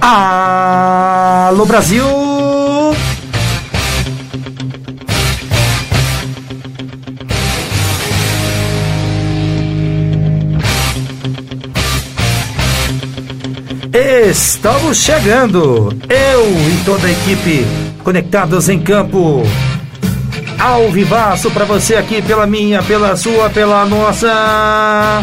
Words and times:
Alô 0.00 1.66
Brasil! 1.66 2.04
Estamos 13.92 14.98
chegando! 14.98 15.88
Eu 16.08 16.42
e 16.46 16.84
toda 16.84 17.06
a 17.06 17.10
equipe 17.10 17.64
conectados 18.04 18.68
em 18.68 18.78
campo. 18.80 19.42
Ao 20.66 20.90
vivaço 20.90 21.48
para 21.52 21.64
você 21.64 21.94
aqui 21.94 22.20
pela 22.20 22.44
minha, 22.44 22.82
pela 22.82 23.14
sua, 23.14 23.48
pela 23.48 23.86
nossa. 23.86 25.22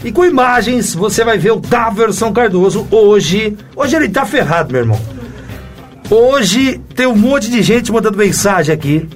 E 0.03 0.11
com 0.11 0.25
imagens 0.25 0.95
você 0.95 1.23
vai 1.23 1.37
ver 1.37 1.53
o 1.53 1.61
Daverson 1.61 2.33
Cardoso 2.33 2.89
hoje. 2.91 3.59
Hoje 3.77 3.95
ele 3.95 4.09
tá 4.09 4.25
ferrado, 4.25 4.73
meu 4.73 4.81
irmão. 4.81 5.16
Hoje 6.11 6.81
tem 6.95 7.07
um 7.07 7.17
monte 7.17 7.51
de 7.51 7.63
gente 7.63 7.91
mandando 7.91 8.17
mensagem 8.17 8.73
aqui. 8.73 9.09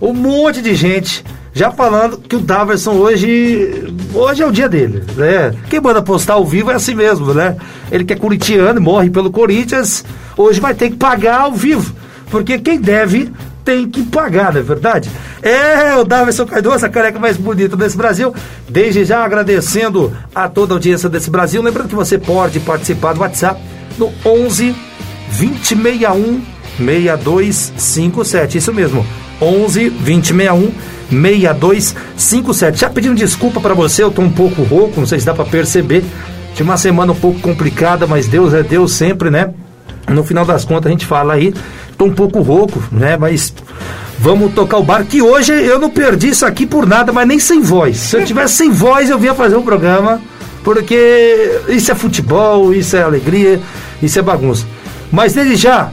Um 0.00 0.12
monte 0.12 0.62
de 0.62 0.74
gente 0.74 1.24
já 1.52 1.72
falando 1.72 2.18
que 2.18 2.36
o 2.36 2.40
Daverson 2.40 2.92
hoje 2.92 3.92
hoje 4.14 4.42
é 4.42 4.46
o 4.46 4.52
dia 4.52 4.68
dele, 4.68 5.02
né? 5.16 5.52
Quem 5.68 5.80
manda 5.80 6.00
postar 6.00 6.34
ao 6.34 6.46
vivo 6.46 6.70
é 6.70 6.74
assim 6.74 6.94
mesmo, 6.94 7.34
né? 7.34 7.56
Ele 7.90 8.04
que 8.04 8.12
é 8.12 8.16
corintiano, 8.16 8.80
morre 8.80 9.10
pelo 9.10 9.32
Corinthians, 9.32 10.04
hoje 10.36 10.60
vai 10.60 10.72
ter 10.72 10.90
que 10.90 10.96
pagar 10.96 11.40
ao 11.40 11.52
vivo, 11.52 11.92
porque 12.30 12.58
quem 12.58 12.80
deve 12.80 13.32
tem 13.64 13.88
que 13.88 14.04
pagar, 14.04 14.52
não 14.52 14.60
é 14.60 14.62
verdade? 14.62 15.10
É 15.42 15.96
o 15.96 16.04
Daverson 16.04 16.46
Cardoso, 16.46 16.86
a 16.86 16.88
careca 16.88 17.18
mais 17.18 17.36
bonita 17.36 17.76
desse 17.76 17.96
Brasil. 17.96 18.34
Desde 18.68 19.04
já 19.04 19.24
agradecendo 19.24 20.16
a 20.34 20.48
toda 20.48 20.74
a 20.74 20.76
audiência 20.76 21.08
desse 21.08 21.30
Brasil. 21.30 21.62
Lembrando 21.62 21.88
que 21.88 21.94
você 21.94 22.18
pode 22.18 22.60
participar 22.60 23.12
do 23.12 23.20
WhatsApp 23.20 23.60
no 23.98 24.12
11 24.24 24.74
2061 25.36 26.40
6257. 26.78 28.58
Isso 28.58 28.72
mesmo, 28.72 29.04
11 29.40 29.90
2061 29.90 30.72
6257. 31.10 32.80
Já 32.80 32.88
pedindo 32.90 33.14
desculpa 33.14 33.60
para 33.60 33.74
você, 33.74 34.02
eu 34.02 34.10
tô 34.10 34.22
um 34.22 34.30
pouco 34.30 34.62
rouco, 34.62 35.00
não 35.00 35.06
sei 35.06 35.18
se 35.18 35.26
dá 35.26 35.34
para 35.34 35.44
perceber. 35.44 36.04
Tive 36.54 36.68
uma 36.68 36.76
semana 36.76 37.12
um 37.12 37.16
pouco 37.16 37.40
complicada, 37.40 38.06
mas 38.06 38.26
Deus 38.26 38.54
é 38.54 38.62
Deus 38.62 38.94
sempre, 38.94 39.30
né? 39.30 39.50
No 40.08 40.24
final 40.24 40.44
das 40.44 40.64
contas 40.64 40.86
a 40.86 40.90
gente 40.90 41.06
fala 41.06 41.34
aí, 41.34 41.54
tô 41.96 42.04
um 42.04 42.12
pouco 42.12 42.40
rouco, 42.40 42.82
né? 42.90 43.16
Mas 43.16 43.52
vamos 44.18 44.52
tocar 44.52 44.78
o 44.78 44.82
bar, 44.82 45.04
que 45.04 45.22
hoje 45.22 45.52
eu 45.52 45.78
não 45.78 45.90
perdi 45.90 46.28
isso 46.30 46.44
aqui 46.44 46.66
por 46.66 46.86
nada, 46.86 47.12
mas 47.12 47.26
nem 47.26 47.38
sem 47.38 47.60
voz. 47.60 47.96
Se 47.96 48.16
eu 48.16 48.24
tivesse 48.24 48.54
sem 48.54 48.70
voz, 48.70 49.08
eu 49.10 49.18
vinha 49.18 49.34
fazer 49.34 49.56
um 49.56 49.62
programa, 49.62 50.20
porque 50.62 51.60
isso 51.68 51.90
é 51.90 51.94
futebol, 51.94 52.74
isso 52.74 52.96
é 52.96 53.02
alegria, 53.02 53.60
isso 54.02 54.18
é 54.18 54.22
bagunça. 54.22 54.66
Mas 55.10 55.32
desde 55.32 55.56
já, 55.56 55.90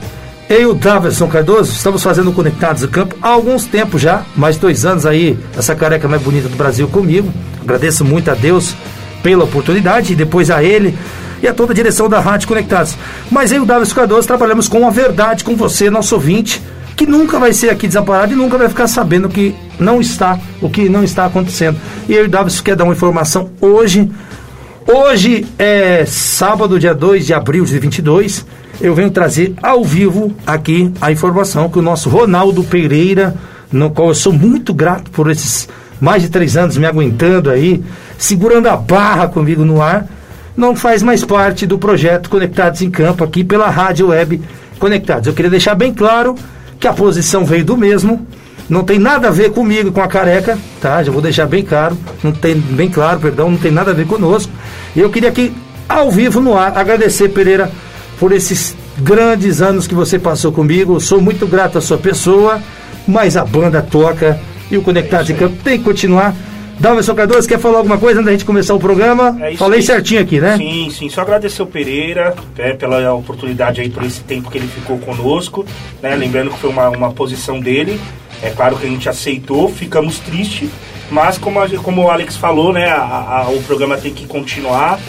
eu 0.49 0.61
e 0.61 0.65
o 0.65 0.73
Daverson 0.73 1.27
Cardoso 1.27 1.73
estamos 1.73 2.01
fazendo 2.01 2.31
Conectados 2.31 2.81
do 2.81 2.87
Campo 2.87 3.15
há 3.21 3.29
alguns 3.29 3.65
tempos 3.65 4.01
já, 4.01 4.23
mais 4.35 4.57
dois 4.57 4.85
anos 4.85 5.05
aí, 5.05 5.37
essa 5.57 5.75
careca 5.75 6.07
mais 6.07 6.21
bonita 6.21 6.47
do 6.47 6.55
Brasil 6.55 6.87
comigo. 6.87 7.31
Agradeço 7.61 8.05
muito 8.05 8.31
a 8.31 8.33
Deus 8.33 8.75
pela 9.21 9.43
oportunidade 9.43 10.13
e 10.13 10.15
depois 10.15 10.49
a 10.49 10.63
ele 10.63 10.97
e 11.41 11.47
a 11.47 11.53
toda 11.53 11.73
a 11.73 11.75
direção 11.75 12.07
da 12.07 12.19
Rádio 12.19 12.47
Conectados. 12.47 12.95
Mas 13.29 13.51
eu 13.51 13.59
e 13.59 13.61
o 13.61 13.65
Daverson 13.65 13.95
Cardoso 13.95 14.27
trabalhamos 14.27 14.67
com 14.67 14.87
a 14.87 14.89
verdade 14.89 15.43
com 15.43 15.55
você, 15.55 15.89
nosso 15.89 16.15
ouvinte, 16.15 16.61
que 16.95 17.05
nunca 17.05 17.37
vai 17.39 17.53
ser 17.53 17.69
aqui 17.69 17.87
desamparado 17.87 18.33
e 18.33 18.35
nunca 18.35 18.57
vai 18.57 18.69
ficar 18.69 18.87
sabendo 18.87 19.29
que 19.29 19.53
não 19.79 19.99
está, 19.99 20.39
o 20.61 20.69
que 20.69 20.87
não 20.87 21.03
está 21.03 21.25
acontecendo. 21.25 21.77
E 22.07 22.13
eu 22.13 22.23
e 22.23 22.27
o 22.27 22.29
Daverson 22.29 22.63
quer 22.63 22.75
dar 22.75 22.85
uma 22.85 22.93
informação 22.93 23.49
hoje. 23.59 24.09
Hoje 24.89 25.45
é 25.59 26.05
sábado, 26.05 26.79
dia 26.79 26.95
2 26.95 27.25
de 27.25 27.33
abril 27.33 27.65
de 27.65 27.77
22 27.77 28.45
eu 28.79 28.95
venho 28.95 29.09
trazer 29.09 29.53
ao 29.61 29.83
vivo 29.83 30.33
aqui 30.45 30.93
a 31.01 31.11
informação 31.11 31.67
que 31.67 31.77
o 31.77 31.81
nosso 31.81 32.09
Ronaldo 32.09 32.63
Pereira, 32.63 33.35
no 33.69 33.91
qual 33.91 34.07
eu 34.07 34.15
sou 34.15 34.31
muito 34.31 34.73
grato 34.73 35.11
por 35.11 35.29
esses 35.29 35.67
mais 35.99 36.21
de 36.21 36.29
três 36.29 36.55
anos 36.55 36.77
me 36.77 36.85
aguentando 36.85 37.49
aí, 37.49 37.83
segurando 38.17 38.67
a 38.67 38.77
barra 38.77 39.27
comigo 39.27 39.65
no 39.65 39.81
ar, 39.81 40.07
não 40.55 40.73
faz 40.73 41.03
mais 41.03 41.21
parte 41.25 41.65
do 41.65 41.77
projeto 41.77 42.29
Conectados 42.29 42.81
em 42.81 42.89
Campo 42.89 43.25
aqui 43.25 43.43
pela 43.43 43.69
Rádio 43.69 44.07
Web 44.07 44.41
Conectados. 44.79 45.27
Eu 45.27 45.33
queria 45.33 45.51
deixar 45.51 45.75
bem 45.75 45.93
claro 45.93 46.33
que 46.79 46.87
a 46.87 46.93
posição 46.93 47.43
veio 47.43 47.65
do 47.65 47.75
mesmo, 47.75 48.25
não 48.69 48.83
tem 48.83 48.99
nada 48.99 49.27
a 49.27 49.31
ver 49.31 49.51
comigo, 49.51 49.91
com 49.91 50.01
a 50.01 50.07
careca, 50.07 50.57
tá? 50.81 51.01
Já 51.03 51.11
vou 51.11 51.21
deixar 51.21 51.45
bem 51.45 51.63
claro, 51.63 51.97
não 52.23 52.31
tem 52.31 52.55
bem 52.55 52.89
claro, 52.89 53.19
perdão, 53.19 53.51
não 53.51 53.57
tem 53.57 53.71
nada 53.71 53.91
a 53.91 53.93
ver 53.93 54.05
conosco. 54.05 54.51
E 54.95 54.99
eu 54.99 55.09
queria 55.09 55.29
aqui, 55.29 55.53
ao 55.87 56.11
vivo 56.11 56.41
no 56.41 56.57
ar, 56.57 56.77
agradecer, 56.77 57.29
Pereira, 57.29 57.71
por 58.19 58.31
esses 58.31 58.75
grandes 58.97 59.61
anos 59.61 59.87
que 59.87 59.95
você 59.95 60.19
passou 60.19 60.51
comigo. 60.51 60.99
Sou 60.99 61.21
muito 61.21 61.47
grato 61.47 61.77
à 61.77 61.81
sua 61.81 61.97
pessoa, 61.97 62.61
mas 63.07 63.37
a 63.37 63.45
banda 63.45 63.81
toca 63.81 64.39
e 64.69 64.77
o 64.77 64.81
Conectado 64.81 65.21
é 65.21 65.25
de 65.25 65.33
Campo 65.33 65.55
tem 65.63 65.77
que 65.77 65.83
continuar. 65.83 66.35
Dalverson 66.79 67.15
Cardoso, 67.15 67.47
quer 67.47 67.57
falar 67.57 67.79
alguma 67.79 67.97
coisa 67.97 68.19
antes 68.19 68.25
da 68.25 68.31
gente 68.33 68.45
começar 68.45 68.75
o 68.75 68.79
programa? 68.79 69.35
É 69.41 69.55
Falei 69.55 69.81
certinho 69.81 70.21
aqui, 70.21 70.39
né? 70.39 70.57
Sim, 70.57 70.89
sim. 70.91 71.09
Só 71.09 71.21
agradecer 71.21 71.63
o 71.63 71.65
Pereira 71.65 72.35
né, 72.55 72.73
pela 72.73 73.13
oportunidade 73.15 73.81
aí, 73.81 73.89
por 73.89 74.03
esse 74.03 74.21
tempo 74.21 74.51
que 74.51 74.59
ele 74.59 74.67
ficou 74.67 74.99
conosco. 74.99 75.65
Né, 76.03 76.15
lembrando 76.15 76.51
que 76.51 76.59
foi 76.59 76.69
uma, 76.69 76.89
uma 76.89 77.11
posição 77.11 77.59
dele. 77.59 77.99
É 78.41 78.49
claro 78.49 78.77
que 78.77 78.85
a 78.85 78.89
gente 78.89 79.09
aceitou, 79.09 79.69
ficamos 79.69 80.19
tristes. 80.19 80.69
Mas 81.09 81.37
como, 81.37 81.59
a, 81.59 81.69
como 81.69 82.03
o 82.03 82.09
Alex 82.09 82.35
falou, 82.35 82.73
né, 82.73 82.89
a, 82.89 83.45
a, 83.45 83.49
o 83.49 83.61
programa 83.63 83.97
tem 83.97 84.13
que 84.13 84.25
continuar. 84.25 84.99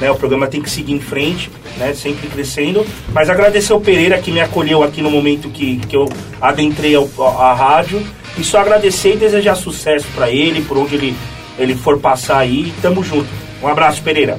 Né, 0.00 0.10
o 0.10 0.16
programa 0.16 0.46
tem 0.46 0.60
que 0.60 0.68
seguir 0.68 0.92
em 0.92 1.00
frente 1.00 1.50
né, 1.76 1.94
sempre 1.94 2.28
crescendo. 2.28 2.84
Mas 3.12 3.30
agradecer 3.30 3.72
ao 3.72 3.80
Pereira 3.80 4.18
que 4.18 4.30
me 4.30 4.40
acolheu 4.40 4.82
aqui 4.82 5.02
no 5.02 5.10
momento 5.10 5.48
que, 5.48 5.78
que 5.78 5.96
eu 5.96 6.08
adentrei 6.40 6.94
ao, 6.94 7.08
a, 7.18 7.50
a 7.50 7.54
rádio. 7.54 8.02
E 8.38 8.44
só 8.44 8.58
agradecer 8.60 9.14
e 9.14 9.16
desejar 9.16 9.54
sucesso 9.54 10.06
para 10.14 10.30
ele, 10.30 10.62
por 10.62 10.76
onde 10.76 10.94
ele, 10.94 11.16
ele 11.58 11.74
for 11.74 11.98
passar 11.98 12.38
aí. 12.38 12.72
Tamo 12.82 13.02
junto. 13.02 13.28
Um 13.62 13.68
abraço, 13.68 14.02
Pereira. 14.02 14.38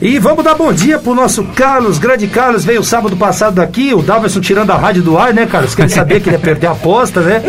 E 0.00 0.16
vamos 0.20 0.44
dar 0.44 0.54
bom 0.54 0.72
dia 0.72 0.96
pro 0.96 1.12
nosso 1.12 1.42
Carlos, 1.42 1.98
grande 1.98 2.28
Carlos, 2.28 2.64
veio 2.64 2.84
sábado 2.84 3.16
passado 3.16 3.54
daqui, 3.54 3.92
o 3.92 4.00
Davidson 4.00 4.40
tirando 4.40 4.70
a 4.70 4.76
rádio 4.76 5.02
do 5.02 5.18
ar, 5.18 5.34
né, 5.34 5.44
Carlos? 5.44 5.74
Que 5.74 5.82
ele 5.82 5.88
sabia 5.88 6.20
que 6.20 6.28
ele 6.28 6.36
ia 6.36 6.40
perder 6.40 6.68
a 6.68 6.70
aposta, 6.70 7.20
né? 7.20 7.42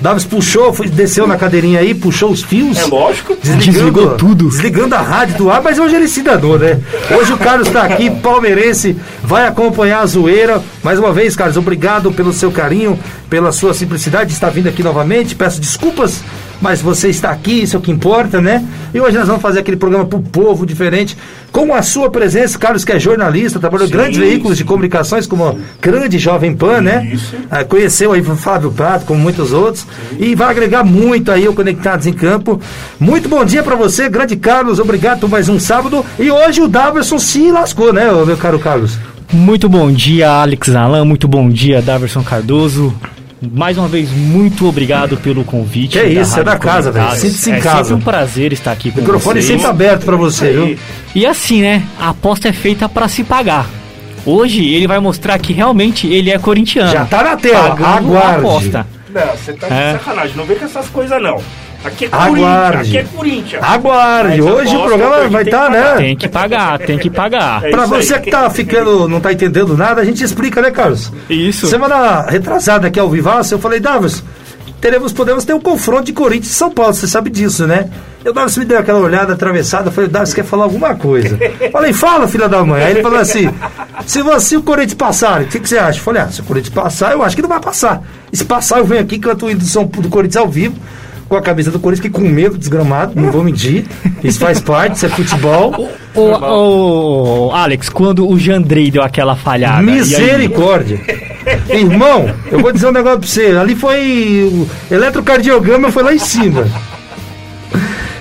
Davis 0.00 0.24
puxou, 0.24 0.72
foi, 0.72 0.88
desceu 0.88 1.26
na 1.26 1.36
cadeirinha 1.36 1.80
aí, 1.80 1.92
puxou 1.92 2.30
os 2.30 2.40
fios. 2.42 2.78
É 2.78 2.86
lógico. 2.86 3.36
Desligou 3.42 4.14
tudo. 4.14 4.48
Desligando 4.48 4.94
a 4.94 5.00
rádio 5.00 5.36
do 5.36 5.50
ar, 5.50 5.60
mas 5.60 5.76
hoje 5.76 5.96
ele 5.96 6.06
se 6.06 6.22
danou, 6.22 6.56
né? 6.56 6.78
Hoje 7.10 7.32
o 7.32 7.36
Carlos 7.36 7.66
está 7.66 7.82
aqui, 7.82 8.08
palmeirense, 8.08 8.96
vai 9.24 9.48
acompanhar 9.48 10.02
a 10.02 10.06
zoeira. 10.06 10.62
Mais 10.84 11.00
uma 11.00 11.12
vez, 11.12 11.34
Carlos, 11.34 11.56
obrigado 11.56 12.12
pelo 12.12 12.32
seu 12.32 12.52
carinho, 12.52 12.96
pela 13.28 13.50
sua 13.50 13.74
simplicidade 13.74 14.26
de 14.26 14.34
estar 14.34 14.50
vindo 14.50 14.68
aqui 14.68 14.84
novamente. 14.84 15.34
Peço 15.34 15.60
desculpas 15.60 16.22
mas 16.60 16.80
você 16.80 17.08
está 17.08 17.30
aqui, 17.30 17.62
isso 17.62 17.76
é 17.76 17.78
o 17.78 17.82
que 17.82 17.90
importa, 17.90 18.40
né? 18.40 18.64
E 18.92 19.00
hoje 19.00 19.16
nós 19.16 19.26
vamos 19.26 19.42
fazer 19.42 19.60
aquele 19.60 19.76
programa 19.76 20.06
para 20.06 20.18
o 20.18 20.22
povo 20.22 20.66
diferente, 20.66 21.16
com 21.52 21.74
a 21.74 21.82
sua 21.82 22.10
presença, 22.10 22.58
Carlos, 22.58 22.84
que 22.84 22.92
é 22.92 22.98
jornalista, 22.98 23.58
trabalhou 23.58 23.86
em 23.86 23.90
grandes 23.90 24.18
veículos 24.18 24.56
sim. 24.56 24.64
de 24.64 24.68
comunicações, 24.68 25.26
como 25.26 25.46
a 25.46 25.54
grande 25.80 26.18
Jovem 26.18 26.54
Pan, 26.54 26.80
né? 26.80 27.16
Ah, 27.50 27.64
conheceu 27.64 28.12
aí 28.12 28.20
o 28.20 28.36
Flávio 28.36 28.70
Prato, 28.72 29.06
como 29.06 29.20
muitos 29.20 29.52
outros, 29.52 29.86
sim. 30.10 30.16
e 30.18 30.34
vai 30.34 30.50
agregar 30.50 30.84
muito 30.84 31.30
aí 31.30 31.48
o 31.48 31.54
Conectados 31.54 32.06
em 32.06 32.12
Campo. 32.12 32.60
Muito 32.98 33.28
bom 33.28 33.44
dia 33.44 33.62
para 33.62 33.76
você, 33.76 34.08
grande 34.08 34.36
Carlos, 34.36 34.78
obrigado 34.78 35.20
por 35.20 35.30
mais 35.30 35.48
um 35.48 35.58
sábado. 35.58 36.04
E 36.18 36.30
hoje 36.30 36.60
o 36.60 36.68
Daverson 36.68 37.18
se 37.18 37.50
lascou, 37.50 37.92
né, 37.92 38.10
meu 38.10 38.36
caro 38.36 38.58
Carlos? 38.58 38.98
Muito 39.32 39.68
bom 39.68 39.92
dia, 39.92 40.30
Alex 40.30 40.74
Alan. 40.74 41.04
Muito 41.04 41.28
bom 41.28 41.50
dia, 41.50 41.82
Daverson 41.82 42.22
Cardoso. 42.22 42.94
Mais 43.40 43.78
uma 43.78 43.86
vez, 43.86 44.10
muito 44.10 44.66
obrigado 44.66 45.16
pelo 45.16 45.44
convite. 45.44 45.92
Que 45.92 45.98
é 45.98 46.08
isso, 46.08 46.40
é 46.40 46.44
da 46.44 46.58
casa, 46.58 46.90
velho. 46.90 47.10
Sinta-se 47.12 47.50
em 47.50 47.54
é 47.54 47.60
casa. 47.60 47.80
É 47.80 47.84
sempre 47.84 47.94
um 47.94 48.00
prazer 48.00 48.52
estar 48.52 48.72
aqui 48.72 48.90
com 48.90 48.98
O 48.98 49.02
microfone 49.02 49.42
sempre 49.42 49.66
aberto 49.66 50.04
para 50.04 50.16
você, 50.16 50.52
viu? 50.52 50.78
E 51.14 51.24
assim, 51.24 51.62
né? 51.62 51.84
A 52.00 52.08
aposta 52.08 52.48
é 52.48 52.52
feita 52.52 52.88
para 52.88 53.06
se 53.06 53.22
pagar. 53.22 53.66
Hoje 54.26 54.64
ele 54.64 54.86
vai 54.86 54.98
mostrar 54.98 55.38
que 55.38 55.52
realmente 55.52 56.06
ele 56.06 56.30
é 56.30 56.38
corintiano. 56.38 56.90
Já 56.90 57.04
tá 57.04 57.22
na 57.22 57.36
tela, 57.36 57.72
aguarde. 57.72 58.16
A 58.16 58.36
aposta. 58.36 58.86
Não, 59.10 59.26
você 59.36 59.52
tá 59.52 59.66
é. 59.68 59.92
de 59.92 59.98
sacanagem. 59.98 60.36
Não 60.36 60.44
vem 60.44 60.56
com 60.56 60.64
essas 60.64 60.88
coisas, 60.88 61.22
não. 61.22 61.40
Aqui 61.84 62.06
é 62.06 62.08
Corinthians. 62.08 62.80
Aqui 62.80 62.98
é 62.98 63.04
Corinthians. 63.04 63.62
Aguarde. 63.62 64.42
Hoje 64.42 64.76
o 64.76 64.84
programa 64.84 65.28
vai 65.28 65.42
estar, 65.44 65.64
tá, 65.64 65.70
né? 65.70 65.94
Tem 65.96 66.16
que 66.16 66.28
pagar, 66.28 66.78
tem 66.78 66.98
que 66.98 67.10
pagar. 67.10 67.64
É 67.64 67.70
Pra 67.70 67.86
você 67.86 68.14
aí. 68.14 68.20
que 68.20 68.30
tá 68.30 68.50
ficando, 68.50 69.08
não 69.08 69.20
tá 69.20 69.32
entendendo 69.32 69.76
nada, 69.76 70.00
a 70.00 70.04
gente 70.04 70.22
explica, 70.22 70.60
né, 70.60 70.70
Carlos? 70.70 71.12
Isso. 71.30 71.66
Semana 71.68 72.22
retrasada 72.22 72.88
aqui 72.88 72.98
ao 72.98 73.08
Vivaço, 73.08 73.54
eu 73.54 73.58
falei, 73.60 73.78
Davis, 73.78 74.24
teremos, 74.80 75.12
podemos 75.12 75.44
ter 75.44 75.52
um 75.54 75.60
confronto 75.60 76.04
de 76.04 76.12
Corinthians 76.12 76.52
e 76.52 76.54
São 76.54 76.70
Paulo, 76.70 76.94
você 76.94 77.06
sabe 77.06 77.30
disso, 77.30 77.66
né? 77.66 77.88
Eu 78.24 78.32
Davis 78.32 78.58
me 78.58 78.64
deu 78.64 78.78
aquela 78.78 78.98
olhada 78.98 79.32
atravessada, 79.32 79.92
falei, 79.92 80.10
Davis 80.10 80.34
quer 80.34 80.44
falar 80.44 80.64
alguma 80.64 80.96
coisa. 80.96 81.38
falei, 81.70 81.92
fala, 81.92 82.26
filha 82.26 82.48
da 82.48 82.64
mãe. 82.64 82.82
Aí 82.82 82.90
ele 82.94 83.02
falou 83.02 83.20
assim: 83.20 83.48
se 84.04 84.20
você 84.20 84.56
o 84.56 84.62
Corinthians 84.62 84.94
passar, 84.94 85.42
o 85.42 85.46
que, 85.46 85.60
que 85.60 85.68
você 85.68 85.78
acha? 85.78 86.00
Eu 86.00 86.02
falei, 86.02 86.22
ah, 86.22 86.28
se 86.28 86.40
o 86.40 86.44
Corinthians 86.44 86.74
passar, 86.74 87.12
eu 87.12 87.22
acho 87.22 87.36
que 87.36 87.42
não 87.42 87.48
vai 87.48 87.60
passar. 87.60 88.02
E 88.32 88.36
se 88.36 88.44
passar, 88.44 88.78
eu 88.78 88.84
venho 88.84 89.00
aqui, 89.00 89.20
canto 89.20 89.46
o 89.46 89.50
hino 89.50 89.60
do, 89.60 89.66
São, 89.66 89.86
do 89.86 90.08
Corinthians 90.08 90.42
ao 90.42 90.48
vivo 90.48 90.74
com 91.28 91.36
a 91.36 91.42
camisa 91.42 91.70
do 91.70 91.78
Corinthians, 91.78 92.06
que 92.06 92.10
com 92.10 92.26
medo 92.26 92.56
desgramado, 92.56 93.20
não 93.20 93.30
vou 93.30 93.44
mentir. 93.44 93.86
Isso 94.24 94.38
faz 94.38 94.60
parte, 94.60 94.96
isso 94.96 95.06
é 95.06 95.08
futebol. 95.08 95.90
Ô, 96.14 97.48
ô, 97.48 97.52
Alex, 97.52 97.88
quando 97.88 98.28
o 98.28 98.38
Jandrei 98.38 98.90
deu 98.90 99.02
aquela 99.02 99.36
falhada. 99.36 99.82
Misericórdia. 99.82 101.00
Irmão, 101.68 102.34
eu 102.50 102.60
vou 102.60 102.72
dizer 102.72 102.88
um 102.88 102.92
negócio 102.92 103.20
pra 103.20 103.28
você. 103.28 103.56
Ali 103.56 103.74
foi. 103.74 104.50
O 104.52 104.68
eletrocardiograma 104.94 105.92
foi 105.92 106.02
lá 106.02 106.14
em 106.14 106.18
cima. 106.18 106.66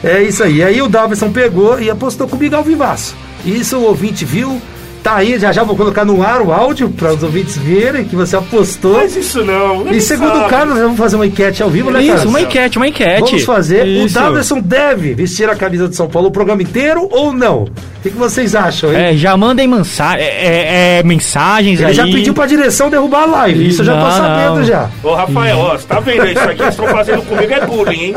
É 0.04 0.22
isso 0.22 0.44
aí. 0.44 0.62
Aí 0.62 0.82
o 0.82 0.88
Davidson 0.88 1.32
pegou 1.32 1.80
e 1.80 1.90
apostou 1.90 2.28
comigo 2.28 2.56
ao 2.56 2.64
vivaço. 2.64 3.16
Isso 3.46 3.78
o 3.78 3.84
ouvinte 3.84 4.26
viu, 4.26 4.62
Tá 5.08 5.16
aí, 5.16 5.40
já 5.40 5.54
já 5.54 5.64
vou 5.64 5.74
colocar 5.74 6.04
no 6.04 6.22
ar 6.22 6.42
o 6.42 6.52
áudio 6.52 6.90
para 6.90 7.14
os 7.14 7.24
ouvintes 7.24 7.58
verem 7.58 8.04
que 8.04 8.14
você 8.14 8.36
apostou. 8.36 8.96
Mas 8.96 9.16
isso 9.16 9.42
não. 9.42 9.90
E 9.90 10.02
segundo 10.02 10.34
sabe. 10.34 10.46
o 10.46 10.50
Carlos, 10.50 10.78
vamos 10.78 10.98
fazer 10.98 11.16
uma 11.16 11.26
enquete 11.26 11.64
ao 11.64 11.70
vivo, 11.70 11.90
né, 11.90 12.04
Isso, 12.04 12.28
uma 12.28 12.42
enquete, 12.42 12.78
uma 12.78 12.90
enquete. 12.90 13.22
Vamos 13.22 13.44
fazer. 13.46 13.88
Isso. 13.88 14.20
O 14.20 14.22
Davidson 14.22 14.60
deve 14.60 15.14
vestir 15.14 15.50
a 15.50 15.56
camisa 15.56 15.88
de 15.88 15.96
São 15.96 16.10
Paulo 16.10 16.28
o 16.28 16.32
programa 16.32 16.62
inteiro 16.62 17.08
ou 17.10 17.32
não? 17.32 17.64
O 17.64 17.70
que, 18.04 18.10
que 18.10 18.18
vocês 18.18 18.54
acham, 18.54 18.92
hein? 18.92 18.98
É, 18.98 19.16
já 19.16 19.38
mandem 19.38 19.66
mensa 19.66 20.18
é, 20.18 20.24
é, 20.24 21.00
é, 21.00 21.04
mensagens 21.04 21.80
Ele 21.80 21.88
aí. 21.88 21.94
já 21.94 22.04
pediu 22.04 22.34
pra 22.34 22.46
direção 22.46 22.90
derrubar 22.90 23.24
a 23.24 23.26
live. 23.28 23.66
Isso 23.66 23.82
eu 23.82 23.86
já 23.86 24.00
tô 24.00 24.12
sabendo 24.12 24.56
não. 24.56 24.64
já. 24.66 24.90
Ô, 25.02 25.14
Rafael, 25.14 25.58
ó, 25.58 25.78
você 25.78 25.88
tá 25.88 26.02
vendo 26.02 26.26
isso 26.28 26.40
aqui 26.40 26.58
vocês 26.58 26.70
estão 26.70 26.88
fazendo 26.88 27.22
comigo 27.22 27.54
é 27.54 27.66
bullying, 27.66 28.04
hein? 28.04 28.16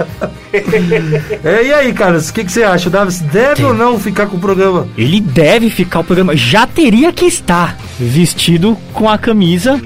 é, 1.44 1.64
e 1.64 1.72
aí, 1.72 1.92
Carlos, 1.92 2.28
o 2.28 2.34
que, 2.34 2.44
que 2.44 2.50
você 2.50 2.64
acha? 2.64 2.88
O 2.88 2.92
Davidson 2.92 3.24
deve 3.26 3.54
Tem. 3.54 3.64
ou 3.64 3.72
não 3.72 3.98
ficar 3.98 4.26
com 4.26 4.36
o 4.36 4.40
programa? 4.40 4.88
Ele 4.98 5.20
deve 5.20 5.70
ficar 5.70 6.00
o 6.00 6.04
programa. 6.04 6.36
Já 6.36 6.66
teria 6.80 7.12
que 7.12 7.26
estar 7.26 7.76
vestido 7.98 8.76
com 8.94 9.06
a 9.08 9.18
camisa. 9.18 9.78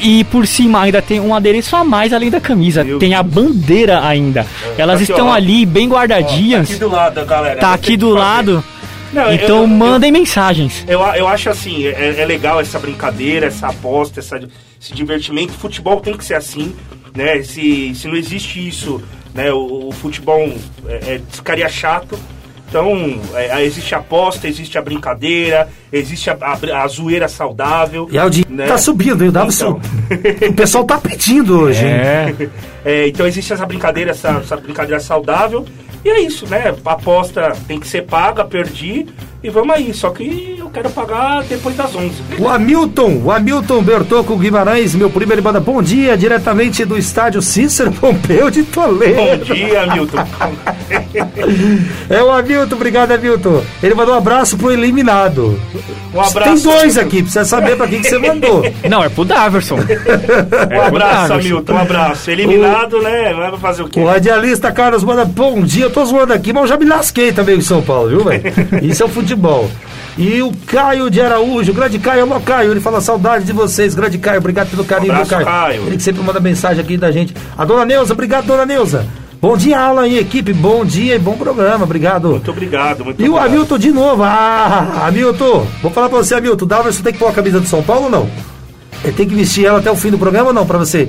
E 0.00 0.24
por 0.24 0.46
cima 0.46 0.82
ainda 0.82 1.00
tem 1.00 1.20
um 1.20 1.34
adereço 1.34 1.74
a 1.74 1.84
mais 1.84 2.12
além 2.12 2.30
da 2.30 2.40
camisa. 2.40 2.84
Meu 2.84 2.98
tem 2.98 3.14
a 3.14 3.22
bandeira 3.22 4.04
ainda. 4.04 4.46
É, 4.76 4.82
Elas 4.82 5.00
aqui, 5.00 5.10
estão 5.10 5.28
ó, 5.28 5.32
ali 5.32 5.64
bem 5.64 5.88
guardadinhas. 5.88 6.68
Ó, 6.68 6.72
tá 6.72 6.74
aqui 6.74 6.80
do 6.80 6.90
lado, 6.90 7.24
galera. 7.24 7.60
Tá 7.60 7.74
aqui 7.74 7.96
do 7.96 8.10
lado. 8.10 8.64
Não, 9.10 9.32
então 9.32 9.60
eu, 9.60 9.66
mandem 9.66 10.10
eu, 10.10 10.12
mensagens. 10.12 10.84
Eu, 10.86 11.00
eu 11.00 11.26
acho 11.26 11.48
assim, 11.48 11.86
é, 11.86 12.20
é, 12.20 12.24
legal 12.26 12.60
essa 12.60 12.78
brincadeira, 12.78 13.46
essa 13.46 13.68
aposta, 13.68 14.20
essa, 14.20 14.38
esse 14.78 14.92
divertimento. 14.92 15.54
Futebol 15.54 16.00
tem 16.00 16.14
que 16.14 16.24
ser 16.24 16.34
assim, 16.34 16.74
né? 17.16 17.42
Se, 17.42 17.94
se 17.94 18.06
não 18.06 18.16
existe 18.16 18.68
isso, 18.68 19.02
né? 19.32 19.50
O, 19.50 19.88
o 19.88 19.92
futebol 19.92 20.52
é, 20.86 20.94
é, 20.94 21.20
ficaria 21.30 21.68
chato. 21.70 22.18
Então, 22.68 23.18
é, 23.34 23.64
existe 23.64 23.94
a 23.94 23.98
aposta, 23.98 24.46
existe 24.46 24.76
a 24.76 24.82
brincadeira, 24.82 25.68
existe 25.90 26.28
a, 26.28 26.36
a, 26.38 26.82
a 26.82 26.88
zoeira 26.88 27.26
saudável. 27.26 28.08
E 28.12 28.18
o 28.18 28.28
dinheiro 28.28 28.54
né? 28.54 28.66
tá 28.66 28.76
subindo, 28.76 29.16
viu? 29.16 29.28
Então. 29.28 29.80
o 30.48 30.52
pessoal 30.52 30.84
tá 30.84 30.98
pedindo 30.98 31.62
hoje. 31.62 31.84
É. 31.84 32.34
é 32.84 33.08
então, 33.08 33.26
existe 33.26 33.52
essa 33.54 33.64
brincadeira, 33.64 34.10
essa, 34.10 34.28
essa 34.28 34.56
brincadeira 34.56 35.00
saudável. 35.00 35.64
E 36.04 36.10
é 36.10 36.20
isso, 36.20 36.46
né? 36.46 36.74
A 36.84 36.92
aposta 36.92 37.52
tem 37.66 37.80
que 37.80 37.88
ser 37.88 38.02
paga, 38.02 38.44
perdi 38.44 39.06
e 39.42 39.50
vamos 39.50 39.74
aí. 39.74 39.94
Só 39.94 40.10
que 40.10 40.56
eu 40.68 40.68
quero 40.70 40.90
pagar 40.90 41.42
depois 41.44 41.76
das 41.76 41.94
11. 41.94 42.22
O 42.38 42.48
Hamilton, 42.48 43.22
o 43.24 43.30
Hamilton 43.30 43.82
Bertoco 43.82 44.36
Guimarães, 44.36 44.94
meu 44.94 45.08
primo, 45.08 45.32
ele 45.32 45.40
manda 45.40 45.60
bom 45.60 45.80
dia, 45.80 46.16
diretamente 46.16 46.84
do 46.84 46.98
estádio 46.98 47.40
Cícero 47.40 47.92
Pompeu 47.92 48.50
de 48.50 48.62
Toledo. 48.64 49.16
Bom 49.16 49.54
dia, 49.54 49.82
Hamilton. 49.82 50.18
é 52.10 52.22
o 52.22 52.30
Hamilton, 52.30 52.74
obrigado, 52.74 53.12
Hamilton. 53.12 53.62
Ele 53.82 53.94
mandou 53.94 54.14
um 54.14 54.18
abraço 54.18 54.56
pro 54.56 54.72
eliminado. 54.72 55.58
Um 56.12 56.20
abraço. 56.20 56.52
Tem 56.52 56.62
dois 56.62 56.98
aqui, 56.98 57.22
precisa 57.22 57.44
saber 57.44 57.76
pra 57.76 57.86
quem 57.86 58.00
que 58.00 58.08
você 58.08 58.18
mandou. 58.18 58.62
Não, 58.88 59.04
é 59.04 59.08
pro 59.08 59.24
Daverson. 59.24 59.78
É 60.70 60.78
um 60.78 60.82
abraço, 60.82 61.32
Hamilton, 61.34 61.72
um 61.72 61.78
abraço. 61.78 62.30
Eliminado, 62.30 62.98
o... 62.98 63.02
né? 63.02 63.32
Vai 63.32 63.58
fazer 63.58 63.82
o 63.82 63.88
quê? 63.88 64.00
O 64.00 64.06
radialista 64.06 64.70
Carlos 64.72 65.04
manda 65.04 65.24
bom 65.24 65.62
dia, 65.62 65.84
eu 65.84 65.90
tô 65.90 66.04
zoando 66.04 66.32
aqui, 66.32 66.52
mas 66.52 66.62
eu 66.62 66.68
já 66.68 66.76
me 66.76 66.84
lasquei 66.84 67.32
também 67.32 67.56
em 67.56 67.60
São 67.60 67.82
Paulo, 67.82 68.08
viu, 68.08 68.24
velho? 68.24 68.42
Isso 68.82 69.02
é 69.02 69.06
o 69.06 69.08
futebol. 69.08 69.27
E 70.16 70.42
o 70.42 70.52
Caio 70.66 71.08
de 71.08 71.20
Araújo, 71.20 71.72
grande 71.72 71.98
Caio, 71.98 72.22
alô 72.22 72.40
Caio, 72.40 72.72
ele 72.72 72.80
fala 72.80 73.00
saudade 73.00 73.44
de 73.44 73.52
vocês, 73.52 73.94
grande 73.94 74.18
Caio, 74.18 74.38
obrigado 74.38 74.68
pelo 74.70 74.84
carinho, 74.84 75.12
um 75.12 75.14
abraço, 75.14 75.30
Caio. 75.30 75.46
Caio. 75.46 75.82
Ele 75.86 75.96
que 75.96 76.02
sempre 76.02 76.22
manda 76.22 76.40
mensagem 76.40 76.82
aqui 76.82 76.96
da 76.96 77.12
gente. 77.12 77.32
A 77.56 77.64
dona 77.64 77.84
Neuza, 77.84 78.14
obrigado, 78.14 78.46
dona 78.46 78.66
Neuza. 78.66 79.06
Bom 79.40 79.56
dia, 79.56 79.78
aula 79.78 80.08
e 80.08 80.18
equipe, 80.18 80.52
bom 80.52 80.84
dia 80.84 81.14
e 81.14 81.18
bom 81.20 81.36
programa, 81.36 81.84
obrigado. 81.84 82.30
Muito 82.30 82.50
obrigado, 82.50 83.04
muito 83.04 83.20
E 83.22 83.28
obrigado. 83.28 83.40
o 83.40 83.46
Hamilton 83.46 83.78
de 83.78 83.90
novo, 83.92 84.24
ah, 84.24 85.04
Hamilton, 85.06 85.64
vou 85.80 85.92
falar 85.92 86.08
pra 86.08 86.18
você, 86.18 86.34
Hamilton, 86.34 86.66
dá 86.66 86.82
você 86.82 87.00
tem 87.00 87.12
que 87.12 87.18
pôr 87.20 87.28
a 87.28 87.32
camisa 87.32 87.60
do 87.60 87.66
São 87.68 87.80
Paulo 87.80 88.06
ou 88.06 88.10
não? 88.10 88.28
Ele 89.04 89.12
tem 89.12 89.28
que 89.28 89.34
vestir 89.36 89.64
ela 89.66 89.78
até 89.78 89.88
o 89.88 89.94
fim 89.94 90.10
do 90.10 90.18
programa 90.18 90.48
ou 90.48 90.52
não, 90.52 90.66
pra 90.66 90.76
você? 90.78 91.08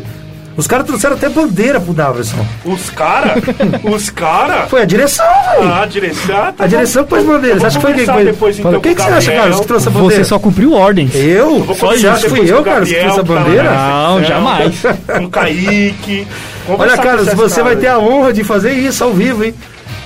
Os 0.59 0.67
caras 0.67 0.85
trouxeram 0.85 1.15
até 1.15 1.29
bandeira 1.29 1.79
pro 1.79 1.93
Davidson. 1.93 2.45
Os 2.65 2.89
caras? 2.89 3.41
Os 3.81 4.09
caras? 4.09 4.69
Foi 4.69 4.81
a 4.81 4.85
direção, 4.85 5.25
velho. 5.51 5.71
Ah, 5.71 5.83
a 5.83 5.85
direção. 5.85 6.35
Tá 6.51 6.65
a 6.65 6.67
direção 6.67 7.05
pôs 7.05 7.23
bandeira. 7.23 7.57
Você 7.61 7.65
acha 7.65 7.79
que 7.79 7.85
foi 7.85 7.93
quem 7.93 8.05
que 8.05 8.23
depois, 8.25 8.59
então, 8.59 8.81
Quem 8.81 8.93
que 8.93 9.01
você 9.01 9.09
acha, 9.09 9.31
Carlos, 9.31 9.59
que 9.61 9.67
trouxe 9.67 9.87
a 9.87 9.91
bandeira? 9.91 10.15
Você 10.15 10.23
só 10.25 10.37
cumpriu 10.37 10.73
ordens. 10.73 11.15
Eu? 11.15 11.65
Só 11.65 11.95
você 11.95 12.07
acha 12.09 12.23
que 12.23 12.35
fui 12.35 12.51
eu, 12.51 12.61
Carlos, 12.61 12.89
que 12.89 12.95
trouxe 12.95 13.19
a 13.21 13.23
bandeira? 13.23 13.71
Não, 13.71 14.21
jamais. 14.21 14.83
Com 15.07 15.29
Kaique. 15.29 16.27
Olha, 16.67 16.97
Carlos, 16.97 17.33
você 17.33 17.63
vai 17.63 17.77
ter 17.77 17.87
a 17.87 17.97
honra 17.97 18.33
de 18.33 18.43
fazer 18.43 18.73
isso 18.73 19.01
ao 19.01 19.13
vivo, 19.13 19.45
hein? 19.45 19.53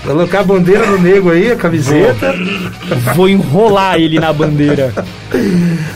Colocar 0.05 0.41
a 0.41 0.43
bandeira 0.43 0.85
no 0.85 0.97
nego 0.97 1.31
aí, 1.31 1.51
a 1.51 1.55
camiseta. 1.55 2.35
Vou 3.15 3.29
enrolar 3.29 3.95
ele 3.95 4.19
na 4.19 4.33
bandeira. 4.33 4.93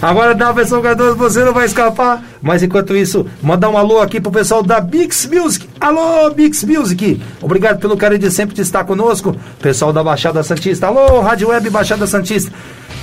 Agora 0.01 0.33
dá 0.33 0.51
versão 0.53 0.81
Cardoso, 0.81 1.17
você 1.17 1.43
não 1.43 1.53
vai 1.53 1.65
escapar. 1.65 2.23
Mas 2.41 2.63
enquanto 2.63 2.95
isso, 2.95 3.25
mandar 3.41 3.69
um 3.69 3.77
alô 3.77 3.99
aqui 3.99 4.21
pro 4.21 4.31
pessoal 4.31 4.63
da 4.63 4.79
Bix 4.79 5.29
Music. 5.29 5.67
Alô, 5.79 6.29
Bix 6.31 6.63
Music. 6.63 7.21
Obrigado 7.41 7.79
pelo 7.79 7.97
carinho 7.97 8.21
de 8.21 8.31
sempre 8.31 8.59
estar 8.61 8.85
conosco. 8.85 9.35
Pessoal 9.59 9.91
da 9.91 10.01
Baixada 10.01 10.41
Santista. 10.41 10.87
Alô, 10.87 11.19
Rádio 11.19 11.49
Web 11.49 11.69
Baixada 11.69 12.07
Santista. 12.07 12.51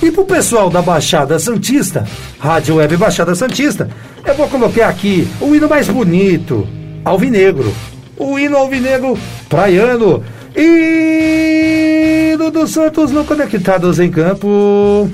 E 0.01 0.09
pro 0.09 0.25
pessoal 0.25 0.69
da 0.69 0.81
Baixada 0.81 1.37
Santista, 1.37 2.05
Rádio 2.39 2.75
Web 2.75 2.97
Baixada 2.97 3.33
Santista, 3.33 3.89
eu 4.25 4.35
vou 4.35 4.47
colocar 4.49 4.89
aqui 4.89 5.27
o 5.39 5.55
hino 5.55 5.69
mais 5.69 5.87
bonito, 5.87 6.67
Alvinegro. 7.03 7.73
O 8.17 8.39
hino 8.39 8.57
Alvinegro 8.57 9.17
praiano. 9.47 10.23
E 10.55 12.35
Dudu 12.37 12.65
Santos 12.67 13.11
no 13.11 13.25
Conectados 13.25 13.99
em 13.99 14.09
Campo. 14.09 15.09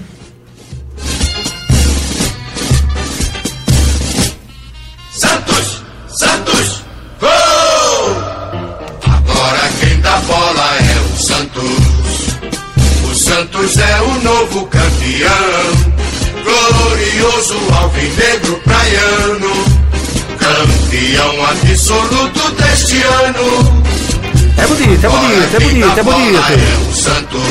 Bonito, 25.09 25.55
é 25.55 25.59
bonito, 25.59 25.59
é 25.59 25.59
bonito, 25.59 25.99
é 25.99 26.03
bonito. 26.03 26.89
O 26.89 26.93
Santos. 26.93 27.41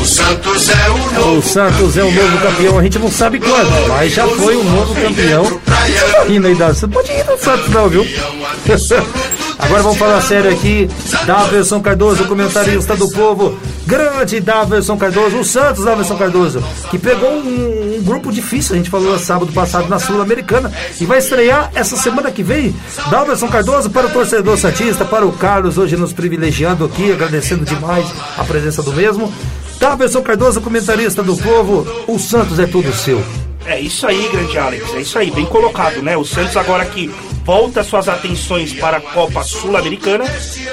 O 0.00 0.04
Santos 0.06 0.68
é 0.68 0.90
o 0.90 0.98
novo 0.98 1.38
O 1.38 1.42
Santos 1.42 1.96
é 1.96 2.04
o 2.04 2.10
novo 2.10 2.38
campeão, 2.38 2.78
a 2.78 2.82
gente 2.82 2.98
não 2.98 3.10
sabe 3.10 3.40
quando, 3.40 3.88
mas 3.88 4.12
já 4.12 4.26
foi 4.26 4.56
o 4.56 4.64
novo 4.64 4.94
campeão. 4.94 5.60
E 6.28 6.38
na 6.38 6.50
idade, 6.50 6.78
você 6.78 6.86
pode 6.86 7.10
ir 7.10 7.24
no 7.24 7.36
Santos 7.38 7.68
não, 7.70 7.88
viu? 7.88 8.06
Agora 9.58 9.82
vamos 9.82 9.98
falar 9.98 10.20
sério 10.22 10.50
aqui. 10.50 10.88
Daverson 11.26 11.80
Cardoso, 11.80 12.24
comentarista 12.24 12.94
do 12.94 13.08
povo. 13.10 13.58
Grande 13.86 14.40
Daverson 14.40 14.96
Cardoso, 14.96 15.38
o 15.38 15.44
Santos 15.44 15.84
Daverson 15.84 16.16
Cardoso, 16.16 16.60
que 16.90 16.98
pegou 16.98 17.30
um, 17.30 17.98
um, 17.98 18.02
grupo 18.02 18.32
difícil, 18.32 18.74
a 18.74 18.78
gente 18.78 18.90
falou 18.90 19.16
sábado 19.16 19.52
passado 19.52 19.88
na 19.88 20.00
Sul-Americana, 20.00 20.72
e 21.00 21.06
vai 21.06 21.18
estrear 21.18 21.70
essa 21.72 21.96
semana 21.96 22.32
que 22.32 22.42
vem. 22.42 22.74
Daverson 23.10 23.46
Cardoso 23.46 23.88
para 23.88 24.08
o 24.08 24.10
torcedor 24.10 24.58
Santista, 24.58 25.04
para 25.04 25.24
o 25.24 25.30
Carlos, 25.30 25.78
hoje 25.78 25.96
nos 25.96 26.12
privilegiando 26.12 26.84
aqui, 26.84 27.12
agradecendo 27.12 27.64
demais 27.64 28.12
a 28.36 28.42
presença 28.42 28.82
do 28.82 28.92
mesmo. 28.92 29.32
Daverson 29.78 30.20
Cardoso, 30.20 30.60
comentarista 30.60 31.22
do 31.22 31.36
povo, 31.36 31.86
o 32.08 32.18
Santos 32.18 32.58
é 32.58 32.66
tudo 32.66 32.92
seu. 32.92 33.22
É 33.64 33.80
isso 33.80 34.04
aí, 34.06 34.28
grande 34.32 34.58
Alex. 34.58 34.94
É 34.94 35.00
isso 35.00 35.18
aí, 35.18 35.30
bem 35.30 35.46
colocado, 35.46 36.02
né? 36.02 36.16
O 36.16 36.24
Santos 36.24 36.56
agora 36.56 36.84
que 36.86 37.12
volta 37.46 37.84
suas 37.84 38.08
atenções 38.08 38.72
para 38.72 38.96
a 38.96 39.00
Copa 39.00 39.44
Sul-Americana, 39.44 40.24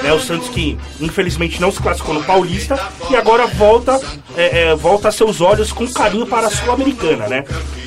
né? 0.02 0.12
O 0.12 0.18
Santos 0.18 0.48
que 0.48 0.76
infelizmente 1.00 1.60
não 1.60 1.70
se 1.70 1.80
classificou 1.80 2.14
no 2.16 2.24
Paulista 2.24 2.76
e 3.08 3.14
agora 3.14 3.46
volta, 3.46 4.00
é, 4.36 4.62
é, 4.62 4.74
volta 4.74 5.12
seus 5.12 5.40
olhos 5.40 5.72
com 5.72 5.86
carinho 5.86 6.26
para 6.26 6.48
a 6.48 6.50
Sul-Americana, 6.50 7.28
né? 7.28 7.44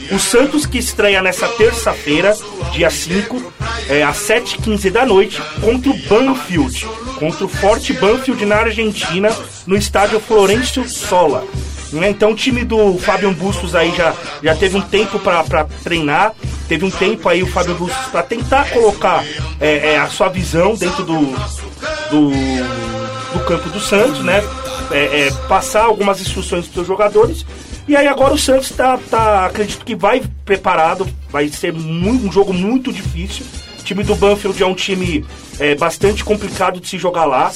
O 0.10 0.18
Santos 0.18 0.66
que 0.66 0.78
estreia 0.78 1.22
nessa 1.22 1.50
terça-feira, 1.50 2.34
dia 2.72 2.90
5, 2.90 3.54
é, 3.90 4.04
às 4.04 4.20
7h15 4.20 4.90
da 4.90 5.06
noite, 5.06 5.42
contra 5.60 5.92
o 5.92 5.98
Banfield. 6.08 6.88
Contra 7.20 7.44
o 7.44 7.50
Forte 7.50 7.92
Banfield 7.92 8.46
na 8.46 8.56
Argentina, 8.56 9.30
no 9.66 9.76
estádio 9.76 10.22
Florencio 10.22 10.88
Sola. 10.88 11.44
Né? 11.92 12.10
Então 12.10 12.32
o 12.32 12.36
time 12.36 12.64
do 12.64 12.98
Fábio 12.98 13.32
Bustos 13.32 13.76
aí 13.76 13.94
já, 13.96 14.14
já 14.44 14.56
teve 14.56 14.78
um 14.78 14.82
tempo 14.82 15.20
para 15.20 15.66
treinar, 15.84 16.34
teve 16.68 16.86
um 16.86 16.92
tempo 16.92 17.30
aí 17.30 17.42
o 17.44 17.48
Fábio 17.48 17.76
Bustos 17.76 18.08
para 18.08 18.24
tentar 18.24 18.70
colocar 18.70 19.24
é, 19.60 19.94
é, 19.94 20.00
a 20.00 20.08
sua 20.08 20.30
visão 20.30 20.76
dentro 20.76 21.04
do, 21.04 21.20
do, 22.10 22.32
do 23.34 23.46
campo 23.46 23.70
do 23.70 23.80
Santos, 23.80 24.24
né? 24.24 24.44
É, 24.92 25.28
é 25.28 25.32
passar 25.48 25.84
algumas 25.84 26.22
instruções 26.22 26.68
para 26.68 26.82
os 26.82 26.88
jogadores. 26.88 27.46
E 27.88 27.96
aí 27.96 28.08
agora 28.08 28.34
o 28.34 28.38
Santos 28.38 28.72
tá, 28.72 29.00
tá, 29.10 29.46
acredito 29.46 29.86
que 29.86 29.96
vai 29.96 30.22
preparado, 30.44 31.08
vai 31.30 31.48
ser 31.48 31.72
muito, 31.72 32.28
um 32.28 32.32
jogo 32.32 32.54
muito 32.54 32.92
difícil. 32.92 33.46
Time 33.88 34.04
do 34.04 34.18
Banfield 34.18 34.62
é 34.62 34.66
um 34.66 34.74
time 34.74 35.26
é, 35.58 35.74
bastante 35.74 36.22
complicado 36.22 36.78
de 36.78 36.90
se 36.90 36.98
jogar 36.98 37.24
lá. 37.24 37.54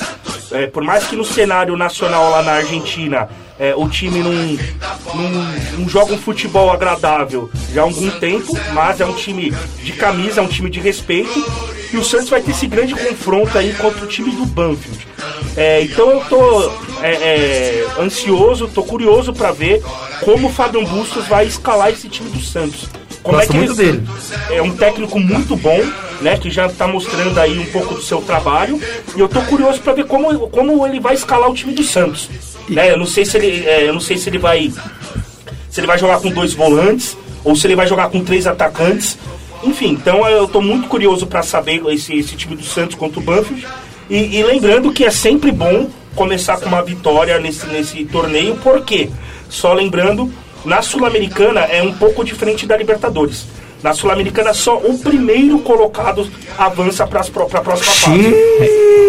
É, 0.50 0.66
por 0.66 0.82
mais 0.82 1.06
que 1.06 1.14
no 1.14 1.26
cenário 1.26 1.76
nacional 1.76 2.32
lá 2.32 2.42
na 2.42 2.54
Argentina 2.54 3.28
é, 3.60 3.76
o 3.76 3.90
time 3.90 4.20
não, 4.20 4.32
não, 5.14 5.30
não, 5.78 5.90
joga 5.90 6.14
um 6.14 6.18
futebol 6.18 6.72
agradável 6.72 7.52
já 7.74 7.82
há 7.82 7.84
algum 7.84 8.10
tempo, 8.12 8.58
mas 8.74 9.02
é 9.02 9.06
um 9.06 9.14
time 9.14 9.54
de 9.84 9.92
camisa, 9.92 10.40
é 10.40 10.44
um 10.44 10.48
time 10.48 10.70
de 10.70 10.80
respeito. 10.80 11.38
E 11.92 11.98
o 11.98 12.04
Santos 12.04 12.30
vai 12.30 12.42
ter 12.42 12.52
esse 12.52 12.66
grande 12.66 12.96
confronto 12.96 13.58
aí 13.58 13.74
contra 13.74 14.06
o 14.06 14.08
time 14.08 14.32
do 14.32 14.46
Banfield. 14.46 15.06
É, 15.58 15.82
então 15.82 16.12
eu 16.12 16.22
tô 16.30 16.72
é, 17.02 17.12
é 17.12 17.88
ansioso, 18.00 18.70
tô 18.70 18.84
curioso 18.84 19.34
para 19.34 19.52
ver 19.52 19.84
como 20.24 20.48
o 20.48 20.52
Fábio 20.52 20.88
Bustos 20.88 21.28
vai 21.28 21.46
escalar 21.46 21.90
esse 21.90 22.08
time 22.08 22.30
do 22.30 22.40
Santos. 22.40 22.88
Como 23.24 23.38
Gosto 23.38 23.50
é 23.50 23.52
que 23.52 23.58
muito 23.58 23.82
ele, 23.82 23.92
dele. 23.92 24.08
É 24.50 24.62
um 24.62 24.76
técnico 24.76 25.20
muito 25.20 25.56
bom, 25.56 25.80
né? 26.22 26.38
Que 26.38 26.50
já 26.50 26.66
está 26.66 26.88
mostrando 26.88 27.40
aí 27.40 27.58
um 27.60 27.66
pouco 27.66 27.96
do 27.96 28.02
seu 28.02 28.22
trabalho. 28.22 28.80
E 29.16 29.20
eu 29.20 29.30
tô 29.30 29.42
curioso 29.44 29.80
para 29.82 29.94
ver 29.94 30.06
como, 30.06 30.50
como 30.50 30.86
ele 30.86 31.00
vai 31.00 31.14
escalar 31.14 31.50
o 31.50 31.54
time 31.54 31.74
do 31.74 31.84
Santos. 31.84 32.30
Né? 32.68 32.92
Eu 32.92 32.98
não 32.98 33.06
sei 33.06 33.26
se 33.26 33.38
ele, 33.38 33.66
é, 33.66 33.88
eu 33.88 33.94
não 33.94 34.00
sei 34.00 34.18
se 34.18 34.30
ele 34.30 34.38
vai, 34.38 34.72
se 35.70 35.80
ele 35.80 35.88
vai 35.88 35.98
jogar 35.98 36.20
com 36.20 36.30
dois 36.30 36.54
volantes 36.54 37.18
ou 37.44 37.56
se 37.56 37.68
ele 37.68 37.76
vai 37.76 37.88
jogar 37.88 38.10
com 38.10 38.24
três 38.24 38.48
atacantes. 38.48 39.18
Enfim, 39.64 39.92
então 39.92 40.28
eu 40.28 40.46
estou 40.46 40.62
muito 40.62 40.88
curioso 40.88 41.28
para 41.28 41.44
saber 41.44 41.82
esse, 41.88 42.16
esse 42.16 42.36
time 42.36 42.56
do 42.56 42.64
Santos 42.64 42.96
contra 42.96 43.20
o 43.20 43.24
Banfield. 43.24 43.68
E, 44.10 44.40
e, 44.40 44.44
lembrando 44.44 44.92
que 44.92 45.06
é 45.06 45.12
sempre 45.12 45.52
bom 45.52 45.90
começar 46.16 46.60
com 46.60 46.66
uma 46.66 46.84
vitória 46.84 47.40
nesse, 47.40 47.66
nesse 47.68 48.04
torneio, 48.06 48.58
porque, 48.62 49.10
só 49.48 49.72
lembrando, 49.74 50.32
na 50.66 50.82
Sul-Americana 50.82 51.62
é 51.62 51.82
um 51.82 51.94
pouco 51.94 52.24
diferente 52.24 52.66
da 52.66 52.78
Libertadores. 52.78 53.46
Na 53.84 53.94
Sul-Americana, 53.94 54.54
só 54.54 54.78
o 54.78 54.98
primeiro 55.00 55.58
colocado 55.60 56.28
avança 56.58 57.08
para 57.08 57.22
a 57.22 57.62
próxima 57.62 57.94
fase. 57.94 58.36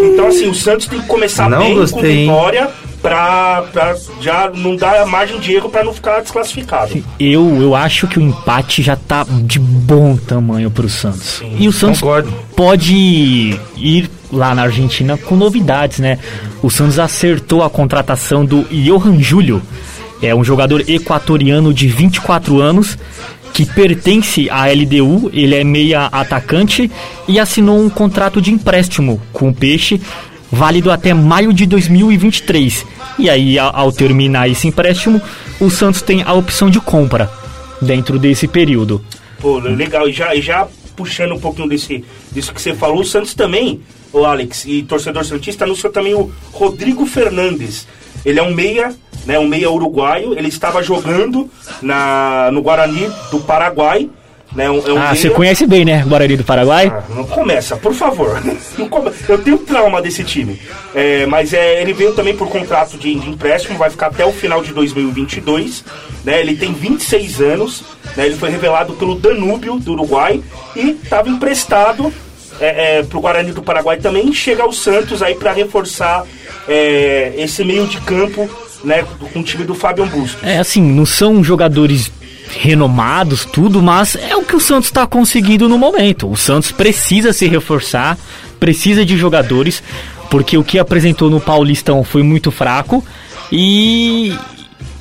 Então, 0.05 0.29
assim, 0.29 0.49
o 0.49 0.55
Santos 0.55 0.87
tem 0.87 1.01
que 1.01 1.07
começar 1.07 1.49
Não 1.49 1.59
bem 1.59 1.75
gostei, 1.75 2.27
com 2.27 2.33
vitória 2.33 2.71
pra 3.03 3.97
já 4.21 4.51
não 4.55 4.77
dar 4.77 5.05
margem 5.07 5.39
de 5.41 5.53
erro 5.53 5.69
para 5.69 5.85
não 5.85 5.93
ficar 5.93 6.21
desclassificado. 6.21 7.05
Eu, 7.19 7.61
eu 7.61 7.75
acho 7.75 8.07
que 8.07 8.19
o 8.19 8.23
empate 8.23 8.81
já 8.81 8.97
tá 8.97 9.27
de 9.29 9.59
bom 9.59 10.17
tamanho 10.17 10.71
pro 10.71 10.89
Santos. 10.89 11.41
Sim, 11.41 11.57
e 11.59 11.69
o 11.69 11.73
Santos 11.73 12.01
concordo. 12.01 12.33
pode 12.55 12.95
ir 13.77 14.11
lá 14.33 14.55
na 14.55 14.63
Argentina 14.63 15.19
com 15.19 15.37
novidades, 15.37 15.99
né? 15.99 16.19
O 16.63 16.71
Santos 16.71 16.99
acertou 16.99 17.63
a 17.63 17.69
contratação 17.69 18.45
do 18.45 18.63
Johan 18.71 19.21
Júlio. 19.21 19.61
É 20.23 20.35
um 20.35 20.45
jogador 20.45 20.89
equatoriano 20.89 21.75
de 21.75 21.89
24 21.89 22.61
anos 22.61 22.97
que 23.53 23.67
pertence 23.67 24.49
à 24.49 24.67
LDU, 24.67 25.31
ele 25.33 25.55
é 25.55 25.63
meia 25.63 26.07
atacante 26.07 26.91
e 27.29 27.39
assinou 27.39 27.79
um 27.79 27.91
contrato 27.91 28.41
de 28.41 28.51
empréstimo 28.51 29.21
com 29.33 29.51
o 29.51 29.55
Peixe 29.55 30.01
válido 30.51 30.91
até 30.91 31.15
maio 31.15 31.53
de 31.53 31.65
2023. 31.67 32.87
E 33.19 33.31
aí, 33.31 33.59
ao 33.59 33.91
terminar 33.91 34.49
esse 34.49 34.69
empréstimo, 34.69 35.21
o 35.59 35.71
Santos 35.71 36.03
tem 36.03 36.23
a 36.23 36.33
opção 36.35 36.69
de 36.69 36.79
compra 36.79 37.31
dentro 37.81 38.19
desse 38.19 38.47
período. 38.47 39.03
Pô, 39.41 39.59
legal. 39.59 40.09
E 40.09 40.13
já, 40.13 40.35
já 40.37 40.69
puxando 40.95 41.33
um 41.33 41.41
pouquinho 41.41 41.69
desse, 41.69 42.05
disso 42.31 42.53
que 42.53 42.61
você 42.61 42.75
falou, 42.75 43.01
o 43.01 43.05
Santos 43.05 43.35
também, 43.35 43.81
o 44.13 44.25
Alex, 44.25 44.65
e 44.67 44.83
torcedor 44.83 45.25
Santista, 45.25 45.65
anunciou 45.65 45.93
também 45.93 46.15
o 46.15 46.31
Rodrigo 46.53 47.07
Fernandes. 47.07 47.87
Ele 48.25 48.39
é 48.39 48.43
um 48.43 48.55
meia, 48.55 48.95
né, 49.27 49.39
um 49.39 49.47
meia 49.47 49.71
uruguaio. 49.71 50.35
Ele 50.35 50.49
estava 50.49 50.83
jogando 50.83 51.51
na, 51.81 52.51
no 52.53 52.63
Guarani 52.63 53.11
do 53.31 53.41
Paraguai 53.41 54.09
né, 54.55 54.71
um, 54.71 54.87
é 54.87 54.93
um 54.93 54.99
ah, 54.99 55.15
você 55.15 55.31
conhece 55.31 55.67
bem, 55.67 55.85
né? 55.85 56.05
Guarani 56.07 56.37
do 56.37 56.45
Paraguai? 56.45 56.93
Ah, 56.95 57.03
não 57.09 57.25
começa, 57.25 57.77
por 57.77 57.95
favor. 57.95 58.41
Eu 59.29 59.39
tenho 59.39 59.59
trauma 59.59 60.03
desse 60.03 60.23
time. 60.23 60.61
É, 60.95 61.25
mas 61.27 61.55
é, 61.55 61.81
ele 61.81 61.95
veio 61.95 62.13
também 62.13 62.37
por 62.37 62.49
contrato 62.49 62.99
de, 62.99 63.15
de, 63.15 63.31
empréstimo, 63.31 63.79
vai 63.79 63.89
ficar 63.89 64.09
até 64.09 64.27
o 64.27 64.33
final 64.33 64.63
de 64.63 64.73
2022. 64.73 65.85
Né, 66.25 66.41
ele 66.41 66.55
tem 66.55 66.73
26 66.73 67.41
anos. 67.41 67.83
Né, 68.15 68.27
ele 68.27 68.37
foi 68.37 68.51
revelado 68.51 68.93
pelo 68.95 69.15
Danúbio 69.15 69.79
do 69.79 69.93
Uruguai 69.93 70.43
e 70.77 70.91
estava 71.03 71.31
emprestado 71.31 72.13
é, 72.63 72.99
é, 72.99 73.03
para 73.03 73.19
o 73.19 73.21
Guarani 73.21 73.53
do 73.53 73.63
Paraguai 73.63 73.99
também. 73.99 74.33
Chega 74.33 74.63
ao 74.63 74.73
Santos 74.73 75.23
aí 75.23 75.35
para 75.35 75.53
reforçar 75.53 76.25
é, 76.69 77.35
esse 77.37 77.65
meio 77.65 77.87
de 77.87 78.01
campo 78.01 78.49
né, 78.85 79.05
com 79.33 79.41
o 79.41 79.43
time 79.43 79.65
do 79.65 79.75
Fábio 79.75 80.07
Bustos. 80.07 80.43
É 80.43 80.59
assim, 80.59 80.81
não 80.81 81.05
são 81.05 81.43
jogadores 81.43 82.11
renomados, 82.55 83.45
tudo, 83.45 83.83
mas 83.83 84.15
é 84.15 84.37
o 84.37 84.45
que 84.45 84.55
o 84.55 84.61
Santos 84.61 84.87
está 84.87 85.07
conseguindo 85.07 85.69
no 85.69 85.79
momento. 85.79 86.31
O 86.31 86.37
Santos 86.37 86.71
precisa 86.71 87.33
se 87.33 87.47
reforçar, 87.49 88.19
precisa 88.61 89.05
de 89.05 89.17
jogadores, 89.17 89.83
porque 90.31 90.57
o 90.57 90.65
que 90.65 90.79
apresentou 90.79 91.31
no 91.31 91.41
Paulistão 91.41 92.05
foi 92.05 92.23
muito 92.23 92.51
fraco 92.51 93.05
e, 93.51 94.37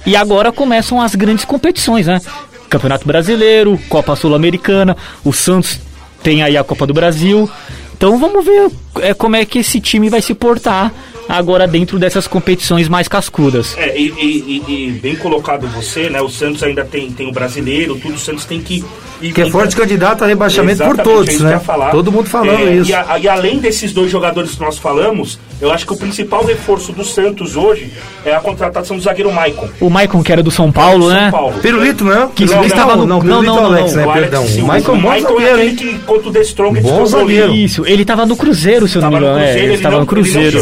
e 0.06 0.16
agora 0.16 0.52
começam 0.52 1.02
as 1.02 1.14
grandes 1.14 1.46
competições, 1.46 2.08
né? 2.08 2.22
Campeonato 2.70 3.06
Brasileiro, 3.06 3.78
Copa 3.90 4.16
Sul-Americana, 4.16 4.96
o 5.26 5.34
Santos 5.34 5.78
tem 6.24 6.44
aí 6.44 6.58
a 6.58 6.64
Copa 6.64 6.86
do 6.88 6.94
Brasil. 6.94 7.50
Então 7.96 8.18
vamos 8.18 8.44
ver 8.44 8.72
é, 9.02 9.14
como 9.14 9.36
é 9.36 9.46
que 9.46 9.60
esse 9.60 9.80
time 9.80 10.10
vai 10.10 10.22
se 10.22 10.34
portar 10.34 10.92
agora 11.32 11.68
dentro 11.68 11.98
dessas 11.98 12.28
competições 12.28 12.90
mais 12.90 13.08
cascudas. 13.08 13.76
É, 13.78 13.98
e, 13.98 14.10
e, 14.10 14.64
e, 14.68 14.92
bem 14.92 15.16
colocado 15.16 15.68
você, 15.68 16.10
né? 16.10 16.22
O 16.22 16.30
Santos 16.30 16.62
ainda 16.64 16.84
tem, 16.84 17.12
tem 17.12 17.28
o 17.28 17.32
brasileiro, 17.32 17.96
tudo, 17.96 18.16
o 18.16 18.20
Santos 18.20 18.46
tem 18.46 18.62
que. 18.62 18.84
E, 19.22 19.32
que 19.32 19.42
é 19.42 19.50
forte 19.50 19.76
candidato 19.76 20.24
a 20.24 20.28
rebaixamento 20.28 20.84
por 20.84 20.98
todos, 20.98 21.40
né? 21.40 21.62
Todo 21.92 22.12
mundo 22.12 22.28
falando 22.28 22.68
é, 22.68 22.76
isso. 22.76 22.92
A, 22.96 23.20
e, 23.20 23.28
além 23.28 23.60
desses 23.60 23.94
dois 23.94 24.12
jogadores 24.12 24.56
que 24.56 24.62
nós 24.62 24.78
falamos, 24.78 25.40
eu 25.62 25.72
acho 25.72 25.86
que 25.86 25.94
o 25.94 25.98
principal 25.98 26.44
reforço 26.44 26.92
do 26.92 27.04
Santos 27.04 27.56
hoje 27.56 27.92
é 28.26 28.34
a 28.34 28.40
contratação 28.40 28.98
do 28.98 29.04
zagueiro 29.04 29.32
Maicon. 29.32 29.70
O 29.80 29.90
Maicon, 29.90 30.24
que 30.24 30.32
era 30.32 30.42
do 30.42 30.50
São 30.50 30.72
Paulo, 30.72 31.10
né? 31.10 31.30
São 31.30 31.40
Paulo. 31.40 31.60
Pirulito, 31.60 32.04
não? 32.04 32.30
Que 32.30 32.46
não, 32.46 32.66
estava 32.66 32.96
no. 32.96 33.06
Não, 33.06 33.22
não, 33.22 33.44
não, 33.44 33.56
não, 33.56 33.66
Alex, 33.68 33.94
né? 33.94 34.12
Perdão. 34.12 34.44
O 34.44 34.66
Maicon, 34.66 34.98
bom 34.98 35.08
Maicon 35.08 35.40
é 35.40 35.54
aquele 35.54 35.76
que 35.76 36.00
contra 36.00 36.30
o 36.30 36.32
The 36.32 36.42
Strong 36.42 36.82
bom 36.82 37.06
zagueiro. 37.06 37.54
Isso, 37.54 37.86
ele 37.86 38.02
estava 38.02 38.26
no 38.26 38.36
Cruzeiro, 38.36 38.88
se 38.88 38.98
eu 38.98 39.02
não 39.02 39.10
me 39.10 39.18
engano. 39.18 39.40
É, 39.40 39.60
ele 39.60 39.74
estava 39.76 40.00
no 40.00 40.06
Cruzeiro. 40.06 40.60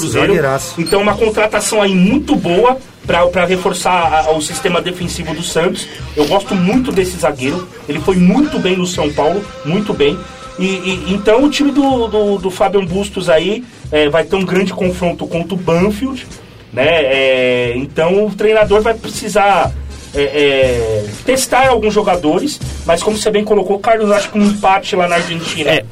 Zagueiraço, 0.00 0.12
zagueiraço. 0.12 0.74
Então, 0.80 1.00
uma 1.00 1.16
contratação 1.16 1.80
aí 1.80 1.94
muito 1.94 2.34
boa 2.36 2.78
para 3.06 3.44
reforçar 3.44 4.26
a, 4.26 4.32
o 4.32 4.42
sistema 4.42 4.82
defensivo 4.82 5.32
do 5.32 5.42
Santos. 5.42 5.86
Eu 6.16 6.26
gosto 6.26 6.54
muito 6.54 6.90
desse 6.90 7.16
zagueiro. 7.16 7.66
Ele 7.88 8.00
foi 8.00 8.16
muito 8.16 8.58
bem 8.58 8.76
no 8.76 8.86
São 8.86 9.12
Paulo, 9.12 9.44
muito 9.64 9.94
bem. 9.94 10.18
E, 10.58 10.64
e 10.64 11.12
então 11.12 11.44
o 11.44 11.50
time 11.50 11.70
do, 11.70 12.08
do, 12.08 12.38
do 12.38 12.50
Fabian 12.50 12.84
Bustos 12.84 13.28
aí 13.28 13.64
é, 13.92 14.08
vai 14.08 14.24
ter 14.24 14.36
um 14.36 14.44
grande 14.44 14.72
confronto 14.72 15.26
contra 15.26 15.54
o 15.54 15.56
Banfield. 15.56 16.26
Né? 16.72 16.88
É, 16.88 17.72
então 17.76 18.26
o 18.26 18.34
treinador 18.34 18.82
vai 18.82 18.94
precisar 18.94 19.72
é, 20.14 20.22
é 20.22 21.06
testar 21.24 21.68
alguns 21.68 21.94
jogadores, 21.94 22.60
mas 22.84 23.02
como 23.02 23.16
você 23.16 23.30
bem 23.30 23.44
colocou, 23.44 23.78
Carlos, 23.78 24.10
acho 24.10 24.30
que 24.30 24.38
um 24.38 24.46
empate 24.46 24.96
lá 24.96 25.06
na 25.06 25.16
Argentina 25.16 25.82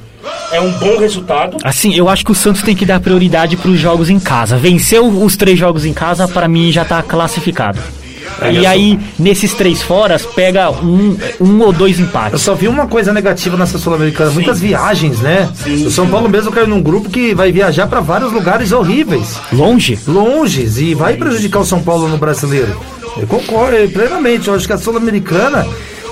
é 0.52 0.60
um 0.60 0.70
bom 0.72 0.98
resultado. 0.98 1.56
Assim, 1.64 1.94
eu 1.94 2.08
acho 2.08 2.24
que 2.24 2.32
o 2.32 2.34
Santos 2.34 2.62
tem 2.62 2.74
que 2.74 2.86
dar 2.86 3.00
prioridade 3.00 3.56
para 3.56 3.70
os 3.70 3.78
jogos 3.78 4.10
em 4.10 4.18
casa. 4.18 4.56
Venceu 4.56 5.06
os 5.06 5.36
três 5.36 5.58
jogos 5.58 5.84
em 5.84 5.92
casa, 5.92 6.28
para 6.28 6.48
mim 6.48 6.70
já 6.70 6.82
está 6.82 7.02
classificado. 7.02 7.80
É, 8.40 8.52
e 8.52 8.66
aí, 8.66 8.90
sou... 8.90 9.24
nesses 9.24 9.52
três 9.54 9.82
foras, 9.82 10.26
pega 10.26 10.70
um, 10.70 11.16
um 11.40 11.60
ou 11.60 11.72
dois 11.72 12.00
empates. 12.00 12.32
Eu 12.32 12.38
só 12.38 12.54
vi 12.54 12.68
uma 12.68 12.86
coisa 12.86 13.12
negativa 13.12 13.56
nessa 13.56 13.78
Sul-Americana, 13.78 14.30
muitas 14.30 14.60
viagens, 14.60 15.20
né? 15.20 15.50
Sim, 15.54 15.86
o 15.86 15.90
São 15.90 16.08
Paulo 16.08 16.28
mesmo 16.28 16.50
caiu 16.50 16.66
num 16.66 16.82
grupo 16.82 17.10
que 17.10 17.34
vai 17.34 17.52
viajar 17.52 17.86
para 17.86 18.00
vários 18.00 18.32
lugares 18.32 18.72
horríveis. 18.72 19.38
Longe? 19.52 19.98
Longes, 20.06 20.78
e 20.78 20.94
vai 20.94 21.14
prejudicar 21.14 21.60
o 21.60 21.64
São 21.64 21.82
Paulo 21.82 22.08
no 22.08 22.16
brasileiro. 22.16 22.76
Eu 23.16 23.26
concordo 23.26 23.88
plenamente, 23.90 24.48
eu 24.48 24.54
acho 24.54 24.66
que 24.66 24.72
a 24.72 24.78
Sul-Americana, 24.78 25.66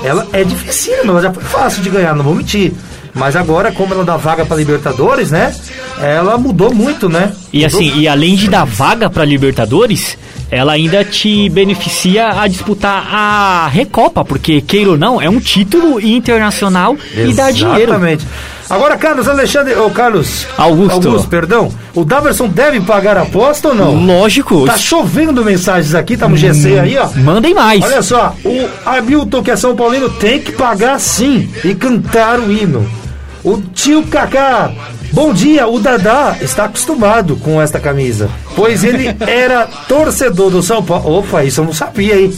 ela 0.04 0.26
é 0.32 0.44
difícil, 0.44 0.94
mas 0.98 1.08
ela 1.08 1.22
já 1.22 1.32
foi 1.32 1.42
fácil 1.42 1.82
de 1.82 1.90
ganhar, 1.90 2.14
não 2.14 2.24
vou 2.24 2.34
mentir. 2.34 2.72
Mas 3.14 3.36
agora, 3.36 3.70
como 3.72 3.92
ela 3.92 4.04
dá 4.04 4.16
vaga 4.16 4.46
para 4.46 4.56
Libertadores, 4.56 5.30
né? 5.30 5.54
Ela 6.00 6.38
mudou 6.38 6.72
muito, 6.72 7.08
né? 7.08 7.32
E 7.52 7.62
mudou. 7.62 7.78
assim, 7.78 7.98
e 7.98 8.08
além 8.08 8.34
de 8.36 8.48
dar 8.48 8.64
vaga 8.64 9.10
para 9.10 9.24
Libertadores, 9.24 10.16
ela 10.50 10.72
ainda 10.72 11.04
te 11.04 11.48
beneficia 11.50 12.28
a 12.40 12.46
disputar 12.48 13.06
a 13.10 13.68
Recopa, 13.68 14.24
porque, 14.24 14.60
queira 14.60 14.90
ou 14.90 14.98
não, 14.98 15.20
é 15.20 15.28
um 15.28 15.40
título 15.40 16.00
internacional 16.00 16.96
e 17.14 17.32
dá 17.32 17.50
dinheiro. 17.50 17.82
Exatamente. 17.92 18.26
Agora, 18.68 18.96
Carlos 18.96 19.28
Alexandre, 19.28 19.74
ou 19.74 19.90
Carlos 19.90 20.46
Augusto. 20.56 21.08
Augusto, 21.08 21.28
perdão. 21.28 21.70
O 21.94 22.06
Daverson 22.06 22.48
deve 22.48 22.80
pagar 22.80 23.18
a 23.18 23.22
aposta 23.22 23.68
ou 23.68 23.74
não? 23.74 23.94
Lógico. 24.06 24.64
Tá 24.64 24.78
chovendo 24.78 25.44
mensagens 25.44 25.94
aqui, 25.94 26.16
tá 26.16 26.26
no 26.26 26.36
GC 26.38 26.78
aí, 26.78 26.96
ó. 26.96 27.08
Mandem 27.16 27.52
mais. 27.52 27.84
Olha 27.84 28.02
só, 28.02 28.34
o 28.42 28.68
Hamilton, 28.86 29.42
que 29.42 29.50
é 29.50 29.56
São 29.56 29.76
Paulino, 29.76 30.08
tem 30.08 30.40
que 30.40 30.52
pagar 30.52 30.98
sim 30.98 31.50
e 31.62 31.74
cantar 31.74 32.40
o 32.40 32.50
hino. 32.50 33.01
O 33.44 33.60
tio 33.60 34.06
Kaká, 34.06 34.72
bom 35.12 35.32
dia, 35.32 35.66
o 35.66 35.80
Dadá 35.80 36.36
está 36.40 36.66
acostumado 36.66 37.34
com 37.36 37.60
esta 37.60 37.80
camisa, 37.80 38.30
pois 38.54 38.84
ele 38.84 39.08
era 39.18 39.66
torcedor 39.88 40.48
do 40.48 40.62
São 40.62 40.80
Paulo. 40.80 41.18
Opa, 41.18 41.42
isso 41.42 41.60
eu 41.60 41.64
não 41.64 41.72
sabia, 41.72 42.20
hein? 42.20 42.32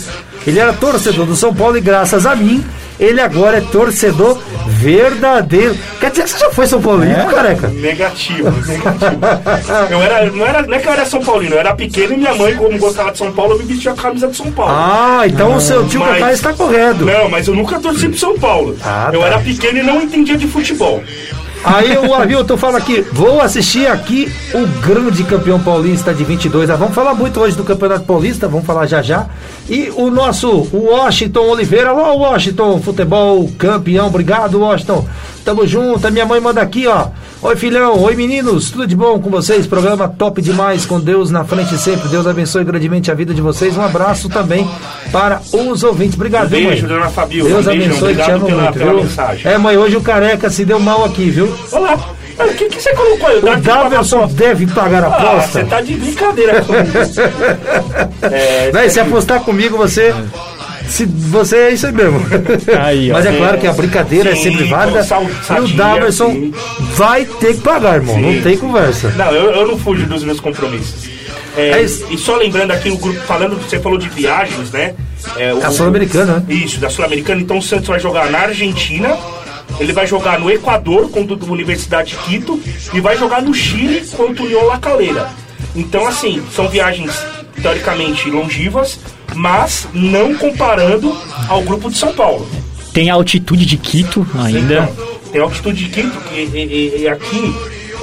Ele 0.47 0.59
era 0.59 0.73
torcedor 0.73 1.27
do 1.27 1.37
São 1.37 1.55
Paulo 1.55 1.77
e 1.77 1.81
graças 1.83 2.25
a 2.25 2.35
mim, 2.35 2.65
ele 2.99 3.21
agora 3.21 3.59
é 3.59 3.61
torcedor 3.61 4.39
verdadeiro. 4.67 5.77
Quer 6.01 6.11
dizer 6.11 6.25
que 6.25 6.31
você 6.31 6.39
já 6.39 6.51
foi 6.51 6.67
São 6.67 6.81
Paulino, 6.81 7.13
É? 7.13 7.25
careca? 7.27 7.69
Negativo, 7.69 8.51
negativo. 8.67 9.21
Eu 9.91 10.03
era, 10.03 10.31
não, 10.31 10.47
era, 10.47 10.63
não 10.63 10.75
é 10.75 10.79
que 10.79 10.89
eu 10.89 10.93
era 10.93 11.05
São 11.07 11.23
Paulino, 11.25 11.55
eu 11.55 11.61
era 11.61 11.75
pequeno 11.75 12.15
e 12.15 12.17
minha 12.17 12.35
mãe, 12.35 12.55
como 12.57 12.79
gostava 12.79 13.11
de 13.13 13.19
São 13.19 13.33
Paulo, 13.33 13.57
me 13.59 13.65
vestia 13.65 13.93
a 13.93 13.95
camisa 13.95 14.29
de 14.29 14.37
São 14.37 14.51
Paulo. 14.53 14.73
Ah, 14.75 15.23
então 15.27 15.55
o 15.57 15.61
seu 15.61 15.87
tio 15.87 16.01
Mas- 16.01 16.35
está 16.35 16.53
correto. 16.53 17.05
Não, 17.05 17.29
mas 17.29 17.47
eu 17.49 17.55
nunca 17.55 17.79
torci 17.81 18.09
pro 18.09 18.19
São 18.19 18.39
Paulo. 18.39 18.77
Ah, 18.85 19.11
eu 19.13 19.21
tá. 19.21 19.27
era 19.27 19.39
pequeno 19.39 19.79
e 19.79 19.83
não 19.83 20.01
entendia 20.03 20.37
de 20.37 20.47
futebol. 20.47 21.03
Aí 21.67 21.97
o 21.97 22.13
Hamilton 22.13 22.59
fala 22.59 22.77
aqui, 22.77 23.01
vou 23.11 23.41
assistir 23.41 23.87
aqui 23.87 24.31
o 24.53 24.67
grande 24.87 25.25
campeão 25.25 25.59
paulista 25.59 26.13
de 26.13 26.23
22. 26.23 26.69
Ah, 26.69 26.77
vamos 26.77 26.95
falar 26.95 27.15
muito 27.15 27.41
hoje 27.41 27.57
do 27.57 27.65
Campeonato 27.65 28.05
Paulista, 28.05 28.47
vamos 28.47 28.67
falar 28.67 28.85
já 28.85 29.01
já. 29.01 29.27
E 29.69 29.91
o 29.97 30.11
nosso 30.11 30.69
Washington 30.75 31.41
Oliveira, 31.49 31.95
ó 31.95 32.15
Washington, 32.17 32.79
futebol 32.83 33.51
campeão, 33.59 34.09
obrigado 34.09 34.61
Washington. 34.61 35.07
Tamo 35.43 35.67
junto, 35.67 36.07
a 36.07 36.11
minha 36.11 36.27
mãe 36.27 36.39
manda 36.39 36.61
aqui, 36.61 36.87
ó. 36.87 37.07
Oi 37.41 37.57
filhão, 37.57 37.99
oi 38.03 38.15
meninos, 38.15 38.71
tudo 38.71 38.87
de 38.87 38.95
bom 38.95 39.19
com 39.21 39.31
vocês? 39.31 39.67
Programa 39.67 40.07
top 40.07 40.43
demais, 40.43 40.85
com 40.85 41.01
Deus 41.01 41.31
na 41.31 41.45
frente 41.45 41.79
sempre. 41.79 42.09
Deus 42.09 42.27
abençoe 42.27 42.63
grandemente 42.65 43.11
a 43.11 43.15
vida 43.15 43.33
de 43.33 43.41
vocês. 43.41 43.75
Um 43.77 43.83
abraço 43.83 44.29
também 44.29 44.69
para 45.11 45.41
os 45.53 45.83
ouvintes. 45.83 46.15
Obrigado, 46.15 46.47
Um 46.47 46.51
beijo, 46.51 46.87
mãe? 46.87 46.97
dona 46.99 47.09
Fabiola. 47.11 47.49
Deus 47.51 47.67
Um 47.67 47.71
abençoe, 47.71 47.97
te 47.99 48.03
obrigado 48.21 48.31
amo 48.37 48.47
pela- 48.47 48.63
muito, 48.65 48.79
pela 48.79 48.93
viu? 48.93 49.03
mensagem. 49.03 49.51
É, 49.53 49.57
mãe, 49.59 49.77
hoje 49.79 49.97
o 49.97 50.01
careca 50.03 50.51
se 50.51 50.65
deu 50.67 50.79
mal 50.79 51.05
aqui, 51.07 51.31
viu? 51.31 51.51
Olá. 51.73 51.99
O 52.37 52.53
que, 52.55 52.69
que 52.69 52.83
você 52.83 52.93
colocou 52.95 53.29
aí? 53.29 53.39
O 53.39 53.57
Daverson 53.63 54.27
deve 54.27 54.67
pagar 54.67 55.05
a 55.05 55.07
Ah, 55.07 55.17
aposta. 55.37 55.61
você 55.61 55.65
tá 55.67 55.81
de 55.81 55.95
brincadeira 55.95 56.63
comigo. 56.63 56.89
é, 58.23 58.71
Véi, 58.73 58.91
se 58.91 58.99
apostar 58.99 59.39
comigo, 59.45 59.54
você. 59.79 60.15
Se 60.87 61.07
você 61.07 61.57
é 61.57 61.71
isso 61.73 61.87
aí 61.87 61.93
mesmo. 61.93 62.21
Aí, 62.79 63.11
ó. 63.11 63.15
Mas 63.15 63.25
é 63.27 63.33
claro 63.37 63.59
que 63.59 63.67
a 63.67 63.73
brincadeira 63.73 64.31
é 64.31 64.35
Sim, 64.37 64.43
sempre 64.43 64.65
válida. 64.65 65.03
sal- 65.03 65.25
E 65.25 65.61
o 65.61 65.69
Daverson 65.69 66.31
sim. 66.31 66.55
vai 66.95 67.25
ter 67.25 67.55
que 67.55 67.61
pagar, 67.63 67.95
irmão. 67.97 68.19
Não 68.21 68.33
Sim. 68.35 68.43
tem 68.43 68.57
conversa. 68.59 69.09
Não, 69.17 69.31
eu, 69.33 69.51
eu 69.51 69.67
não 69.67 69.79
fujo 69.79 70.05
dos 70.07 70.23
meus 70.23 70.41
compromissos. 70.41 71.09
É, 71.57 71.71
É 71.81 71.83
e 71.83 72.19
só 72.19 72.37
lembrando 72.37 72.73
aqui 72.73 72.91
o 72.91 72.99
grupo, 72.99 73.19
falando, 73.21 73.57
você 73.57 73.79
falou 73.81 73.97
de 73.99 74.09
viagens, 74.11 74.71
né? 74.73 74.95
É, 75.39 75.55
o- 75.55 75.65
A 75.65 75.71
Sul-Americana, 75.71 76.45
né? 76.47 76.55
Isso, 76.55 76.79
da 76.79 76.91
Sul-Americana. 76.91 77.41
Então 77.41 77.57
o 77.59 77.63
Santos 77.63 77.89
vai 77.89 77.99
jogar 77.99 78.31
na 78.31 78.41
Argentina, 78.41 79.17
ele 79.81 79.93
vai 79.93 80.07
jogar 80.07 80.39
no 80.39 80.51
Equador 80.51 81.09
contra 81.11 81.35
a 81.35 81.51
Universidade 81.51 82.11
de 82.11 82.17
Quito 82.19 82.61
e 82.93 83.01
vai 83.01 83.17
jogar 83.17 83.41
no 83.41 83.55
Chile 83.55 84.07
contra 84.15 84.43
o 84.43 84.47
União 84.47 84.67
La 84.67 84.77
Calera. 84.79 85.31
Então, 85.75 86.07
assim, 86.07 86.43
são 86.55 86.69
viagens 86.69 87.11
teoricamente 87.63 88.29
longivas, 88.29 88.99
mas 89.35 89.87
não 89.93 90.35
comparando 90.35 91.17
ao 91.49 91.63
grupo 91.63 91.91
de 91.91 91.97
São 91.99 92.13
Paulo. 92.13 92.47
Tem 92.93 93.11
a 93.11 93.15
altitude 93.15 93.67
de 93.67 93.77
Quito 93.77 94.27
ainda. 94.39 94.89
Então, 94.93 95.07
tem 95.33 95.41
a 95.41 95.45
altitude 95.45 95.85
de 95.85 95.91
Quito, 95.91 96.19
que 96.29 96.35
e- 96.35 96.93
e- 96.99 97.03
e 97.03 97.09
aqui 97.09 97.55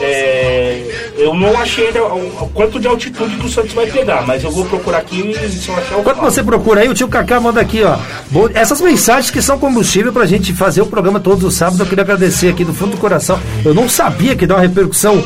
é, 0.04 1.14
eu 1.18 1.34
não 1.34 1.58
achei 1.60 1.88
ainda 1.88 2.04
o, 2.04 2.44
o 2.44 2.50
quanto 2.54 2.80
de 2.80 2.88
altitude 2.88 3.36
que 3.36 3.46
o 3.46 3.50
Santos 3.50 3.74
vai 3.74 3.86
pegar, 3.86 4.24
mas 4.26 4.44
eu 4.44 4.52
vou 4.52 4.66
procurar 4.66 4.98
aqui 5.00 5.32
e 5.32 5.50
se 5.50 5.70
eu 5.70 5.76
achar 5.78 5.94
eu 5.94 6.00
Enquanto 6.00 6.20
você 6.20 6.44
procura 6.44 6.82
aí, 6.82 6.89
o 6.89 6.94
tio 6.94 7.08
Kaká 7.08 7.39
manda 7.39 7.62
aqui, 7.62 7.84
ó. 7.84 7.98
Bom, 8.30 8.50
essas 8.54 8.82
mensagens 8.82 9.30
que 9.30 9.41
são 9.41 9.60
combustível 9.60 10.12
pra 10.12 10.26
gente 10.26 10.54
fazer 10.54 10.82
o 10.82 10.86
programa 10.88 11.20
todos 11.20 11.44
os 11.44 11.54
sábados. 11.54 11.80
Eu 11.80 11.86
queria 11.86 12.04
agradecer 12.04 12.50
aqui 12.50 12.63
do 12.65 12.74
fundo 12.74 12.91
do 12.91 12.98
coração. 12.98 13.39
Eu 13.63 13.74
não 13.74 13.88
sabia 13.88 14.36
que 14.36 14.48
dá 14.48 14.56
uma 14.56 14.62
repercussão 14.62 15.24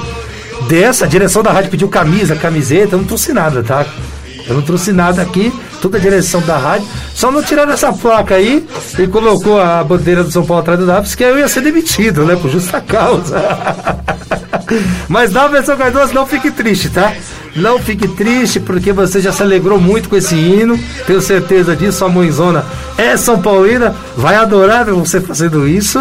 dessa. 0.67 1.05
A 1.05 1.07
direção 1.07 1.41
da 1.41 1.51
rádio 1.51 1.71
pediu 1.71 1.87
camisa, 1.87 2.35
camiseta. 2.35 2.95
Eu 2.95 2.99
não 2.99 3.05
trouxe 3.05 3.31
nada, 3.33 3.63
tá? 3.63 3.85
Eu 4.47 4.55
não 4.55 4.61
trouxe 4.61 4.91
nada 4.91 5.21
aqui, 5.21 5.51
toda 5.81 5.97
a 5.97 6.01
direção 6.01 6.41
da 6.41 6.57
rádio. 6.57 6.87
Só 7.13 7.31
não 7.31 7.41
tiraram 7.41 7.73
essa 7.73 7.91
placa 7.91 8.35
aí 8.35 8.65
e 8.97 9.07
colocou 9.07 9.59
a 9.59 9.83
bandeira 9.83 10.23
do 10.23 10.31
São 10.31 10.45
Paulo 10.45 10.61
atrás 10.61 10.79
do 10.79 10.85
Davis, 10.85 11.15
que 11.15 11.23
eu 11.23 11.39
ia 11.39 11.47
ser 11.47 11.61
demitido, 11.61 12.25
né? 12.25 12.35
Por 12.35 12.49
justa 12.49 12.79
causa. 12.81 13.35
Mas 15.07 15.31
Davidson 15.31 15.75
Cardoso, 15.75 16.13
não 16.13 16.25
fique 16.25 16.51
triste, 16.51 16.89
tá? 16.89 17.13
Não 17.55 17.79
fique 17.79 18.05
triste, 18.05 18.59
porque 18.59 18.91
você 18.91 19.21
já 19.21 19.31
se 19.31 19.41
alegrou 19.41 19.79
muito 19.79 20.09
com 20.09 20.17
esse 20.17 20.35
hino. 20.35 20.77
Tenho 21.07 21.21
certeza 21.21 21.73
disso. 21.73 22.03
A 22.03 22.09
mãezona 22.09 22.65
é 22.97 23.15
São 23.15 23.41
Paulina. 23.41 23.95
Vai 24.17 24.35
adorar 24.35 24.83
ver 24.83 24.93
você 24.93 25.21
fazendo 25.21 25.65
isso. 25.65 25.99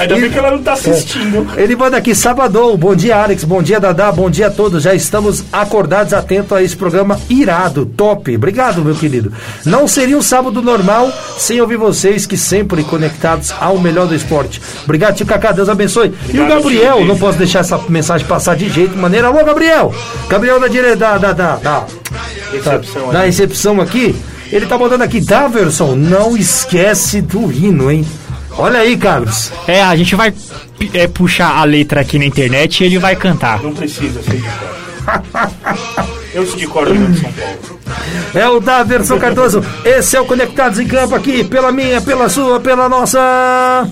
Ainda 0.00 0.16
bem 0.16 0.28
que 0.28 0.36
ela 0.36 0.50
não 0.50 0.62
tá 0.62 0.72
assistindo. 0.72 1.46
ele 1.56 1.76
manda 1.76 1.96
aqui, 1.96 2.12
sábado. 2.12 2.76
Bom 2.76 2.96
dia, 2.96 3.22
Alex. 3.22 3.44
Bom 3.44 3.62
dia, 3.62 3.78
Dadá. 3.78 4.10
Bom 4.10 4.28
dia 4.28 4.48
a 4.48 4.50
todos. 4.50 4.82
Já 4.82 4.94
estamos 4.94 5.44
acordados, 5.52 6.12
atentos 6.12 6.52
a 6.52 6.60
esse 6.60 6.76
programa 6.76 7.20
irado, 7.30 7.86
top. 7.86 8.34
Obrigado, 8.34 8.84
meu 8.84 8.96
querido. 8.96 9.32
Não 9.64 9.86
seria 9.86 10.18
um 10.18 10.22
sábado 10.22 10.60
normal 10.60 11.08
sem 11.38 11.60
ouvir 11.60 11.76
vocês, 11.76 12.26
que 12.26 12.36
sempre 12.36 12.82
conectados 12.82 13.54
ao 13.60 13.78
melhor 13.78 14.08
do 14.08 14.14
esporte. 14.14 14.60
Obrigado, 14.82 15.14
tio 15.14 15.26
Cacá. 15.26 15.52
Deus 15.52 15.68
abençoe. 15.68 16.08
e 16.08 16.38
o 16.38 16.42
Obrigado, 16.42 16.62
Gabriel, 16.62 17.04
não 17.04 17.16
posso 17.16 17.38
deixar 17.38 17.60
essa 17.60 17.78
mensagem 17.88 18.26
passar 18.26 18.56
de 18.56 18.68
jeito, 18.68 18.96
maneira. 18.96 19.28
Alô, 19.28 19.44
Gabriel. 19.44 19.94
Gabriel 20.28 20.60
da 20.60 20.68
dire... 20.68 20.96
da, 20.96 21.18
da, 21.18 21.32
da, 21.32 21.56
da, 21.56 21.86
Recepção 22.52 23.12
da 23.12 23.20
recepção 23.22 23.80
aqui. 23.80 24.14
Ele 24.50 24.66
tá 24.66 24.78
mandando 24.78 25.02
aqui, 25.02 25.20
Daverson, 25.20 25.96
não 25.96 26.36
esquece 26.36 27.20
do 27.20 27.50
hino, 27.50 27.90
hein? 27.90 28.06
Olha 28.52 28.78
aí, 28.78 28.96
Carlos. 28.96 29.52
É, 29.66 29.82
a 29.82 29.94
gente 29.96 30.14
vai 30.14 30.32
é, 30.94 31.06
puxar 31.08 31.56
a 31.56 31.64
letra 31.64 32.00
aqui 32.00 32.18
na 32.18 32.24
internet 32.24 32.80
e 32.80 32.86
ele 32.86 32.98
vai 32.98 33.16
cantar. 33.16 33.62
Não 33.62 33.74
precisa 33.74 34.22
ser 34.22 34.36
de 34.36 34.42
cor. 34.42 34.76
Eu 36.32 36.46
sei 36.46 36.56
de 36.56 36.66
cor 36.66 36.86
de 36.86 37.18
São 37.18 37.32
Paulo. 37.32 37.80
É 38.34 38.48
o 38.48 38.60
Daverson 38.60 39.18
Cardoso. 39.18 39.64
Esse 39.84 40.16
é 40.16 40.20
o 40.20 40.26
Conectados 40.26 40.78
em 40.78 40.86
Campo 40.86 41.14
aqui, 41.14 41.44
pela 41.44 41.72
minha, 41.72 42.00
pela 42.00 42.28
sua, 42.28 42.60
pela 42.60 42.88
nossa. 42.88 43.88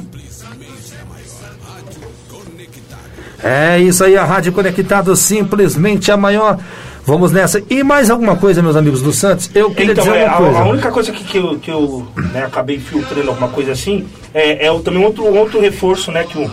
É 3.45 3.79
isso 3.79 4.03
aí, 4.03 4.17
a 4.17 4.25
Rádio 4.25 4.53
Conectado, 4.53 5.15
simplesmente 5.15 6.11
a 6.11 6.17
maior. 6.17 6.59
Vamos 7.05 7.31
nessa. 7.31 7.63
E 7.69 7.83
mais 7.83 8.09
alguma 8.11 8.35
coisa, 8.37 8.63
meus 8.63 8.77
amigos 8.77 9.03
do 9.03 9.13
Santos? 9.13 9.51
Eu 9.55 9.71
queria 9.71 9.93
Então, 9.93 10.05
dizer 10.05 10.17
é, 10.21 10.25
uma 10.25 10.33
a, 10.33 10.37
coisa. 10.39 10.59
a 10.61 10.65
única 10.65 10.91
coisa 10.91 11.13
que, 11.13 11.23
que 11.25 11.37
eu, 11.39 11.59
que 11.59 11.71
eu 11.71 12.07
né, 12.33 12.45
acabei 12.45 12.79
filtrando 12.79 13.29
alguma 13.29 13.49
coisa 13.49 13.73
assim 13.73 14.07
é, 14.33 14.65
é 14.67 14.73
o- 14.73 14.81
também 14.81 15.05
outro, 15.05 15.25
outro 15.27 15.61
reforço 15.61 16.11
né, 16.11 16.25
que, 16.25 16.39
o, 16.39 16.51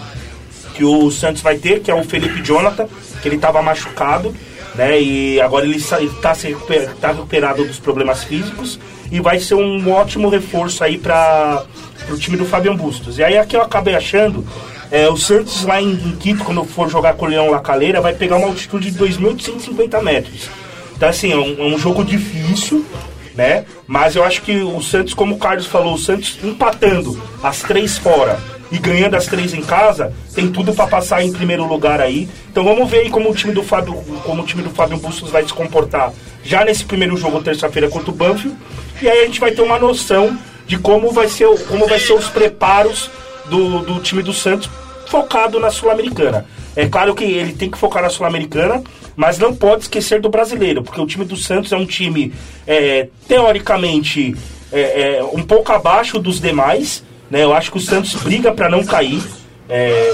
que 0.74 0.84
o 0.84 1.10
Santos 1.10 1.42
vai 1.42 1.56
ter, 1.56 1.80
que 1.80 1.90
é 1.90 1.96
o 1.96 2.04
Felipe 2.04 2.42
Jonathan, 2.44 2.86
que 3.22 3.30
ele 3.30 3.38
estava 3.38 3.62
machucado, 3.62 4.36
né? 4.76 5.02
E 5.02 5.40
agora 5.40 5.64
ele 5.66 5.78
está 5.78 6.34
se 6.36 6.48
recuper, 6.50 6.90
tá 7.00 7.10
recuperado 7.14 7.64
dos 7.64 7.80
problemas 7.80 8.26
físicos 8.26 8.78
e 9.10 9.22
vai 9.22 9.40
ser 9.40 9.56
um 9.56 9.90
ótimo 9.90 10.28
reforço 10.28 10.84
aí 10.84 10.98
para 10.98 11.64
o 12.10 12.18
time 12.18 12.36
do 12.36 12.44
Fabian 12.46 12.76
Bustos. 12.76 13.18
E 13.18 13.24
aí 13.24 13.38
aqui 13.38 13.56
eu 13.56 13.62
acabei 13.62 13.96
achando. 13.96 14.46
É, 14.92 15.10
o 15.10 15.16
Santos 15.16 15.64
lá 15.64 15.82
em, 15.82 15.94
em 15.94 16.16
Quito, 16.18 16.44
quando 16.44 16.66
for 16.66 16.90
jogar 16.90 17.14
com 17.14 17.26
o 17.26 17.30
Leão 17.30 17.50
La 17.50 17.60
Calera, 17.60 18.02
vai 18.02 18.14
pegar 18.14 18.36
uma 18.36 18.48
altitude 18.48 18.92
de 18.92 19.00
2.850 19.00 20.02
metros. 20.04 20.50
Então, 20.96 21.08
assim, 21.08 21.32
é 21.32 21.38
um, 21.38 21.72
é 21.72 21.76
um 21.76 21.80
jogo 21.80 22.04
difícil, 22.04 22.86
né? 23.34 23.66
Mas 23.88 24.16
eu 24.16 24.24
acho 24.24 24.42
que 24.42 24.58
o 24.58 24.82
Santos, 24.82 25.14
como 25.14 25.36
o 25.36 25.40
Carlos 25.40 25.66
falou, 25.66 25.94
o 25.94 25.98
Santos 25.98 26.38
empatando 26.44 27.20
as 27.42 27.62
três 27.62 27.98
fora 27.98 28.38
e 28.70 28.78
ganhando 28.78 29.16
as 29.16 29.26
três 29.26 29.54
em 29.54 29.62
casa, 29.62 30.14
tem 30.36 30.52
tudo 30.52 30.74
para 30.74 30.88
passar 30.88 31.24
em 31.24 31.32
primeiro 31.32 31.66
lugar 31.66 32.00
aí. 32.00 32.30
Então 32.50 32.64
vamos 32.64 32.90
ver 32.90 33.00
aí 33.00 33.10
como 33.10 33.30
o 33.30 33.34
time 33.36 33.54
do 33.54 33.64
Fábio, 33.64 33.94
como 34.24 34.44
o 34.44 34.46
time 34.46 34.62
do 34.62 34.70
Fábio 34.70 34.98
Bustos 34.98 35.30
vai 35.30 35.44
se 35.46 35.54
comportar 35.54 36.14
já 36.44 36.64
nesse 36.64 36.86
primeiro 36.86 37.18
jogo 37.18 37.42
terça-feira 37.42 37.90
contra 37.90 38.12
o 38.12 38.14
Banfield. 38.14 38.58
E 39.02 39.10
aí 39.10 39.22
a 39.22 39.26
gente 39.26 39.40
vai 39.40 39.52
ter 39.52 39.62
uma 39.62 39.80
noção 39.80 40.38
de 40.68 40.78
como 40.78 41.12
vai 41.12 41.28
ser, 41.28 41.48
como 41.68 41.88
vai 41.88 42.00
ser 42.00 42.14
os 42.14 42.30
preparos 42.30 43.10
do, 43.46 43.80
do 43.80 44.00
time 44.00 44.22
do 44.24 44.34
Santos 44.34 44.70
focado 45.08 45.60
na 45.60 45.70
Sul-Americana. 45.70 46.46
É 46.76 46.88
claro 46.88 47.14
que 47.14 47.24
ele 47.24 47.54
tem 47.54 47.70
que 47.70 47.78
focar 47.78 48.02
na 48.02 48.10
Sul-Americana, 48.10 48.82
mas 49.16 49.38
não 49.38 49.54
pode 49.54 49.84
esquecer 49.84 50.22
do 50.22 50.30
brasileiro, 50.30 50.82
porque 50.82 51.02
o 51.02 51.06
time 51.06 51.26
do 51.26 51.36
Santos 51.36 51.72
é 51.74 51.78
um 51.78 51.86
time 51.86 52.34
é, 52.66 53.10
teoricamente 53.28 54.36
é, 54.72 55.18
é, 55.18 55.24
um 55.24 55.44
pouco 55.44 55.72
abaixo 55.74 56.18
dos 56.18 56.40
demais. 56.40 57.04
Né? 57.30 57.44
Eu 57.44 57.54
acho 57.54 57.72
que 57.72 57.78
o 57.78 57.82
Santos 57.82 58.16
briga 58.16 58.54
para 58.54 58.70
não 58.70 58.86
cair. 58.86 59.22
É, 59.70 60.12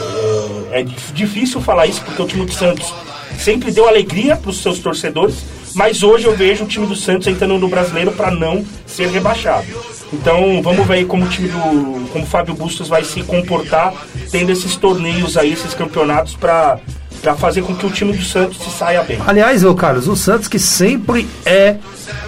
é, 0.71 0.79
é 0.79 0.83
dif- 0.83 1.13
difícil 1.13 1.61
falar 1.61 1.85
isso 1.87 2.01
porque 2.03 2.21
o 2.21 2.27
time 2.27 2.45
do 2.45 2.53
Santos 2.53 2.93
sempre 3.37 3.71
deu 3.71 3.87
alegria 3.87 4.35
para 4.35 4.49
os 4.49 4.61
seus 4.61 4.79
torcedores, 4.79 5.43
Mas 5.77 6.01
hoje 6.01 6.25
eu 6.25 6.35
vejo 6.35 6.63
o 6.63 6.67
time 6.67 6.87
do 6.87 6.95
Santos 6.95 7.27
entrando 7.27 7.57
no 7.59 7.67
brasileiro 7.67 8.11
para 8.11 8.31
não 8.31 8.65
ser 8.97 9.07
rebaixado. 9.09 9.67
Então 10.11 10.61
vamos 10.63 10.85
ver 10.87 10.95
aí 10.95 11.05
como 11.05 11.25
o 11.25 11.29
time 11.29 11.47
do. 11.47 12.09
como 12.11 12.23
o 12.23 12.27
Fábio 12.27 12.55
Bustos 12.55 12.87
vai 12.87 13.03
se 13.03 13.21
comportar 13.21 13.93
tendo 14.31 14.51
esses 14.51 14.75
torneios 14.75 15.37
aí, 15.37 15.53
esses 15.53 15.73
campeonatos 15.73 16.35
para 16.35 16.79
para 17.21 17.35
fazer 17.35 17.63
com 17.63 17.75
que 17.75 17.85
o 17.85 17.89
time 17.89 18.13
do 18.13 18.23
Santos 18.23 18.59
se 18.59 18.69
saia 18.69 19.01
bem. 19.03 19.19
Aliás, 19.25 19.63
ô 19.63 19.73
Carlos, 19.73 20.07
o 20.07 20.15
Santos 20.15 20.47
que 20.47 20.59
sempre 20.59 21.27
é 21.45 21.77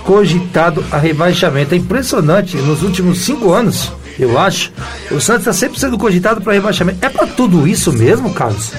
cogitado 0.04 0.84
a 0.92 0.98
rebaixamento. 0.98 1.76
É 1.76 1.78
impressionante, 1.78 2.58
nos 2.58 2.82
últimos 2.82 3.20
cinco 3.20 3.54
anos, 3.54 3.92
eu 4.18 4.38
acho, 4.38 4.72
o 5.12 5.22
Santos 5.22 5.42
está 5.42 5.54
sempre 5.54 5.80
sendo 5.80 5.98
cogitado 5.98 6.42
para 6.42 6.54
rebaixamento. 6.54 7.06
É 7.06 7.10
para 7.10 7.28
tudo 7.28 7.68
isso 7.68 7.94
mesmo, 7.94 8.34
Carlos? 8.34 8.72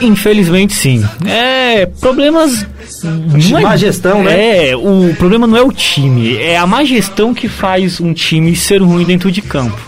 Infelizmente 0.00 0.74
sim. 0.74 1.04
É, 1.26 1.86
problemas. 2.00 2.66
não 3.02 3.58
é- 3.58 3.62
Má 3.62 3.76
gestão, 3.76 4.22
né? 4.22 4.68
É, 4.70 4.76
o 4.76 5.14
problema 5.18 5.46
não 5.46 5.56
é 5.56 5.62
o 5.62 5.72
time, 5.72 6.36
é 6.36 6.56
a 6.56 6.66
má 6.66 6.84
gestão 6.84 7.34
que 7.34 7.48
faz 7.48 8.00
um 8.00 8.12
time 8.12 8.54
ser 8.56 8.82
ruim 8.82 9.04
dentro 9.04 9.30
de 9.30 9.42
campo. 9.42 9.78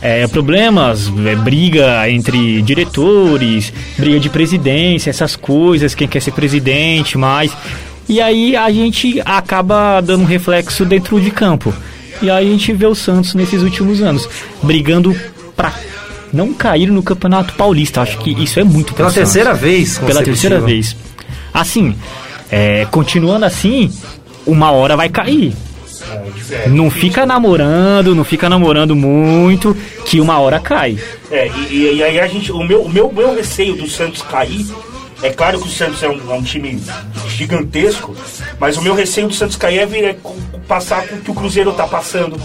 É, 0.00 0.26
problemas, 0.28 1.10
é, 1.26 1.34
briga 1.34 2.08
entre 2.08 2.62
diretores, 2.62 3.72
briga 3.96 4.20
de 4.20 4.28
presidência, 4.28 5.10
essas 5.10 5.34
coisas, 5.34 5.94
quem 5.94 6.06
quer 6.06 6.22
ser 6.22 6.30
presidente, 6.32 7.18
mais. 7.18 7.50
E 8.08 8.20
aí 8.20 8.56
a 8.56 8.70
gente 8.70 9.20
acaba 9.24 10.00
dando 10.00 10.22
um 10.22 10.26
reflexo 10.26 10.84
dentro 10.84 11.20
de 11.20 11.30
campo. 11.30 11.74
E 12.22 12.30
aí 12.30 12.46
a 12.46 12.50
gente 12.50 12.72
vê 12.72 12.86
o 12.86 12.94
Santos 12.94 13.34
nesses 13.34 13.62
últimos 13.62 14.00
anos 14.00 14.28
brigando 14.62 15.14
pra 15.56 15.72
não 16.32 16.52
cair 16.52 16.90
no 16.90 17.02
Campeonato 17.02 17.54
Paulista. 17.54 18.00
Acho 18.02 18.18
que 18.18 18.30
isso 18.42 18.58
é 18.60 18.64
muito 18.64 18.94
Pela 18.94 19.10
terceira 19.12 19.54
vez. 19.54 19.98
Pela 19.98 20.22
terceira 20.22 20.60
vez. 20.60 20.96
Assim, 21.52 21.94
é, 22.50 22.86
continuando 22.90 23.44
assim, 23.44 23.90
uma 24.46 24.70
hora 24.70 24.96
vai 24.96 25.08
cair. 25.08 25.54
Não 26.68 26.90
fica 26.90 27.26
namorando, 27.26 28.14
não 28.14 28.24
fica 28.24 28.48
namorando 28.48 28.96
muito, 28.96 29.76
que 30.06 30.20
uma 30.20 30.38
hora 30.38 30.58
cai. 30.58 30.98
É, 31.30 31.48
e, 31.70 31.96
e- 31.96 32.02
aí 32.02 32.18
a 32.20 32.26
gente. 32.26 32.50
O 32.50 32.62
meu, 32.64 32.82
o 32.82 32.88
meu, 32.88 33.12
meu 33.12 33.34
receio 33.34 33.74
do 33.74 33.88
Santos 33.88 34.22
cair. 34.22 34.66
É 35.20 35.30
claro 35.30 35.60
que 35.60 35.66
o 35.66 35.70
Santos 35.70 36.00
é 36.02 36.08
um, 36.08 36.32
é 36.32 36.34
um 36.34 36.42
time 36.42 36.80
gigantesco, 37.28 38.14
mas 38.58 38.76
o 38.76 38.82
meu 38.82 38.94
receio 38.94 39.26
do 39.26 39.34
Santos 39.34 39.56
cair 39.56 39.80
é, 39.80 39.86
vir, 39.86 40.04
é 40.04 40.16
passar 40.68 41.06
com 41.08 41.16
o 41.16 41.20
que 41.20 41.30
o 41.30 41.34
Cruzeiro 41.34 41.72
tá 41.72 41.86
passando. 41.88 42.36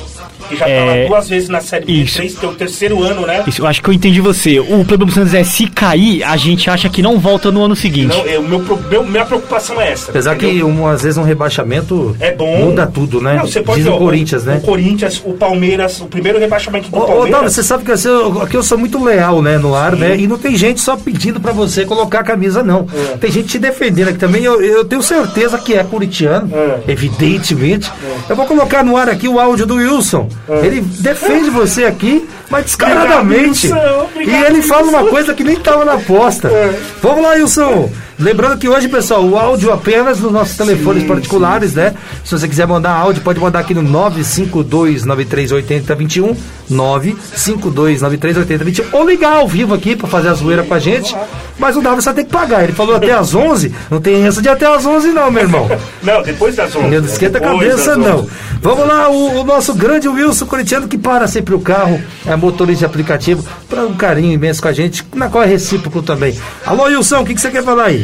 Que 0.49 0.55
já 0.55 0.65
tá 0.65 0.71
É, 0.71 1.01
lá 1.03 1.07
duas 1.07 1.29
vezes 1.29 1.49
na 1.49 1.61
Série 1.61 1.85
B, 1.85 1.91
isso. 1.93 2.15
três, 2.17 2.35
tem 2.35 2.49
o 2.49 2.53
terceiro 2.53 3.01
ano, 3.03 3.25
né? 3.25 3.43
Isso, 3.47 3.61
eu 3.61 3.67
acho 3.67 3.81
que 3.81 3.89
eu 3.89 3.93
entendi 3.93 4.19
você. 4.21 4.59
O 4.59 4.83
problema 4.85 5.05
do 5.05 5.11
Santos 5.11 5.33
é 5.33 5.43
se 5.43 5.67
cair, 5.67 6.23
a 6.23 6.35
gente 6.37 6.69
acha 6.69 6.89
que 6.89 7.01
não 7.01 7.17
volta 7.19 7.51
no 7.51 7.63
ano 7.63 7.75
seguinte. 7.75 8.07
Não, 8.15 8.25
é, 8.27 8.37
o 8.37 8.43
meu, 8.43 8.59
meu- 8.89 9.03
minha 9.05 9.25
preocupação 9.25 9.79
é 9.81 9.91
essa. 9.91 10.11
Apesar 10.11 10.35
que 10.35 10.45
entendeu? 10.45 10.67
um, 10.67 10.87
às 10.87 11.03
vezes 11.03 11.17
um 11.17 11.23
rebaixamento 11.23 12.15
é 12.19 12.31
bom. 12.31 12.57
muda 12.65 12.85
tudo, 12.87 13.21
né? 13.21 13.35
Não, 13.35 13.47
você 13.47 13.61
pode 13.61 13.77
Diz 13.81 13.85
ver, 13.87 13.95
o 13.95 13.97
Corinthians, 13.97 14.43
né? 14.45 14.57
O 14.57 14.61
Corinthians, 14.65 15.21
o 15.25 15.33
Palmeiras, 15.33 15.99
o 16.01 16.05
primeiro 16.05 16.39
rebaixamento 16.39 16.89
do 16.89 16.97
Ô, 16.97 17.01
ô 17.01 17.05
Palmeiras. 17.05 17.31
Dado, 17.31 17.49
você 17.49 17.63
sabe 17.63 17.83
que 17.85 17.91
eu 17.91 17.97
sou, 17.97 18.41
aqui 18.41 18.55
eu 18.57 18.63
sou 18.63 18.77
muito 18.77 19.03
leal, 19.03 19.41
né, 19.41 19.57
no 19.57 19.73
ar, 19.75 19.95
né? 19.95 20.15
E 20.17 20.27
não 20.27 20.37
tem 20.37 20.55
gente 20.55 20.81
só 20.81 20.95
pedindo 20.97 21.39
pra 21.39 21.51
você 21.51 21.85
colocar 21.85 22.19
a 22.19 22.23
camisa, 22.23 22.61
não. 22.63 22.85
É. 23.13 23.17
Tem 23.17 23.31
gente 23.31 23.47
te 23.47 23.59
defendendo 23.59 24.09
aqui 24.09 24.17
também. 24.19 24.43
Eu, 24.43 24.61
eu 24.61 24.83
tenho 24.85 25.01
certeza 25.01 25.57
que 25.57 25.73
é 25.73 25.83
corintiano, 25.83 26.49
É. 26.53 26.91
evidentemente. 26.91 27.91
Eu 28.29 28.35
vou 28.35 28.45
colocar 28.45 28.83
no 28.83 28.97
ar 28.97 29.09
aqui 29.09 29.27
o 29.27 29.39
áudio 29.39 29.65
do 29.65 29.75
Wilson. 29.75 30.27
Ele 30.63 30.81
defende 30.81 31.49
você 31.49 31.85
aqui, 31.85 32.27
mas 32.49 32.65
descaradamente. 32.65 33.71
É. 33.71 33.75
Obrigado, 33.75 33.93
Wilson. 33.93 34.07
Obrigado, 34.11 34.41
e 34.41 34.45
ele 34.45 34.61
fala 34.61 34.87
uma 34.89 35.05
coisa 35.05 35.33
que 35.33 35.43
nem 35.43 35.55
tava 35.55 35.85
na 35.85 35.93
aposta. 35.93 36.49
É. 36.49 36.79
Vamos 37.01 37.23
lá, 37.23 37.31
Wilson. 37.31 37.91
Lembrando 38.19 38.57
que 38.57 38.69
hoje, 38.69 38.87
pessoal, 38.87 39.23
o 39.23 39.37
áudio 39.37 39.71
apenas 39.71 40.19
nos 40.19 40.31
nossos 40.31 40.55
telefones 40.55 41.03
particulares, 41.03 41.73
né? 41.73 41.95
Se 42.23 42.37
você 42.37 42.47
quiser 42.47 42.67
mandar 42.67 42.91
áudio, 42.91 43.23
pode 43.23 43.39
mandar 43.39 43.59
aqui 43.59 43.73
no 43.73 43.81
952-9380-21, 43.83 46.35
952-9380-21, 46.71 48.85
ou 48.91 49.07
ligar 49.07 49.37
ao 49.37 49.47
vivo 49.47 49.73
aqui 49.73 49.95
pra 49.95 50.07
fazer 50.07 50.27
a 50.29 50.33
zoeira 50.33 50.63
com 50.63 50.73
a 50.73 50.79
gente. 50.79 51.15
Mas 51.57 51.77
o 51.77 51.81
Davi 51.81 52.01
só 52.01 52.11
tem 52.13 52.25
que 52.25 52.31
pagar. 52.31 52.63
Ele 52.63 52.73
falou 52.73 52.95
até 52.95 53.13
às 53.13 53.33
11, 53.33 53.73
não 53.89 54.01
tem 54.01 54.25
essa 54.25 54.41
de 54.41 54.49
até 54.49 54.65
às 54.65 54.85
11 54.85 55.09
não, 55.09 55.31
meu 55.31 55.43
irmão. 55.43 55.69
Não, 56.03 56.21
depois 56.21 56.55
das 56.55 56.75
11. 56.75 56.87
Não 56.87 57.05
esquenta 57.05 57.37
a 57.37 57.41
cabeça, 57.41 57.95
não. 57.95 58.19
11. 58.19 58.29
Vamos 58.61 58.87
lá, 58.87 59.09
o, 59.09 59.39
o 59.39 59.43
nosso 59.43 59.73
grande 59.73 60.09
Wilson 60.09 60.45
Corintiano 60.45 60.87
que 60.87 60.97
para 60.97 61.27
sempre 61.27 61.55
o 61.55 61.59
carro, 61.59 62.01
é 62.25 62.35
motorista 62.35 62.79
de 62.79 62.85
aplicativo, 62.85 63.45
para 63.69 63.83
um 63.83 63.93
carinho 63.93 64.33
imenso 64.33 64.61
com 64.61 64.67
a 64.67 64.73
gente, 64.73 65.05
na 65.13 65.29
qual 65.29 65.43
é 65.43 65.47
recíproco 65.47 66.01
também. 66.01 66.37
Alô, 66.65 66.85
Wilson, 66.85 67.21
o 67.21 67.25
que, 67.25 67.35
que 67.35 67.41
você 67.41 67.51
quer 67.51 67.63
falar 67.63 67.85
aí? 67.85 68.02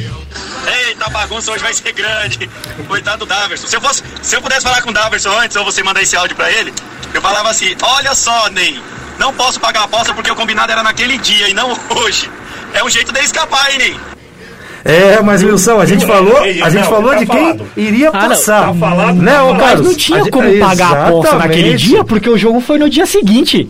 Eita, 0.87 1.05
a 1.05 1.09
bagunça 1.09 1.51
hoje 1.51 1.63
vai 1.63 1.73
ser 1.73 1.91
grande. 1.93 2.49
Coitado 2.87 3.19
do 3.19 3.25
Daverson. 3.25 3.67
Se 3.67 3.75
eu, 3.75 3.81
fosse, 3.81 4.03
se 4.21 4.35
eu 4.35 4.41
pudesse 4.41 4.61
falar 4.61 4.81
com 4.81 4.89
o 4.89 4.93
Daverson 4.93 5.31
antes, 5.39 5.55
ou 5.57 5.65
você 5.65 5.81
mandar 5.83 6.01
esse 6.01 6.15
áudio 6.15 6.35
pra 6.35 6.51
ele, 6.51 6.73
eu 7.13 7.21
falava 7.21 7.49
assim: 7.49 7.75
Olha 7.81 8.13
só, 8.13 8.49
Ney, 8.49 8.79
não 9.17 9.33
posso 9.33 9.59
pagar 9.59 9.81
a 9.81 9.83
aposta 9.85 10.13
porque 10.13 10.31
o 10.31 10.35
combinado 10.35 10.71
era 10.71 10.83
naquele 10.83 11.17
dia 11.17 11.49
e 11.49 11.53
não 11.53 11.77
hoje. 11.89 12.29
É 12.73 12.83
um 12.83 12.89
jeito 12.89 13.11
dele 13.11 13.25
escapar, 13.25 13.71
hein, 13.71 13.77
Ney? 13.79 13.99
É, 14.85 15.21
mas 15.21 15.43
Wilson, 15.43 15.79
a 15.81 15.85
gente 15.85 16.05
falou, 16.05 16.37
a 16.37 16.47
gente 16.69 16.75
não, 16.75 16.83
falou 16.89 17.11
tá 17.11 17.17
de 17.17 17.25
quem 17.25 17.39
falado. 17.41 17.71
iria 17.75 18.09
Ah, 18.13 18.21
não, 18.21 18.29
passar. 18.29 18.67
tá 18.67 18.73
falado, 18.73 19.15
né, 19.21 19.33
tá 19.33 19.43
ô 19.43 19.47
falado. 19.47 19.59
Carlos? 19.59 19.79
Mas 19.81 19.87
não 19.91 19.97
tinha 19.97 20.31
como 20.31 20.59
pagar 20.59 20.95
a 20.97 21.07
aposta 21.07 21.35
naquele 21.35 21.73
dia, 21.75 22.03
porque 22.05 22.29
o 22.29 22.37
jogo 22.37 22.61
foi 22.61 22.77
no 22.79 22.89
dia 22.89 23.05
seguinte. 23.05 23.67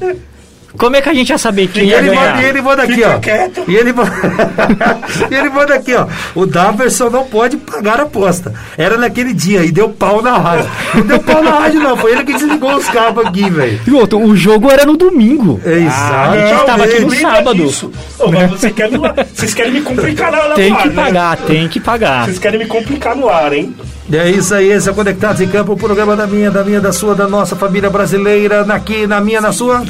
Como 0.77 0.95
é 0.95 1.01
que 1.01 1.09
a 1.09 1.13
gente 1.13 1.29
ia 1.29 1.37
saber 1.37 1.67
quem 1.67 1.83
E 1.85 1.87
ia 1.89 1.97
ele, 1.97 2.09
ganhar? 2.09 2.33
manda, 2.35 2.41
e 2.41 2.45
ele 2.45 2.61
manda 2.61 2.83
aqui, 2.83 2.93
Fica 2.93 3.15
ó. 3.15 3.19
quieto. 3.19 3.63
E 3.67 3.75
ele, 3.75 3.91
manda- 3.91 4.11
e 5.29 5.33
ele 5.35 5.49
manda 5.49 5.73
aqui, 5.73 5.95
ó. 5.95 6.05
O 6.35 6.45
Daverson 6.45 7.09
não 7.09 7.25
pode 7.25 7.57
pagar 7.57 7.99
a 7.99 8.03
aposta. 8.03 8.53
Era 8.77 8.97
naquele 8.97 9.33
dia 9.33 9.63
e 9.65 9.71
deu 9.71 9.89
pau 9.89 10.21
na 10.21 10.37
rádio. 10.37 10.69
Não 10.93 11.01
deu 11.05 11.19
pau 11.19 11.43
na 11.43 11.51
rádio, 11.59 11.79
não. 11.81 11.97
Foi 11.97 12.11
ele 12.11 12.23
que 12.23 12.33
desligou 12.33 12.75
os 12.75 12.87
cabos 12.87 13.25
aqui, 13.25 13.49
velho. 13.49 13.79
E 13.85 13.91
outro, 13.91 14.19
o 14.21 14.35
jogo 14.35 14.69
era 14.69 14.85
no 14.85 14.95
domingo. 14.95 15.59
Exato. 15.65 16.29
a 16.31 16.37
gente 16.47 16.59
estava 16.59 16.83
aqui 16.83 16.99
no 16.99 17.15
sábado. 17.15 17.71
Ô, 18.19 18.31
mas 18.31 18.51
você 18.51 18.69
quer 18.69 18.91
me- 18.91 18.99
vocês 19.33 19.53
querem 19.53 19.71
me 19.73 19.81
complicar 19.81 20.31
na, 20.31 20.49
na 20.49 20.55
Tem 20.55 20.69
no 20.69 20.77
que 20.77 20.83
ar, 20.83 20.87
né? 20.87 21.03
pagar, 21.03 21.37
tem 21.37 21.67
que 21.67 21.79
pagar. 21.79 22.25
Vocês 22.25 22.39
querem 22.39 22.59
me 22.59 22.65
complicar 22.67 23.15
no 23.15 23.27
ar, 23.27 23.51
hein? 23.53 23.75
É 24.11 24.29
isso 24.29 24.55
aí, 24.55 24.71
esse 24.71 24.87
é 24.87 24.91
o 24.91 24.95
Conectados 24.95 25.39
em 25.41 25.47
Campo, 25.47 25.73
o 25.73 25.77
programa 25.77 26.15
da 26.15 26.25
minha, 26.25 26.49
da 26.49 26.63
minha, 26.63 26.81
da 26.81 26.91
sua, 26.91 27.13
da 27.13 27.27
nossa 27.27 27.55
família 27.55 27.89
brasileira, 27.91 28.61
aqui, 28.73 29.05
na 29.05 29.19
minha, 29.21 29.39
na 29.39 29.51
sua. 29.51 29.83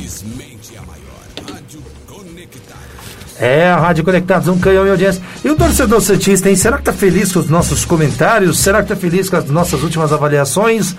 É, 3.40 3.70
a 3.70 3.78
Rádio 3.78 4.04
Conectados, 4.04 4.50
um 4.50 4.60
canhão 4.60 4.86
e 4.86 4.90
audiência. 4.90 5.22
E 5.44 5.50
o 5.50 5.56
torcedor 5.56 6.02
Santista, 6.02 6.50
hein? 6.50 6.56
Será 6.58 6.78
que 6.78 6.84
tá 6.84 6.92
feliz 6.92 7.32
com 7.32 7.40
os 7.40 7.50
nossos 7.50 7.86
comentários? 7.86 8.60
Será 8.60 8.84
que 8.84 8.90
tá 8.90 8.96
feliz 8.98 9.30
com 9.30 9.38
as 9.38 9.46
nossas 9.46 9.82
últimas 9.82 10.12
avaliações? 10.12 10.94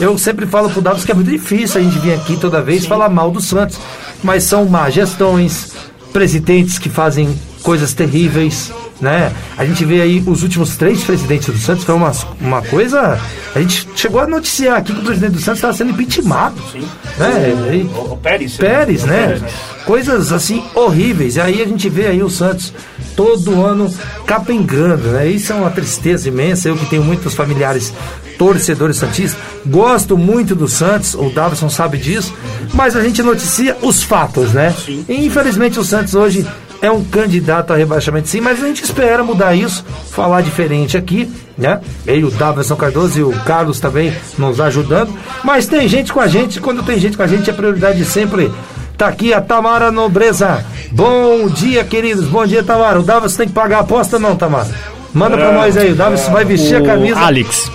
Eu 0.00 0.18
sempre 0.18 0.44
falo 0.44 0.68
pro 0.68 0.82
Davos 0.82 1.04
que 1.04 1.12
é 1.12 1.14
muito 1.14 1.30
difícil 1.30 1.80
a 1.80 1.84
gente 1.84 1.98
vir 2.00 2.14
aqui 2.14 2.36
toda 2.36 2.60
vez 2.60 2.84
falar 2.84 3.08
mal 3.08 3.30
do 3.30 3.40
Santos. 3.40 3.78
Mas 4.24 4.42
são 4.42 4.64
má 4.64 4.90
gestões, 4.90 5.72
presidentes 6.14 6.78
que 6.78 6.88
fazem 6.88 7.36
coisas 7.60 7.92
terríveis, 7.92 8.72
né? 9.00 9.32
A 9.56 9.64
gente 9.66 9.84
vê 9.84 10.00
aí 10.00 10.22
os 10.24 10.44
últimos 10.44 10.76
três 10.76 11.02
presidentes 11.02 11.48
do 11.48 11.58
Santos, 11.58 11.82
foi 11.82 11.94
uma, 11.96 12.12
uma 12.40 12.62
coisa. 12.62 13.20
A 13.52 13.60
gente 13.60 13.88
chegou 13.96 14.20
a 14.20 14.26
noticiar 14.26 14.78
aqui 14.78 14.92
que 14.92 15.00
o 15.00 15.04
presidente 15.04 15.32
do 15.32 15.40
Santos 15.40 15.58
estava 15.58 15.72
sendo 15.72 15.90
impeachmentado. 15.90 16.54
Sim. 16.70 16.86
Né? 17.18 17.88
O, 17.96 18.12
o 18.12 18.16
Pérez. 18.16 18.56
Pérez, 18.56 19.02
O 19.02 19.06
né? 19.08 19.26
Pérez, 19.26 19.42
Coisas 19.84 20.32
assim 20.32 20.62
horríveis. 20.72 21.34
E 21.34 21.40
aí 21.40 21.60
a 21.60 21.66
gente 21.66 21.88
vê 21.88 22.06
aí 22.06 22.22
o 22.22 22.30
Santos 22.30 22.72
todo 23.16 23.64
ano 23.64 23.92
capengando, 24.24 25.08
né? 25.08 25.26
Isso 25.26 25.52
é 25.52 25.56
uma 25.56 25.70
tristeza 25.70 26.28
imensa. 26.28 26.68
Eu 26.68 26.76
que 26.76 26.86
tenho 26.86 27.02
muitos 27.02 27.34
familiares 27.34 27.92
torcedores 28.38 28.96
santistas, 28.96 29.40
gosto 29.66 30.16
muito 30.16 30.54
do 30.54 30.68
Santos, 30.68 31.14
o 31.14 31.30
Davison 31.30 31.68
sabe 31.68 31.98
disso, 31.98 32.34
mas 32.72 32.96
a 32.96 33.02
gente 33.02 33.22
noticia 33.22 33.76
os 33.82 34.02
fatos, 34.02 34.52
né? 34.52 34.74
E, 34.86 35.26
infelizmente 35.26 35.78
o 35.78 35.84
Santos 35.84 36.14
hoje 36.14 36.46
é 36.82 36.90
um 36.90 37.02
candidato 37.02 37.72
a 37.72 37.76
rebaixamento 37.76 38.28
sim, 38.28 38.40
mas 38.40 38.62
a 38.62 38.66
gente 38.66 38.84
espera 38.84 39.24
mudar 39.24 39.54
isso, 39.54 39.84
falar 40.10 40.42
diferente 40.42 40.96
aqui, 40.96 41.30
né? 41.56 41.80
Eu, 42.06 42.28
o 42.28 42.30
Davison 42.30 42.76
Cardoso 42.76 43.18
e 43.18 43.22
o 43.22 43.32
Carlos 43.44 43.80
também 43.80 44.12
nos 44.36 44.60
ajudando, 44.60 45.12
mas 45.42 45.66
tem 45.66 45.88
gente 45.88 46.12
com 46.12 46.20
a 46.20 46.26
gente, 46.26 46.60
quando 46.60 46.82
tem 46.82 46.98
gente 46.98 47.16
com 47.16 47.22
a 47.22 47.26
gente, 47.26 47.50
a 47.50 47.54
prioridade 47.54 48.04
sempre 48.04 48.52
tá 48.96 49.08
aqui, 49.08 49.32
a 49.32 49.40
Tamara 49.40 49.90
Nobreza. 49.90 50.64
Bom 50.92 51.48
dia, 51.48 51.84
queridos, 51.84 52.26
bom 52.26 52.46
dia, 52.46 52.62
Tamara. 52.62 53.00
O 53.00 53.02
Davison 53.02 53.36
tem 53.36 53.48
que 53.48 53.54
pagar 53.54 53.78
a 53.78 53.80
aposta 53.80 54.18
não, 54.18 54.36
Tamara? 54.36 54.68
Manda 55.12 55.36
pra 55.36 55.52
nós 55.52 55.76
aí, 55.76 55.92
o 55.92 55.94
Davison 55.94 56.32
vai 56.32 56.44
vestir 56.44 56.76
a 56.76 56.82
camisa. 56.82 57.20
Alex. 57.20 57.70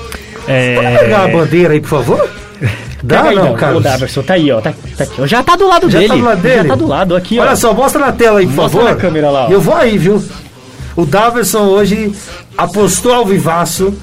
É... 0.49 0.75
Pode 0.75 0.99
pegar 0.99 1.23
a 1.23 1.27
bandeira 1.27 1.73
aí, 1.73 1.79
por 1.79 1.89
favor? 1.89 2.29
Dá 3.01 3.17
Pega 3.17 3.29
aí, 3.29 3.35
não, 3.35 3.45
não, 3.45 3.53
O 3.53 3.57
Carlos? 3.57 3.83
Daverson 3.83 4.21
tá 4.23 4.33
aí, 4.33 4.51
ó. 4.51 4.59
Tá, 4.59 4.73
tá 4.97 5.03
aqui, 5.05 5.21
ó. 5.21 5.25
Já 5.27 5.41
tá 5.41 5.55
do 5.55 5.67
lado 5.67 5.89
Já 5.89 5.99
dele. 5.99 6.09
tá 6.09 6.15
do 6.17 6.23
lado 6.25 6.41
dele? 6.41 6.55
Já 6.55 6.65
tá 6.65 6.75
do 6.75 6.87
lado, 6.87 7.15
aqui, 7.15 7.39
ó. 7.39 7.41
Olha 7.43 7.55
só, 7.55 7.73
mostra 7.73 8.05
na 8.05 8.11
tela 8.11 8.39
aí, 8.39 8.45
por 8.47 8.55
Mostra 8.55 8.79
favor. 8.81 8.93
na 8.93 8.99
câmera 8.99 9.29
lá, 9.29 9.47
ó. 9.47 9.51
Eu 9.51 9.61
vou 9.61 9.73
aí, 9.73 9.97
viu? 9.97 10.21
O 10.97 11.05
Daverson 11.05 11.61
hoje 11.61 12.11
apostou 12.57 13.13
ao 13.13 13.25
vivaço 13.25 13.93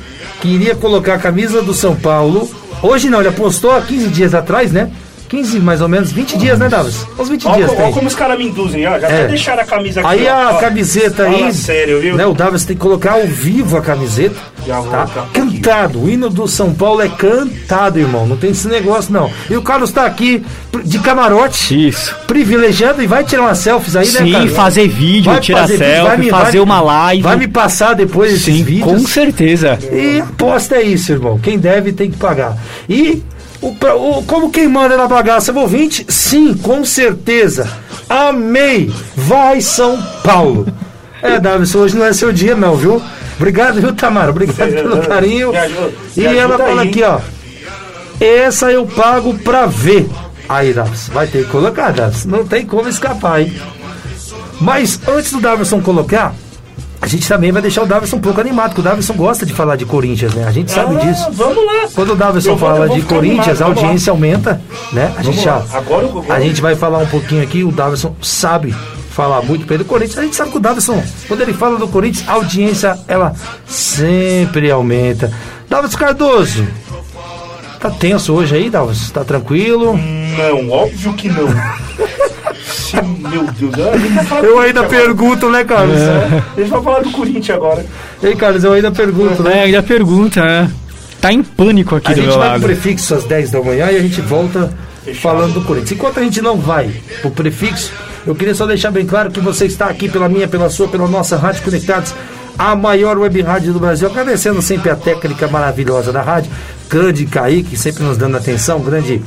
que 0.40 0.48
iria 0.48 0.74
colocar 0.74 1.14
a 1.14 1.18
camisa 1.18 1.60
do 1.60 1.74
São 1.74 1.94
Paulo. 1.94 2.48
Hoje 2.82 3.10
não, 3.10 3.18
ele 3.20 3.28
apostou 3.28 3.70
há 3.72 3.82
15 3.82 4.08
dias 4.08 4.34
atrás, 4.34 4.72
né? 4.72 4.88
15 5.28 5.58
mais 5.60 5.80
ou 5.80 5.88
menos, 5.88 6.12
20 6.12 6.38
dias, 6.38 6.58
né, 6.58 6.68
Daverson? 6.68 7.06
Uns 7.18 7.28
20 7.28 7.42
dias 7.42 7.70
Olha 7.70 7.92
como 7.92 8.06
os 8.06 8.14
caras 8.14 8.38
me 8.38 8.46
induzem, 8.46 8.86
ó. 8.86 8.98
Já 8.98 9.08
É. 9.08 9.14
até 9.20 9.28
deixaram 9.28 9.62
a 9.62 9.66
camisa 9.66 10.00
aqui. 10.00 10.08
Aí 10.08 10.26
ó, 10.26 10.32
a 10.34 10.50
ó. 10.52 10.58
camiseta 10.58 11.24
aí. 11.24 11.52
Sério, 11.52 12.00
viu? 12.00 12.16
Né, 12.16 12.24
o 12.26 12.32
Davis 12.34 12.64
tem 12.64 12.76
que 12.76 12.82
colocar 12.82 13.12
ao 13.12 13.26
vivo 13.26 13.76
a 13.76 13.80
camiseta. 13.80 14.36
Já 14.66 14.80
Tá? 14.82 15.06
cantado. 15.32 16.02
O 16.02 16.08
hino 16.10 16.28
do 16.28 16.48
São 16.48 16.74
Paulo 16.74 17.00
é 17.00 17.08
cantado, 17.08 17.98
irmão. 18.00 18.26
Não 18.26 18.36
tem 18.36 18.50
esse 18.50 18.66
negócio, 18.68 19.12
não. 19.12 19.30
E 19.48 19.56
o 19.56 19.62
Carlos 19.62 19.90
tá 19.92 20.04
aqui 20.04 20.44
de 20.84 20.98
camarote. 20.98 21.88
Isso. 21.88 22.14
Privilegiando 22.26 23.00
e 23.02 23.06
vai 23.06 23.22
tirar 23.24 23.42
umas 23.42 23.58
selfies 23.58 23.94
aí, 23.96 24.08
né, 24.08 24.20
Sim, 24.20 24.32
Carlos? 24.32 24.52
fazer 24.52 24.88
vídeo, 24.88 25.30
Vai 25.32 25.40
tirar 25.40 25.60
fazer 25.62 25.72
vídeo, 25.76 25.86
selfie, 25.92 26.06
vai 26.08 26.16
me- 26.18 26.30
fazer 26.30 26.50
vai- 26.58 26.60
uma 26.60 26.80
live. 26.80 27.22
Vai 27.22 27.36
me 27.36 27.48
passar 27.48 27.94
depois 27.94 28.32
esses 28.32 28.44
Sim, 28.44 28.62
vídeos. 28.64 28.84
com 28.84 28.98
certeza. 29.06 29.78
E 29.92 30.20
aposta 30.20 30.76
é 30.76 30.82
isso, 30.82 31.12
irmão. 31.12 31.38
Quem 31.38 31.58
deve 31.58 31.92
tem 31.92 32.10
que 32.10 32.16
pagar. 32.16 32.56
E 32.88 33.22
o, 33.68 34.18
o- 34.18 34.22
como 34.24 34.50
quem 34.50 34.68
manda 34.68 34.96
na 34.96 35.06
bagaça 35.06 35.50
é 35.50 35.54
o 35.54 35.58
ouvinte? 35.58 36.04
Sim, 36.08 36.54
com 36.54 36.84
certeza. 36.84 37.68
Amei. 38.08 38.92
Vai 39.16 39.60
São 39.60 40.00
Paulo. 40.22 40.66
É, 41.22 41.38
Davison, 41.40 41.80
hoje 41.80 41.96
não 41.96 42.04
é 42.04 42.12
seu 42.12 42.32
dia, 42.32 42.54
não, 42.54 42.76
viu? 42.76 43.02
Obrigado, 43.36 43.80
viu, 43.80 43.92
Tamara? 43.94 44.30
Obrigado 44.30 44.70
pelo 44.72 44.98
carinho. 45.06 45.52
E 46.16 46.24
ela 46.24 46.56
fala 46.58 46.82
aqui, 46.82 47.02
ó. 47.02 47.18
Essa 48.20 48.70
eu 48.70 48.86
pago 48.86 49.34
pra 49.38 49.66
ver. 49.66 50.08
Aí, 50.48 50.72
Davison, 50.72 51.12
vai 51.12 51.26
ter 51.26 51.44
que 51.44 51.50
colocar, 51.50 51.92
Davison. 51.92 52.28
Não 52.28 52.46
tem 52.46 52.64
como 52.64 52.88
escapar, 52.88 53.40
hein? 53.42 53.52
Mas 54.60 54.98
antes 55.06 55.32
do 55.32 55.40
Davison 55.40 55.80
colocar, 55.82 56.34
a 57.06 57.08
gente 57.08 57.28
também 57.28 57.52
vai 57.52 57.62
deixar 57.62 57.84
o 57.84 57.86
Davison 57.86 58.16
um 58.16 58.20
pouco 58.20 58.40
animado, 58.40 58.70
porque 58.70 58.80
o 58.80 58.84
Davison 58.84 59.14
gosta 59.14 59.46
de 59.46 59.52
falar 59.54 59.76
de 59.76 59.84
Corinthians, 59.86 60.34
né? 60.34 60.44
A 60.44 60.50
gente 60.50 60.72
sabe 60.72 60.96
Ah, 60.96 60.98
disso. 60.98 61.26
Vamos 61.30 61.64
lá. 61.64 61.88
Quando 61.94 62.14
o 62.14 62.16
Davison 62.16 62.50
Eu 62.50 62.58
fala 62.58 62.86
vou 62.88 62.96
de 62.96 63.02
Corinthians, 63.02 63.46
animado, 63.46 63.62
a 63.62 63.64
vamos 63.66 63.76
lá. 63.76 63.82
audiência 63.84 64.10
aumenta, 64.10 64.60
né? 64.92 65.14
A 65.16 65.22
gente, 65.22 65.40
já. 65.40 65.62
Agora 65.72 66.08
a 66.34 66.40
gente 66.40 66.60
vai 66.60 66.74
falar 66.74 66.98
um 66.98 67.06
pouquinho 67.06 67.44
aqui, 67.44 67.62
o 67.62 67.70
Davison 67.70 68.12
sabe 68.20 68.74
falar 69.12 69.40
muito 69.42 69.64
do 69.78 69.84
Corinthians. 69.84 70.18
A 70.18 70.22
gente 70.22 70.34
sabe 70.34 70.50
que 70.50 70.56
o 70.56 70.60
Davison, 70.60 71.00
quando 71.28 71.40
ele 71.42 71.52
fala 71.54 71.78
do 71.78 71.86
Corinthians, 71.86 72.28
a 72.28 72.32
audiência, 72.32 72.98
ela 73.06 73.32
sempre 73.64 74.68
aumenta. 74.68 75.32
Davison 75.70 75.96
Cardoso, 75.98 76.66
tá 77.78 77.88
tenso 77.88 78.34
hoje 78.34 78.56
aí, 78.56 78.68
Davison? 78.68 79.12
Tá 79.12 79.22
tranquilo? 79.22 79.96
Não, 79.96 80.70
óbvio 80.70 81.12
que 81.14 81.28
não. 81.28 81.46
Sim, 82.66 83.18
meu 83.30 83.44
Deus. 83.44 83.74
A 83.74 83.96
gente 83.96 84.44
Eu 84.44 84.58
ainda 84.58 84.84
pergunto, 84.84 85.48
né, 85.50 85.64
Carlos? 85.64 86.00
agora. 86.00 86.44
A 86.56 86.60
gente 86.60 86.70
vai 86.70 86.82
falar 86.82 87.00
do 87.00 87.10
Corinthians 87.10 87.50
agora. 87.56 87.86
Ei, 88.22 88.34
Carlos, 88.34 88.64
eu 88.64 88.72
ainda 88.72 88.90
pergunto, 88.90 89.42
né? 89.42 89.58
É, 89.58 89.62
ainda 89.64 89.82
pergunta, 89.82 90.42
né? 90.44 90.70
Tá 91.20 91.32
em 91.32 91.42
pânico 91.42 91.96
aqui 91.96 92.08
A 92.08 92.14
do 92.14 92.16
gente 92.16 92.26
meu 92.28 92.38
vai 92.38 92.48
pro 92.48 92.52
lado. 92.58 92.62
prefixo 92.62 93.14
às 93.14 93.24
10 93.24 93.50
da 93.50 93.60
manhã 93.62 93.90
e 93.90 93.96
a 93.96 94.00
gente 94.02 94.20
volta 94.20 94.72
falando 95.20 95.54
do 95.54 95.60
Corinthians. 95.62 95.92
Enquanto 95.92 96.18
a 96.18 96.22
gente 96.22 96.42
não 96.42 96.56
vai 96.56 96.90
pro 97.22 97.30
prefixo, 97.30 97.92
eu 98.26 98.34
queria 98.34 98.54
só 98.54 98.66
deixar 98.66 98.90
bem 98.90 99.06
claro 99.06 99.30
que 99.30 99.40
você 99.40 99.66
está 99.66 99.86
aqui 99.86 100.08
pela 100.08 100.28
minha, 100.28 100.48
pela 100.48 100.68
sua, 100.68 100.88
pela 100.88 101.06
nossa 101.08 101.36
Rádio 101.36 101.62
Conectados, 101.62 102.14
a 102.58 102.74
maior 102.74 103.16
web 103.18 103.40
rádio 103.42 103.72
do 103.72 103.78
Brasil. 103.80 104.08
Agradecendo 104.08 104.60
sempre 104.60 104.90
a 104.90 104.96
técnica 104.96 105.46
maravilhosa 105.48 106.12
da 106.12 106.22
rádio, 106.22 106.50
grande 106.90 107.24
Kaique, 107.26 107.76
sempre 107.76 108.02
nos 108.04 108.16
dando 108.18 108.36
atenção, 108.36 108.80
grande 108.80 109.22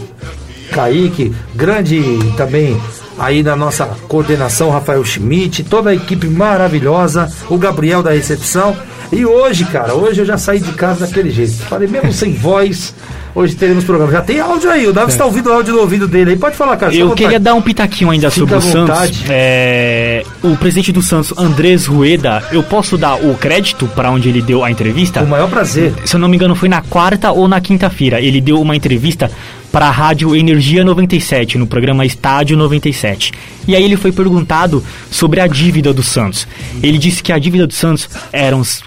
Kaique, 0.71 1.33
grande 1.55 2.01
também 2.37 2.79
aí 3.19 3.43
na 3.43 3.55
nossa 3.55 3.85
coordenação, 4.07 4.69
Rafael 4.69 5.03
Schmidt, 5.03 5.63
toda 5.63 5.89
a 5.89 5.95
equipe 5.95 6.27
maravilhosa, 6.27 7.31
o 7.49 7.57
Gabriel 7.57 8.01
da 8.01 8.11
recepção. 8.11 8.75
E 9.11 9.25
hoje, 9.25 9.65
cara, 9.65 9.93
hoje 9.93 10.21
eu 10.21 10.25
já 10.25 10.37
saí 10.37 10.59
de 10.59 10.71
casa 10.73 11.05
daquele 11.05 11.29
jeito. 11.29 11.53
Falei, 11.63 11.87
mesmo 11.87 12.13
sem 12.13 12.33
voz, 12.33 12.93
hoje 13.33 13.55
teremos 13.55 13.83
programa. 13.83 14.11
Já 14.11 14.21
tem 14.21 14.39
áudio 14.39 14.69
aí, 14.69 14.87
o 14.87 14.93
Davi 14.93 15.11
está 15.11 15.25
ouvindo 15.25 15.49
o 15.49 15.53
áudio 15.53 15.73
no 15.73 15.79
ouvido 15.81 16.07
dele 16.07 16.31
aí. 16.31 16.37
Pode 16.37 16.55
falar, 16.55 16.75
cara. 16.77 16.93
Eu 16.93 17.11
queria 17.11 17.39
dar 17.39 17.53
um 17.53 17.61
pitaquinho 17.61 18.09
ainda 18.11 18.29
Fica 18.29 18.59
sobre 18.61 18.79
o. 18.79 18.87
Santos. 18.87 19.23
É, 19.29 20.23
o 20.43 20.55
presidente 20.57 20.91
do 20.91 21.01
Santos, 21.01 21.33
Andrés 21.37 21.85
Rueda, 21.85 22.43
eu 22.51 22.63
posso 22.63 22.97
dar 22.97 23.15
o 23.15 23.35
crédito 23.35 23.87
para 23.95 24.11
onde 24.11 24.29
ele 24.29 24.41
deu 24.41 24.63
a 24.63 24.71
entrevista? 24.71 25.19
Com 25.21 25.25
o 25.25 25.29
maior 25.29 25.49
prazer. 25.49 25.93
Se 26.05 26.15
eu 26.15 26.19
não 26.19 26.27
me 26.27 26.35
engano, 26.35 26.55
foi 26.55 26.69
na 26.69 26.81
quarta 26.81 27.31
ou 27.31 27.47
na 27.47 27.59
quinta-feira. 27.61 28.19
Ele 28.21 28.39
deu 28.41 28.59
uma 28.61 28.75
entrevista 28.75 29.31
para 29.71 29.85
a 29.87 29.91
rádio 29.91 30.35
Energia 30.35 30.83
97, 30.83 31.57
no 31.57 31.67
programa 31.67 32.03
Estádio 32.05 32.57
97. 32.57 33.31
E 33.67 33.75
aí 33.75 33.83
ele 33.83 33.95
foi 33.95 34.11
perguntado 34.11 34.83
sobre 35.11 35.39
a 35.39 35.45
dívida 35.47 35.93
do 35.93 36.01
Santos. 36.01 36.47
Ele 36.81 36.97
disse 36.97 37.21
que 37.21 37.31
a 37.31 37.37
dívida 37.37 37.67
do 37.67 37.73
Santos 37.73 38.09
era, 38.33 38.55
uns- 38.55 38.81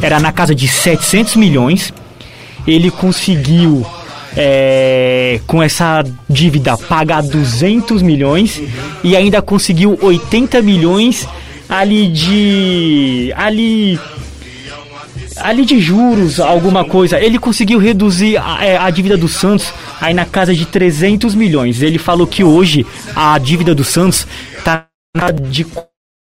era 0.00 0.20
na 0.20 0.30
casa 0.30 0.54
de 0.54 0.68
700 0.68 1.34
milhões. 1.34 1.92
Ele 2.70 2.90
conseguiu, 2.90 3.84
é, 4.36 5.40
com 5.46 5.62
essa 5.62 6.04
dívida, 6.28 6.76
pagar 6.76 7.22
200 7.22 8.02
milhões 8.02 8.60
e 9.02 9.16
ainda 9.16 9.42
conseguiu 9.42 9.98
80 10.00 10.62
milhões 10.62 11.26
ali 11.68 12.08
de. 12.08 13.32
ali 13.36 13.98
ali 15.36 15.64
de 15.64 15.80
juros, 15.80 16.38
alguma 16.38 16.84
coisa. 16.84 17.18
Ele 17.18 17.38
conseguiu 17.38 17.78
reduzir 17.78 18.36
a, 18.36 18.64
é, 18.64 18.76
a 18.76 18.90
dívida 18.90 19.16
do 19.16 19.28
Santos 19.28 19.72
aí 20.00 20.12
na 20.12 20.24
casa 20.24 20.54
de 20.54 20.66
300 20.66 21.34
milhões. 21.34 21.82
Ele 21.82 21.98
falou 21.98 22.26
que 22.26 22.44
hoje 22.44 22.86
a 23.16 23.38
dívida 23.38 23.74
do 23.74 23.82
Santos 23.82 24.26
tá 24.62 24.86
de 25.48 25.66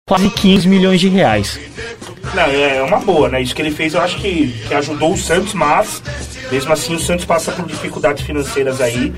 quase 0.10 0.30
500 0.32 0.65
milhões 0.65 1.00
de 1.00 1.08
reais. 1.08 1.60
Não, 2.34 2.43
é 2.43 2.82
uma 2.84 3.00
boa, 3.00 3.30
né? 3.30 3.41
Isso 3.41 3.56
que 3.56 3.62
ele 3.62 3.72
fez 3.72 3.93
eu 3.93 4.02
acho 4.02 4.17
que, 4.17 4.54
que 4.67 4.74
ajudou 4.74 5.13
o 5.13 5.17
Santos, 5.17 5.54
mas 5.54 6.02
mesmo 6.52 6.74
assim 6.74 6.95
o 6.95 7.00
Santos 7.00 7.26
passa 7.26 7.52
por 7.52 7.65
dificuldades 7.67 8.24
financeiras 8.24 8.82
aí. 8.82 9.13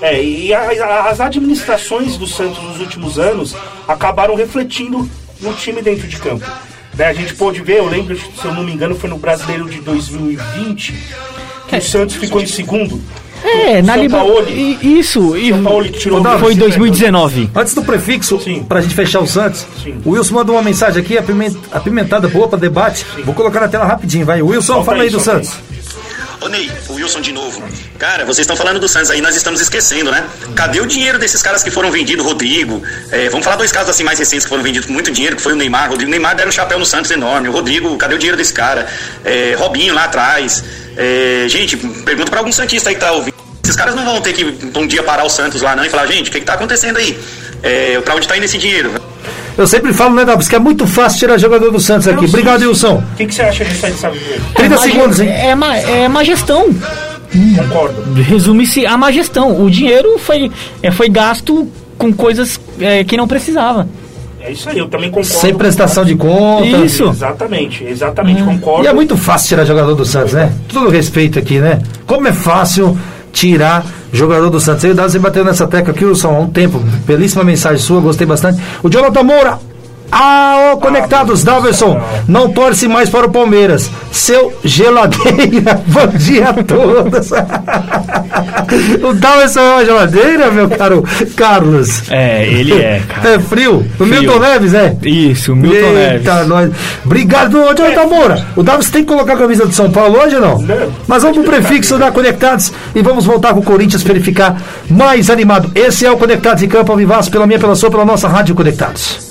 É, 0.00 0.22
e 0.22 0.54
a- 0.54 0.60
a- 0.84 1.10
as 1.10 1.20
administrações 1.20 2.16
do 2.16 2.26
Santos 2.26 2.62
nos 2.62 2.80
últimos 2.80 3.18
anos 3.18 3.54
acabaram 3.88 4.34
refletindo 4.36 5.08
no 5.40 5.52
time 5.54 5.82
dentro 5.82 6.06
de 6.06 6.16
campo. 6.16 6.46
Né, 6.94 7.06
a 7.06 7.12
gente 7.12 7.34
pôde 7.34 7.60
ver, 7.62 7.78
eu 7.78 7.86
lembro, 7.88 8.16
se 8.16 8.44
eu 8.44 8.54
não 8.54 8.62
me 8.62 8.72
engano, 8.72 8.94
foi 8.94 9.10
no 9.10 9.16
Brasileiro 9.18 9.68
de 9.68 9.80
2020 9.80 10.94
que 11.68 11.76
o 11.76 11.82
Santos 11.82 12.14
ficou 12.16 12.40
em 12.40 12.46
segundo. 12.46 13.00
É, 13.44 13.82
na 13.82 13.96
Libertadores. 13.96 14.82
Isso, 14.82 15.36
e 15.36 15.50
foi 15.52 16.20
Brasil, 16.20 16.56
2019. 16.56 17.50
Antes 17.54 17.74
do 17.74 17.82
prefixo, 17.82 18.40
Sim. 18.40 18.64
pra 18.68 18.80
gente 18.80 18.94
fechar 18.94 19.20
o 19.20 19.26
Santos, 19.26 19.66
Sim. 19.82 19.94
o 20.04 20.10
Wilson 20.10 20.34
mandou 20.34 20.56
uma 20.56 20.62
mensagem 20.62 21.00
aqui, 21.02 21.16
apiment- 21.16 21.56
apimentada, 21.72 22.28
boa 22.28 22.48
pra 22.48 22.58
debate. 22.58 23.04
Vou 23.24 23.34
colocar 23.34 23.60
na 23.60 23.68
tela 23.68 23.84
rapidinho, 23.84 24.24
vai. 24.26 24.42
Wilson, 24.42 24.74
Solta 24.74 24.84
fala 24.84 24.98
aí, 24.98 25.08
aí 25.08 25.10
do 25.10 25.20
solta 25.20 25.40
aí. 25.40 25.46
Ô 26.40 26.48
Ney, 26.48 26.70
o 26.88 26.94
Wilson 26.94 27.20
de 27.20 27.32
novo. 27.32 27.62
Cara, 27.98 28.24
vocês 28.24 28.40
estão 28.40 28.56
falando 28.56 28.80
do 28.80 28.88
Santos 28.88 29.10
aí, 29.10 29.20
nós 29.20 29.36
estamos 29.36 29.60
esquecendo, 29.60 30.10
né? 30.10 30.26
Cadê 30.56 30.80
o 30.80 30.86
dinheiro 30.86 31.18
desses 31.18 31.42
caras 31.42 31.62
que 31.62 31.70
foram 31.70 31.90
vendidos? 31.90 32.24
Rodrigo. 32.24 32.82
é, 33.10 33.28
vamos 33.28 33.44
falar 33.44 33.56
dois 33.56 33.70
casos 33.70 33.90
assim 33.90 34.02
mais 34.02 34.18
recentes 34.18 34.44
que 34.44 34.48
foram 34.48 34.62
vendidos 34.62 34.86
com 34.86 34.92
muito 34.94 35.10
dinheiro, 35.10 35.36
que 35.36 35.42
foi 35.42 35.52
o 35.52 35.56
Neymar. 35.56 35.88
O 35.88 35.90
Rodrigo 35.90 36.08
o 36.08 36.10
Neymar 36.10 36.34
deram 36.34 36.48
um 36.48 36.52
chapéu 36.52 36.78
no 36.78 36.86
Santos 36.86 37.10
enorme. 37.10 37.48
O 37.50 37.52
Rodrigo, 37.52 37.94
cadê 37.98 38.14
o 38.14 38.18
dinheiro 38.18 38.38
desse 38.38 38.54
cara? 38.54 38.88
É, 39.22 39.54
Robinho 39.58 39.92
lá 39.92 40.04
atrás. 40.04 40.64
É, 40.96 41.44
gente, 41.46 41.76
pergunta 41.76 42.30
pra 42.30 42.40
algum 42.40 42.52
Santista 42.52 42.88
aí 42.88 42.94
que 42.94 43.00
tá 43.02 43.12
ouvindo. 43.12 43.34
Esses 43.62 43.76
caras 43.76 43.94
não 43.94 44.04
vão 44.04 44.20
ter 44.22 44.32
que 44.32 44.44
um 44.74 44.86
dia 44.86 45.02
parar 45.02 45.24
o 45.24 45.28
Santos 45.28 45.60
lá 45.60 45.76
não 45.76 45.84
e 45.84 45.90
falar, 45.90 46.06
gente, 46.06 46.30
o 46.30 46.32
que, 46.32 46.40
que 46.40 46.46
tá 46.46 46.54
acontecendo 46.54 46.96
aí? 46.96 47.20
É, 47.62 48.00
pra 48.00 48.14
onde 48.14 48.26
tá 48.26 48.34
indo 48.36 48.44
esse 48.44 48.56
dinheiro? 48.56 48.94
Eu 49.60 49.66
sempre 49.66 49.92
falo, 49.92 50.14
né, 50.14 50.24
Dabs, 50.24 50.48
que 50.48 50.56
é 50.56 50.58
muito 50.58 50.86
fácil 50.86 51.18
tirar 51.18 51.36
jogador 51.36 51.70
do 51.70 51.78
Santos 51.78 52.08
aqui. 52.08 52.24
Obrigado, 52.24 52.62
Wilson. 52.62 52.94
O 53.12 53.16
que, 53.16 53.26
que 53.26 53.34
você 53.34 53.42
acha 53.42 53.62
disso 53.62 53.84
aí, 53.84 53.92
sabe? 53.92 54.18
30 54.54 54.74
É 54.74 54.78
segundos, 54.78 55.20
hein? 55.20 55.28
É 55.28 55.54
má, 55.54 55.76
é 55.76 56.08
má 56.08 56.24
gestão. 56.24 56.74
Concordo. 57.56 58.14
Resume-se 58.22 58.86
a 58.86 58.96
má 58.96 59.12
gestão. 59.12 59.62
O 59.62 59.70
dinheiro 59.70 60.18
foi, 60.18 60.50
é, 60.82 60.90
foi 60.90 61.10
gasto 61.10 61.68
com 61.98 62.10
coisas 62.10 62.58
é, 62.80 63.04
que 63.04 63.18
não 63.18 63.28
precisava. 63.28 63.86
É 64.40 64.50
isso 64.50 64.66
aí, 64.70 64.78
eu 64.78 64.88
também 64.88 65.10
concordo. 65.10 65.28
Sem 65.28 65.54
prestação 65.54 66.06
de 66.06 66.16
conta. 66.16 66.78
Isso. 66.78 67.04
Exatamente, 67.10 67.84
exatamente, 67.84 68.42
concordo. 68.42 68.84
E 68.84 68.86
é 68.88 68.94
muito 68.94 69.14
fácil 69.14 69.48
tirar 69.48 69.66
jogador 69.66 69.94
do 69.94 70.06
Santos, 70.06 70.32
né? 70.32 70.50
Todo 70.72 70.88
respeito 70.88 71.38
aqui, 71.38 71.58
né? 71.58 71.82
Como 72.06 72.26
é 72.26 72.32
fácil 72.32 72.98
tirar 73.30 73.84
jogador 74.12 74.50
do 74.50 74.60
Santos. 74.60 74.84
Eu 74.84 74.90
e 74.90 74.92
o 74.92 74.96
Davi 74.96 75.18
bateu 75.18 75.44
nessa 75.44 75.66
tecla 75.66 75.92
aqui, 75.92 76.04
Wilson, 76.04 76.28
há 76.28 76.38
um 76.40 76.50
tempo. 76.50 76.78
Belíssima 77.06 77.44
mensagem 77.44 77.78
sua, 77.78 78.00
gostei 78.00 78.26
bastante. 78.26 78.60
O 78.82 78.88
Jonathan 78.88 79.22
Moura. 79.22 79.69
Ah, 80.12 80.72
ô, 80.72 80.76
conectados, 80.78 81.44
Daverson, 81.44 82.00
não 82.26 82.50
torce 82.50 82.88
mais 82.88 83.08
para 83.08 83.26
o 83.26 83.30
Palmeiras. 83.30 83.90
Seu 84.10 84.52
geladeira, 84.64 85.80
bom 85.86 86.06
dia 86.08 86.48
a 86.48 86.54
todos. 86.64 87.30
o 89.02 89.12
Daverson 89.14 89.60
é 89.60 89.70
uma 89.70 89.84
geladeira, 89.84 90.50
meu 90.50 90.68
caro 90.68 91.04
Carlos. 91.36 92.10
É, 92.10 92.44
ele 92.46 92.74
é, 92.74 93.02
cara. 93.08 93.34
É 93.34 93.38
frio. 93.38 93.86
O 93.98 94.04
Frio. 94.04 94.20
Milton 94.20 94.38
Neves, 94.40 94.74
é? 94.74 94.96
Isso, 95.04 95.54
Milton 95.54 95.92
Neves. 95.92 96.26
Eita, 96.26 96.44
nós. 96.44 96.70
Obrigado, 97.04 97.62
ô, 97.62 97.74
Jonathan 97.74 98.06
Moura. 98.06 98.46
O 98.56 98.62
Davi 98.62 98.84
tem 98.86 99.02
que 99.02 99.08
colocar 99.08 99.34
a 99.34 99.36
camisa 99.36 99.64
do 99.66 99.72
São 99.72 99.90
Paulo 99.90 100.18
hoje 100.18 100.36
ou 100.36 100.42
não? 100.42 100.58
Não. 100.62 100.92
Mas 101.06 101.22
vamos 101.22 101.38
pro 101.38 101.46
prefixo 101.46 101.98
da 101.98 102.10
Conectados 102.10 102.72
e 102.94 103.02
vamos 103.02 103.24
voltar 103.24 103.54
com 103.54 103.60
o 103.60 103.62
Corinthians 103.62 104.02
para 104.02 104.14
ele 104.14 104.24
ficar 104.24 104.60
mais 104.88 105.30
animado. 105.30 105.70
Esse 105.74 106.04
é 106.04 106.10
o 106.10 106.16
Conectados 106.16 106.62
em 106.62 106.68
Campo 106.68 106.90
ao 106.90 106.98
Vivaço, 106.98 107.30
pela 107.30 107.46
minha, 107.46 107.58
pela 107.58 107.74
sua, 107.74 107.90
pela 107.90 108.04
nossa 108.04 108.28
Rádio 108.28 108.54
Conectados. 108.54 109.29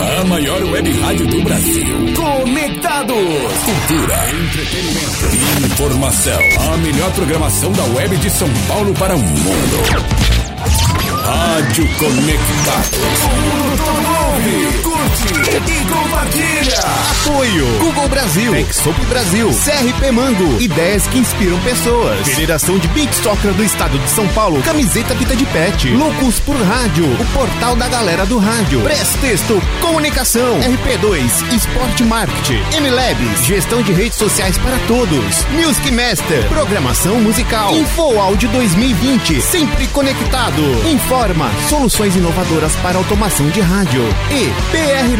A 0.00 0.24
maior 0.24 0.62
web 0.62 0.90
rádio 1.00 1.26
do 1.26 1.42
Brasil. 1.42 2.14
Conectados. 2.16 3.16
Cultura, 3.16 4.30
entretenimento, 4.30 5.66
informação. 5.66 6.40
A 6.72 6.76
melhor 6.78 7.10
programação 7.12 7.70
da 7.72 7.84
web 7.84 8.16
de 8.16 8.30
São 8.30 8.48
Paulo 8.66 8.94
para 8.94 9.14
o 9.14 9.18
mundo. 9.18 9.76
Rádio 11.22 11.86
Conectados. 11.98 14.09
E 15.30 15.84
compartilha. 15.88 16.80
Apoio. 17.10 17.66
Google 17.78 18.08
Brasil, 18.08 18.54
Exop 18.56 18.98
Brasil, 19.06 19.48
CRP 19.48 20.10
Mango, 20.10 20.60
ideias 20.60 21.06
que 21.06 21.18
inspiram 21.18 21.58
pessoas. 21.60 22.26
Federação 22.28 22.78
de 22.78 22.88
Beach 22.88 23.14
Soccer 23.14 23.52
do 23.52 23.62
Estado 23.62 23.96
de 23.98 24.10
São 24.10 24.26
Paulo, 24.28 24.60
camiseta 24.62 25.14
Vida 25.14 25.36
de 25.36 25.44
Pet, 25.46 25.88
Loucos 25.90 26.40
por 26.40 26.56
Rádio, 26.56 27.04
o 27.04 27.24
portal 27.32 27.76
da 27.76 27.88
galera 27.88 28.26
do 28.26 28.38
rádio, 28.38 28.80
Press 28.80 29.16
Texto, 29.20 29.62
Comunicação, 29.80 30.58
RP2, 30.60 31.52
Esporte 31.54 32.04
Marketing, 32.04 32.62
MLabs, 32.80 33.46
gestão 33.46 33.82
de 33.82 33.92
redes 33.92 34.18
sociais 34.18 34.58
para 34.58 34.78
todos, 34.88 35.44
Music 35.52 35.90
Master, 35.92 36.48
programação 36.48 37.20
musical, 37.20 37.72
Info 37.76 38.18
Áudio 38.18 38.48
2020, 38.50 39.40
sempre 39.40 39.86
conectado. 39.88 40.62
Informa, 40.90 41.50
soluções 41.68 42.16
inovadoras 42.16 42.74
para 42.76 42.98
automação 42.98 43.48
de 43.50 43.60
rádio. 43.60 44.02
E 44.30 44.50
PR 44.72 45.19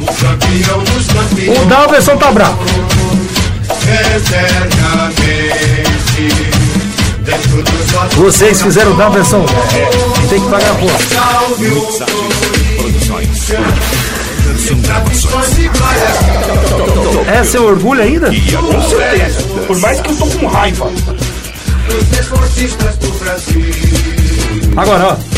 o 0.00 1.64
Dalverson 1.66 2.16
tá 2.16 2.32
bravo. 2.32 2.58
Vocês 8.16 8.62
fizeram 8.62 8.92
o 8.92 8.96
Dalverson. 8.96 9.44
Tem 10.28 10.40
que 10.40 10.48
pagar 10.48 10.70
a 10.70 10.74
conta. 10.74 10.94
É 17.32 17.44
seu 17.44 17.64
orgulho 17.64 18.02
ainda? 18.02 18.26
Com 18.26 18.82
certeza. 18.88 19.42
Por 19.66 19.78
mais 19.80 20.00
que 20.00 20.10
eu 20.10 20.16
tô 20.16 20.26
com 20.26 20.46
raiva. 20.46 20.90
Agora, 24.76 25.06
ó. 25.08 25.29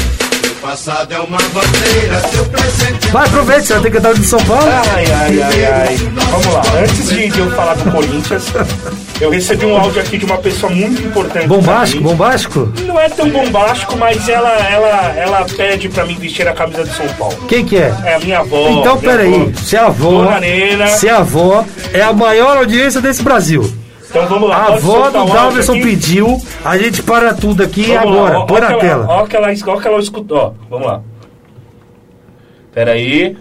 Passado 0.63 1.13
é 1.13 1.19
uma 1.19 1.39
bandeira, 1.39 2.21
seu 2.33 2.45
presente 2.47 3.09
é 3.09 3.11
Vai, 3.11 3.27
aproveite, 3.27 3.67
você 3.67 3.73
vai 3.73 3.83
ter 3.83 3.91
que 3.91 3.99
dar 3.99 4.15
de 4.15 4.25
São 4.25 4.39
Paulo. 4.45 4.71
Ai, 4.95 5.05
ai, 5.07 5.43
ai, 5.43 5.65
ai. 5.65 5.97
Vamos 6.31 6.47
lá. 6.47 6.63
Antes 6.81 7.09
de 7.09 7.29
de 7.31 7.39
eu 7.41 7.51
falar 7.51 7.75
do 7.75 7.91
Corinthians, 7.91 8.45
eu 9.21 9.31
recebi 9.31 9.67
um 9.67 9.77
áudio 9.77 10.01
aqui 10.01 10.17
de 10.19 10.25
uma 10.25 10.39
pessoa 10.39 10.73
muito 10.73 11.03
importante. 11.03 11.49
Bombástico, 11.49 12.03
bombástico? 12.05 12.73
Não 12.87 13.01
é 13.01 13.09
tão 13.09 13.29
bombástico, 13.29 13.97
mas 13.97 14.29
ela, 14.29 14.51
ela, 14.69 15.15
ela 15.17 15.47
pede 15.57 15.89
pra 15.89 16.07
mim 16.07 16.15
vestir 16.15 16.47
a 16.47 16.53
camisa 16.53 16.85
de 16.85 16.95
São 16.95 17.09
Paulo. 17.15 17.37
Quem 17.49 17.65
que 17.65 17.77
é? 17.79 17.93
É 18.05 18.15
a 18.15 18.21
minha 18.21 18.39
avó. 18.39 18.69
Então, 18.71 18.97
peraí. 18.99 19.35
avó. 19.35 19.51
Se 19.57 19.77
a 19.77 19.87
avó, 19.87 20.39
se 20.97 21.09
a 21.09 21.17
avó 21.19 21.65
é 21.93 22.03
a 22.03 22.13
maior 22.13 22.59
audiência 22.59 23.01
desse 23.01 23.23
Brasil. 23.25 23.82
Então 24.13 24.27
vamos 24.29 24.51
lá. 24.51 24.57
A 24.57 24.67
avó 24.75 25.09
do 25.11 25.25
Dalverson 25.25 25.73
pediu, 25.81 26.39
a 26.63 26.77
gente 26.77 27.03
para 27.03 27.33
tudo 27.33 27.63
aqui 27.63 27.87
Vamos 27.87 28.05
lá, 28.15 28.21
agora. 28.21 28.39
ó, 28.41 28.45
Põe 28.47 28.59
ó 28.59 28.61
na 28.61 28.67
que 28.67 28.73
ela- 28.75 28.81
tela. 28.83 29.07
Ó 29.09 29.27
que 29.27 29.37
ela, 29.37 29.49
ó 29.67 29.81
que 29.81 29.89
ela 29.89 29.99
escutou. 29.99 30.39
Ó, 30.39 30.53
vamos 30.69 30.87
lá. 30.87 31.01
Peraí. 32.75 33.37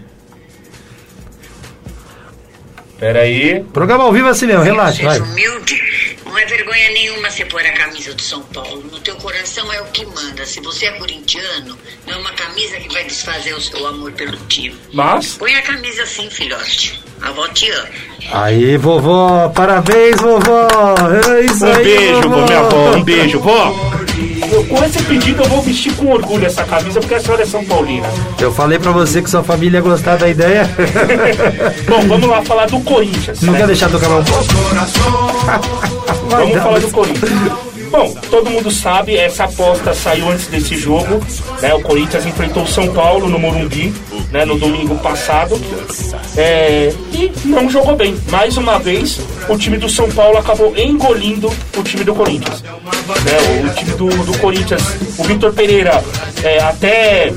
Peraí. 2.98 3.62
Programa 3.72 4.04
ao 4.04 4.12
vivo 4.12 4.28
é 4.28 4.30
assim 4.30 4.46
mesmo, 4.46 4.62
relaxa, 4.62 5.02
vai. 5.04 5.20
Humilde. 5.20 6.11
Não 6.32 6.38
é 6.38 6.46
vergonha 6.46 6.88
nenhuma 6.92 7.28
você 7.28 7.44
pôr 7.44 7.60
a 7.60 7.72
camisa 7.72 8.14
do 8.14 8.22
São 8.22 8.40
Paulo. 8.44 8.82
No 8.90 8.98
teu 9.00 9.14
coração 9.16 9.70
é 9.70 9.82
o 9.82 9.84
que 9.88 10.06
manda. 10.06 10.46
Se 10.46 10.62
você 10.62 10.86
é 10.86 10.92
corintiano, 10.92 11.78
não 12.06 12.14
é 12.14 12.16
uma 12.16 12.32
camisa 12.32 12.78
que 12.78 12.90
vai 12.90 13.04
desfazer 13.04 13.52
o 13.52 13.60
seu 13.60 13.86
amor 13.86 14.12
pelo 14.12 14.34
time. 14.46 14.74
Mas. 14.94 15.34
Põe 15.34 15.54
a 15.56 15.60
camisa 15.60 16.04
assim, 16.04 16.30
filhote. 16.30 16.98
A 17.20 17.28
avó 17.28 17.46
te 17.48 17.70
ama. 17.70 17.88
Aí, 18.32 18.78
vovó, 18.78 19.50
parabéns, 19.50 20.16
vovó. 20.22 20.68
É 21.36 21.44
isso 21.44 21.66
Um 21.66 21.72
aí. 21.74 21.84
beijo, 21.84 22.22
vovó. 22.22 22.36
vó, 22.40 22.44
minha 22.46 22.58
avó. 22.60 22.90
Um 22.96 23.04
beijo, 23.04 23.38
vó. 23.38 23.74
Eu, 24.52 24.64
com 24.66 24.84
esse 24.84 25.02
pedido 25.04 25.42
eu 25.42 25.48
vou 25.48 25.62
vestir 25.62 25.94
com 25.96 26.10
orgulho 26.10 26.44
essa 26.44 26.62
camisa 26.64 27.00
porque 27.00 27.14
a 27.14 27.20
senhora 27.20 27.42
é 27.42 27.46
São 27.46 27.64
Paulina. 27.64 28.06
Eu 28.38 28.52
falei 28.52 28.78
pra 28.78 28.92
você 28.92 29.22
que 29.22 29.30
sua 29.30 29.42
família 29.42 29.78
ia 29.78 29.82
gostar 29.82 30.16
da 30.16 30.28
ideia. 30.28 30.68
Bom, 31.88 32.06
vamos 32.06 32.28
lá 32.28 32.42
falar 32.42 32.66
do 32.66 32.78
Corinthians. 32.80 33.40
Não 33.40 33.54
né? 33.54 33.60
quer 33.60 33.66
deixar 33.66 33.88
tocar 33.88 34.10
um 34.10 34.22
pouco? 34.22 34.44
Vamos 36.28 36.62
falar 36.62 36.80
do 36.80 36.90
Corinthians. 36.90 37.71
Bom, 37.92 38.14
todo 38.30 38.48
mundo 38.48 38.70
sabe, 38.70 39.14
essa 39.14 39.44
aposta 39.44 39.92
saiu 39.92 40.30
antes 40.30 40.46
desse 40.46 40.74
jogo. 40.76 41.22
Né? 41.60 41.74
O 41.74 41.82
Corinthians 41.82 42.24
enfrentou 42.24 42.62
o 42.62 42.66
São 42.66 42.88
Paulo 42.88 43.28
no 43.28 43.38
Morumbi 43.38 43.92
né? 44.32 44.46
no 44.46 44.58
domingo 44.58 44.96
passado. 44.96 45.60
É, 46.34 46.90
e 47.12 47.30
não 47.44 47.68
jogou 47.68 47.94
bem. 47.94 48.16
Mais 48.30 48.56
uma 48.56 48.78
vez, 48.78 49.20
o 49.46 49.58
time 49.58 49.76
do 49.76 49.90
São 49.90 50.10
Paulo 50.10 50.38
acabou 50.38 50.74
engolindo 50.74 51.52
o 51.76 51.82
time 51.82 52.02
do 52.02 52.14
Corinthians. 52.14 52.62
Né? 52.62 53.70
O 53.70 53.74
time 53.74 53.90
do, 53.92 54.08
do 54.24 54.38
Corinthians, 54.38 54.82
o 55.18 55.24
Vitor 55.24 55.52
Pereira, 55.52 56.02
é, 56.42 56.60
até 56.62 57.30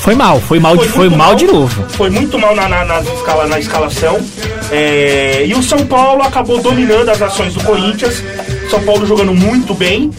Foi 0.00 0.16
mal, 0.16 0.40
foi 0.40 0.58
mal, 0.58 0.76
de, 0.76 0.88
foi 0.88 1.08
muito 1.08 1.16
mal 1.16 1.34
de 1.36 1.46
novo. 1.46 1.84
Foi 1.90 2.10
muito 2.10 2.36
mal 2.36 2.56
na, 2.56 2.68
na, 2.68 2.84
na 2.84 3.00
escala, 3.00 3.46
na 3.46 3.58
escalação. 3.60 4.18
É, 4.72 5.44
e 5.46 5.54
o 5.54 5.62
São 5.62 5.86
Paulo 5.86 6.22
acabou 6.24 6.60
dominando 6.60 7.08
as 7.08 7.22
ações 7.22 7.54
do 7.54 7.62
Corinthians. 7.62 8.20
São 8.70 8.82
Paulo 8.82 9.06
jogando 9.06 9.32
muito 9.34 9.74
bem. 9.74 10.10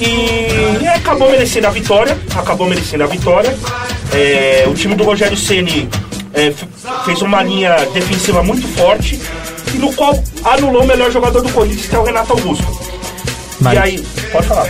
E 0.00 0.86
acabou 0.88 1.30
merecendo 1.30 1.66
a 1.66 1.70
vitória. 1.70 2.16
Acabou 2.34 2.68
merecendo 2.68 3.04
a 3.04 3.06
vitória. 3.06 3.56
É, 4.12 4.64
o 4.68 4.74
time 4.74 4.94
do 4.94 5.04
Rogério 5.04 5.36
Ceni 5.36 5.88
é, 6.32 6.52
fez 7.04 7.22
uma 7.22 7.42
linha 7.42 7.74
defensiva 7.92 8.42
muito 8.42 8.66
forte. 8.68 9.20
E 9.72 9.78
no 9.78 9.92
qual 9.92 10.22
anulou 10.44 10.82
o 10.82 10.86
melhor 10.86 11.10
jogador 11.10 11.42
do 11.42 11.48
Corinthians, 11.50 11.86
que 11.86 11.94
é 11.96 11.98
o 11.98 12.04
Renato 12.04 12.32
Augusto. 12.32 12.66
Mas- 13.60 13.74
E 13.74 13.78
aí, 13.78 14.04
pode 14.32 14.46
falar. 14.46 14.68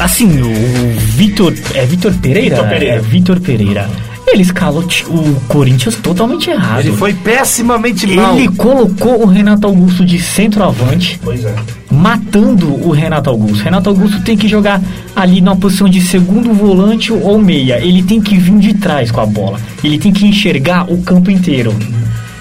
Assim, 0.00 0.40
o 0.42 0.98
Vitor. 0.98 1.54
É 1.74 1.84
Vitor 1.86 2.12
Pereira? 2.14 2.56
Vitor 2.56 2.68
Pereira. 2.70 2.94
É 2.96 2.98
Vitor 2.98 3.40
Pereira. 3.40 3.90
Ele 4.32 4.42
escalou 4.42 4.82
o 5.08 5.40
Corinthians 5.46 5.96
totalmente 5.96 6.48
errado. 6.48 6.80
Ele 6.80 6.96
foi 6.96 7.12
pessimamente 7.12 8.06
mal. 8.06 8.34
Ele 8.34 8.48
colocou 8.48 9.22
o 9.22 9.26
Renato 9.26 9.66
Augusto 9.66 10.04
de 10.06 10.18
centroavante, 10.18 11.20
Pois 11.22 11.44
é. 11.44 11.54
matando 11.90 12.66
o 12.86 12.90
Renato 12.90 13.28
Augusto. 13.28 13.62
Renato 13.62 13.90
Augusto 13.90 14.22
tem 14.22 14.34
que 14.36 14.48
jogar 14.48 14.80
ali 15.14 15.42
na 15.42 15.54
posição 15.54 15.86
de 15.86 16.00
segundo 16.00 16.54
volante 16.54 17.12
ou 17.12 17.38
meia. 17.38 17.78
Ele 17.78 18.02
tem 18.02 18.22
que 18.22 18.36
vir 18.38 18.58
de 18.58 18.74
trás 18.74 19.10
com 19.10 19.20
a 19.20 19.26
bola. 19.26 19.60
Ele 19.84 19.98
tem 19.98 20.10
que 20.12 20.26
enxergar 20.26 20.90
o 20.90 21.02
campo 21.02 21.30
inteiro. 21.30 21.74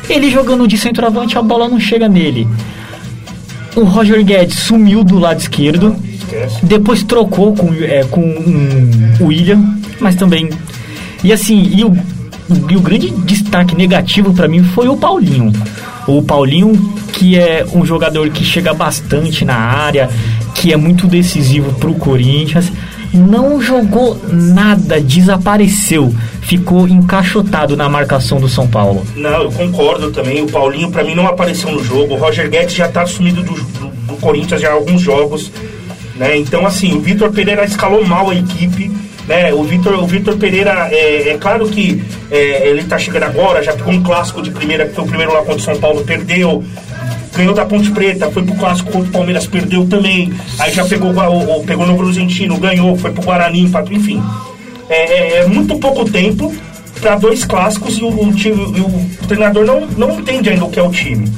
Ele 0.09 0.31
jogando 0.31 0.65
de 0.67 0.77
centroavante, 0.77 1.37
a 1.37 1.41
bola 1.41 1.67
não 1.67 1.79
chega 1.79 2.07
nele. 2.07 2.47
O 3.75 3.83
Roger 3.83 4.23
Guedes 4.23 4.59
sumiu 4.59 5.03
do 5.03 5.19
lado 5.19 5.39
esquerdo. 5.41 5.95
Depois 6.63 7.03
trocou 7.03 7.53
com, 7.53 7.73
é, 7.73 8.05
com 8.09 8.21
um, 8.21 9.13
o 9.19 9.25
William, 9.25 9.61
mas 9.99 10.15
também. 10.15 10.49
E 11.23 11.31
assim, 11.31 11.71
e 11.75 11.83
o, 11.83 11.93
e 12.69 12.75
o 12.75 12.81
grande 12.81 13.09
destaque 13.11 13.75
negativo 13.75 14.33
pra 14.33 14.47
mim 14.47 14.63
foi 14.63 14.87
o 14.87 14.97
Paulinho. 14.97 15.51
O 16.07 16.21
Paulinho, 16.21 16.73
que 17.13 17.37
é 17.37 17.65
um 17.73 17.85
jogador 17.85 18.29
que 18.29 18.43
chega 18.43 18.73
bastante 18.73 19.45
na 19.45 19.55
área, 19.55 20.09
que 20.55 20.73
é 20.73 20.77
muito 20.77 21.07
decisivo 21.07 21.71
pro 21.73 21.93
Corinthians, 21.93 22.71
não 23.13 23.61
jogou 23.61 24.19
nada, 24.31 24.99
desapareceu, 24.99 26.13
ficou 26.41 26.87
encaixotado 26.87 27.75
na 27.75 27.89
marcação 27.89 28.39
do 28.39 28.47
São 28.47 28.67
Paulo. 28.67 29.05
Não, 29.15 29.43
eu 29.43 29.51
concordo 29.51 30.11
também. 30.11 30.41
O 30.41 30.47
Paulinho, 30.47 30.89
pra 30.89 31.03
mim, 31.03 31.13
não 31.13 31.27
apareceu 31.27 31.71
no 31.71 31.83
jogo. 31.83 32.15
O 32.15 32.17
Roger 32.17 32.49
Guedes 32.49 32.75
já 32.75 32.87
tá 32.87 33.01
assumido 33.01 33.43
do, 33.43 33.53
do, 33.53 33.87
do 34.07 34.13
Corinthians 34.17 34.61
já 34.61 34.69
há 34.69 34.73
alguns 34.73 35.01
jogos. 35.01 35.51
Né? 36.15 36.37
Então, 36.37 36.65
assim, 36.65 36.93
o 36.93 37.01
Vitor 37.01 37.31
Pereira 37.31 37.65
escalou 37.65 38.05
mal 38.05 38.29
a 38.29 38.35
equipe. 38.35 38.91
Né? 39.31 39.53
O 39.53 39.63
Vitor 39.63 39.93
o 39.93 40.05
Vitor 40.05 40.35
Pereira, 40.37 40.89
é, 40.91 41.29
é 41.29 41.37
claro 41.37 41.65
que 41.69 42.03
é, 42.29 42.67
ele 42.67 42.83
tá 42.83 42.97
chegando 42.99 43.23
agora, 43.23 43.63
já 43.63 43.71
pegou 43.71 43.93
um 43.93 44.03
clássico 44.03 44.41
de 44.41 44.51
primeira, 44.51 44.85
que 44.85 44.93
foi 44.93 45.05
o 45.05 45.07
primeiro 45.07 45.31
lá 45.31 45.39
contra 45.39 45.55
o 45.55 45.59
São 45.59 45.77
Paulo, 45.77 46.03
perdeu. 46.03 46.61
Ganhou 47.33 47.53
da 47.53 47.63
Ponte 47.65 47.89
Preta, 47.91 48.29
foi 48.29 48.43
pro 48.43 48.55
clássico 48.55 48.91
contra 48.91 49.07
o 49.07 49.11
Palmeiras, 49.11 49.47
perdeu 49.47 49.87
também. 49.87 50.33
Aí 50.59 50.73
já 50.73 50.83
pegou, 50.83 51.11
o, 51.13 51.59
o- 51.59 51.63
pegou 51.63 51.87
no 51.87 51.95
Brusentino, 51.95 52.57
ganhou, 52.57 52.97
foi 52.97 53.11
pro 53.11 53.23
Guarani, 53.23 53.61
empatou, 53.61 53.93
enfim. 53.93 54.21
É, 54.89 54.95
é- 54.95 55.37
é 55.37 55.45
muito 55.45 55.77
pouco 55.77 56.03
tempo 56.03 56.53
para 56.99 57.15
dois 57.15 57.45
clássicos 57.45 57.97
e 57.97 58.03
o, 58.03 58.09
o 58.09 58.33
time- 58.33 58.53
o 59.23 59.27
treinador 59.29 59.65
não, 59.65 59.87
não 59.97 60.19
entende 60.19 60.49
ainda 60.49 60.65
o 60.65 60.69
que 60.69 60.77
é 60.77 60.83
o 60.83 60.91
time. 60.91 61.31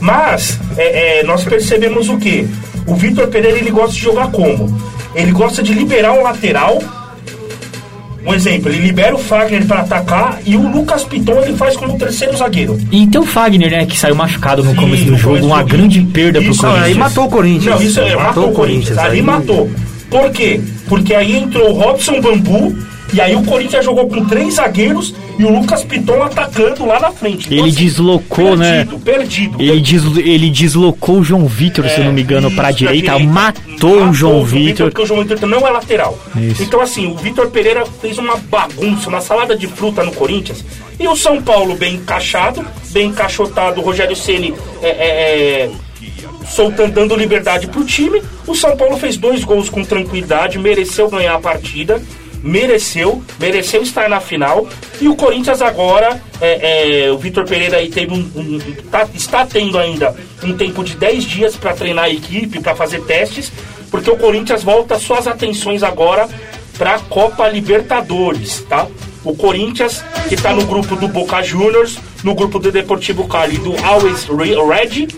Mas 0.00 0.58
é, 0.78 1.18
é, 1.20 1.22
nós 1.24 1.44
percebemos 1.44 2.08
o 2.08 2.16
que? 2.16 2.48
O 2.86 2.94
Vitor 2.94 3.26
Pereira 3.28 3.58
ele 3.58 3.70
gosta 3.70 3.92
de 3.92 4.00
jogar 4.00 4.30
como? 4.30 4.74
Ele 5.14 5.30
gosta 5.30 5.62
de 5.62 5.74
liberar 5.74 6.12
um 6.14 6.22
lateral 6.22 6.82
Um 8.26 8.32
exemplo, 8.34 8.70
ele 8.70 8.78
libera 8.86 9.14
o 9.14 9.18
Fagner 9.18 9.66
pra 9.66 9.80
atacar 9.80 10.38
e 10.46 10.56
o 10.56 10.66
Lucas 10.68 11.04
Piton 11.04 11.42
ele 11.42 11.54
faz 11.56 11.76
como 11.76 11.98
terceiro 11.98 12.36
zagueiro. 12.36 12.78
E 12.90 13.06
tem 13.06 13.20
o 13.20 13.24
Fagner, 13.26 13.70
né, 13.70 13.84
que 13.86 13.98
saiu 13.98 14.14
machucado 14.14 14.64
no 14.64 14.70
Sim, 14.70 14.76
começo 14.76 15.04
do 15.04 15.16
jogo, 15.16 15.44
uma 15.46 15.62
grande 15.62 16.00
perda 16.00 16.40
pro 16.40 16.50
Isso, 16.50 16.60
Corinthians. 16.62 16.84
Aí 16.86 16.94
matou 16.94 17.24
o 17.26 17.28
Corinthians. 17.30 17.74
Não, 17.74 17.82
isso 17.82 18.00
é, 18.00 18.16
matou, 18.16 18.48
o 18.48 18.52
Corinthians. 18.52 18.98
Ali 18.98 19.16
aí- 19.16 19.22
matou. 19.22 19.70
Por 20.10 20.30
quê? 20.30 20.60
Porque 20.88 21.14
aí 21.14 21.36
entrou 21.36 21.70
o 21.70 21.72
Robson 21.72 22.20
Bambu 22.20 22.74
e 23.12 23.20
aí 23.20 23.34
o 23.36 23.42
Corinthians 23.42 23.84
jogou 23.84 24.08
com 24.08 24.24
três 24.24 24.54
zagueiros 24.54 25.14
e 25.38 25.44
o 25.44 25.50
Lucas 25.52 25.84
Piton 25.84 26.22
atacando 26.22 26.86
lá 26.86 27.00
na 27.00 27.10
frente. 27.10 27.46
Então, 27.46 27.58
Ele 27.58 27.70
assim, 27.70 27.84
deslocou, 27.84 28.56
né? 28.56 28.84
perdido, 28.84 28.98
Perdido, 29.00 29.62
Ele, 29.62 29.80
deslo- 29.80 30.20
ele 30.20 30.50
deslocou 30.50 31.18
o 31.18 31.24
João 31.24 31.46
Vitor, 31.46 31.88
se 31.88 31.98
eu 32.00 32.04
não 32.04 32.12
me 32.12 32.22
engano, 32.22 32.50
pra 32.50 32.68
É, 32.68 32.70
Isso, 32.70 32.78
direita, 32.78 33.18
matou 33.18 34.08
o 34.08 34.12
João 34.14 34.44
Vitor. 34.44 34.90
Porque 34.90 35.02
o 35.02 35.06
João 35.06 35.24
Vitor 35.24 35.48
não 35.48 35.66
é 35.66 35.70
lateral. 35.70 36.18
Isso. 36.36 36.62
Então, 36.62 36.80
assim, 36.80 37.06
o 37.06 37.16
Vitor 37.16 37.48
Pereira 37.50 37.84
fez 38.00 38.18
uma 38.18 38.36
bagunça, 38.36 39.08
uma 39.08 39.20
salada 39.20 39.56
de 39.56 39.66
fruta 39.66 40.02
no 40.04 40.12
Corinthians. 40.12 40.64
E 40.98 41.08
o 41.08 41.16
São 41.16 41.42
Paulo 41.42 41.74
bem 41.74 41.94
encaixado, 41.96 42.64
bem 42.90 43.08
encaixotado. 43.08 43.80
O 43.80 43.84
Rogério 43.84 44.14
Ceni 44.14 44.54
é, 44.80 44.88
é, 44.88 44.90
é, 45.64 45.70
soltando, 46.48 46.92
dando 46.92 47.16
liberdade 47.16 47.66
pro 47.66 47.84
time. 47.84 48.22
O 48.46 48.54
São 48.54 48.76
Paulo 48.76 48.96
fez 48.96 49.16
dois 49.16 49.42
gols 49.42 49.68
com 49.68 49.84
tranquilidade, 49.84 50.58
mereceu 50.58 51.08
ganhar 51.08 51.34
a 51.34 51.40
partida. 51.40 52.00
Mereceu, 52.44 53.22
mereceu 53.40 53.82
estar 53.82 54.06
na 54.08 54.20
final. 54.20 54.68
E 55.00 55.08
o 55.08 55.16
Corinthians 55.16 55.62
agora, 55.62 56.20
é, 56.42 57.06
é, 57.06 57.10
o 57.10 57.16
Vitor 57.16 57.46
Pereira 57.48 57.78
aí 57.78 57.88
teve 57.88 58.12
um, 58.12 58.18
um- 58.36 58.58
tá- 58.90 59.08
está 59.14 59.46
tendo 59.46 59.78
ainda 59.78 60.14
um 60.42 60.54
tempo 60.54 60.84
de 60.84 60.94
10 60.94 61.24
dias 61.24 61.56
para 61.56 61.72
treinar 61.72 62.04
a 62.04 62.10
equipe, 62.10 62.60
para 62.60 62.74
fazer 62.76 63.00
testes, 63.04 63.50
porque 63.90 64.10
o 64.10 64.16
Corinthians 64.16 64.62
volta 64.62 64.98
suas 64.98 65.26
atenções 65.26 65.82
agora 65.82 66.28
para 66.76 66.96
a 66.96 66.98
Copa 66.98 67.48
Libertadores, 67.48 68.62
tá? 68.68 68.86
O 69.24 69.34
Corinthians, 69.34 70.04
que 70.28 70.34
está 70.34 70.52
no 70.52 70.66
grupo 70.66 70.96
do 70.96 71.08
Boca 71.08 71.42
Juniors, 71.42 71.96
no 72.22 72.34
grupo 72.34 72.58
do 72.58 72.70
Deportivo 72.70 73.26
Cali, 73.26 73.56
do 73.56 73.74
Always 73.82 74.24
Re- 74.26 74.54
Red, 74.54 75.08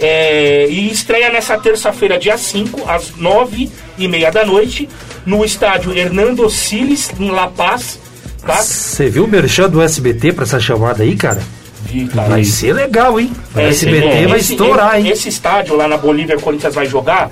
é, 0.00 0.66
e 0.70 0.90
estreia 0.90 1.30
nessa 1.30 1.58
terça-feira, 1.58 2.18
dia 2.18 2.38
5, 2.38 2.88
às 2.90 3.14
9 3.16 3.70
e 3.98 4.08
meia 4.08 4.30
da 4.32 4.44
noite, 4.46 4.88
no 5.26 5.44
estádio 5.44 5.92
Hernando 5.96 6.48
Siles, 6.50 7.10
em 7.18 7.30
La 7.30 7.48
Paz. 7.48 7.98
Tá? 8.46 8.56
Você 8.56 9.08
viu 9.08 9.24
o 9.24 9.28
merchan 9.28 9.68
do 9.70 9.80
SBT 9.82 10.32
pra 10.32 10.44
essa 10.44 10.60
chamada 10.60 11.02
aí, 11.02 11.16
cara? 11.16 11.42
Vi, 11.86 12.06
cara. 12.08 12.28
Vai 12.28 12.44
ser 12.44 12.72
legal, 12.74 13.18
hein? 13.18 13.32
O 13.54 13.58
É, 13.60 13.68
SBT 13.68 14.06
é, 14.06 14.26
vai 14.26 14.38
esse- 14.38 14.52
estourar, 14.52 14.98
hein? 15.00 15.08
Esse 15.08 15.28
estádio 15.28 15.74
lá 15.76 15.88
na 15.88 15.96
Bolívia, 15.96 16.36
o 16.36 16.40
Corinthians 16.40 16.74
vai 16.74 16.86
jogar, 16.86 17.30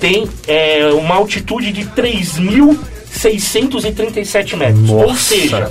tem 0.00 0.28
é, 0.46 0.88
uma 0.94 1.16
altitude 1.16 1.72
de 1.72 1.84
3.637 1.86 4.56
metros. 4.56 4.88
Ou 4.90 5.08
Nossa. 5.08 5.20
seja, 5.20 5.70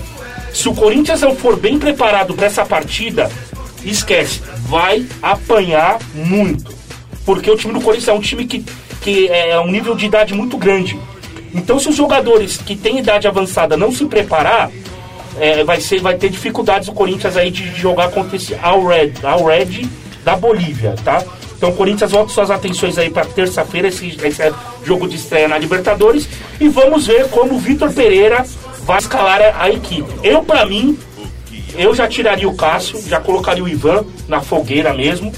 se 0.54 0.68
o 0.70 0.74
Corinthians 0.74 1.22
não 1.22 1.36
for 1.36 1.56
bem 1.58 1.78
preparado 1.80 2.34
para 2.34 2.48
essa 2.48 2.66
partida, 2.66 3.30
esquece, 3.84 4.42
vai 4.68 5.06
apanhar 5.22 5.98
muito. 6.14 6.74
Porque 7.26 7.50
o 7.50 7.56
time 7.56 7.74
do 7.74 7.80
Corinthians 7.82 8.10
é 8.10 8.14
um 8.14 8.20
time 8.20 8.46
que, 8.46 8.64
que 9.02 9.28
é 9.30 9.58
um 9.60 9.72
nível 9.72 9.96
de 9.96 10.06
idade 10.06 10.34
muito 10.34 10.58
grande. 10.58 10.98
Então, 11.54 11.80
se 11.80 11.90
os 11.90 11.96
jogadores 11.96 12.58
que 12.58 12.76
têm 12.76 13.00
idade 13.00 13.28
avançada 13.28 13.76
não 13.76 13.92
se 13.92 14.06
preparar, 14.06 14.72
é, 15.40 15.64
vai, 15.64 15.80
ser, 15.80 16.02
vai 16.02 16.16
ter 16.16 16.30
dificuldades 16.30 16.88
o 16.88 16.94
Corinthians 16.94 17.38
aí 17.38 17.52
de 17.52 17.68
jogar 17.76 18.10
contra 18.12 18.36
esse 18.36 18.56
Al 18.62 18.86
Red, 18.86 19.14
Al 19.24 19.46
Red 19.46 19.88
da 20.24 20.36
Bolívia, 20.36 20.96
tá? 21.04 21.24
Então 21.56 21.70
o 21.70 21.76
Corinthians 21.76 22.12
volta 22.12 22.34
suas 22.34 22.50
atenções 22.50 22.98
aí 22.98 23.10
para 23.10 23.26
terça-feira, 23.26 23.88
esse, 23.88 24.18
esse 24.24 24.54
jogo 24.84 25.08
de 25.08 25.16
estreia 25.16 25.48
na 25.48 25.58
Libertadores, 25.58 26.28
e 26.60 26.68
vamos 26.68 27.06
ver 27.08 27.28
como 27.30 27.56
o 27.56 27.60
Vitor 27.60 27.94
Pereira 27.94 28.46
vai 28.84 28.98
escalar 28.98 29.40
a 29.60 29.70
equipe. 29.70 30.10
Eu, 30.24 30.44
para 30.44 30.66
mim, 30.66 30.98
eu 31.76 31.94
já 31.94 32.08
tiraria 32.08 32.50
o 32.50 32.56
Cássio, 32.56 33.00
já 33.08 33.20
colocaria 33.20 33.64
o 33.64 33.70
Ivan 33.70 34.04
na 34.28 34.42
fogueira 34.42 34.94
mesmo. 34.94 35.32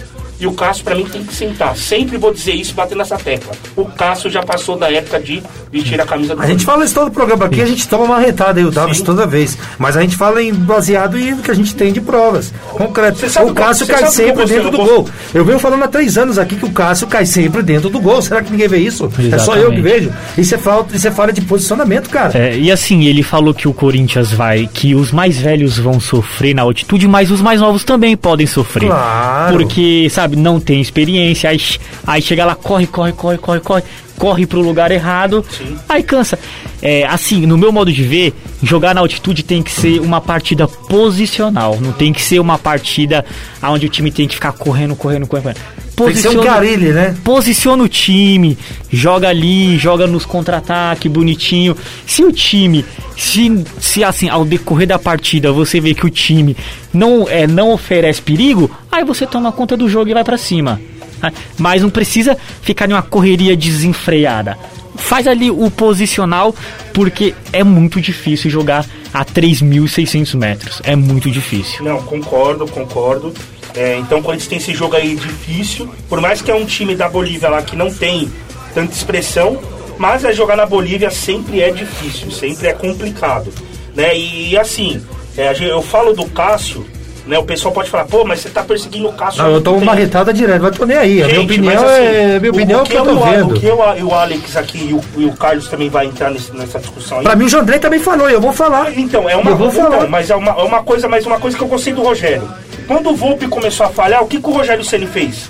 E 0.44 0.46
o 0.48 0.52
Cássio, 0.52 0.84
pra 0.84 0.94
mim, 0.94 1.06
tem 1.06 1.24
que 1.24 1.34
sentar. 1.34 1.74
Sempre 1.78 2.18
vou 2.18 2.34
dizer 2.34 2.52
isso, 2.52 2.74
bater 2.74 2.98
nessa 2.98 3.16
tecla. 3.16 3.54
O 3.78 3.86
Cássio 3.86 4.30
já 4.30 4.44
passou 4.44 4.78
da 4.78 4.92
época 4.92 5.18
de 5.18 5.42
vestir 5.72 6.00
a 6.02 6.06
camisa 6.06 6.36
do 6.36 6.42
A 6.42 6.46
gente 6.46 6.66
fala 6.66 6.84
isso 6.84 6.94
todo 6.94 7.08
o 7.08 7.12
programa 7.12 7.46
aqui, 7.46 7.62
a 7.62 7.66
gente 7.66 7.88
toma 7.88 8.04
uma 8.04 8.20
retada 8.20 8.60
aí, 8.60 8.66
o 8.66 8.70
Davis 8.70 8.98
Sim. 8.98 9.06
toda 9.06 9.26
vez. 9.26 9.58
Mas 9.80 9.96
a 9.96 10.02
gente 10.02 10.18
fala 10.18 10.44
em 10.44 10.54
baseado 10.54 11.18
em 11.18 11.38
que 11.38 11.50
a 11.50 11.54
gente 11.54 11.74
tem 11.74 11.94
de 11.94 12.02
provas. 12.02 12.54
Concreto. 12.72 13.26
O 13.46 13.54
Cássio 13.54 13.88
cai 13.88 14.06
sempre 14.08 14.46
dentro 14.46 14.70
do 14.70 14.78
gol. 14.78 15.08
Eu 15.34 15.46
venho 15.46 15.58
falando 15.60 15.84
há 15.84 15.88
três 15.88 16.18
anos 16.18 16.38
aqui 16.38 16.58
que 16.58 16.66
o 16.66 16.72
Cássio 16.72 17.08
cai 17.08 17.26
sempre 17.26 17.64
dentro 17.64 17.90
do 17.90 18.02
gol. 18.02 18.22
Será 18.22 18.44
que 18.44 18.52
ninguém 18.52 18.68
vê 18.68 18.80
isso? 18.80 19.10
É 19.32 19.38
só 19.38 19.56
eu 19.56 19.72
que 19.72 19.80
Exatamente. 19.80 19.82
vejo. 19.82 20.12
Isso 20.38 20.56
é 20.56 20.58
falta, 20.58 20.94
isso 20.94 21.08
é 21.08 21.12
falha 21.12 21.32
de 21.32 21.40
posicionamento, 21.40 22.10
cara. 22.10 22.38
É, 22.38 22.58
e 22.58 22.70
assim, 22.70 23.06
ele 23.06 23.24
falou 23.24 23.54
que 23.54 23.66
o 23.66 23.74
Corinthians 23.74 24.34
vai, 24.34 24.70
que 24.72 24.94
os 24.94 25.10
mais 25.14 25.38
velhos 25.38 25.80
vão 25.80 26.02
sofrer 26.02 26.54
na 26.54 26.64
altitude, 26.64 27.08
mas 27.08 27.32
os 27.32 27.42
mais 27.42 27.62
novos 27.62 27.86
também 27.86 28.18
podem 28.18 28.46
sofrer. 28.46 28.90
Claro. 28.90 29.58
Porque, 29.58 30.08
sabe, 30.10 30.33
não 30.36 30.60
tem 30.60 30.82
experiência, 30.82 31.50
aí, 31.50 31.60
aí 32.06 32.22
chega 32.22 32.46
lá, 32.46 32.56
corre, 32.56 32.88
corre, 32.88 33.12
corre, 33.14 33.38
corre, 33.38 33.60
corre, 33.60 33.84
corre 34.24 34.46
pro 34.48 34.62
lugar 34.62 34.90
errado, 34.90 35.44
aí 35.90 36.02
cansa. 36.02 36.40
É, 36.82 37.06
assim, 37.06 37.46
no 37.46 37.58
meu 37.58 37.74
modo 37.74 37.92
de 37.92 38.04
ver, 38.04 38.34
jogar 38.62 38.96
na 38.96 39.02
altitude 39.02 39.44
tem 39.44 39.62
que 39.62 39.70
ser 39.70 40.00
uma 40.00 40.22
partida 40.22 40.66
posicional, 40.66 41.78
não 41.82 41.92
tem 41.92 42.14
que 42.14 42.22
ser 42.22 42.40
uma 42.40 42.58
partida 42.58 43.26
onde 43.62 43.86
o 43.86 43.90
time 43.90 44.10
tem 44.12 44.26
que 44.26 44.36
ficar 44.36 44.54
correndo, 44.54 44.96
correndo, 44.96 45.28
correndo. 45.28 45.56
Tem 45.96 46.08
que 46.08 46.18
ser 46.20 46.30
um 46.30 46.34
Posiciona- 46.36 46.44
carilho, 46.56 46.94
né? 46.94 47.16
posiciona 47.22 47.84
o 47.84 47.88
time, 47.90 48.58
joga 48.90 49.28
ali, 49.28 49.78
joga 49.78 50.08
nos 50.08 50.26
contra-ataque, 50.26 51.10
bonitinho. 51.10 51.76
Se 52.08 52.24
o 52.24 52.32
time, 52.32 52.86
se, 53.18 53.64
se 53.80 54.06
assim, 54.06 54.30
ao 54.30 54.46
decorrer 54.46 54.88
da 54.88 54.98
partida 54.98 55.52
você 55.52 55.82
vê 55.82 55.94
que 55.94 56.06
o 56.06 56.10
time 56.10 56.56
não, 56.94 57.28
é, 57.28 57.46
não 57.46 57.72
oferece 57.74 58.22
perigo, 58.22 58.72
aí 58.90 59.04
você 59.04 59.28
toma 59.28 59.52
conta 59.52 59.76
do 59.76 59.90
jogo 59.90 60.10
e 60.10 60.14
vai 60.14 60.24
pra 60.24 60.38
cima. 60.38 60.80
Mas 61.58 61.82
não 61.82 61.90
precisa 61.90 62.38
ficar 62.62 62.90
em 62.90 62.94
uma 62.94 63.02
correria 63.02 63.56
desenfreada. 63.56 64.58
Faz 64.96 65.28
ali 65.28 65.50
o 65.50 65.72
posicional, 65.72 66.54
porque 66.94 67.34
é 67.52 67.64
muito 67.64 68.00
difícil 68.00 68.50
jogar 68.52 68.86
a 69.14 69.26
3.600 69.26 70.36
metros. 70.38 70.82
É 70.84 70.96
muito 70.96 71.30
difícil. 71.32 71.84
Não, 71.84 72.02
concordo, 72.04 72.68
concordo. 72.68 73.34
É, 73.76 73.98
então 73.98 74.20
o 74.20 74.24
Corinthians 74.24 74.48
tem 74.50 74.58
esse 74.60 74.74
jogo 74.74 74.96
aí 74.96 75.16
difícil. 75.16 75.90
Por 76.08 76.22
mais 76.22 76.42
que 76.42 76.52
é 76.52 76.56
um 76.56 76.66
time 76.66 76.96
da 76.96 77.10
Bolívia 77.10 77.50
lá 77.50 77.62
que 77.64 77.76
não 77.76 77.92
tem 77.92 78.32
tanta 78.76 78.94
expressão, 78.94 79.60
mas 79.98 80.24
é 80.24 80.32
jogar 80.32 80.56
na 80.56 80.66
Bolívia 80.66 81.10
sempre 81.10 81.62
é 81.62 81.72
difícil, 81.72 82.30
sempre 82.30 82.68
é 82.68 82.74
complicado. 82.74 83.52
Né? 83.96 84.16
E 84.16 84.58
assim, 84.58 85.02
é, 85.36 85.48
a 85.48 85.54
gente- 85.54 85.70
eu 85.70 85.82
falo 85.82 86.14
do 86.14 86.26
Cássio, 86.26 86.86
né? 87.28 87.38
O 87.38 87.44
pessoal 87.44 87.74
pode 87.74 87.90
falar, 87.90 88.06
pô, 88.06 88.24
mas 88.26 88.40
você 88.42 88.50
tá 88.50 88.62
perseguindo 88.64 89.08
o 89.08 89.14
Cássio. 89.14 89.44
Não, 89.44 89.52
eu 89.52 89.62
tomo 89.62 89.78
uma 89.78 89.92
tempo." 89.94 90.04
retada 90.04 90.34
direto, 90.34 90.62
mas 90.62 90.78
tô 90.78 90.86
nem 90.86 90.98
aí. 90.98 91.22
A 91.24 91.26
minha 91.28 91.40
Gente, 91.40 91.52
opinião 91.52 91.74
mas, 91.82 91.84
assim, 91.92 92.02
é. 92.04 92.40
Minha 92.40 92.52
opinião 92.52 92.80
é 92.80 92.84
o 92.84 92.86
que 92.86 92.94
eu 92.94 93.04
tô 93.06 93.12
o- 93.12 93.24
vendo. 93.24 93.56
O 93.56 93.60
que 93.60 93.66
eu 93.66 93.80
e 93.98 94.04
o 94.04 94.14
Alex 94.14 94.58
aqui 94.58 94.78
e 94.90 94.94
o, 94.94 95.02
e 95.22 95.26
o 95.26 95.32
Carlos 95.34 95.68
também 95.68 95.90
vai 95.90 96.06
entrar 96.06 96.30
nesse- 96.32 96.56
nessa 96.56 96.80
discussão 96.80 97.18
aí. 97.20 97.24
Pra 97.24 97.36
mim 97.36 97.46
o 97.46 97.50
Jandrei 97.50 97.80
também 97.80 98.00
falou, 98.00 98.30
e 98.30 98.34
eu 98.34 98.42
vou 98.42 98.52
falar. 98.54 98.98
Então, 98.98 99.30
é 99.30 99.36
uma, 99.36 99.52
Eu 99.52 99.58
vou 99.58 99.70
então, 99.70 99.92
falar. 99.92 100.08
mas 100.08 100.30
é 100.30 100.36
uma, 100.36 100.52
é 100.52 100.64
uma 100.64 100.84
coisa, 100.84 101.08
mas 101.08 101.26
uma 101.26 101.40
coisa 101.40 101.58
que 101.58 101.64
eu 101.64 101.68
gostei 101.68 101.94
do 101.94 102.02
Rogério. 102.02 102.48
Quando 102.88 103.10
o 103.10 103.16
Volpe 103.16 103.48
começou 103.48 103.86
a 103.86 103.90
falhar, 103.90 104.22
o 104.24 104.28
que, 104.28 104.40
que 104.42 104.48
o 104.50 104.52
Rogério 104.54 104.84
Ceni 104.84 105.08
fez? 105.08 105.50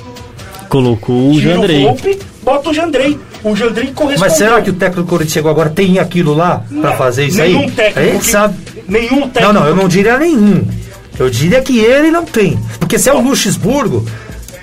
Colocou 0.70 1.30
o 1.30 1.34
Tira 1.34 1.54
Jandrei. 1.56 1.80
o 1.84 1.88
Volpe, 1.88 2.20
bota 2.42 2.70
o 2.70 2.74
Jandrei. 2.74 3.20
O 3.44 3.56
Jandrei 3.56 3.88
correspondeu. 3.94 4.20
Mas 4.20 4.34
será 4.38 4.62
que 4.62 4.70
o 4.70 4.74
técnico 4.74 5.04
do 5.04 5.08
Corinthians 5.10 5.34
chegou 5.34 5.52
agora 5.52 5.70
tem 5.70 6.00
aquilo 6.00 6.34
lá 6.34 6.64
pra 6.82 6.92
Não, 6.92 6.98
fazer 6.98 7.26
isso 7.26 7.38
nenhum 7.40 7.60
aí? 7.62 7.72
técnico 7.72 8.00
a 8.00 8.04
gente 8.04 8.20
que- 8.20 8.26
sabe. 8.26 8.56
Nenhum 8.88 9.22
técnico. 9.30 9.42
Não, 9.54 9.62
não, 9.62 9.68
eu 9.68 9.76
não 9.76 9.88
diria 9.88 10.18
nenhum. 10.18 10.66
Eu 11.20 11.30
diria 11.30 11.62
que 11.62 11.80
ele 11.80 12.10
não 12.10 12.26
tem. 12.26 12.58
Porque 12.80 12.98
se 12.98 13.10
é 13.10 13.14
o 13.14 13.22
Luxemburgo, 13.22 14.06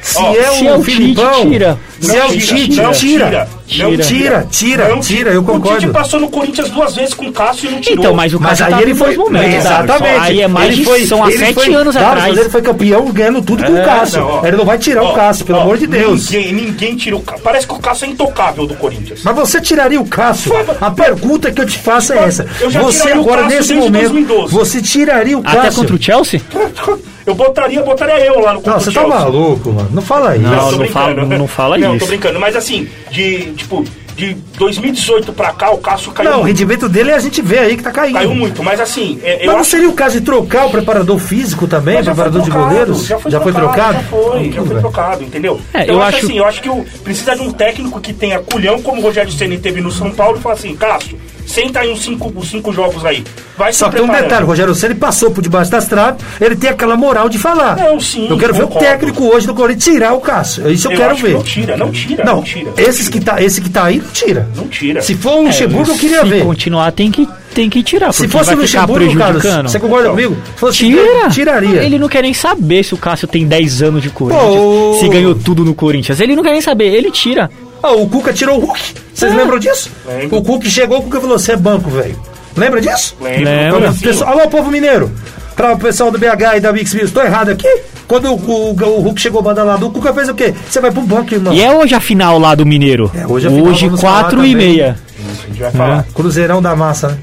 se 0.02 0.18
Ó, 0.18 0.32
é 0.34 0.42
se 0.56 0.64
o 0.64 0.68
é 0.68 0.74
o 0.74 0.78
Tite, 0.82 0.90
Filipão, 0.96 1.50
tira. 1.50 1.78
se 2.00 2.08
Não 2.08 2.14
é 2.16 2.24
o 2.24 2.28
tira, 2.30 2.40
Tite, 2.46 2.76
não 2.82 2.92
tira. 2.92 3.26
tira. 3.30 3.48
Não 3.70 3.96
tira, 3.96 4.46
tira, 4.50 4.88
Não 4.88 5.00
tira, 5.00 5.30
eu 5.30 5.40
O 5.42 5.44
Tite 5.44 5.52
concordo. 5.60 5.88
passou 5.92 6.18
no 6.18 6.28
Corinthians 6.28 6.68
duas 6.70 6.96
vezes 6.96 7.14
com 7.14 7.26
o 7.26 7.32
Cássio 7.32 7.68
e 7.70 7.72
não 7.74 7.80
tirou. 7.80 7.98
Então, 8.00 8.14
mas 8.14 8.34
o 8.34 8.40
Mas 8.40 8.58
Cássio 8.58 8.64
aí 8.66 8.72
tá 8.72 8.82
ele 8.82 8.94
foi. 8.96 9.16
momentos, 9.16 9.54
exatamente. 9.54 10.18
Aí 10.20 10.40
é 10.40 10.48
mais 10.48 10.68
ele 10.68 10.76
de, 10.78 10.84
foi, 10.84 11.06
são 11.06 11.22
há 11.22 11.30
sete 11.30 11.54
foi- 11.54 11.72
anos 11.74 11.94
Davidson, 11.94 12.12
atrás. 12.18 12.38
Ele 12.38 12.48
foi 12.50 12.62
campeão 12.62 13.04
ganhando 13.12 13.42
tudo 13.42 13.62
com 13.62 13.72
o 13.72 13.84
Cássio. 13.84 14.20
Não, 14.20 14.28
ó. 14.28 14.46
ele 14.46 14.56
não 14.56 14.64
vai 14.64 14.76
tirar 14.78 15.04
Ó, 15.04 15.12
o 15.12 15.14
Cássio, 15.14 15.44
pelo 15.46 15.58
ó, 15.58 15.62
amor 15.62 15.78
de 15.78 15.86
Deus. 15.86 16.30
Ninguém, 16.30 16.52
ninguém 16.52 16.96
tira 16.96 17.14
o 17.16 17.20
Cássio. 17.20 17.44
Parece 17.44 17.66
que 17.68 17.74
o 17.74 17.78
Cássio 17.78 18.06
é 18.06 18.08
intocável 18.08 18.66
do 18.66 18.74
Corinthians. 18.74 19.20
Mas 19.22 19.36
você 19.36 19.60
tiraria 19.60 20.00
o 20.00 20.06
Cássio? 20.06 20.52
A 20.80 20.90
pergunta 20.90 21.52
que 21.52 21.60
eu 21.60 21.66
te 21.66 21.78
faço 21.78 22.12
é 22.12 22.18
essa. 22.24 22.44
Você 22.82 23.12
agora, 23.12 23.46
nesse 23.46 23.72
momento, 23.74 24.10
2012. 24.12 24.52
você 24.52 24.82
tiraria 24.82 25.38
o 25.38 25.42
Até 25.44 25.56
Cássio? 25.62 25.74
contra 25.82 25.94
o 25.96 26.02
Chelsea? 26.02 26.40
Eu 27.30 27.34
botaria, 27.34 27.82
botaria 27.82 28.26
eu 28.26 28.40
lá 28.40 28.52
no 28.54 28.62
Não, 28.64 28.80
você 28.80 28.90
o 28.90 28.92
tá 28.92 29.06
maluco, 29.06 29.70
mano. 29.72 29.88
Não 29.92 30.02
fala 30.02 30.36
isso. 30.36 30.44
Não, 30.46 30.72
não 30.72 30.86
fala- 30.88 31.14
não 31.24 31.46
fala 31.48 31.78
Não, 31.78 31.94
isso. 31.94 32.04
tô 32.04 32.10
brincando. 32.10 32.40
Mas 32.40 32.56
assim, 32.56 32.88
de, 33.10 33.52
tipo, 33.52 33.84
de 34.16 34.34
2018 34.58 35.32
pra 35.32 35.52
cá, 35.52 35.70
o 35.70 35.78
Cássio 35.78 36.10
caiu 36.12 36.28
Não, 36.28 36.36
o 36.38 36.40
muito. 36.42 36.48
rendimento 36.48 36.88
dele 36.88 37.12
a 37.12 37.18
gente 37.20 37.40
vê 37.40 37.58
aí 37.60 37.76
que 37.76 37.82
tá 37.82 37.90
caindo. 37.92 38.14
Caiu 38.14 38.34
muito, 38.34 38.62
mas 38.62 38.80
assim, 38.80 39.18
é, 39.22 39.36
Mas 39.36 39.46
eu 39.46 39.52
não 39.52 39.60
acho 39.60 39.70
seria 39.70 39.88
o 39.88 39.92
caso 39.92 40.18
de 40.18 40.26
trocar 40.26 40.66
o 40.66 40.70
preparador 40.70 41.18
físico 41.18 41.66
também, 41.68 41.94
Mas 41.96 42.04
já 42.06 42.14
foi 42.14 42.24
preparador 42.24 42.42
de 42.42 42.50
trocado, 42.50 42.68
goleiros? 42.74 43.06
Já 43.06 43.18
foi, 43.18 43.30
trocado? 43.30 43.52
trocado? 43.54 43.92
Já 43.94 44.02
foi, 44.02 44.52
já 44.52 44.62
foi 44.62 44.78
trocado, 44.80 45.22
entendeu? 45.24 45.60
É, 45.72 45.82
então 45.84 45.94
eu 45.94 46.00
eu 46.00 46.02
acho 46.02 46.16
acho- 46.16 46.26
assim, 46.26 46.38
eu 46.38 46.44
acho 46.44 46.60
que 46.62 46.68
o, 46.68 46.84
precisa 47.04 47.34
de 47.36 47.42
um 47.42 47.52
técnico 47.52 48.00
que 48.00 48.12
tenha 48.12 48.40
culhão, 48.40 48.82
como 48.82 49.00
o 49.00 49.04
Rogério 49.04 49.30
Ceni 49.32 49.56
teve 49.56 49.80
no 49.80 49.90
São 49.92 50.10
Paulo, 50.10 50.36
e 50.38 50.40
falar 50.40 50.54
assim, 50.56 50.74
Cássio, 50.74 51.16
Senta 51.50 51.80
aí 51.80 51.90
uns 51.92 52.02
cinco, 52.02 52.32
uns 52.36 52.48
cinco 52.48 52.72
jogos 52.72 53.04
aí. 53.04 53.24
Vai 53.58 53.72
Só 53.72 53.86
se 53.86 53.90
que 53.90 53.96
tem 53.96 54.04
um 54.08 54.12
detalhe, 54.12 54.46
Rogério, 54.46 54.72
se 54.74 54.86
ele 54.86 54.94
passou 54.94 55.30
por 55.32 55.42
debaixo 55.42 55.70
das 55.70 55.86
traves, 55.86 56.22
ele 56.40 56.54
tem 56.54 56.70
aquela 56.70 56.96
moral 56.96 57.28
de 57.28 57.38
falar. 57.38 57.76
Não, 57.76 57.98
sim, 58.00 58.28
Eu 58.30 58.38
quero 58.38 58.54
ver 58.54 58.62
o 58.62 58.68
concordo. 58.68 58.86
técnico 58.88 59.24
hoje 59.24 59.46
do 59.48 59.54
Corinthians 59.54 59.84
tirar 59.84 60.12
o 60.14 60.20
Cássio. 60.20 60.70
Isso 60.70 60.86
eu, 60.86 60.92
Eu 60.92 60.96
quero 60.98 61.10
acho 61.12 61.20
que 61.22 61.26
ver. 61.28 61.34
não 61.34 61.42
tira, 61.42 61.76
não 61.76 61.90
tira, 61.90 62.24
Não, 62.24 62.36
não 62.36 62.42
tira. 62.42 62.72
esses 62.78 63.08
que 63.08 63.20
tá, 63.20 63.42
esse 63.42 63.60
que 63.60 63.68
tá 63.68 63.84
aí, 63.84 63.98
não 63.98 64.08
tira. 64.12 64.48
Não 64.56 64.68
tira. 64.68 65.02
Se 65.02 65.14
for 65.16 65.38
um 65.40 65.46
Luxemburgo, 65.46 65.90
eu 65.90 65.96
queria 65.98 66.18
É, 66.18 66.22
Se 66.22 66.28
ver. 66.28 66.44
continuar, 66.44 66.92
tem 66.92 67.10
que, 67.10 67.28
tem 67.52 67.68
que 67.68 67.82
tirar. 67.82 68.12
Se 68.12 68.28
fosse 68.28 68.54
o 68.54 68.56
Luxemburgo, 68.56 69.16
Carlos, 69.18 69.42
você 69.42 69.80
concorda 69.80 70.08
comigo? 70.10 70.36
Se 70.54 70.60
fosse 70.60 70.78
Tira! 70.78 71.28
Tiraria. 71.30 71.82
Ele 71.82 71.98
não 71.98 72.08
quer 72.08 72.22
nem 72.22 72.32
saber 72.32 72.84
se 72.84 72.94
o 72.94 72.96
Cássio 72.96 73.26
tem 73.26 73.44
10 73.46 73.82
anos 73.82 74.02
de 74.02 74.10
Corinthians, 74.10 74.46
Pô. 74.54 74.96
se 75.00 75.08
ganhou 75.08 75.34
tudo 75.34 75.64
no 75.64 75.74
Corinthians. 75.74 76.20
Ele 76.20 76.36
não 76.36 76.42
quer 76.44 76.52
nem 76.52 76.60
saber, 76.60 76.94
ele 76.94 77.10
tira. 77.10 77.50
Ah, 77.82 77.92
o 77.92 78.08
Cuca 78.08 78.32
tirou 78.32 78.58
o 78.58 78.60
Hulk. 78.64 78.80
Vocês 79.14 79.32
É. 79.32 79.36
lembram 79.36 79.58
disso? 79.58 79.90
Lembro. 80.06 80.38
O 80.38 80.42
Cuca 80.42 80.68
chegou, 80.68 80.98
o 80.98 81.02
Cuca 81.02 81.20
falou: 81.20 81.38
você 81.38 81.52
é 81.52 81.56
banco, 81.56 81.88
velho. 81.90 82.18
Lembra 82.56 82.80
disso? 82.80 83.16
Lembro. 83.20 83.78
Então, 83.78 83.94
pessoal- 83.96 84.32
alô, 84.38 84.48
povo 84.48 84.70
mineiro. 84.70 85.10
Para 85.56 85.72
o 85.74 85.78
pessoal 85.78 86.10
do 86.10 86.18
BH 86.18 86.56
e 86.56 86.60
da 86.60 86.72
Mix 86.72 86.94
News, 86.94 87.10
tô 87.10 87.20
errado 87.20 87.50
aqui? 87.50 87.68
Quando 88.08 88.32
o, 88.32 88.34
o, 88.34 88.70
o 88.70 89.00
Hulk 89.02 89.20
chegou 89.20 89.42
badalado, 89.42 89.86
o 89.86 89.90
Cuca 89.90 90.12
fez 90.12 90.28
o 90.28 90.34
quê? 90.34 90.54
Você 90.68 90.80
vai 90.80 90.90
pro 90.90 91.02
banco, 91.02 91.32
irmão. 91.34 91.52
E 91.52 91.62
é 91.62 91.70
hoje 91.74 91.94
a 91.94 92.00
final 92.00 92.38
lá 92.38 92.54
do 92.54 92.64
Mineiro. 92.66 93.10
É, 93.14 93.26
hoje 93.26 93.46
a 93.46 93.50
final, 93.50 93.66
Hoje, 93.66 93.84
vamos 93.86 94.00
falar 94.00 94.20
4 94.22 94.44
e 94.46 94.54
meia. 94.54 94.98
a 95.18 95.46
gente 95.46 95.60
vai 95.60 95.70
falar. 95.70 96.06
Cruzeirão 96.14 96.62
da 96.62 96.74
massa, 96.74 97.08
né? 97.08 97.18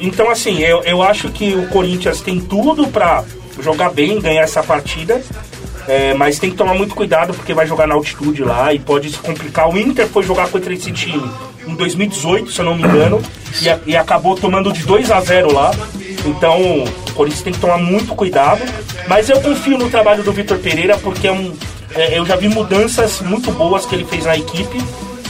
Então, 0.00 0.30
assim, 0.30 0.60
eu, 0.60 0.82
eu 0.84 1.02
acho 1.02 1.28
que 1.30 1.52
o 1.54 1.66
Corinthians 1.68 2.20
tem 2.20 2.38
tudo 2.40 2.86
pra 2.86 3.22
jogar 3.60 3.90
bem, 3.90 4.20
ganhar 4.20 4.42
essa 4.42 4.62
partida. 4.62 5.20
É, 5.86 6.14
mas 6.14 6.38
tem 6.38 6.50
que 6.50 6.56
tomar 6.56 6.74
muito 6.74 6.94
cuidado 6.94 7.34
porque 7.34 7.52
vai 7.54 7.66
jogar 7.66 7.86
na 7.86 7.94
altitude 7.94 8.42
lá 8.42 8.72
e 8.72 8.78
pode 8.78 9.10
se 9.10 9.18
complicar. 9.18 9.68
O 9.68 9.78
Inter 9.78 10.06
foi 10.08 10.22
jogar 10.22 10.48
contra 10.48 10.72
esse 10.72 10.90
time 10.92 11.30
em 11.66 11.74
2018, 11.74 12.52
se 12.52 12.58
eu 12.58 12.64
não 12.64 12.74
me 12.74 12.82
engano, 12.82 13.22
e, 13.60 13.90
e 13.92 13.96
acabou 13.96 14.34
tomando 14.36 14.72
de 14.72 14.84
2 14.84 15.10
a 15.10 15.20
0 15.20 15.52
lá. 15.52 15.70
Então, 16.24 16.84
o 16.84 17.12
Corinthians 17.12 17.42
tem 17.42 17.52
que 17.52 17.58
tomar 17.58 17.78
muito 17.78 18.14
cuidado. 18.14 18.62
Mas 19.06 19.28
eu 19.28 19.40
confio 19.40 19.76
no 19.76 19.90
trabalho 19.90 20.22
do 20.22 20.32
Vitor 20.32 20.58
Pereira 20.58 20.96
porque 20.98 21.28
é 21.28 21.32
um, 21.32 21.54
é, 21.94 22.18
eu 22.18 22.24
já 22.24 22.36
vi 22.36 22.48
mudanças 22.48 23.20
muito 23.20 23.52
boas 23.52 23.86
que 23.86 23.94
ele 23.94 24.04
fez 24.04 24.24
na 24.24 24.36
equipe. 24.36 24.78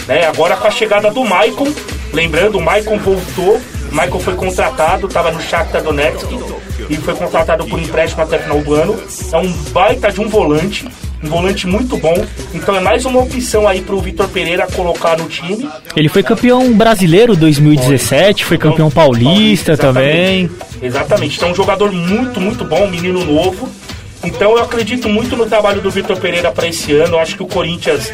né? 0.07 0.27
Agora 0.27 0.57
com 0.57 0.67
a 0.67 0.71
chegada 0.71 1.11
do 1.11 1.25
Maicon, 1.25 1.73
lembrando, 2.13 2.59
o 2.59 2.63
Maicon 2.63 2.99
voltou, 2.99 3.61
Maicon 3.95 4.19
foi 4.19 4.35
contratado, 4.35 5.07
estava 5.07 5.31
no 5.31 5.41
Shakhtar 5.41 5.81
Donetsk 5.81 6.27
e 6.91 6.97
foi 6.97 7.15
contratado 7.15 7.65
por 7.65 7.79
empréstimo 7.79 8.25
até 8.25 8.37
o 8.37 8.41
final 8.41 8.61
do 8.61 8.75
ano. 8.75 9.01
É 9.33 9.37
um 9.39 9.53
baita 9.71 10.11
de 10.11 10.21
um 10.21 10.29
volante, 10.29 10.85
um 11.23 11.29
volante 11.29 11.65
muito 11.69 11.97
bom. 11.97 12.15
Então 12.53 12.75
é 12.75 12.81
mais 12.81 13.05
uma 13.05 13.21
opção 13.21 13.69
aí 13.69 13.81
para 13.81 13.95
o 13.95 14.01
Vitor 14.01 14.29
Pereira 14.29 14.67
colocar 14.67 15.17
no 15.17 15.29
time. 15.29 15.71
Ele 15.95 16.09
foi 16.09 16.25
campeão 16.25 16.73
brasileiro 16.73 17.37
2017, 17.37 18.45
foi 18.45 18.59
campeão 18.59 18.91
paulista 18.91 19.73
Exatamente. 19.73 19.95
também. 19.95 20.51
Exatamente. 20.83 21.37
Então, 21.37 21.53
um 21.53 21.55
jogador 21.55 21.93
muito, 21.93 22.41
muito 22.41 22.65
bom, 22.65 22.87
um 22.87 22.91
menino 22.91 23.25
novo. 23.25 23.69
Então, 24.25 24.57
eu 24.57 24.63
acredito 24.65 25.09
muito 25.09 25.37
no 25.37 25.47
trabalho 25.47 25.81
do 25.81 25.91
Vitor 25.91 26.19
Pereira 26.19 26.51
para 26.51 26.67
esse 26.67 26.93
ano. 26.93 27.15
Eu 27.15 27.21
acho 27.21 27.37
que 27.37 27.43
o 27.45 27.47
Corinthians, 27.47 28.13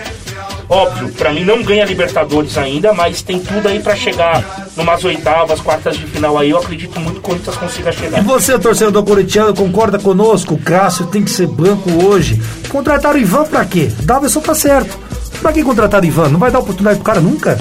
óbvio, 0.71 1.09
para 1.13 1.33
mim 1.33 1.45
não 1.45 1.63
ganha 1.63 1.85
Libertadores 1.85 2.57
ainda, 2.57 2.95
mas 2.95 3.21
tem 3.21 3.39
tudo 3.39 3.69
aí 3.69 3.81
para 3.81 3.95
chegar 3.97 4.71
numas 4.77 5.05
oitavas, 5.05 5.61
quartas 5.61 5.97
de 5.97 6.07
final 6.07 6.39
aí. 6.39 6.51
Eu 6.51 6.59
acredito 6.59 6.99
muito 7.01 7.15
que 7.15 7.19
o 7.19 7.23
Corinthians 7.23 7.57
consiga 7.57 7.91
E 7.91 7.93
chegar. 7.93 8.23
você, 8.23 8.59
torcedor 8.59 9.03
corintiano, 9.05 9.53
concorda 9.55 9.99
conosco? 9.99 10.55
O 10.55 10.59
Cássio 10.59 11.07
tem 11.07 11.23
que 11.23 11.31
ser 11.31 11.47
banco 11.49 11.91
hoje. 12.07 12.41
Contrataram 12.69 13.17
o 13.19 13.23
Ivan 13.23 13.45
pra 13.45 13.65
quê? 13.65 13.91
Davidson 14.05 14.41
tá 14.41 14.55
certo. 14.55 14.97
Pra 15.43 15.53
que 15.53 15.63
contrataram 15.63 16.05
o 16.05 16.07
Ivan? 16.09 16.29
Não 16.29 16.39
vai 16.39 16.51
dar 16.51 16.61
oportunidade 16.61 16.97
pro 16.99 17.05
cara 17.05 17.21
nunca? 17.21 17.59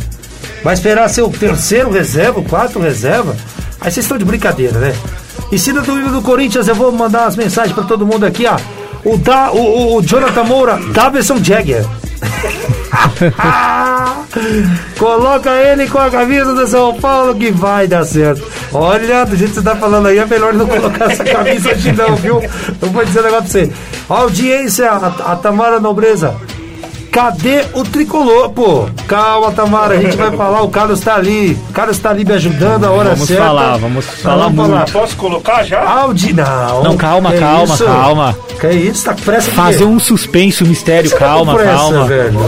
Vai 0.63 0.73
esperar 0.73 1.09
ser 1.09 1.21
o 1.23 1.29
terceiro 1.29 1.89
reserva, 1.89 2.39
o 2.39 2.43
quarto 2.45 2.79
reserva? 2.79 3.35
Aí 3.81 3.89
vocês 3.91 4.05
estão 4.05 4.17
de 4.17 4.25
brincadeira, 4.25 4.77
né? 4.77 4.93
E 5.51 5.57
se 5.57 5.71
no 5.73 5.81
do 5.81 6.11
do 6.11 6.21
Corinthians, 6.21 6.67
eu 6.67 6.75
vou 6.75 6.91
mandar 6.91 7.21
umas 7.23 7.35
mensagens 7.35 7.73
pra 7.73 7.83
todo 7.85 8.05
mundo 8.05 8.25
aqui, 8.25 8.45
ó. 8.45 8.57
O, 9.03 9.17
da, 9.17 9.51
o, 9.51 9.57
o, 9.57 9.95
o 9.95 10.01
Jonathan 10.01 10.43
Moura, 10.43 10.77
Davidson 10.93 11.41
Jagger. 11.41 11.85
Coloca 14.97 15.51
ele 15.51 15.87
com 15.87 15.99
a 15.99 16.09
camisa 16.09 16.53
do 16.53 16.67
São 16.67 16.99
Paulo 16.99 17.35
que 17.35 17.51
vai 17.51 17.87
dar 17.87 18.03
certo. 18.05 18.43
Olha, 18.73 19.25
do 19.25 19.35
jeito 19.35 19.51
que 19.51 19.59
você 19.59 19.63
tá 19.63 19.75
falando 19.75 20.07
aí, 20.07 20.17
é 20.17 20.25
melhor 20.25 20.53
não 20.53 20.67
colocar 20.67 21.11
essa 21.11 21.23
camisa 21.23 21.71
hoje 21.71 21.91
não, 21.91 22.15
viu? 22.15 22.41
Eu 22.81 22.89
vou 22.89 23.05
dizer 23.05 23.19
um 23.19 23.23
negócio 23.23 23.49
pra 23.49 23.51
você. 23.51 23.71
Audiência, 24.07 24.89
a, 24.89 25.07
a 25.31 25.35
Tamara 25.35 25.79
Nobreza. 25.79 26.35
Cadê 27.11 27.65
o 27.73 27.83
tricolor, 27.83 28.49
pô? 28.51 28.85
Calma, 29.07 29.51
Tamara, 29.51 29.95
a 29.95 30.01
gente 30.01 30.15
vai 30.15 30.31
falar, 30.37 30.61
o 30.61 30.69
Carlos 30.69 30.99
tá 30.99 31.15
ali. 31.15 31.57
O 31.69 31.73
Carlos 31.73 31.97
tá 31.97 32.11
ali 32.11 32.23
me 32.23 32.33
ajudando 32.33 32.85
a 32.85 32.91
hora 32.91 33.09
Vamos 33.11 33.27
certa. 33.27 33.43
falar, 33.43 33.77
vamos 33.77 34.05
falar 34.05 34.49
muito. 34.49 34.91
Posso 34.91 35.15
colocar 35.17 35.63
já? 35.63 35.81
Audi, 35.83 36.33
não. 36.33 36.83
Não, 36.83 36.95
calma, 36.97 37.31
Que 37.31 37.39
calma, 37.39 37.73
isso? 37.73 37.85
calma. 37.85 38.37
Que 38.59 38.69
isso, 38.69 39.05
tá 39.05 39.13
com 39.13 39.21
pressa 39.21 39.51
Fazer 39.51 39.85
um 39.85 39.99
suspense, 39.99 40.63
um 40.63 40.67
mistério, 40.67 41.09
tá 41.09 41.17
calma, 41.17 41.55
pressa, 41.55 41.71
calma. 41.77 42.05
velho. 42.05 42.39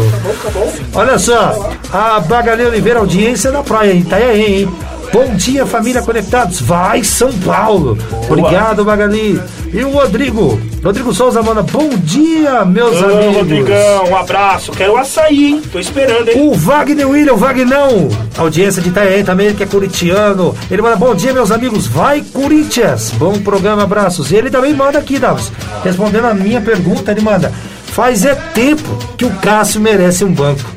Olha 0.93 1.17
só, 1.17 1.69
a 1.91 2.19
Bagalê 2.19 2.65
Oliveira, 2.65 2.99
audiência 2.99 3.51
da 3.51 3.63
praia 3.63 3.93
em 3.93 3.99
Itanhaém, 4.01 4.55
hein? 4.61 4.75
Bom 5.11 5.35
dia, 5.35 5.65
família 5.65 6.01
Conectados. 6.01 6.61
Vai, 6.61 7.03
São 7.03 7.33
Paulo. 7.39 7.97
Obrigado, 8.29 8.85
Magali. 8.85 9.41
E 9.73 9.83
o 9.83 9.89
Rodrigo. 9.89 10.57
Rodrigo 10.81 11.13
Souza 11.13 11.43
manda 11.43 11.61
bom 11.61 11.89
dia, 11.97 12.63
meus 12.63 13.01
Ô, 13.01 13.05
amigos. 13.05 13.35
Rodrigão, 13.35 14.05
um 14.09 14.15
abraço. 14.15 14.71
Quero 14.71 14.95
açaí, 14.95 15.47
hein? 15.47 15.61
Tô 15.69 15.79
esperando, 15.79 16.29
hein? 16.29 16.47
O 16.47 16.53
Wagner 16.53 17.09
William, 17.09 17.33
o 17.33 17.37
Wagnão, 17.37 18.07
audiência 18.37 18.81
de 18.81 18.87
Itanhaém 18.87 19.23
também, 19.23 19.53
que 19.53 19.63
é 19.63 19.65
corintiano. 19.65 20.55
Ele 20.69 20.81
manda 20.81 20.95
bom 20.95 21.13
dia, 21.13 21.33
meus 21.33 21.51
amigos. 21.51 21.87
Vai, 21.87 22.21
Corinthians. 22.21 23.11
Bom 23.11 23.33
programa, 23.39 23.83
abraços. 23.83 24.31
E 24.31 24.35
ele 24.37 24.49
também 24.49 24.73
manda 24.73 24.97
aqui, 24.97 25.19
Davos. 25.19 25.51
Respondendo 25.83 26.25
a 26.25 26.33
minha 26.33 26.61
pergunta, 26.61 27.11
ele 27.11 27.21
manda. 27.21 27.51
Faz 27.85 28.25
é 28.25 28.33
tempo 28.33 28.97
que 29.17 29.25
o 29.25 29.31
Cássio 29.41 29.81
merece 29.81 30.23
um 30.23 30.33
banco. 30.33 30.71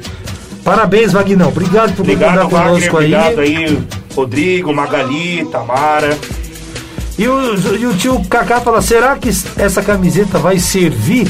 Parabéns, 0.65 1.13
Vagnão. 1.13 1.49
Obrigado 1.49 1.95
por 1.95 2.03
Obrigado, 2.03 2.43
concordar 2.43 2.65
Wagner. 2.65 2.91
conosco 2.91 2.97
aí. 2.97 3.15
Obrigado 3.15 3.41
aí, 3.41 3.79
Rodrigo, 4.15 4.73
Magali, 4.73 5.45
Tamara. 5.51 6.17
E 7.19 7.29
o, 7.29 7.77
e 7.77 7.87
o 7.87 7.95
tio 7.95 8.23
Kaká 8.29 8.61
fala: 8.61 8.81
será 8.81 9.17
que 9.17 9.29
essa 9.57 9.83
camiseta 9.83 10.39
vai 10.39 10.59
servir? 10.59 11.29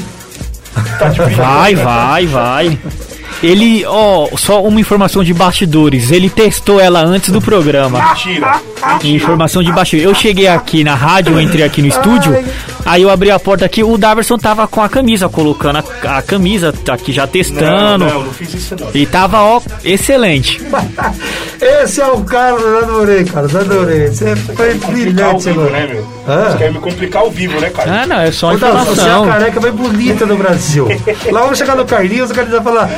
Tá. 0.99 1.09
Vai, 1.37 1.75
vai, 1.75 2.27
vai. 2.27 2.79
Ele, 3.43 3.85
ó, 3.87 4.29
só 4.37 4.63
uma 4.63 4.81
informação 4.81 5.23
de 5.23 5.35
bastidores. 5.35 6.11
Ele 6.11 6.31
testou 6.31 6.81
ela 6.81 7.05
antes 7.05 7.31
do 7.31 7.43
programa. 7.43 8.01
Mentira. 8.09 8.61
Informação 9.03 9.63
de 9.63 9.71
bastidores. 9.73 10.09
Eu 10.09 10.15
cheguei 10.15 10.47
aqui 10.47 10.83
na 10.83 10.95
rádio, 10.95 11.35
eu 11.35 11.41
entrei 11.41 11.65
aqui 11.65 11.83
no 11.83 11.89
estúdio. 11.89 12.33
Aí 12.85 13.03
eu 13.03 13.11
abri 13.11 13.31
a 13.31 13.39
porta 13.39 13.65
aqui, 13.65 13.83
o 13.83 13.97
Daverson 13.97 14.37
tava 14.37 14.67
com 14.69 14.83
a 14.83 14.89
camisa, 14.89 15.29
colocando 15.29 15.79
a, 15.79 16.19
a 16.19 16.23
camisa 16.23 16.73
tá 16.73 16.95
aqui 16.95 17.13
já 17.13 17.23
Não, 17.23 17.29
testando. 17.29 18.05
não, 18.05 18.25
não 18.25 18.33
fiz 18.33 18.53
isso 18.55 18.77
não. 18.79 18.89
E 18.95 19.07
tava, 19.07 19.41
ó, 19.43 19.61
excelente. 19.85 20.61
Esse 21.61 22.01
é 22.01 22.07
o 22.07 22.23
cara, 22.25 22.57
eu 22.61 22.79
adorei, 22.79 23.25
cara, 23.25 23.47
eu 23.51 23.61
adorei. 23.61 24.09
Você 24.09 24.37
foi 24.37 24.75
brilhante 24.75 25.45
vivo, 25.49 25.61
né, 25.71 25.87
meu? 25.87 26.07
Ah. 26.27 26.51
Você 26.51 26.59
quer 26.59 26.73
me 26.73 26.79
complicar 26.79 27.23
ao 27.23 27.31
vivo, 27.31 27.59
né, 27.61 27.71
cara? 27.71 28.03
Ah, 28.03 28.07
não, 28.07 28.21
é 28.21 28.31
só 28.31 28.53
Ô, 28.53 28.57
Davi, 28.59 28.73
você 28.87 29.01
é 29.01 29.05
a 29.05 29.07
informação. 29.07 29.27
careca 29.29 29.61
mais 29.61 29.75
bonita 29.75 30.27
do 30.27 30.37
Brasil. 30.37 30.89
Lá 31.33 31.41
vamos 31.43 31.57
chegar 31.59 31.77
no 31.77 31.85
Carlinhos, 31.87 32.31
o 32.31 32.35
Carlinhos 32.35 32.63
vai 32.63 32.75
falar: 32.75 32.91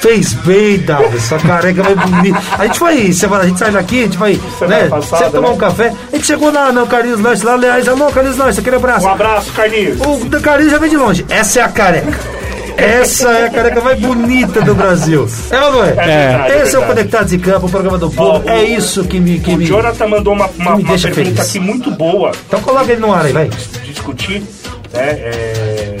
fez 0.00 0.32
bem, 0.34 0.78
Davi, 0.78 1.20
sua 1.20 1.38
careca 1.38 1.82
mais 1.82 1.96
bonita. 1.98 2.40
A 2.58 2.66
gente 2.66 2.78
foi, 2.78 3.12
semana, 3.12 3.44
a 3.44 3.46
gente 3.46 3.58
sai 3.58 3.70
daqui, 3.70 4.00
a 4.00 4.02
gente 4.04 4.16
vai, 4.18 4.40
Semana 4.58 4.82
né, 4.82 4.88
passada, 4.88 5.16
sempre 5.24 5.32
tomar 5.38 5.48
né? 5.48 5.54
um 5.54 5.58
café. 5.58 5.92
A 6.12 6.16
gente 6.16 6.26
chegou 6.26 6.52
lá 6.52 6.72
no 6.72 6.86
Carlinhos 6.86 7.20
Lanche, 7.20 7.44
lá, 7.44 7.52
aliás, 7.54 7.86
alô, 7.88 8.06
Carlinhos 8.10 8.38
Lanche, 8.38 8.60
aquele 8.60 8.76
abraço. 8.76 9.06
Um 9.06 9.10
abraço, 9.10 9.52
Carlinhos. 9.52 9.98
O 10.00 10.40
Carlinhos 10.40 10.72
já 10.72 10.78
vem 10.78 10.90
de 10.90 10.96
longe. 10.96 11.26
Essa 11.28 11.60
é 11.60 11.62
a 11.62 11.68
careca. 11.68 12.40
Essa 12.76 13.28
é 13.30 13.46
a 13.46 13.50
careca 13.50 13.80
mais 13.82 14.00
bonita 14.00 14.62
do 14.62 14.74
Brasil. 14.74 15.28
É 15.50 15.60
ou 15.60 15.72
não 15.72 15.84
é? 15.84 15.92
verdade, 15.92 16.52
é 16.52 16.62
Esse 16.62 16.76
é 16.76 16.78
o. 16.78 16.82
Conectados 16.86 17.30
em 17.32 17.38
Campo, 17.38 17.66
o 17.66 17.70
programa 17.70 17.98
do 17.98 18.10
povo. 18.10 18.42
O- 18.46 18.50
é 18.50 18.64
isso 18.64 19.04
que 19.04 19.20
me. 19.20 19.38
Que 19.38 19.52
O 19.52 19.56
me... 19.58 19.66
Jonathan 19.66 20.06
mandou 20.06 20.32
uma, 20.32 20.46
uma, 20.58 20.74
uma 20.76 20.84
pergunta 20.86 21.14
feliz. 21.14 21.38
aqui 21.40 21.60
muito 21.60 21.90
boa 21.90 22.32
Então 22.48 22.58
coloca 22.62 22.90
ele 22.90 23.00
no 23.02 23.12
ar 23.12 23.26
aí, 23.26 23.32
vai. 23.32 23.50
discutir, 23.84 24.40
né? 24.94 25.02
É... 25.02 25.96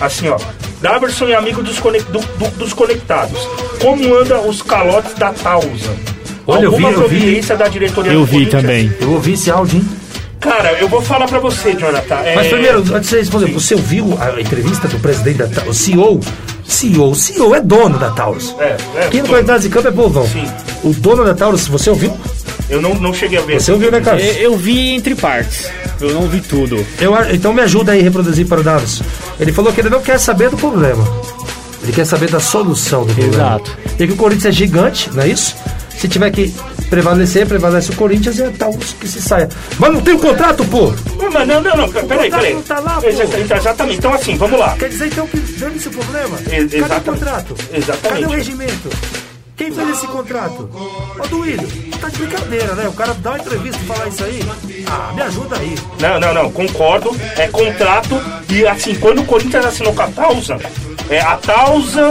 Assim, 0.00 0.28
ó. 0.30 0.38
Daverson 0.82 1.28
é 1.28 1.34
amigo 1.34 1.62
dos, 1.62 1.76
do- 1.76 2.02
do- 2.38 2.50
dos 2.58 2.72
conectados. 2.72 3.38
Como 3.80 4.14
anda 4.16 4.40
os 4.40 4.60
calotes 4.62 5.14
da 5.14 5.30
Tausa? 5.32 5.94
Olha, 6.46 6.64
eu 6.64 6.70
vi, 6.72 6.84
Alguma 6.84 6.90
eu 6.90 7.08
vi. 7.08 7.16
providência 7.18 7.56
da 7.56 7.68
diretoria 7.68 8.12
Eu 8.12 8.24
vi 8.24 8.46
também. 8.46 8.92
Eu 9.00 9.12
ouvi 9.12 9.34
esse 9.34 9.50
áudio, 9.50 9.78
hein? 9.78 9.88
Cara, 10.40 10.72
eu 10.80 10.88
vou 10.88 11.00
falar 11.00 11.28
pra 11.28 11.38
você, 11.38 11.72
Jonathan. 11.74 12.16
é- 12.16 12.34
Mas 12.34 12.48
primeiro, 12.48 12.78
antes 12.78 13.02
de 13.02 13.08
você 13.10 13.18
responder, 13.20 13.46
você 13.52 13.74
ouviu 13.74 14.18
a 14.20 14.40
entrevista 14.40 14.88
do 14.88 14.98
presidente 14.98 15.36
da 15.38 15.46
Taurus, 15.46 15.76
o 15.80 15.80
CEO? 15.84 16.20
CEO, 16.64 17.10
o 17.10 17.14
CEO 17.14 17.54
é 17.54 17.60
dono 17.60 17.96
da 17.96 18.10
Taurus. 18.10 18.52
É, 18.58 18.76
é, 18.96 19.08
Quem 19.08 19.20
no 19.20 19.26
tô- 19.28 19.34
Conectados 19.34 19.64
em 19.64 19.70
Campo 19.70 19.86
é 19.88 19.92
povão. 19.92 20.26
Sim. 20.26 20.44
O 20.82 20.92
dono 20.92 21.24
da 21.24 21.32
Taurus, 21.34 21.68
você 21.68 21.90
ouviu? 21.90 22.12
Eu 22.68 22.82
não, 22.82 22.94
não 22.94 23.14
cheguei 23.14 23.38
a 23.38 23.42
ver. 23.42 23.60
Você 23.60 23.70
ouviu, 23.70 23.90
né, 23.92 24.00
Carlos? 24.00 24.24
Eu, 24.24 24.32
eu 24.34 24.56
vi 24.56 24.94
entre 24.94 25.14
partes. 25.14 25.70
Eu 26.02 26.14
não 26.14 26.28
vi 26.28 26.40
tudo. 26.40 26.84
Eu, 27.00 27.14
então 27.32 27.52
me 27.52 27.60
ajuda 27.62 27.92
aí 27.92 28.00
a 28.00 28.02
reproduzir 28.02 28.46
para 28.46 28.60
o 28.60 28.64
Davis. 28.64 29.02
Ele 29.38 29.52
falou 29.52 29.72
que 29.72 29.80
ele 29.80 29.90
não 29.90 30.00
quer 30.00 30.18
saber 30.18 30.50
do 30.50 30.56
problema. 30.56 31.04
Ele 31.82 31.92
quer 31.92 32.04
saber 32.04 32.30
da 32.30 32.40
solução 32.40 33.04
do 33.04 33.12
problema. 33.14 33.34
Exato. 33.34 33.78
E 33.98 34.06
que 34.06 34.12
o 34.12 34.16
Corinthians 34.16 34.46
é 34.46 34.52
gigante, 34.52 35.10
não 35.12 35.22
é 35.22 35.28
isso? 35.28 35.54
Se 35.98 36.08
tiver 36.08 36.30
que 36.30 36.52
prevalecer, 36.90 37.46
prevalece 37.46 37.90
o 37.90 37.96
Corinthians 37.96 38.38
e 38.38 38.42
é 38.42 38.50
tal 38.50 38.72
que 38.72 39.06
se 39.08 39.20
saia. 39.22 39.48
Mas 39.78 39.92
não 39.92 40.00
tem 40.00 40.14
um 40.14 40.18
contrato, 40.18 40.64
pô! 40.64 40.92
Não, 41.18 41.30
mas 41.30 41.46
não, 41.46 41.60
não, 41.62 41.76
não, 41.76 41.88
peraí, 41.90 42.30
peraí. 42.30 42.54
não 42.54 42.62
tá 42.62 42.80
lá, 42.80 43.00
pô. 43.00 43.06
Exa- 43.08 43.24
então, 43.38 43.56
Exatamente, 43.56 43.98
então 43.98 44.12
assim, 44.14 44.36
vamos 44.36 44.58
lá. 44.58 44.74
Quer 44.78 44.88
dizer 44.88 45.06
então 45.06 45.26
que 45.26 45.36
dane 45.38 45.76
esse 45.76 45.88
problema? 45.90 46.36
E- 46.46 46.50
Cadê 46.50 46.60
o 46.60 46.84
exatamente. 46.84 47.04
contrato? 47.04 47.54
Exatamente. 47.72 48.20
Cadê 48.22 48.24
o 48.26 48.36
regimento? 48.36 48.88
Quem 49.62 49.72
fez 49.72 49.88
esse 49.90 50.06
contrato? 50.08 50.68
Ô 51.22 51.26
Duílio, 51.28 51.68
tá 52.00 52.08
de 52.08 52.18
brincadeira, 52.18 52.74
né? 52.74 52.88
O 52.88 52.92
cara 52.92 53.14
dá 53.14 53.30
uma 53.30 53.38
entrevista 53.38 53.80
e 53.80 53.86
falar 53.86 54.08
isso 54.08 54.24
aí. 54.24 54.40
Ah, 54.88 55.12
me 55.14 55.22
ajuda 55.22 55.56
aí. 55.56 55.74
Não, 56.00 56.18
não, 56.18 56.34
não, 56.34 56.50
concordo. 56.52 57.14
É 57.36 57.46
contrato. 57.46 58.20
E 58.50 58.66
assim, 58.66 58.94
quando 58.96 59.20
o 59.20 59.24
Corinthians 59.24 59.64
assinou 59.64 59.94
com 59.94 60.02
a 60.02 60.08
Tausa, 60.08 60.58
é, 61.08 61.20
a 61.20 61.36
Tausa. 61.36 62.10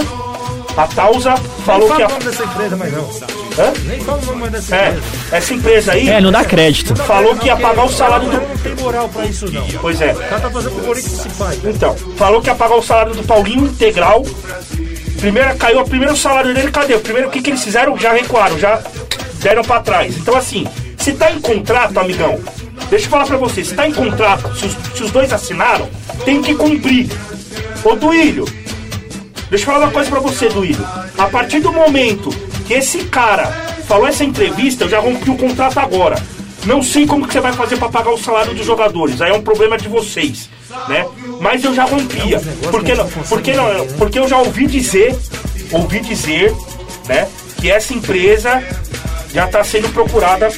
A 0.78 0.88
Tausa 0.88 1.36
falou 1.66 1.90
Nem 1.90 1.98
que 1.98 2.04
fala 2.04 2.04
a. 2.04 2.08
o 2.08 2.12
nome 2.20 2.24
dessa 2.32 2.44
empresa, 2.46 2.78
mas 2.78 2.94
não. 2.94 3.02
Hã? 3.60 3.74
Nem 3.86 4.00
fala 4.00 4.18
o 4.22 4.26
nome 4.28 4.40
mais 4.40 4.52
dessa 4.54 4.76
É, 4.78 4.88
empresa. 4.88 5.06
essa 5.34 5.54
empresa 5.54 5.92
aí 5.92 6.10
É, 6.10 6.22
não 6.22 6.32
dá 6.32 6.46
crédito. 6.46 6.96
falou 6.96 7.36
que 7.36 7.48
ia 7.48 7.58
pagar 7.58 7.84
o 7.84 7.90
salário 7.90 8.30
O 8.30 8.32
do. 8.32 8.38
não 8.40 8.58
tem 8.58 8.76
moral 8.76 9.10
pra 9.10 9.26
isso, 9.26 9.52
não. 9.52 9.66
O 9.68 9.80
Pois 9.82 10.00
é. 10.00 10.14
cara 10.14 10.40
tá 10.40 10.50
fazendo 10.50 10.72
pro 10.76 10.86
Corinthians 10.86 11.22
se 11.22 11.30
faz. 11.32 11.60
Então, 11.66 11.94
falou 12.16 12.42
que 12.42 12.48
ia 12.48 12.56
pagar 12.56 12.76
o 12.76 12.82
salário 12.82 13.14
do 13.14 13.24
Paulinho 13.24 13.66
integral. 13.66 14.24
Primeiro 15.20 15.56
caiu 15.58 15.82
o 15.82 15.88
primeiro 15.88 16.16
salário 16.16 16.54
dele, 16.54 16.72
cadê? 16.72 16.96
O 16.96 17.00
primeiro 17.00 17.28
o 17.28 17.32
que, 17.32 17.42
que 17.42 17.50
eles 17.50 17.64
fizeram? 17.64 17.98
Já 17.98 18.14
recuaram, 18.14 18.58
já 18.58 18.82
deram 19.42 19.64
pra 19.64 19.80
trás. 19.80 20.18
Então 20.18 20.36
assim, 20.36 20.68
se 20.98 21.14
tá 21.14 21.32
em 21.32 21.40
contrato, 21.40 21.98
amigão, 22.00 22.40
deixa 22.90 23.06
eu 23.06 23.10
falar 23.10 23.26
pra 23.26 23.38
você, 23.38 23.64
se 23.64 23.76
tá 23.76 23.88
em 23.88 23.94
contrato, 23.94 24.56
se 24.56 24.66
os, 24.66 24.74
se 24.96 25.04
os 25.04 25.12
dois 25.12 25.32
assinaram, 25.32 25.90
tem 26.26 26.42
que 26.42 26.56
cumprir. 26.56 27.10
Ô 27.84 27.96
Duílio, 27.96 28.46
deixa 29.50 29.64
eu 29.64 29.74
falar 29.74 29.86
uma 29.86 29.92
coisa 29.92 30.10
pra 30.10 30.20
você, 30.20 30.50
Duílio. 30.50 30.86
A 31.18 31.28
partir 31.28 31.60
do 31.60 31.72
momento 31.72 32.30
que 32.68 32.74
esse 32.74 33.00
cara 33.06 33.48
falou 33.88 34.08
essa 34.08 34.24
entrevista, 34.24 34.86
eu 34.86 34.90
já 34.90 35.00
rompi 35.00 35.30
o 35.30 35.38
contrato 35.38 35.80
agora. 35.80 36.16
Não 36.66 36.82
sei 36.82 37.08
como 37.08 37.28
que 37.28 37.34
você 37.34 37.40
vai 37.40 37.54
fazer 37.54 37.78
pra 37.78 37.90
pagar 37.90 38.12
o 38.12 38.18
salário 38.18 38.54
dos 38.54 38.66
jogadores. 38.66 39.20
Aí 39.22 39.32
é 39.32 39.34
um 39.34 39.42
problema 39.42 39.78
de 39.78 39.88
vocês, 39.88 40.50
né? 40.88 41.06
Mas 41.42 41.64
eu 41.64 41.74
já 41.74 41.86
rompia. 41.86 42.40
Porque 42.70 42.94
não, 42.94 43.08
porque 43.28 43.54
não, 43.54 43.88
porque 43.98 44.20
eu 44.20 44.28
já 44.28 44.38
ouvi 44.38 44.68
dizer, 44.68 45.18
ouvi 45.72 46.00
dizer, 46.00 46.54
né, 47.10 47.28
que 47.58 47.70
essa 47.70 47.94
empresa 47.96 48.64
já 49.34 49.46
está 49.46 49.64
sendo 49.64 49.90
procurada 49.90 50.50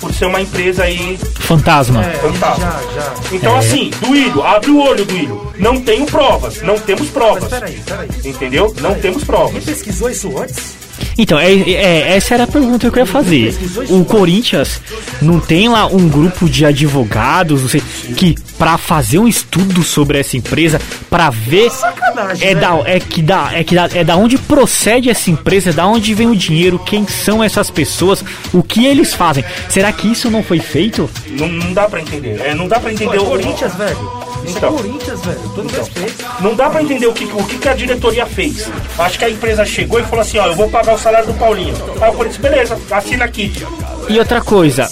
por 0.00 0.12
ser 0.12 0.24
uma 0.24 0.40
empresa 0.40 0.84
aí 0.84 1.18
Fantasma. 1.40 2.02
fantasma. 2.02 2.80
Já, 2.94 3.00
já. 3.00 3.14
Então 3.30 3.56
assim, 3.58 3.90
Duílio, 4.00 4.42
abre 4.42 4.70
o 4.70 4.80
olho, 4.80 5.04
Duílio. 5.04 5.52
Não 5.58 5.80
tenho 5.80 6.06
provas, 6.06 6.62
não 6.62 6.78
temos 6.78 7.02
Mas 7.02 7.10
provas. 7.10 7.44
peraí, 7.50 7.82
peraí. 7.86 8.08
Entendeu? 8.24 8.74
Não 8.80 8.94
temos 8.94 9.22
provas. 9.24 9.52
Quem 9.52 9.60
pesquisou 9.74 10.10
isso 10.10 10.36
antes? 10.38 10.81
Então, 11.18 11.38
é, 11.38 11.52
é- 11.52 12.16
essa 12.16 12.34
era 12.34 12.44
a 12.44 12.46
pergunta 12.46 12.90
que 12.90 12.98
eu 12.98 13.02
ia 13.02 13.06
fazer. 13.06 13.54
O 13.88 14.04
Corinthians 14.04 14.80
não 15.20 15.38
tem 15.38 15.68
lá 15.68 15.86
um 15.86 16.08
grupo 16.08 16.48
de 16.48 16.64
advogados, 16.64 17.62
não 17.62 17.68
sei, 17.68 17.82
que 18.16 18.34
pra 18.58 18.78
fazer 18.78 19.18
um 19.18 19.28
estudo 19.28 19.82
sobre 19.82 20.18
essa 20.18 20.36
empresa, 20.36 20.80
pra 21.10 21.30
ver 21.30 21.70
é 22.40 22.54
né? 22.54 22.60
da 22.60 22.82
é 22.86 23.00
que 23.00 23.20
dá 23.22 23.50
é 23.52 23.64
que 23.64 23.74
dá, 23.74 23.88
é 23.92 24.04
da 24.04 24.16
onde 24.16 24.38
procede 24.38 25.10
essa 25.10 25.30
empresa, 25.30 25.70
é 25.70 25.72
da 25.72 25.86
onde 25.86 26.14
vem 26.14 26.28
o 26.28 26.36
dinheiro, 26.36 26.78
quem 26.78 27.06
são 27.06 27.42
essas 27.42 27.70
pessoas, 27.70 28.24
o 28.52 28.62
que 28.62 28.86
eles 28.86 29.14
fazem. 29.14 29.44
Será 29.68 29.92
que 29.92 30.10
isso 30.10 30.30
não 30.30 30.42
foi 30.42 30.60
feito? 30.60 31.08
Não, 31.30 31.48
não 31.48 31.72
dá 31.72 31.88
pra 31.88 32.00
entender. 32.00 32.40
É, 32.40 32.54
não 32.54 32.68
dá 32.68 32.78
pra 32.78 32.90
Pô, 32.90 32.94
entender 32.96 33.18
o 33.18 33.24
Corinthians, 33.26 33.74
velho. 33.74 34.21
Isso 34.44 34.56
Então. 34.58 34.70
é 34.70 34.76
Corinthians, 34.76 35.20
velho. 35.20 35.40
Todo 35.54 35.68
respeito. 35.68 36.24
Não 36.40 36.54
dá 36.54 36.68
pra 36.70 36.82
entender 36.82 37.06
o 37.06 37.12
que, 37.12 37.24
o 37.24 37.44
que 37.44 37.68
a 37.68 37.74
diretoria 37.74 38.26
fez. 38.26 38.68
Acho 38.98 39.18
que 39.18 39.24
a 39.24 39.30
empresa 39.30 39.64
chegou 39.64 40.00
e 40.00 40.02
falou 40.04 40.20
assim, 40.20 40.38
ó, 40.38 40.46
eu 40.46 40.54
vou 40.56 40.68
pagar 40.68 40.94
o 40.94 40.98
salário 40.98 41.26
do 41.28 41.34
Paulinho. 41.34 41.74
Aí 42.00 42.10
o 42.10 42.14
Corinthians, 42.14 42.40
beleza, 42.42 42.78
assina 42.90 43.24
aqui. 43.24 43.52
E 44.08 44.18
outra 44.18 44.40
coisa, 44.40 44.88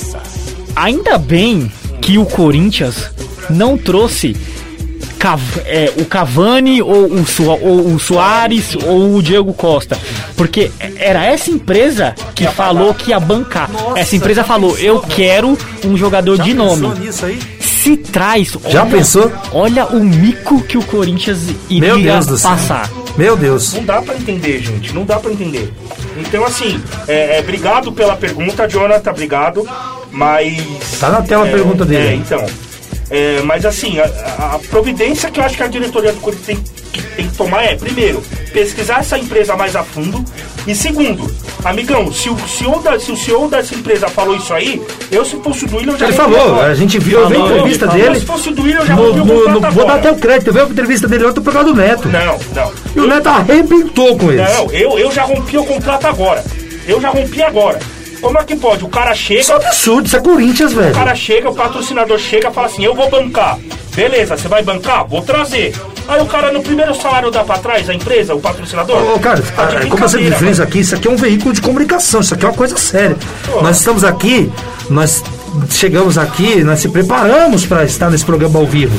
ainda 0.76 1.18
bem 1.18 1.70
que 2.00 2.16
o 2.18 2.24
Corinthians 2.26 3.10
não 3.48 3.76
trouxe 3.76 4.36
Cav- 5.18 5.58
é, 5.66 5.92
o 5.98 6.06
Cavani 6.06 6.80
ou 6.80 7.04
o, 7.12 7.26
Sua- 7.26 7.58
ou 7.60 7.92
o 7.94 7.98
Soares 8.00 8.74
ou 8.86 9.16
o 9.16 9.22
Diego 9.22 9.52
Costa. 9.52 9.98
Porque 10.34 10.70
era 10.96 11.22
essa 11.26 11.50
empresa 11.50 12.14
que 12.34 12.46
falou 12.46 12.94
que 12.94 13.10
ia 13.10 13.20
bancar. 13.20 13.68
essa 13.96 14.16
empresa 14.16 14.42
falou, 14.44 14.78
eu 14.78 14.98
quero 15.00 15.58
um 15.84 15.94
jogador 15.94 16.38
de 16.38 16.54
Pensou 16.54 16.76
nome. 16.76 17.00
nisso 17.00 17.26
aí? 17.26 17.38
Se 17.82 17.96
traz. 17.96 18.56
Já 18.68 18.82
olha- 18.82 18.90
pensou? 18.90 19.32
Olha 19.52 19.86
o 19.86 20.02
mico 20.04 20.62
que 20.62 20.76
o 20.76 20.82
Corinthians 20.84 21.38
Meu 21.70 21.98
iria 21.98 22.12
Deus 22.14 22.26
do 22.26 22.36
céu. 22.38 22.50
passar. 22.50 22.90
Meu 23.16 23.36
Deus. 23.36 23.74
Não 23.74 23.84
dá 23.84 24.02
pra 24.02 24.14
entender, 24.16 24.60
gente. 24.60 24.92
Não 24.94 25.04
dá 25.04 25.18
pra 25.18 25.32
entender. 25.32 25.72
Então, 26.16 26.44
assim, 26.44 26.80
é, 27.08 27.36
é, 27.36 27.40
obrigado 27.40 27.90
pela 27.92 28.16
pergunta, 28.16 28.68
Jonathan, 28.68 29.10
obrigado. 29.10 29.68
Mas. 30.10 30.62
Tá 30.98 31.08
na 31.10 31.22
tela 31.22 31.44
a 31.44 31.48
é, 31.48 31.50
pergunta 31.52 31.84
dele. 31.84 32.08
É, 32.08 32.14
então. 32.14 32.46
É, 33.10 33.40
mas 33.42 33.64
assim, 33.66 33.98
a, 33.98 34.04
a- 34.04 34.54
a 34.54 34.58
providência 34.70 35.30
que 35.30 35.40
eu 35.40 35.44
acho 35.44 35.56
que 35.56 35.62
a 35.62 35.66
diretoria 35.68 36.12
do 36.12 36.20
Corinthians 36.20 36.46
tem, 36.46 36.64
que 36.92 37.02
tem 37.02 37.28
que 37.28 37.36
tomar 37.36 37.64
é, 37.64 37.74
primeiro, 37.76 38.22
pesquisar 38.52 39.00
essa 39.00 39.18
empresa 39.18 39.56
mais 39.56 39.74
a 39.76 39.82
fundo. 39.82 40.24
E 40.66 40.74
segundo, 40.74 41.34
amigão, 41.64 42.12
se 42.12 42.28
o 42.28 42.36
CEO, 42.46 42.80
da, 42.80 42.98
se 43.00 43.10
o 43.10 43.16
CEO 43.16 43.48
dessa 43.48 43.74
empresa 43.74 44.08
falou 44.08 44.36
isso 44.36 44.52
aí, 44.52 44.80
eu 45.10 45.24
se 45.24 45.36
fosse 45.36 45.64
o 45.64 45.68
Duílio, 45.68 45.92
eu 45.94 45.98
já 45.98 46.08
Ele 46.08 46.16
falou, 46.16 46.60
a 46.60 46.74
gente 46.74 46.98
viu, 46.98 47.20
eu 47.20 47.28
vi 47.28 47.36
a 47.36 47.38
entrevista 47.40 47.86
falou. 47.86 48.02
dele. 48.02 48.20
Se 48.20 48.26
fosse 48.26 48.48
o 48.50 48.52
Duílio, 48.54 48.80
eu 48.82 48.86
já 48.86 48.94
No- 48.94 49.12
no- 49.14 49.24
no- 49.48 49.70
vou 49.70 49.86
dar 49.86 49.94
até 49.94 50.10
o 50.10 50.16
crédito. 50.16 50.48
Eu 50.48 50.52
vi 50.52 50.60
a 50.60 50.64
entrevista 50.64 51.08
dele 51.08 51.24
ontem 51.26 51.40
por 51.40 51.52
causa 51.52 51.68
do 51.68 51.74
Neto. 51.74 52.08
Não, 52.08 52.38
não. 52.54 52.72
E 52.94 53.00
o 53.00 53.06
Neto 53.06 53.28
arrebentou 53.28 54.16
com 54.18 54.30
eles. 54.30 54.52
Não, 54.54 54.70
eu, 54.70 54.98
eu 54.98 55.10
já 55.10 55.22
rompi 55.22 55.56
o 55.56 55.64
contrato 55.64 56.06
agora. 56.06 56.44
Eu 56.86 57.00
já 57.00 57.08
rompi 57.08 57.42
agora. 57.42 57.78
Como 58.20 58.38
é 58.38 58.44
que 58.44 58.54
pode? 58.54 58.84
O 58.84 58.88
cara 58.88 59.14
chega, 59.14 59.40
Isso 59.40 59.52
é 59.52 59.56
um 59.56 59.58
absurdo, 59.66 60.06
isso 60.06 60.16
é 60.16 60.20
Corinthians, 60.20 60.72
velho. 60.74 60.90
o 60.90 60.94
cara 60.94 61.14
chega, 61.14 61.48
o 61.48 61.54
patrocinador 61.54 62.18
chega 62.18 62.50
e 62.50 62.52
fala 62.52 62.66
assim, 62.66 62.84
eu 62.84 62.94
vou 62.94 63.08
bancar. 63.08 63.58
Beleza, 63.96 64.36
você 64.36 64.46
vai 64.46 64.62
bancar? 64.62 65.06
Vou 65.06 65.22
trazer. 65.22 65.74
Aí 66.08 66.20
o 66.20 66.26
cara 66.26 66.52
no 66.52 66.60
primeiro 66.62 66.94
salário 66.94 67.30
dá 67.30 67.44
pra 67.44 67.58
trás, 67.58 67.88
a 67.88 67.94
empresa, 67.94 68.34
o 68.34 68.40
patrocinador? 68.40 69.14
Ô, 69.14 69.18
cara, 69.18 69.40
Tá 69.40 69.62
ah, 69.64 69.86
como 69.88 69.96
você 70.08 70.18
mano. 70.18 70.62
aqui, 70.62 70.80
isso 70.80 70.94
aqui 70.94 71.06
é 71.06 71.10
um 71.10 71.16
veículo 71.16 71.54
de 71.54 71.60
comunicação, 71.62 72.20
isso 72.20 72.34
aqui 72.34 72.44
é 72.44 72.48
uma 72.48 72.54
coisa 72.56 72.76
séria. 72.76 73.16
Nós 73.62 73.78
estamos 73.78 74.02
aqui, 74.04 74.50
nós 74.88 75.22
chegamos 75.70 76.18
aqui, 76.18 76.62
nós 76.64 76.80
se 76.80 76.88
preparamos 76.88 77.64
para 77.66 77.84
estar 77.84 78.10
nesse 78.10 78.24
programa 78.24 78.58
ao 78.58 78.66
vivo. 78.66 78.98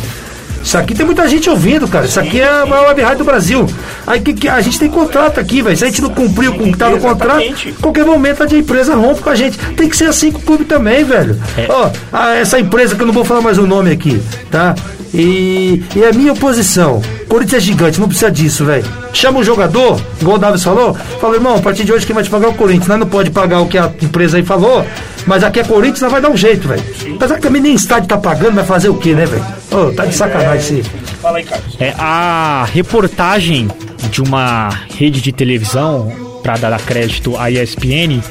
Isso 0.64 0.78
aqui 0.78 0.94
tem 0.94 1.04
muita 1.04 1.28
gente 1.28 1.50
ouvindo, 1.50 1.88
cara. 1.88 2.06
Isso 2.06 2.20
aqui 2.20 2.40
é 2.40 2.48
a 2.48 2.66
maior 2.68 2.90
web 2.90 3.02
rádio 3.02 3.18
do 3.20 3.24
Brasil. 3.24 3.66
Aí 4.06 4.20
que, 4.22 4.32
que 4.32 4.48
a 4.48 4.62
gente 4.62 4.78
tem 4.78 4.88
contrato 4.90 5.40
aqui, 5.40 5.60
velho. 5.60 5.76
Se 5.76 5.84
a 5.84 5.88
gente 5.88 6.04
não 6.04 6.12
cumpriu 6.12 6.54
com 6.54 6.66
o 6.66 6.72
que 6.72 6.78
tá 6.78 6.88
no 6.88 7.00
contrato, 7.00 7.40
Exatamente. 7.42 7.72
qualquer 7.82 8.06
momento 8.06 8.44
a 8.44 8.46
empresa 8.56 8.94
rompe 8.94 9.22
com 9.22 9.30
a 9.32 9.36
gente. 9.36 9.58
Tem 9.76 9.90
que 9.90 9.98
ser 9.98 10.06
assim 10.06 10.32
com 10.32 10.38
o 10.38 10.42
clube 10.44 10.66
também, 10.66 11.04
velho. 11.04 11.36
Ó, 11.68 11.90
a- 12.14 12.36
essa 12.36 12.60
empresa 12.60 12.96
que 12.96 13.02
eu 13.02 13.08
não 13.08 13.14
vou 13.14 13.26
falar 13.26 13.42
mais 13.42 13.58
o 13.58 13.66
nome 13.66 13.90
aqui, 13.92 14.22
tá? 14.52 14.76
E, 15.14 15.84
e 15.96 16.06
a 16.06 16.14
minha 16.14 16.34
oposição. 16.34 17.02
Corinthians 17.28 17.64
é 17.64 17.66
gigante, 17.66 18.00
não 18.00 18.08
precisa 18.08 18.32
disso, 18.32 18.66
velho. 18.66 18.86
Chama 19.14 19.40
o 19.40 19.44
jogador, 19.44 20.02
igual 20.22 20.38
o 20.38 20.40
Davis 20.40 20.64
falou, 20.64 20.94
fala, 21.20 21.36
irmão, 21.36 21.56
a 21.56 21.60
partir 21.60 21.84
de 21.84 21.92
hoje 21.92 22.06
quem 22.06 22.14
vai 22.14 22.24
te 22.24 22.30
pagar 22.30 22.48
é 22.48 22.50
o 22.50 22.54
Corinthians. 22.54 22.88
Nós 22.88 23.00
não 23.00 23.08
pode 23.08 23.30
pagar 23.30 23.62
o 23.62 23.68
que 23.68 23.78
a 23.78 23.92
empresa 24.02 24.38
aí 24.38 24.44
falou, 24.44 24.86
mas 25.26 25.44
aqui 25.44 25.60
é 25.60 25.64
Corinthians, 25.64 26.02
nós 26.02 26.12
vai 26.12 26.22
dar 26.22 26.30
um 26.30 26.38
jeito, 26.38 26.68
velho. 26.68 26.84
Apesar 27.16 27.36
que 27.36 27.42
também 27.42 27.62
nem 27.62 27.74
estádio 27.74 28.08
tá 28.08 28.18
pagando, 28.18 28.56
vai 28.56 28.66
fazer 28.66 28.90
o 28.90 28.96
quê, 28.96 29.14
né, 29.14 29.26
velho? 29.26 29.46
Ô, 29.72 29.92
tá 29.94 30.06
de 30.06 30.16
sacanagem 30.16 30.80
esse. 30.80 30.90
Fala 31.22 31.38
aí, 31.38 31.44
Carlos. 31.44 31.76
É, 31.80 31.94
a 31.98 32.66
reportagem 32.72 33.70
de 34.10 34.22
uma 34.22 34.70
rede 34.98 35.22
de 35.22 35.32
televisão, 35.32 36.12
para 36.42 36.58
dar 36.58 36.82
crédito 36.82 37.38
à 37.38 37.52
ESPN, 37.52 38.22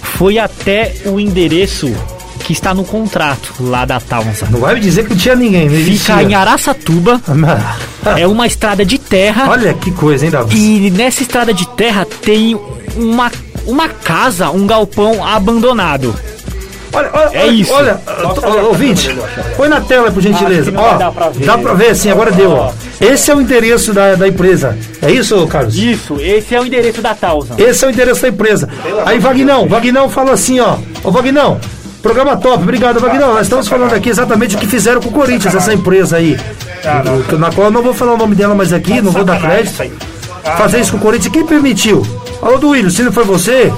foi 0.00 0.38
até 0.38 0.94
o 1.06 1.18
endereço 1.18 1.94
que 2.46 2.52
está 2.52 2.72
no 2.72 2.84
contrato 2.84 3.52
lá 3.58 3.84
da 3.84 3.98
Townsend. 3.98 4.52
Não 4.52 4.60
vai 4.60 4.74
me 4.74 4.80
dizer 4.80 5.02
que 5.02 5.10
não 5.10 5.16
tinha 5.16 5.34
ninguém, 5.34 5.68
não. 5.68 5.76
Fica 5.84 6.22
em 6.22 6.32
Araçatuba, 6.32 7.20
é 8.16 8.24
uma 8.24 8.46
estrada 8.46 8.84
de 8.84 8.98
terra 8.98 9.50
Olha 9.50 9.74
que 9.74 9.90
coisa, 9.90 10.24
hein, 10.24 10.30
Davis? 10.30 10.54
e 10.56 10.88
nessa 10.90 11.22
estrada 11.22 11.52
de 11.52 11.66
terra 11.70 12.06
tem 12.22 12.56
uma, 12.94 13.32
uma 13.66 13.88
casa, 13.88 14.48
um 14.50 14.64
galpão 14.64 15.26
abandonado. 15.26 16.14
Olha, 16.92 17.10
olha, 17.12 17.30
É 17.32 17.42
olha, 17.42 17.50
isso. 17.50 17.72
Olha, 17.72 18.00
ó, 18.06 18.66
ouvinte, 18.68 19.14
põe 19.56 19.68
na 19.68 19.80
tela, 19.80 20.12
por 20.12 20.22
gentileza. 20.22 20.72
Ó, 20.74 20.96
dar 20.96 21.10
pra 21.10 21.28
ver. 21.30 21.44
dá 21.44 21.58
pra 21.58 21.74
ver, 21.74 21.96
sim, 21.96 22.10
agora 22.10 22.30
deu, 22.30 22.52
ó. 22.52 22.72
Esse 23.00 23.32
é 23.32 23.34
o 23.34 23.40
endereço 23.40 23.92
da, 23.92 24.14
da 24.14 24.28
empresa. 24.28 24.78
É 25.02 25.10
isso, 25.10 25.44
Carlos? 25.48 25.74
Isso, 25.76 26.16
esse 26.20 26.54
é 26.54 26.60
o 26.60 26.64
endereço 26.64 27.02
da 27.02 27.12
Townsend. 27.12 27.60
Esse 27.60 27.84
é 27.84 27.88
o 27.88 27.90
endereço 27.90 28.22
da 28.22 28.28
empresa. 28.28 28.68
Aí, 29.04 29.18
Vagnão, 29.18 29.66
Vagnão 29.68 30.08
fala 30.08 30.30
assim, 30.32 30.60
ó. 30.60 30.78
Ô, 31.02 31.10
Vagnão, 31.10 31.60
programa 32.06 32.36
top, 32.36 32.62
obrigado, 32.62 33.00
Vagnão. 33.00 33.34
Nós 33.34 33.42
estamos 33.42 33.66
falando 33.66 33.92
aqui 33.92 34.08
exatamente 34.08 34.54
o 34.54 34.58
que 34.58 34.66
fizeram 34.66 35.00
com 35.00 35.08
o 35.08 35.12
Corinthians, 35.12 35.54
essa 35.54 35.74
empresa 35.74 36.16
aí. 36.16 36.38
Na 37.38 37.50
qual 37.50 37.66
eu 37.66 37.70
não 37.72 37.82
vou 37.82 37.92
falar 37.92 38.14
o 38.14 38.16
nome 38.16 38.34
dela 38.36 38.54
mais 38.54 38.72
aqui, 38.72 39.00
não 39.00 39.10
vou 39.10 39.24
dar 39.24 39.40
crédito. 39.40 39.90
Fazer 40.56 40.80
isso 40.80 40.92
com 40.92 40.98
o 40.98 41.00
Corinthians, 41.00 41.32
quem 41.32 41.44
permitiu? 41.44 42.06
Alô, 42.40 42.58
Duílio, 42.58 42.90
se 42.90 43.02
não 43.02 43.10
foi 43.10 43.24
você, 43.24 43.72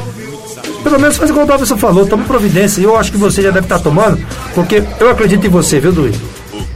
pelo 0.82 1.00
menos 1.00 1.16
faz 1.16 1.30
igual 1.30 1.46
o 1.46 1.48
Davidson 1.48 1.78
falou, 1.78 2.06
toma 2.06 2.24
providência. 2.24 2.82
E 2.82 2.84
eu 2.84 2.96
acho 2.96 3.10
que 3.10 3.16
você 3.16 3.40
já 3.40 3.50
deve 3.50 3.64
estar 3.64 3.78
tomando, 3.78 4.18
porque 4.54 4.82
eu 5.00 5.10
acredito 5.10 5.46
em 5.46 5.50
você, 5.50 5.80
viu, 5.80 5.92
Duílio? 5.92 6.20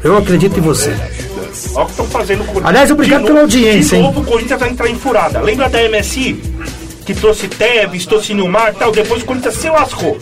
Eu 0.02 0.16
acredito 0.16 0.58
em 0.58 0.62
você. 0.62 0.96
Olha 1.74 1.82
o 1.82 1.84
que 1.84 1.90
estão 1.90 2.06
fazendo 2.06 2.38
com 2.38 2.44
o 2.44 2.46
Corinthians. 2.46 2.68
Aliás, 2.70 2.90
obrigado 2.90 3.24
pela 3.24 3.40
audiência, 3.40 3.90
De 3.90 3.96
hein? 3.96 4.02
novo 4.02 4.20
o 4.20 4.24
Corinthians 4.24 4.58
vai 4.58 4.70
entrar 4.70 4.88
em 4.88 4.96
furada. 4.96 5.40
Lembra 5.42 5.68
da 5.68 5.78
MSI? 5.86 6.40
que 7.04 7.14
trouxe 7.14 7.48
Tevez, 7.48 8.06
trouxe 8.06 8.32
Nilmar 8.32 8.72
e 8.74 8.78
tal. 8.78 8.92
Depois 8.92 9.22
o 9.22 9.26
Corinthians 9.26 9.54
se 9.56 9.68
lascou. 9.68 10.16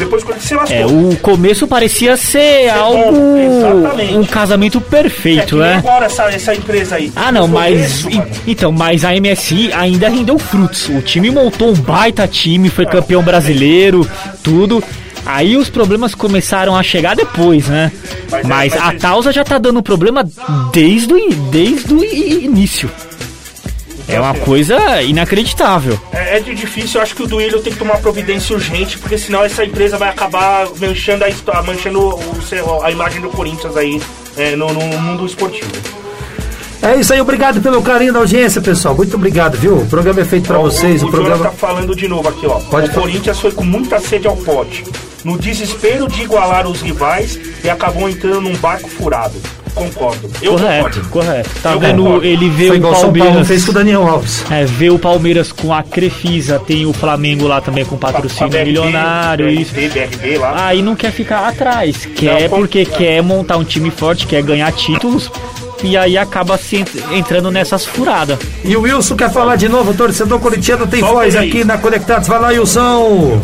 Depois 0.00 0.22
o 0.22 0.26
Corinthians 0.26 0.48
se 0.48 0.54
lascou. 0.54 0.76
É, 0.76 0.86
o 0.86 1.16
começo 1.22 1.66
parecia 1.68 2.16
ser 2.16 2.68
algo. 2.70 3.12
bom, 3.12 3.36
exatamente. 3.36 4.14
um 4.14 4.24
casamento 4.24 4.78
É 4.78 4.90
perfeito, 4.90 5.56
nem 5.56 5.66
né? 5.68 5.74
agora 5.76 6.06
essa, 6.06 6.24
essa 6.24 6.54
empresa 6.54 6.96
aí. 6.96 7.12
Ah, 7.14 7.30
não, 7.30 7.46
mas. 7.46 8.02
começo, 8.02 8.10
e- 8.10 8.50
então, 8.50 8.72
mas 8.72 9.04
a 9.04 9.14
MSI 9.14 9.70
ainda 9.72 10.08
rendeu 10.08 10.38
frutos. 10.38 10.88
O 10.88 11.00
time 11.02 11.30
montou 11.30 11.68
um 11.70 11.74
baita 11.74 12.26
time, 12.26 12.68
foi 12.68 12.86
campeão 12.86 13.22
brasileiro, 13.22 14.08
tudo. 14.42 14.82
Aí 15.26 15.56
os 15.56 15.68
problemas 15.68 16.14
começaram 16.14 16.74
a 16.74 16.82
chegar 16.82 17.14
depois, 17.14 17.68
né? 17.68 17.92
Mas 18.30 18.40
é- 18.44 18.48
Mas 18.48 18.74
mas 18.74 18.82
a 18.82 18.92
Tausa 18.98 19.30
já 19.32 19.44
tá 19.44 19.58
dando 19.58 19.82
problema 19.82 20.26
desde 20.72 21.12
desde 21.50 21.92
o 21.92 22.02
início. 22.04 22.90
É 24.10 24.20
uma 24.20 24.34
coisa 24.34 25.02
inacreditável. 25.02 25.98
É, 26.12 26.36
é 26.36 26.40
de 26.40 26.54
difícil, 26.54 26.98
eu 26.98 27.02
acho 27.02 27.14
que 27.14 27.22
o 27.22 27.26
Duílio 27.26 27.60
tem 27.60 27.72
que 27.72 27.78
tomar 27.78 27.98
providência 27.98 28.54
urgente, 28.54 28.98
porque 28.98 29.16
senão 29.16 29.44
essa 29.44 29.64
empresa 29.64 29.96
vai 29.96 30.08
acabar 30.08 30.66
manchando 30.78 31.24
a, 31.24 31.62
manchando 31.62 32.00
o 32.00 32.82
a 32.82 32.90
imagem 32.90 33.20
do 33.20 33.28
Corinthians 33.30 33.76
aí 33.76 34.00
é, 34.36 34.56
no, 34.56 34.72
no 34.72 34.80
mundo 34.80 35.26
esportivo. 35.26 35.70
É 36.82 36.96
isso 36.96 37.12
aí, 37.12 37.20
obrigado 37.20 37.60
pelo 37.60 37.82
carinho 37.82 38.12
da 38.12 38.20
audiência, 38.20 38.58
pessoal. 38.60 38.94
Muito 38.94 39.14
obrigado, 39.14 39.56
viu? 39.58 39.76
O 39.76 39.86
programa 39.86 40.22
é 40.22 40.24
feito 40.24 40.46
pra 40.46 40.58
Ó, 40.58 40.62
vocês. 40.62 41.02
O, 41.02 41.06
O, 41.06 41.08
o 41.08 41.12
programa. 41.12 41.44
Tá 41.44 41.50
falando 41.50 41.94
de 41.94 42.08
novo 42.08 42.26
aqui, 42.26 42.46
ó. 42.46 42.58
Pode 42.58 42.88
o 42.88 42.92
falar. 42.92 43.06
Corinthians 43.06 43.38
foi 43.38 43.52
com 43.52 43.64
muita 43.64 44.00
sede 44.00 44.26
ao 44.26 44.36
pote. 44.36 44.84
No 45.22 45.36
desespero 45.36 46.08
de 46.08 46.22
igualar 46.22 46.66
os 46.66 46.80
rivais 46.80 47.38
e 47.62 47.68
acabou 47.68 48.08
entrando 48.08 48.40
num 48.40 48.56
barco 48.56 48.88
furado. 48.88 49.34
Concordo. 49.74 50.30
Eu 50.42 50.52
Correto, 50.52 50.84
concordo. 50.84 51.08
correto. 51.10 51.50
Tá 51.62 51.72
Eu 51.72 51.80
vendo? 51.80 52.02
concordo. 52.04 52.24
Ele 52.26 52.48
vê 52.50 52.66
Foi 52.68 52.76
o 52.76 52.78
igual 52.78 52.94
São 52.94 53.02
Paulo 53.04 53.18
Palmeiras. 53.18 53.48
fez 53.48 53.64
com 53.64 53.70
o 53.70 53.74
Daniel 53.74 54.06
Alves. 54.08 54.44
É, 54.50 54.64
vê 54.64 54.90
o 54.90 54.98
Palmeiras 54.98 55.52
com 55.52 55.72
a 55.72 55.82
Crefisa, 55.82 56.58
tem 56.58 56.86
o 56.86 56.92
Flamengo 56.92 57.46
lá 57.46 57.60
também 57.60 57.84
com 57.84 57.96
patrocínio 57.96 58.48
BRB, 58.50 58.64
milionário, 58.64 59.48
isso. 59.48 59.72
BRB, 59.74 60.06
BRB 60.06 60.38
lá. 60.38 60.66
Aí 60.66 60.82
não 60.82 60.94
quer 60.96 61.12
ficar 61.12 61.46
atrás, 61.48 62.06
quer 62.14 62.48
com- 62.48 62.56
porque 62.58 62.84
quer 62.84 63.22
montar 63.22 63.56
um 63.56 63.64
time 63.64 63.90
forte, 63.90 64.26
quer 64.26 64.42
ganhar 64.42 64.70
títulos 64.72 65.30
e 65.82 65.96
aí 65.96 66.18
acaba 66.18 66.58
se 66.58 66.76
ent- 66.76 66.94
entrando 67.12 67.50
nessas 67.50 67.84
furadas. 67.86 68.38
E 68.64 68.76
o 68.76 68.82
Wilson 68.82 69.16
quer 69.16 69.30
falar 69.32 69.56
de 69.56 69.68
novo, 69.68 69.94
torcedor 69.94 70.38
corintiano 70.40 70.86
tem 70.86 71.00
Solta 71.00 71.14
voz 71.14 71.36
aí. 71.36 71.48
aqui 71.48 71.64
na 71.64 71.78
Conectados. 71.78 72.28
Vai 72.28 72.38
lá, 72.40 72.48
Wilson. 72.48 73.40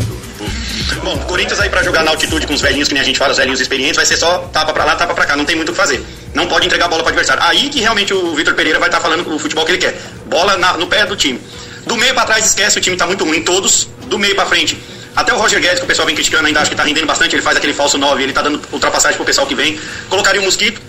Bom, 1.03 1.17
Corinthians 1.19 1.59
aí 1.59 1.69
pra 1.69 1.83
jogar 1.83 2.03
na 2.03 2.11
altitude 2.11 2.45
com 2.47 2.53
os 2.53 2.61
velhinhos, 2.61 2.87
que 2.87 2.93
nem 2.93 3.01
a 3.01 3.05
gente 3.05 3.17
fala, 3.19 3.31
os 3.31 3.37
velhinhos 3.37 3.59
experientes, 3.59 3.95
vai 3.95 4.05
ser 4.05 4.17
só 4.17 4.39
tapa 4.51 4.73
pra 4.73 4.83
lá, 4.83 4.95
tapa 4.95 5.13
pra 5.13 5.25
cá, 5.25 5.35
não 5.35 5.45
tem 5.45 5.55
muito 5.55 5.69
o 5.69 5.71
que 5.71 5.77
fazer. 5.77 6.03
Não 6.33 6.47
pode 6.47 6.65
entregar 6.65 6.85
a 6.85 6.87
bola 6.87 7.01
pro 7.03 7.09
adversário. 7.09 7.43
Aí 7.43 7.69
que 7.69 7.79
realmente 7.79 8.13
o 8.13 8.33
Vitor 8.35 8.53
Pereira 8.53 8.79
vai 8.79 8.87
estar 8.89 8.99
falando 8.99 9.33
o 9.33 9.39
futebol 9.39 9.65
que 9.65 9.71
ele 9.71 9.77
quer. 9.79 9.99
Bola 10.25 10.57
na- 10.57 10.73
no 10.77 10.87
pé 10.87 11.05
do 11.05 11.15
time. 11.15 11.39
Do 11.85 11.95
meio 11.95 12.13
pra 12.13 12.25
trás, 12.25 12.45
esquece, 12.45 12.77
o 12.77 12.81
time 12.81 12.97
tá 12.97 13.05
muito 13.07 13.23
ruim, 13.23 13.41
todos. 13.41 13.87
Do 14.07 14.17
meio 14.19 14.35
pra 14.35 14.45
frente. 14.45 14.77
Até 15.15 15.33
o 15.33 15.37
Roger 15.37 15.59
Guedes, 15.59 15.79
que 15.79 15.85
o 15.85 15.87
pessoal 15.87 16.05
vem 16.05 16.13
criticando, 16.15 16.45
ainda 16.47 16.59
acho 16.61 16.69
que 16.69 16.75
tá 16.75 16.83
rendendo 16.83 17.07
bastante, 17.07 17.33
ele 17.35 17.41
faz 17.41 17.57
aquele 17.57 17.73
falso 17.73 17.97
9, 17.97 18.21
ele 18.23 18.33
tá 18.33 18.41
dando 18.41 18.61
ultrapassagem 18.71 19.15
pro 19.17 19.25
pessoal 19.25 19.47
que 19.47 19.55
vem. 19.55 19.79
Colocaria 20.09 20.39
o 20.39 20.43
Mosquito, 20.43 20.79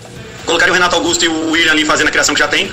colocaria 0.45 0.71
o 0.71 0.75
Renato 0.75 0.95
Augusto 0.95 1.25
e 1.25 1.27
o 1.27 1.51
William 1.51 1.71
ali 1.71 1.83
fazendo 1.85 2.09
a 2.09 2.11
criação 2.11 2.35
que 2.35 2.39
já 2.39 2.47
tem. 2.47 2.71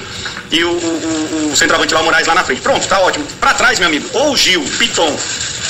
E 0.51 0.63
o, 0.65 0.71
o, 0.71 1.51
o- 1.53 1.57
centroavante 1.57 1.93
lá, 1.93 2.03
Moraes 2.03 2.27
lá 2.27 2.35
na 2.35 2.45
frente. 2.45 2.61
Pronto, 2.61 2.87
tá 2.87 3.01
ótimo. 3.01 3.27
Pra 3.41 3.53
trás, 3.55 3.79
meu 3.79 3.89
amigo, 3.89 4.09
ou 4.13 4.33
o 4.33 4.37
Gil, 4.37 4.63
Piton 4.79 5.17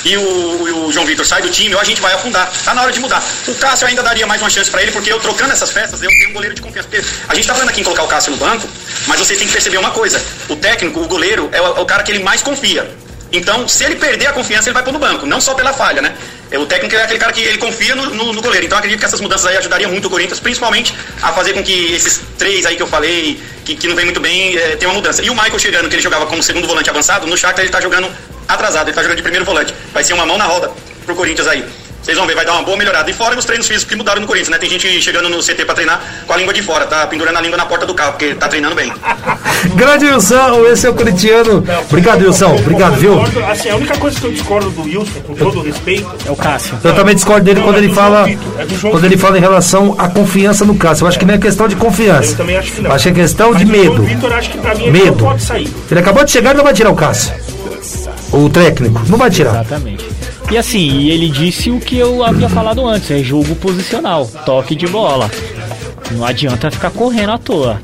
e 0.05 0.16
o, 0.16 0.68
e 0.68 0.72
o 0.72 0.93
João 0.93 1.07
Vitor 1.07 1.24
sai 1.27 1.41
do 1.43 1.49
time, 1.51 1.74
ou 1.74 1.81
a 1.81 1.85
gente 1.85 2.01
vai 2.01 2.12
afundar. 2.12 2.51
Tá 2.64 2.74
na 2.74 2.83
hora 2.83 2.93
de 2.93 3.01
mudar. 3.01 3.22
O 3.49 3.55
Cássio 3.55 3.87
ainda 3.89 4.03
daria 4.03 4.27
mais 4.27 4.41
uma 4.43 4.51
chance 4.51 4.70
pra 4.70 4.83
ele, 4.83 4.93
porque 4.93 5.11
eu 5.12 5.18
trocando 5.18 5.53
essas 5.53 5.70
peças, 5.72 6.03
eu 6.03 6.09
tenho 6.11 6.31
um 6.31 6.33
goleiro 6.35 6.55
de 6.55 6.61
confiança. 6.61 6.89
Porque 6.89 7.05
a 7.29 7.35
gente 7.35 7.47
tá 7.47 7.55
falando 7.55 7.70
aqui 7.70 7.81
em 7.81 7.85
colocar 7.85 8.03
o 8.05 8.09
Cássio 8.09 8.33
no 8.33 8.37
banco, 8.37 8.68
mas 9.07 9.18
vocês 9.18 9.39
têm 9.39 9.47
que 9.47 9.53
perceber 9.53 9.79
uma 9.79 9.91
coisa: 9.91 10.22
o 10.49 10.57
técnico, 10.57 11.01
o 11.01 11.07
goleiro, 11.09 11.49
é 11.53 11.61
o, 11.61 11.66
é 11.79 11.81
o 11.81 11.87
cara 11.87 12.03
que 12.03 12.12
ele 12.12 12.22
mais 12.22 12.43
confia. 12.43 12.89
Então, 13.37 13.66
se 13.68 13.84
ele 13.84 13.97
perder 13.97 14.26
a 14.28 14.32
confiança, 14.32 14.68
ele 14.68 14.74
vai 14.74 14.82
pôr 14.82 14.93
no 14.93 14.99
banco, 14.99 15.26
não 15.26 15.41
só 15.41 15.55
pela 15.55 15.72
falha, 15.72 16.01
né? 16.03 16.14
O 16.55 16.64
técnico 16.64 16.95
é 16.95 17.03
aquele 17.03 17.18
cara 17.18 17.32
que 17.32 17.41
ele 17.41 17.59
confia 17.59 17.95
no, 17.97 18.07
no- 18.14 18.32
no 18.32 18.41
goleiro. 18.41 18.64
Então, 18.66 18.78
acredito 18.78 19.01
que 19.01 19.05
essas 19.05 19.20
mudanças 19.20 19.47
aí 19.47 19.57
ajudariam 19.57 19.91
muito 19.91 20.07
o 20.07 20.11
Corinthians, 20.11 20.39
principalmente 20.41 20.95
a 21.20 21.32
fazer 21.32 21.53
com 21.53 21.62
que 21.62 21.93
esses 21.93 22.20
três 22.39 22.64
aí 22.64 22.76
que 22.76 22.82
eu 22.82 22.87
falei, 22.87 23.41
que, 23.64 23.74
que 23.74 23.89
não 23.89 23.97
vem 23.97 24.05
muito 24.05 24.20
bem, 24.20 24.57
é, 24.57 24.76
tenha 24.76 24.89
uma 24.89 24.95
mudança. 24.95 25.22
E 25.22 25.28
o 25.28 25.34
Michael 25.34 25.59
chegando, 25.59 25.89
que 25.89 25.97
ele 25.97 26.03
jogava 26.03 26.24
como 26.26 26.43
segundo 26.43 26.66
volante 26.68 26.89
avançado, 26.89 27.26
no 27.26 27.37
Shakhtar 27.37 27.64
ele 27.64 27.72
tá 27.72 27.80
jogando 27.80 28.09
atrasado, 28.49 28.89
ele 28.89 28.95
tá 28.95 29.03
jogando 29.03 29.16
de 29.16 29.22
primeiro 29.22 29.45
volante. 29.45 29.74
Vai 29.93 30.05
ser 30.05 30.12
uma 30.14 30.24
mão 30.24 30.39
na 30.39 30.45
roda 30.45 30.70
pro 31.05 31.14
Corinthians 31.16 31.49
aí. 31.49 31.64
Vocês 32.07 32.16
vão 32.16 32.24
ver, 32.24 32.36
vai 32.36 32.46
dar 32.46 32.52
uma 32.52 32.62
boa 32.62 32.76
melhorada. 32.76 33.11
E 33.11 33.12
fora 33.12 33.36
os 33.36 33.44
treinos 33.44 33.66
físicos 33.66 33.90
que 33.90 33.96
mudaram 33.96 34.20
no 34.20 34.28
Corinthians, 34.28 34.50
né? 34.50 34.59
Tem 34.59 34.70
gente 34.70 35.02
chegando 35.02 35.28
no 35.28 35.40
CT 35.42 35.64
pra 35.64 35.74
treinar 35.74 36.00
com 36.24 36.32
a 36.32 36.36
língua 36.36 36.54
de 36.54 36.62
fora, 36.62 36.86
tá 36.86 37.04
pendurando 37.09 37.36
a 37.36 37.40
língua 37.40 37.57
na 37.59 37.66
porta 37.66 37.84
do 37.84 37.94
carro, 37.94 38.12
porque 38.12 38.32
tá 38.36 38.46
treinando 38.46 38.76
bem. 38.76 38.92
Grande 39.74 40.07
Wilson, 40.07 40.64
esse 40.68 40.86
é 40.86 40.90
o 40.90 40.94
corintiano. 40.94 41.64
Obrigado, 41.90 42.24
Wilson. 42.24 42.54
Obrigado, 42.61 42.94
viu? 42.94 43.20
Assim, 43.50 43.70
a 43.70 43.74
única 43.74 43.98
coisa 43.98 44.20
que 44.20 44.24
eu 44.24 44.30
discordo 44.30 44.70
do 44.70 44.82
Wilson, 44.82 45.20
com 45.26 45.34
todo 45.34 45.59
o 45.59 45.62
respeito, 45.64 46.09
É 46.24 46.30
o 46.30 46.36
Cássio. 46.36 46.78
Eu 46.84 46.94
também 46.94 47.16
discordo 47.16 47.44
dele 47.44 47.59
Não, 47.59 47.66
quando 47.66 47.76
é 47.76 47.78
ele 47.80 47.92
fala 47.92 48.30
é 48.30 48.36
quando 48.88 49.04
ele 49.04 49.16
fala 49.16 49.38
em 49.38 49.40
relação 49.40 49.96
à 49.98 50.09
confiança 50.09 50.64
no 50.64 50.76
Cássio. 50.76 51.02
Eu 51.02 51.09
acho 51.09 51.18
que 51.18 51.24
não 51.24 51.34
é 51.34 51.38
questão 51.38 51.66
de 51.66 51.74
confiança. 51.74 52.30
eu 52.30 52.36
também 52.36 52.57
acho 52.57 52.70
que 52.70 52.82
não. 52.82 52.92
Acho 52.92 53.02
que 53.02 53.09
é 53.11 53.12
questão 53.14 53.50
Mas 53.50 53.59
de 53.59 53.64
medo. 53.66 54.02
Vitor, 54.04 54.32
acho 54.32 54.50
que 54.50 54.59
pra 54.59 54.76
mim 54.76 54.82
ele 54.84 54.92
Medo. 54.92 55.07
não 55.24 55.30
pode 55.30 55.42
sair. 55.42 55.68
Ele 55.90 55.98
acabou 55.98 56.22
de 56.24 56.30
chegar 56.30 56.54
e 56.54 56.57
não 56.57 56.62
vai 56.62 56.72
tirar 56.72 56.90
o 56.90 56.94
Cássio. 56.94 57.34
O 58.32 58.48
técnico. 58.48 59.02
Não 59.09 59.18
vai 59.18 59.28
tirar. 59.28 59.54
Exatamente. 59.64 60.05
E 60.51 60.57
assim, 60.57 60.99
e 61.01 61.11
ele 61.11 61.28
disse 61.28 61.70
o 61.70 61.80
que 61.80 61.99
eu 61.99 62.22
havia 62.24 62.49
falado 62.49 62.86
antes, 62.86 63.11
é 63.11 63.18
jogo 63.18 63.55
posicional, 63.57 64.26
toque 64.44 64.74
de 64.74 64.86
bola. 64.86 65.30
Não 66.12 66.24
adianta 66.24 66.70
ficar 66.70 66.90
correndo 66.90 67.32
à 67.32 67.38
toa. 67.38 67.80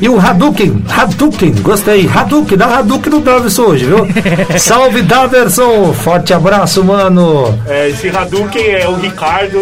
E 0.00 0.08
o 0.08 0.18
Hadouken, 0.18 0.84
Hadouken, 0.88 1.52
gostei. 1.60 2.08
Hadouken, 2.08 2.56
dá 2.56 2.78
Hadouken 2.78 3.12
no 3.12 3.20
Daverson 3.20 3.62
hoje, 3.62 3.84
viu? 3.84 4.06
Salve, 4.56 5.02
Daverson! 5.02 5.92
Forte 5.92 6.32
abraço, 6.32 6.84
mano. 6.84 7.58
É, 7.66 7.88
esse 7.88 8.08
Hadouken 8.08 8.64
é 8.64 8.88
o 8.88 8.94
Ricardo, 8.94 9.58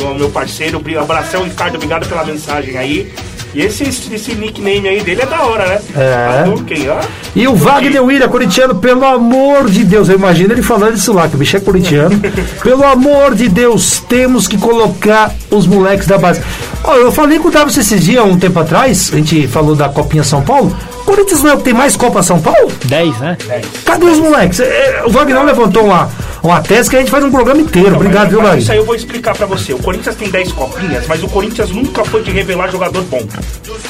o, 0.00 0.04
o 0.04 0.14
meu 0.14 0.30
parceiro. 0.30 0.80
Abração, 1.00 1.42
Ricardo, 1.42 1.74
obrigado 1.74 2.08
pela 2.08 2.24
mensagem 2.24 2.76
aí. 2.78 3.12
E 3.54 3.62
esse, 3.62 3.84
esse 3.84 4.34
nickname 4.34 4.88
aí 4.88 5.00
dele 5.00 5.22
é 5.22 5.26
da 5.26 5.42
hora, 5.42 5.66
né? 5.66 5.80
É. 5.96 6.40
Hadouken, 6.40 6.90
ó. 6.90 7.00
E 7.34 7.48
o 7.48 7.54
Wagner 7.54 8.04
William, 8.04 8.28
corintiano, 8.28 8.74
pelo 8.76 9.04
amor 9.04 9.70
de 9.70 9.84
Deus, 9.84 10.08
eu 10.08 10.16
imagino 10.16 10.52
ele 10.52 10.62
falando 10.62 10.96
isso 10.96 11.12
lá, 11.12 11.28
que 11.28 11.34
o 11.34 11.38
bicho 11.38 11.56
é 11.56 11.60
corintiano. 11.60 12.20
pelo 12.62 12.84
amor 12.84 13.34
de 13.34 13.48
Deus, 13.48 14.00
temos 14.08 14.46
que 14.46 14.58
colocar 14.58 15.32
os 15.50 15.66
moleques 15.66 16.06
da 16.06 16.18
base. 16.18 16.42
Ó, 16.84 16.94
eu 16.94 17.10
falei 17.10 17.38
com 17.38 17.48
o 17.48 17.50
Davis 17.50 17.76
esses 17.76 18.04
dias, 18.04 18.24
um 18.24 18.38
tempo 18.38 18.58
atrás, 18.60 19.10
a 19.12 19.16
gente 19.16 19.46
falou 19.48 19.74
da 19.74 19.88
Copinha 19.88 20.22
São 20.22 20.42
Paulo. 20.42 20.74
Corinthians 21.04 21.42
não 21.42 21.50
é 21.50 21.54
o 21.54 21.56
que 21.56 21.64
tem 21.64 21.74
mais 21.74 21.96
Copa 21.96 22.22
São 22.22 22.38
Paulo? 22.38 22.70
10, 22.84 23.18
né? 23.18 23.36
Cadê 23.84 24.04
os 24.04 24.18
moleques? 24.18 24.60
É, 24.60 25.02
o 25.06 25.10
Wagner 25.10 25.42
levantou 25.42 25.86
uma, 25.86 26.10
uma 26.42 26.60
tese 26.60 26.88
que 26.90 26.96
a 26.96 26.98
gente 27.00 27.10
faz 27.10 27.24
um 27.24 27.30
programa 27.30 27.60
inteiro. 27.60 27.96
Obrigado, 27.96 28.30
viu, 28.30 28.40
Wagner? 28.40 28.58
Isso 28.58 28.72
aí 28.72 28.78
eu 28.78 28.84
vou 28.84 28.94
explicar 28.94 29.34
pra 29.36 29.46
você. 29.46 29.72
O 29.72 29.78
Corinthians 29.78 30.16
tem 30.16 30.30
10 30.30 30.52
copinhas, 30.52 31.06
mas 31.06 31.22
o 31.22 31.28
Corinthians 31.28 31.70
nunca 31.70 32.04
foi 32.04 32.22
de 32.22 32.30
revelar 32.30 32.70
jogador 32.70 33.02
bom. 33.04 33.22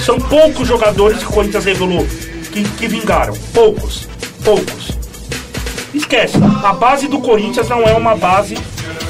São 0.05 0.19
poucos 0.19 0.67
jogadores 0.67 1.19
que 1.19 1.27
o 1.27 1.33
Corinthians 1.33 1.65
revelou 1.65 2.07
que, 2.53 2.63
que 2.63 2.89
vingaram. 2.89 3.35
Poucos. 3.53 4.09
Poucos. 4.45 4.97
Esquece. 5.95 6.37
A 6.65 6.73
base 6.73 7.09
do 7.09 7.19
Corinthians 7.19 7.69
não 7.69 7.83
é 7.83 7.93
uma 7.95 8.15
base 8.15 8.57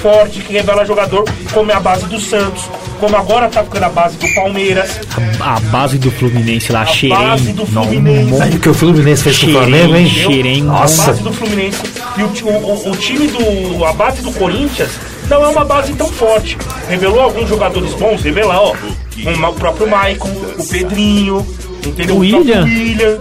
forte 0.02 0.40
que 0.40 0.52
revela 0.52 0.84
jogador 0.84 1.24
como 1.52 1.70
é 1.72 1.74
a 1.74 1.80
base 1.80 2.04
do 2.06 2.20
Santos, 2.20 2.62
como 3.00 3.16
agora 3.16 3.48
tá 3.48 3.64
ficando 3.64 3.82
a 3.84 3.88
base 3.88 4.16
do 4.16 4.28
Palmeiras. 4.32 5.00
A 5.40 5.58
base 5.60 5.98
do 5.98 6.10
Fluminense 6.10 6.70
lá, 6.72 6.82
A 6.82 6.86
Xerém. 6.86 7.16
base 7.16 7.52
do 7.52 7.66
não, 7.72 7.82
Fluminense. 7.84 8.32
um 8.32 8.42
Aí 8.42 8.54
o 8.54 8.60
que 8.60 8.68
o 8.68 8.74
Fluminense 8.74 9.22
fez 9.24 9.38
com 9.38 9.46
o 9.46 9.48
Xerém, 9.50 9.64
Flamengo, 9.64 9.96
hein? 9.96 10.08
Xerém, 10.08 10.60
A 10.62 10.64
Nossa. 10.64 11.06
base 11.08 11.22
do 11.22 11.32
Fluminense 11.32 11.78
e 12.16 12.22
o, 12.22 12.48
o- 12.48 12.90
o- 12.90 12.96
time 12.96 13.26
do. 13.28 13.84
A 13.84 13.92
base 13.92 14.22
do 14.22 14.32
Corinthians 14.32 14.90
não 15.28 15.44
é 15.44 15.48
uma 15.48 15.64
base 15.64 15.92
tão 15.94 16.08
forte. 16.08 16.56
Revelou 16.88 17.20
alguns 17.20 17.48
jogadores 17.48 17.92
bons, 17.94 18.22
revelar, 18.22 18.60
ó. 18.60 18.72
o 18.72 19.52
próprio 19.54 19.88
Maicon, 19.88 20.28
o 20.58 20.66
Pedrinho, 20.66 21.46
entendeu? 21.86 22.16
O 22.16 22.18
William. 22.20 22.64
William, 22.64 23.18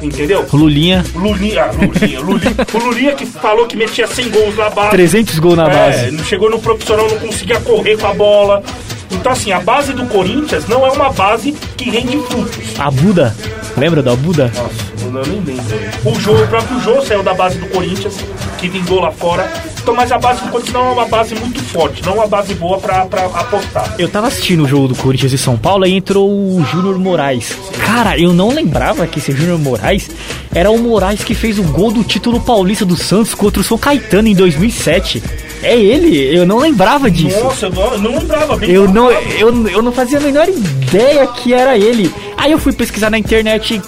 entendeu? 0.00 0.46
Lulinha, 0.52 1.04
Lulinha, 1.14 1.64
ah, 1.64 1.72
Lulinha, 1.72 2.20
Lulinha, 2.20 2.54
o 2.72 2.78
Lulinha 2.78 3.12
que 3.14 3.26
falou 3.26 3.66
que 3.66 3.76
metia 3.76 4.06
100 4.06 4.30
gols 4.30 4.56
na 4.56 4.70
base. 4.70 4.90
300 4.90 5.38
gols 5.38 5.56
na 5.56 5.66
É, 5.68 5.70
base. 5.90 6.10
não 6.12 6.24
chegou 6.24 6.50
no 6.50 6.58
profissional, 6.58 7.08
não 7.08 7.18
conseguia 7.18 7.60
correr 7.60 7.96
com 7.98 8.06
a 8.06 8.14
bola. 8.14 8.62
Então, 9.10 9.30
assim, 9.32 9.52
a 9.52 9.60
base 9.60 9.92
do 9.92 10.06
Corinthians 10.06 10.66
não 10.66 10.86
é 10.86 10.90
uma 10.90 11.10
base 11.12 11.52
que 11.76 11.90
rende 11.90 12.16
frutos. 12.28 12.56
A 12.78 12.90
Buda, 12.90 13.36
lembra 13.76 14.02
da 14.02 14.16
Buda? 14.16 14.50
Nossa, 14.54 14.91
eu 15.04 15.12
não 15.12 15.22
nem 15.22 15.40
lembro. 15.40 15.64
O 16.04 16.14
Jô, 16.20 16.32
o 16.32 16.48
próprio 16.48 16.80
Jô 16.80 17.00
saiu 17.02 17.22
da 17.22 17.34
base 17.34 17.58
do 17.58 17.66
Corinthians, 17.66 18.16
que 18.58 18.68
vingou 18.68 19.00
lá 19.00 19.10
fora. 19.10 19.50
Então, 19.82 19.94
mas 19.94 20.12
a 20.12 20.18
base 20.18 20.42
do 20.42 20.48
Corinthians 20.48 20.74
não 20.74 20.88
é 20.88 20.92
uma 20.92 21.06
base 21.06 21.34
muito 21.34 21.60
forte, 21.64 22.04
não 22.04 22.12
é 22.12 22.16
uma 22.16 22.26
base 22.26 22.54
boa 22.54 22.78
pra, 22.78 23.04
pra 23.06 23.24
apostar. 23.24 23.96
Eu 23.98 24.08
tava 24.08 24.28
assistindo 24.28 24.62
o 24.62 24.68
jogo 24.68 24.88
do 24.88 24.94
Corinthians 24.94 25.32
e 25.32 25.38
São 25.38 25.56
Paulo 25.56 25.84
e 25.84 25.92
entrou 25.92 26.30
o 26.30 26.64
Júnior 26.70 26.98
Moraes. 26.98 27.52
Cara, 27.84 28.16
eu 28.16 28.32
não 28.32 28.50
lembrava 28.50 29.06
que 29.06 29.18
esse 29.18 29.32
Júnior 29.32 29.58
Moraes 29.58 30.08
era 30.54 30.70
o 30.70 30.78
Moraes 30.78 31.24
que 31.24 31.34
fez 31.34 31.58
o 31.58 31.64
gol 31.64 31.90
do 31.90 32.04
título 32.04 32.40
paulista 32.40 32.84
do 32.84 32.96
Santos 32.96 33.34
contra 33.34 33.60
o 33.60 33.64
São 33.64 33.76
Caetano 33.76 34.28
em 34.28 34.34
2007. 34.34 35.22
É 35.62 35.76
ele, 35.76 36.36
eu 36.36 36.46
não 36.46 36.58
lembrava 36.58 37.10
disso. 37.10 37.42
Nossa, 37.42 37.66
eu 37.66 37.70
não, 37.72 37.92
eu 37.92 37.98
não 37.98 38.18
lembrava 38.18 38.56
bem. 38.56 38.70
Eu 38.70 38.88
não, 38.88 39.10
eu, 39.10 39.68
eu 39.68 39.82
não 39.82 39.92
fazia 39.92 40.18
a 40.18 40.20
menor 40.20 40.48
ideia 40.48 41.26
que 41.26 41.54
era 41.54 41.76
ele. 41.76 42.12
Aí 42.36 42.50
eu 42.50 42.58
fui 42.58 42.72
pesquisar 42.72 43.10
na 43.10 43.18
internet 43.18 43.80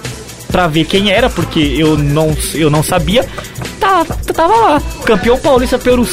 pra 0.55 0.68
ver 0.68 0.84
quem 0.84 1.11
era, 1.11 1.28
porque 1.28 1.59
eu 1.76 1.98
não, 1.98 2.32
eu 2.55 2.70
não 2.70 2.80
sabia. 2.80 3.28
Tá, 3.80 4.05
tava 4.32 4.55
lá, 4.55 4.82
campeão 5.05 5.36
paulista 5.36 5.76
pelo, 5.80 6.07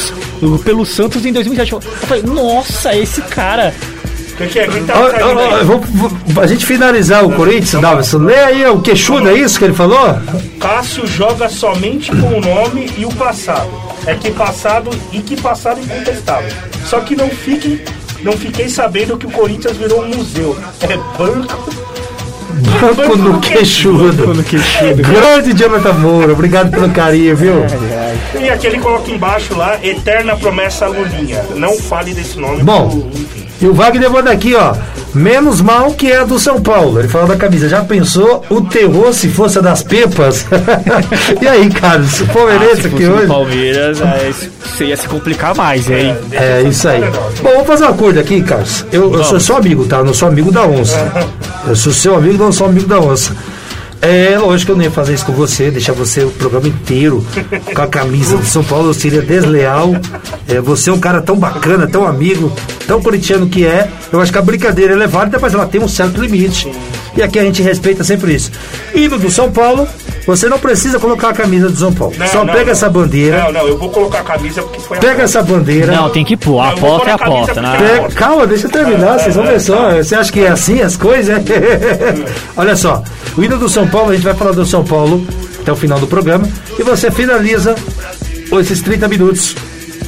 pelo 0.65 0.83
Santos 0.83 1.23
em 1.27 1.31
2007. 1.31 1.73
Eu 1.73 1.81
falei, 1.81 2.23
nossa, 2.23 2.95
esse 2.95 3.21
cara. 3.21 3.71
Que 4.51 4.57
é? 4.57 4.67
Quem 4.67 4.83
tá 4.83 4.95
vou- 5.63 5.79
vou- 5.79 6.41
a 6.41 6.47
gente 6.47 6.65
finalizar 6.65 7.23
o 7.23 7.31
Corinthians, 7.33 7.79
Davidson, 7.79 8.17
lê 8.17 8.39
aí 8.39 8.65
o 8.65 8.81
queixudo, 8.81 9.29
é 9.29 9.35
isso 9.37 9.59
que 9.59 9.65
ele 9.65 9.75
falou? 9.75 10.17
Cássio 10.59 11.05
joga 11.05 11.47
somente 11.47 12.09
com 12.09 12.39
o 12.39 12.41
nome 12.41 12.91
e 12.97 13.05
o 13.05 13.09
passado. 13.13 13.69
É 14.07 14.15
que 14.15 14.31
passado 14.31 14.89
e 15.11 15.19
que 15.19 15.39
passado 15.39 15.79
incontestável. 15.79 16.49
Só 16.87 16.99
que 17.01 17.15
não 17.15 17.29
fiquem, 17.29 17.79
não 18.23 18.33
fiquei 18.33 18.67
sabendo 18.67 19.15
que 19.17 19.27
o 19.27 19.31
Corinthians 19.31 19.77
virou 19.77 20.01
um 20.03 20.07
museu. 20.07 20.57
É 20.81 20.97
banco. 21.15 21.90
Banco 22.51 23.15
no 23.17 23.39
queixudo. 23.39 24.33
No 24.33 24.43
queixudo. 24.43 25.01
Grande 25.01 25.53
Jonathan 25.53 25.93
Moura, 25.93 26.33
obrigado 26.33 26.71
pelo 26.71 26.89
carinho, 26.89 27.35
viu? 27.35 27.53
E 28.39 28.49
aquele 28.49 28.79
coloca 28.79 29.09
embaixo 29.11 29.55
lá, 29.55 29.77
Eterna 29.83 30.35
Promessa 30.35 30.87
Lulinha. 30.87 31.43
Não 31.55 31.77
fale 31.77 32.13
desse 32.13 32.37
nome. 32.39 32.63
Bom. 32.63 33.09
enfim. 33.13 33.47
E 33.61 33.67
o 33.67 33.73
Wagner 33.73 34.09
manda 34.09 34.31
aqui, 34.31 34.55
ó. 34.55 34.73
Menos 35.13 35.61
mal 35.61 35.91
que 35.91 36.11
é 36.11 36.19
a 36.19 36.23
do 36.23 36.39
São 36.39 36.61
Paulo. 36.61 36.99
Ele 36.99 37.07
falou 37.07 37.27
da 37.27 37.35
camisa. 37.35 37.67
Já 37.67 37.83
pensou 37.83 38.43
o 38.49 38.61
terror 38.61 39.13
se 39.13 39.27
fosse 39.29 39.59
a 39.59 39.61
das 39.61 39.83
pepas? 39.83 40.45
e 41.41 41.47
aí, 41.47 41.69
cara, 41.69 42.03
se 42.03 42.25
for 42.27 42.49
Ah, 42.49 42.57
Palmeirense 42.57 42.81
se 42.81 42.87
aqui 42.87 43.05
hoje. 43.05 43.27
Palmeiras, 43.27 44.01
é, 44.01 44.29
isso 44.29 44.83
ia 44.83 44.97
se 44.97 45.07
complicar 45.07 45.55
mais, 45.55 45.89
hein? 45.89 46.15
É 46.31 46.61
isso 46.63 46.87
aí. 46.87 47.01
Bom, 47.41 47.49
vamos 47.51 47.67
fazer 47.67 47.83
uma 47.85 47.93
coisa 47.93 48.21
aqui, 48.21 48.41
Carlos. 48.41 48.85
Eu, 48.91 49.13
eu 49.13 49.23
sou 49.23 49.39
seu 49.39 49.57
amigo, 49.57 49.85
tá? 49.85 49.97
Eu 49.97 50.05
não 50.05 50.13
sou 50.13 50.27
amigo 50.27 50.51
da 50.51 50.65
onça. 50.65 51.27
Eu 51.67 51.75
sou 51.75 51.91
seu 51.93 52.15
amigo, 52.15 52.37
não 52.37 52.51
sou 52.51 52.67
amigo 52.67 52.87
da 52.87 52.99
onça. 52.99 53.35
É 54.01 54.35
lógico 54.39 54.67
que 54.67 54.71
eu 54.71 54.75
não 54.77 54.83
ia 54.83 54.89
fazer 54.91 55.13
isso 55.13 55.25
com 55.25 55.31
você, 55.31 55.69
deixar 55.69 55.93
você 55.93 56.23
o 56.23 56.31
programa 56.31 56.67
inteiro 56.67 57.23
com 57.75 57.81
a 57.83 57.87
camisa 57.87 58.35
do 58.35 58.45
São 58.45 58.63
Paulo, 58.63 58.89
eu 58.89 58.93
seria 58.95 59.21
desleal. 59.21 59.93
É, 60.47 60.59
você 60.59 60.89
é 60.89 60.93
um 60.93 60.99
cara 60.99 61.21
tão 61.21 61.35
bacana, 61.37 61.87
tão 61.87 62.05
amigo, 62.07 62.51
tão 62.87 62.99
corintiano 63.01 63.47
que 63.47 63.63
é. 63.65 63.87
Eu 64.11 64.19
acho 64.19 64.31
que 64.31 64.37
a 64.39 64.41
brincadeira 64.41 65.01
é 65.01 65.07
válida, 65.07 65.37
mas 65.39 65.53
ela 65.53 65.67
tem 65.67 65.79
um 65.79 65.87
certo 65.87 66.19
limite. 66.19 66.71
E 67.15 67.21
aqui 67.21 67.37
a 67.37 67.43
gente 67.43 67.61
respeita 67.61 68.03
sempre 68.03 68.33
isso. 68.33 68.51
Indo 68.95 69.19
do 69.19 69.29
São 69.29 69.51
Paulo, 69.51 69.87
você 70.25 70.47
não 70.49 70.57
precisa 70.57 70.97
colocar 70.99 71.29
a 71.29 71.33
camisa 71.33 71.69
do 71.69 71.77
São 71.77 71.93
Paulo. 71.93 72.15
Não, 72.17 72.25
Só 72.27 72.39
não, 72.43 72.53
pega 72.53 72.65
não. 72.65 72.71
essa 72.71 72.89
bandeira, 72.89 73.43
Não, 73.43 73.51
não, 73.51 73.67
eu 73.67 73.77
vou 73.77 73.89
colocar 73.89 74.19
a 74.21 74.23
camisa 74.23 74.61
porque 74.63 74.79
foi 74.79 74.97
a 74.97 74.99
pega 74.99 75.23
essa 75.23 75.43
bandeira. 75.43 75.91
Não, 75.95 76.09
tem 76.09 76.25
que 76.25 76.35
pôr. 76.37 76.59
A 76.59 76.69
aposta 76.69 77.11
é 77.11 77.17
camisa 77.17 77.37
aposta, 77.51 77.61
né? 77.61 77.77
Pega- 77.77 78.09
calma, 78.15 78.47
deixa 78.47 78.65
eu 78.67 78.71
terminar, 78.71 79.19
vocês 79.19 79.35
vão 79.35 79.45
ver 79.45 79.59
só. 79.61 79.91
Você 79.97 80.15
acha 80.15 80.31
que 80.31 80.39
é 80.39 80.47
assim 80.47 80.81
as 80.81 80.95
coisas? 80.97 81.37
Olha 82.57 82.75
só, 82.75 83.03
o 83.37 83.43
hino 83.43 83.57
do 83.57 83.69
São 83.69 83.87
Paulo, 83.87 84.11
a 84.11 84.13
gente 84.15 84.23
vai 84.23 84.33
falar 84.33 84.51
do 84.51 84.65
São 84.65 84.83
Paulo 84.83 85.25
até 85.61 85.71
o 85.71 85.75
final 85.75 85.99
do 85.99 86.07
programa. 86.07 86.47
E 86.77 86.83
você 86.83 87.09
finaliza 87.11 87.75
esses 88.59 88.81
30 88.81 89.07
minutos 89.07 89.55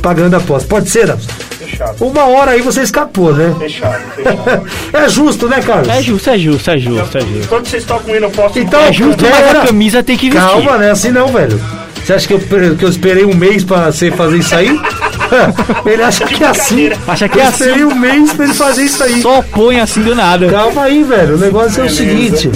pagando 0.02 0.34
a 0.36 0.38
aposta. 0.38 0.68
Pode 0.68 0.90
ser, 0.90 1.08
Nelson? 1.08 1.30
Fechado, 1.60 2.06
Uma 2.06 2.26
hora 2.26 2.52
aí 2.52 2.62
você 2.62 2.82
escapou, 2.82 3.34
né? 3.34 3.56
fechado, 3.58 4.02
fechado. 4.16 4.68
É 4.94 5.10
justo, 5.10 5.48
né, 5.48 5.62
Carlos? 5.62 5.88
É 5.90 6.02
justo, 6.02 6.30
é 6.30 6.38
justo, 6.38 6.72
é 6.72 6.78
justo, 6.78 7.18
é 7.18 7.22
justo. 7.22 7.48
Quando 7.48 7.66
vocês 7.68 7.84
tocam 7.84 8.14
o 8.14 8.18
hino, 8.18 8.26
eu 8.28 8.32
posso... 8.32 8.60
Então, 8.60 8.80
É 8.82 8.92
justo, 8.94 9.24
mas 9.24 9.38
pera. 9.46 9.62
a 9.64 9.66
camisa 9.68 10.04
tem 10.04 10.18
que 10.18 10.30
vestir. 10.30 10.48
Calma, 10.50 10.78
né? 10.78 10.92
Assim 10.92 11.10
não, 11.12 11.28
velho. 11.30 11.60
Você 12.04 12.14
acha 12.14 12.28
que 12.28 12.34
eu, 12.34 12.40
que 12.78 12.84
eu 12.84 12.90
esperei 12.90 13.24
um 13.26 13.34
mês 13.34 13.64
pra 13.64 13.90
você 13.92 14.12
fazer 14.12 14.38
isso 14.38 14.54
aí? 14.54 14.78
ele 15.86 16.04
acha 16.04 16.26
que 16.26 16.44
é 16.44 16.48
assim. 16.48 16.92
Acha 17.08 17.30
que 17.30 17.40
eu 17.40 17.44
é 17.44 17.50
esperei 17.50 17.74
assim. 17.76 17.84
um 17.86 17.96
mês 17.96 18.34
pra 18.34 18.46
ele 18.46 18.54
fazer 18.54 18.84
isso 18.84 19.04
aí. 19.04 19.22
Só 19.22 19.42
põe 19.42 19.80
assim 19.80 20.02
do 20.02 20.14
nada. 20.14 20.48
Calma 20.50 20.84
aí, 20.84 21.02
velho. 21.02 21.36
O 21.36 21.38
negócio 21.40 21.82
é 21.82 21.86
o 21.86 21.90
seguinte. 21.90 22.52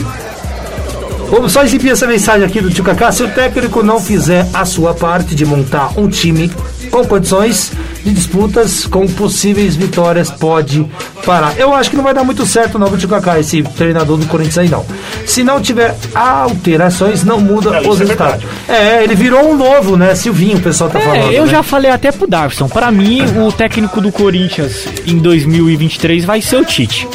Vamos 1.30 1.52
só 1.52 1.64
exibir 1.64 1.92
essa 1.92 2.08
mensagem 2.08 2.46
aqui 2.46 2.62
do 2.62 2.70
Tio 2.70 2.84
Kaká. 2.84 3.12
Se 3.12 3.22
o 3.22 3.28
técnico 3.28 3.84
não 3.84 4.00
fizer 4.00 4.48
a 4.54 4.64
sua 4.66 4.94
parte 4.94 5.36
de 5.36 5.46
montar 5.46 5.92
um 5.98 6.08
time 6.08 6.50
com 6.90 7.06
condições 7.06 7.74
de 8.04 8.12
disputas, 8.14 8.86
com 8.86 9.06
possíveis 9.08 9.76
vitórias, 9.76 10.32
pode 10.32 10.86
parar. 11.26 11.58
Eu 11.58 11.74
acho 11.74 11.90
que 11.90 11.98
não 11.98 12.04
vai 12.04 12.14
dar 12.14 12.24
muito 12.24 12.46
certo 12.46 12.80
não 12.80 12.88
pro 12.88 12.98
Tio 12.98 13.10
Kaká, 13.10 13.40
esse 13.40 13.62
treinador 13.62 14.18
do 14.18 14.26
Corinthians 14.26 14.58
aí 14.58 14.70
não. 14.70 14.86
Se 15.26 15.44
não 15.44 15.62
tiver 15.62 15.96
alterações, 16.16 17.24
não 17.26 17.42
muda 17.42 17.82
isso 17.82 17.90
os 17.90 17.98
é 17.98 18.04
resultados. 18.06 18.44
verdade. 18.44 18.48
É, 18.70 19.04
ele 19.04 19.16
virou 19.16 19.52
um 19.52 19.58
novo, 19.58 19.98
né? 19.98 20.16
Silvinho, 20.16 20.58
o 20.58 20.62
pessoal 20.62 20.90
tá 20.90 21.00
falando. 21.00 21.34
É, 21.34 21.38
eu 21.38 21.46
né? 21.46 21.52
já 21.52 21.62
falei 21.62 21.92
até 21.92 22.12
pro 22.12 22.26
Darson. 22.26 22.70
Pra 22.70 22.90
mim, 22.90 23.22
o 23.46 23.52
técnico 23.52 24.00
do 24.00 24.12
Corinthians 24.12 24.88
em 25.06 25.18
2023 25.18 26.24
vai 26.24 26.42
ser 26.42 26.56
o 26.56 26.64
Tite. 26.66 27.08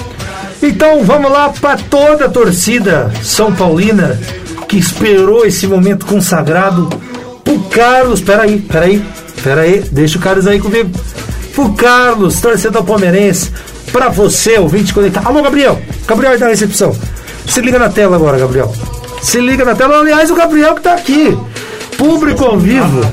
Então 0.63 1.03
vamos 1.03 1.31
lá 1.31 1.49
para 1.49 1.77
toda 1.77 2.27
a 2.27 2.31
torcida 2.31 3.11
São 3.23 3.53
Paulina 3.53 4.19
que 4.69 4.79
esperou 4.79 5.45
esse 5.45 5.67
momento 5.67 6.07
consagrado. 6.07 6.89
Pro 7.43 7.59
Carlos, 7.65 8.21
peraí, 8.21 8.61
peraí, 8.61 9.05
peraí, 9.43 9.81
deixa 9.91 10.19
o 10.19 10.21
Carlos 10.21 10.47
aí 10.47 10.61
comigo. 10.61 10.91
Pro 11.53 11.73
Carlos, 11.75 12.41
torcedor 12.41 12.85
palmeirense, 12.85 13.51
pra 13.93 14.09
você, 14.09 14.59
ouvinte 14.59 14.95
conectado. 14.95 15.27
Alô, 15.27 15.43
Gabriel, 15.43 15.79
Gabriel 16.07 16.33
aí 16.33 16.39
da 16.39 16.47
recepção. 16.47 16.97
Se 17.47 17.61
liga 17.61 17.79
na 17.79 17.89
tela 17.89 18.17
agora, 18.17 18.39
Gabriel. 18.39 18.73
Se 19.21 19.41
liga 19.41 19.65
na 19.65 19.75
tela. 19.75 19.99
Aliás, 19.99 20.31
o 20.31 20.35
Gabriel 20.35 20.75
que 20.75 20.83
tá 20.83 20.95
aqui. 20.95 21.37
Público 21.99 22.45
ao 22.45 22.59
vivo. 22.59 23.05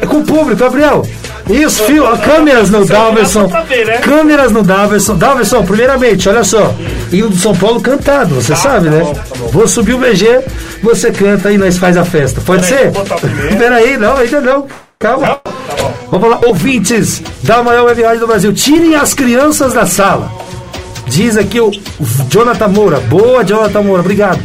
É 0.00 0.06
com 0.06 0.18
o 0.18 0.24
público, 0.24 0.56
Gabriel. 0.56 1.06
Isso, 1.50 1.82
fio, 1.84 2.04
câmeras 2.18 2.70
no 2.70 2.86
pra 2.86 3.60
ver, 3.62 3.86
né? 3.86 3.98
Câmeras 3.98 4.50
no 4.50 4.62
Daverson. 4.62 5.16
Daverson, 5.16 5.62
primeiramente, 5.64 6.28
olha 6.28 6.42
só. 6.42 6.74
Hino 7.12 7.28
do 7.28 7.36
São 7.36 7.54
Paulo 7.54 7.80
cantado, 7.80 8.34
você 8.36 8.56
sabe, 8.56 8.88
né? 8.88 9.00
bom, 9.00 9.12
tá. 9.12 9.22
Vou 9.52 9.68
subir 9.68 9.94
o 9.94 9.98
VG, 9.98 10.40
você 10.82 11.10
canta 11.10 11.52
e 11.52 11.58
nós 11.58 11.76
faz 11.76 11.96
a 11.96 12.04
festa. 12.04 12.40
Pode 12.40 12.64
ser? 12.64 12.92
Peraí, 13.58 13.98
não, 13.98 14.16
ainda 14.16 14.40
não. 14.40 14.66
Calma. 14.98 15.26
Tá. 15.26 15.40
Vamos 16.10 16.30
lá, 16.30 16.40
ouvintes 16.46 17.22
da 17.42 17.62
maior 17.62 17.86
web 17.86 18.02
rádio 18.02 18.20
do 18.20 18.26
Brasil, 18.26 18.52
tirem 18.52 18.94
as 18.94 19.12
crianças 19.12 19.74
da 19.74 19.84
sala. 19.84 20.32
Diz 21.06 21.36
aqui 21.36 21.60
o 21.60 21.70
Jonathan 22.30 22.68
Moura. 22.68 23.00
Boa, 23.00 23.44
Jonathan 23.44 23.82
Moura, 23.82 24.00
obrigado. 24.00 24.40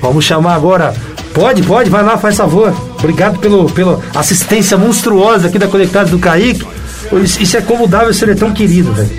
Vamos 0.00 0.24
chamar 0.24 0.54
agora. 0.54 0.94
Pode, 1.34 1.62
pode, 1.62 1.90
vai 1.90 2.02
lá, 2.02 2.16
faz 2.18 2.36
favor. 2.36 2.74
Obrigado 2.98 3.38
pelo, 3.38 3.70
pela 3.70 4.00
assistência 4.14 4.76
monstruosa 4.76 5.48
aqui 5.48 5.58
da 5.58 5.68
Conectados 5.68 6.10
do 6.10 6.18
Kaique. 6.18 6.66
Isso, 7.40 7.56
é 7.56 7.60
como 7.60 7.84
o 7.84 7.88
Davidson, 7.88 8.24
ele 8.24 8.32
é 8.32 8.34
tão 8.34 8.52
querido, 8.52 8.92
velho. 8.92 9.10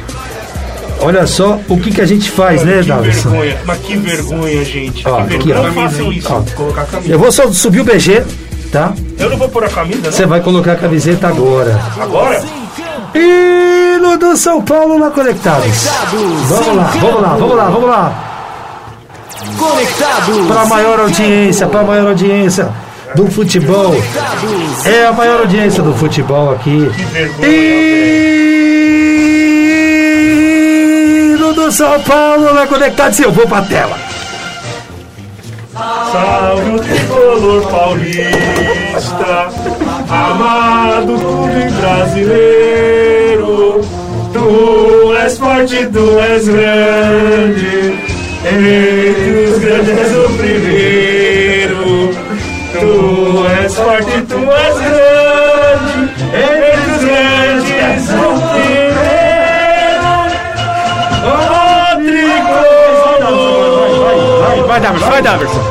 Olha 1.01 1.25
só 1.25 1.59
o 1.69 1.79
que, 1.79 1.91
que 1.91 2.01
a 2.01 2.05
gente 2.05 2.29
faz, 2.29 2.61
né, 2.63 2.81
que 2.81 2.89
Davidson? 2.89 3.29
vergonha, 3.29 3.57
mas 3.65 3.79
que 3.79 3.95
vergonha, 3.95 4.65
gente. 4.65 5.07
Ó, 5.07 5.15
que 5.23 5.35
aqui, 5.35 5.47
vergonha. 5.47 5.59
ó. 5.59 5.63
Não 5.63 5.73
façam 5.73 6.11
isso. 6.11 6.27
Ó. 6.29 6.41
Colocar 6.55 6.85
camisa. 6.85 7.13
Eu 7.13 7.19
vou 7.19 7.31
só 7.31 7.49
subir 7.53 7.79
o 7.79 7.83
BG, 7.85 8.23
tá? 8.71 8.93
Eu 9.17 9.29
não 9.29 9.37
vou 9.37 9.47
pôr 9.47 9.63
a 9.63 9.69
camisa? 9.69 10.11
Você 10.11 10.25
vai 10.25 10.41
colocar 10.41 10.73
a 10.73 10.75
camiseta 10.75 11.29
agora. 11.29 11.79
Agora? 11.99 12.43
Hino 13.15 14.17
do 14.17 14.35
São 14.35 14.61
Paulo 14.61 14.99
na 14.99 15.09
Conectados. 15.09 15.87
Vamos 16.49 16.75
lá, 16.75 16.91
vamos 16.99 17.21
lá, 17.21 17.35
vamos 17.37 17.55
lá, 17.55 17.69
vamos 17.69 17.89
lá. 17.89 18.28
Conectados. 19.59 20.47
Para 20.47 20.61
a 20.61 20.65
maior 20.65 20.99
audiência, 21.01 21.67
para 21.67 21.81
a 21.81 21.83
maior 21.83 22.07
audiência 22.07 22.69
do 23.15 23.27
futebol. 23.27 23.93
É 24.85 25.05
a 25.05 25.11
maior 25.11 25.41
audiência 25.41 25.83
do 25.83 25.93
futebol 25.93 26.51
aqui. 26.51 26.89
Hino 31.27 31.53
do 31.53 31.71
São 31.71 31.99
Paulo 32.01 32.51
na 32.53 32.65
Conectados. 32.65 33.19
Eu 33.19 33.31
vou 33.31 33.47
pra 33.47 33.61
tela. 33.63 33.97
Salve 36.11 36.71
o 36.71 36.79
tricolor 36.79 37.61
paulista, 37.67 39.47
amado 40.09 41.13
clube 41.19 41.69
brasileiro. 41.79 43.81
Tu 44.33 45.13
és 45.15 45.37
forte, 45.37 45.85
tu 45.87 46.19
és 46.19 46.47
grande, 46.47 47.97
entre 48.45 49.31
os 49.45 49.59
grandes 49.59 49.97
és 49.97 50.15
o 50.15 50.29
primeiro. 50.37 52.11
Tu 52.71 53.45
és 53.63 53.75
forte, 53.75 54.21
tu 54.29 54.37
és 54.37 54.75
grande, 54.85 55.99
entre 56.33 56.91
os 56.95 57.03
grandes 57.03 57.69
és 57.71 58.09
o 58.09 58.29
primeiro. 58.53 60.11
Ó 61.25 61.35
tricolor! 62.05 63.29
Vai, 64.67 64.79
vai, 64.79 64.91
vai, 64.91 65.21
Daverson. 65.21 65.63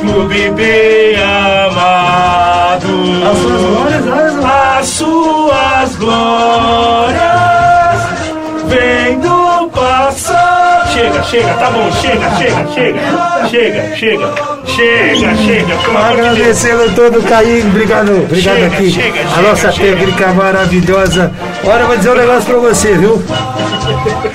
Clube 0.00 0.50
Chega, 11.30 11.54
tá 11.54 11.70
bom, 11.70 11.90
chega, 11.92 12.30
chega, 12.36 12.66
chega, 12.72 13.00
chega, 13.48 13.96
chega, 13.96 14.34
chega, 14.66 15.36
chega, 15.36 15.76
pelo. 15.84 15.98
Agradecendo 15.98 16.94
todo 16.94 17.18
o 17.18 17.22
Caim, 17.22 17.66
obrigado, 17.68 18.12
obrigado 18.22 18.54
Chega, 18.56 18.66
aqui. 18.66 18.90
chega, 18.92 19.20
a 19.20 19.28
chega, 19.28 19.48
nossa 19.48 19.72
chega. 19.72 19.96
técnica 19.96 20.32
maravilhosa. 20.32 21.32
Olha, 21.64 21.80
eu 21.80 21.86
vou 21.86 21.96
dizer 21.96 22.10
um 22.10 22.14
negócio 22.16 22.44
pra 22.44 22.58
você, 22.58 22.94
viu? 22.94 23.22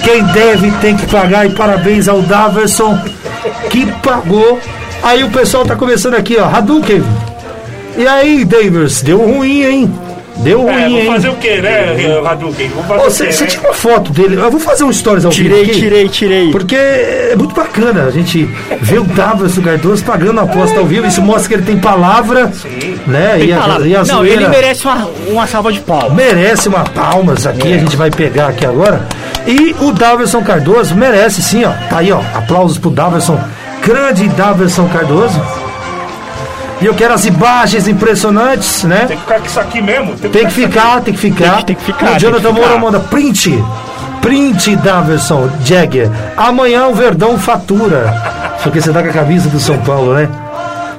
Quem 0.04 0.24
deve 0.26 0.72
tem 0.82 0.98
que 0.98 1.08
pagar 1.08 1.46
e 1.46 1.52
parabéns 1.52 2.08
ao 2.08 2.22
Daverson 2.22 2.98
que 3.70 3.86
pagou 4.04 4.60
Aí 5.04 5.24
o 5.24 5.32
pessoal 5.32 5.66
tá 5.66 5.76
começando 5.76 6.14
aqui, 6.14 6.38
ó. 6.38 6.46
Hadouken. 6.46 7.04
E 7.98 8.08
aí, 8.08 8.46
Davis, 8.46 9.02
deu 9.02 9.18
ruim, 9.18 9.64
hein? 9.64 9.94
Deu 10.38 10.68
É, 10.68 10.74
ruim, 10.74 10.90
vou 10.90 11.00
hein? 11.02 11.06
fazer 11.12 11.30
o 11.30 11.36
quê, 11.36 11.62
né, 11.62 12.20
Hadouken? 12.26 12.70
Vou 12.70 12.84
fazer 12.84 13.02
o 13.02 13.04
Você 13.12 13.26
quê, 13.28 13.32
você 13.34 13.44
né? 13.44 13.50
tira 13.50 13.64
uma 13.64 13.74
foto 13.74 14.12
dele. 14.12 14.36
Eu 14.36 14.50
vou 14.50 14.60
fazer 14.60 14.84
um 14.84 14.92
stories 14.92 15.26
ao 15.26 15.32
vivo 15.32 15.50
Tirei, 15.50 15.64
aqui, 15.64 15.80
tirei, 15.80 16.10
tirei. 16.10 16.52
Porque 16.52 16.76
é 16.76 17.36
muito 17.38 17.54
bacana 17.54 18.06
a 18.06 18.10
gente 18.12 18.50
ver 18.82 19.00
o 19.00 19.04
Davis 19.04 19.58
Cardoso 19.60 20.04
pagando 20.04 20.40
a 20.40 20.44
aposta 20.44 20.80
ao 20.80 20.86
vivo. 20.86 21.06
Isso 21.06 21.22
mostra 21.22 21.48
que 21.50 21.54
ele 21.56 21.64
tem 21.64 21.78
palavra, 21.78 22.52
né? 23.06 23.36
Tem 23.38 23.50
e, 23.50 23.54
a, 23.54 23.58
palavra. 23.60 23.88
e 23.88 23.96
a 23.96 24.00
Não, 24.00 24.06
zoeira 24.06 24.42
ele 24.42 24.48
merece 24.50 24.86
uma, 24.86 25.10
uma 25.28 25.48
salva 25.48 25.72
de 25.72 25.80
palmas. 25.82 26.14
merece 26.14 26.68
uma 26.70 26.84
palmas 26.86 27.46
aqui, 27.46 27.74
a 27.74 27.78
gente 27.78 27.96
vai 27.96 28.10
pegar 28.10 28.48
aqui 28.48 28.66
agora. 28.66 29.06
E 29.46 29.76
o 29.80 29.92
Daverson 29.92 30.42
Cardoso 30.44 30.96
merece 30.96 31.42
sim, 31.42 31.64
ó. 31.66 31.72
Tá 31.90 31.98
aí, 32.00 32.12
ó. 32.12 32.20
Aplausos 32.34 32.78
pro 32.78 32.90
Daverson. 32.90 33.40
Grande 33.86 34.28
Daverson 34.30 34.88
Cardoso. 34.90 35.40
E 36.82 36.86
eu 36.86 36.94
quero 36.96 37.14
as 37.14 37.26
imagens 37.26 37.88
impressionantes, 37.88 38.84
né? 38.84 39.06
Tem 39.08 39.16
que 39.18 39.24
ficar 39.24 39.40
com 39.40 39.46
isso 39.46 39.60
aqui 39.60 39.82
mesmo? 39.82 40.16
Tem 40.16 40.32
que 40.32 40.40
com 40.42 40.48
isso 40.48 40.56
ficar, 40.62 41.02
tem 41.02 41.14
que 41.14 41.20
ficar. 41.20 41.46
Tem 41.46 41.58
que- 41.58 41.66
tem 41.66 41.76
que 41.76 41.84
ficar, 41.84 42.06
O 42.06 42.10
tem 42.10 42.20
Jonathan 42.20 42.54
que. 42.54 42.60
Moura 42.60 42.78
manda 42.78 43.00
print. 43.00 43.64
Print 44.22 44.76
Daverson 44.78 45.50
Jagger. 45.64 46.10
Amanhã 46.38 46.88
o 46.88 46.94
Verdão 46.94 47.38
fatura. 47.40 48.14
Porque 48.64 48.82
você 48.82 48.92
tá 48.92 49.02
com 49.02 49.10
a 49.10 49.14
camisa 49.14 49.50
do 49.50 49.60
São 49.60 49.78
Paulo, 49.80 50.14
né? 50.14 50.28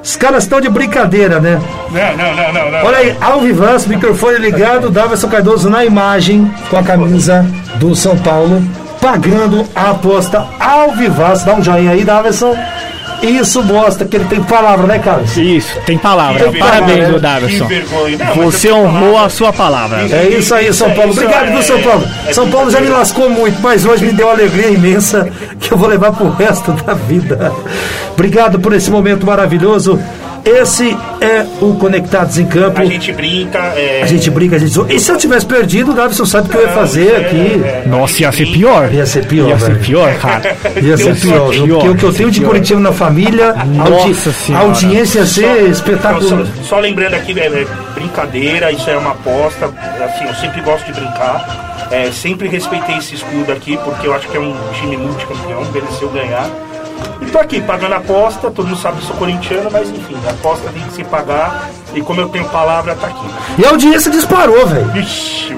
Os 0.03 0.17
caras 0.17 0.43
estão 0.43 0.59
de 0.59 0.67
brincadeira, 0.69 1.39
né? 1.39 1.59
aqui. 1.89 2.17
Não, 2.17 2.17
não, 2.17 2.35
não, 2.35 2.53
não, 2.53 2.71
não. 2.71 2.85
Olha 2.85 2.97
aí, 2.97 3.17
ao 3.21 3.39
microfone 3.87 4.37
ligado, 4.37 4.89
Daverson 4.89 5.29
Cardoso 5.29 5.69
na 5.69 5.85
imagem 5.85 6.51
com 6.69 6.77
a 6.77 6.83
camisa 6.83 7.45
do 7.75 7.95
São 7.95 8.17
Paulo, 8.17 8.61
pagando 8.99 9.65
a 9.73 9.91
aposta 9.91 10.45
ao 10.59 10.91
vivaço. 10.91 11.45
Dá 11.45 11.53
um 11.53 11.63
joinha 11.63 11.91
aí, 11.91 12.03
Daverson. 12.03 12.53
Isso 13.23 13.63
mostra 13.63 14.05
que 14.05 14.17
ele 14.17 14.25
tem 14.25 14.43
palavra, 14.43 14.85
né, 14.85 14.99
Carlos? 14.99 15.35
Isso, 15.37 15.79
tem 15.85 15.97
palavra. 15.97 16.51
Parabéns, 16.59 17.09
Que 17.47 17.63
vergonha. 17.63 18.17
Não, 18.17 18.35
mas 18.35 18.45
Você 18.45 18.71
honrou 18.71 19.17
a 19.17 19.29
sua 19.29 19.53
palavra. 19.53 20.01
É 20.01 20.27
isso 20.27 20.53
aí, 20.53 20.73
São 20.73 20.91
Paulo. 20.91 21.11
Obrigado, 21.11 21.51
viu, 21.51 21.63
São 21.63 21.81
Paulo? 21.81 22.07
São 22.33 22.49
Paulo 22.49 22.69
já 22.69 22.81
me 22.81 22.89
lascou 22.89 23.29
muito, 23.29 23.61
mas 23.61 23.85
hoje 23.85 24.05
me 24.05 24.11
deu 24.11 24.27
uma 24.27 24.33
alegria 24.33 24.69
imensa 24.69 25.29
que 25.59 25.71
eu 25.71 25.77
vou 25.77 25.87
levar 25.87 26.11
pro 26.11 26.29
resto 26.31 26.73
da 26.73 26.93
vida. 26.93 27.51
Obrigado 28.11 28.59
por 28.59 28.73
esse 28.73 28.91
momento 28.91 29.25
maravilhoso. 29.25 29.99
Esse 30.45 30.95
é 31.21 31.45
o 31.61 31.73
Conectados 31.75 32.37
em 32.37 32.45
Campo. 32.45 32.81
A 32.81 32.85
gente 32.85 33.13
brinca. 33.13 33.59
É... 33.77 34.01
A 34.03 34.05
gente 34.05 34.29
brinca, 34.29 34.57
a 34.57 34.59
gente 34.59 34.73
zoa. 34.73 34.91
E 34.91 34.99
se 34.99 35.09
eu 35.09 35.17
tivesse 35.17 35.45
perdido, 35.45 35.91
o 35.91 35.93
Davison 35.93 36.25
sabe 36.25 36.47
o 36.47 36.51
que 36.51 36.57
eu 36.57 36.61
ia 36.63 36.69
fazer 36.69 37.13
é- 37.13 37.17
aqui. 37.17 37.63
é- 37.63 37.83
Nossa, 37.87 38.21
ia 38.21 38.31
ser 38.31 38.45
pior. 38.47 38.93
Ia 38.93 39.05
ser 39.05 39.25
pior, 39.25 39.49
Ia 39.49 39.59
ser 39.59 39.79
pior, 39.79 40.13
cara. 40.15 40.55
Ia 40.81 40.97
ser 40.97 41.15
pior, 41.15 41.49
pior, 41.49 41.67
Porque 41.79 41.89
o 41.89 41.95
que 41.95 42.03
eu 42.03 42.13
tenho 42.13 42.31
de. 42.31 42.43
Curitiba 42.43 42.79
na 42.79 42.91
família, 42.91 43.55
a 44.53 44.59
audiência 44.59 45.19
ia 45.19 45.25
ser 45.25 45.69
espetacular. 45.69 46.45
só, 46.45 46.63
só 46.63 46.79
lembrando 46.79 47.13
aqui, 47.13 47.39
é, 47.39 47.45
é 47.45 47.67
brincadeira, 47.95 48.69
isso 48.71 48.89
é 48.89 48.97
uma 48.97 49.11
aposta. 49.11 49.65
Assim, 49.65 50.25
eu 50.25 50.35
sempre 50.35 50.61
gosto 50.61 50.85
de 50.85 50.99
brincar. 50.99 51.87
É, 51.89 52.11
sempre 52.11 52.47
respeitei 52.47 52.97
esse 52.97 53.15
escudo 53.15 53.51
aqui, 53.51 53.77
porque 53.77 54.07
eu 54.07 54.13
acho 54.13 54.27
que 54.27 54.35
é 54.35 54.39
um 54.39 54.55
time 54.73 54.97
multicampeão, 54.97 55.63
mereceu 55.71 56.09
ganhar. 56.09 56.49
Tô 57.33 57.39
aqui 57.39 57.59
pagando 57.61 57.95
aposta, 57.95 58.51
todo 58.51 58.67
mundo 58.67 58.79
sabe 58.79 58.99
que 58.99 59.07
sou 59.07 59.15
corintiano, 59.15 59.67
mas 59.71 59.89
enfim, 59.89 60.15
a 60.27 60.29
aposta 60.29 60.69
tem 60.69 60.83
que 60.83 60.93
se 60.93 61.03
pagar. 61.03 61.67
E 61.95 62.01
como 62.01 62.19
eu 62.21 62.27
tenho 62.29 62.45
palavra, 62.45 62.95
tá 62.95 63.07
aqui. 63.07 63.25
E 63.57 63.65
a 63.65 63.69
audiência 63.69 64.11
disparou, 64.11 64.65
velho. 64.65 64.91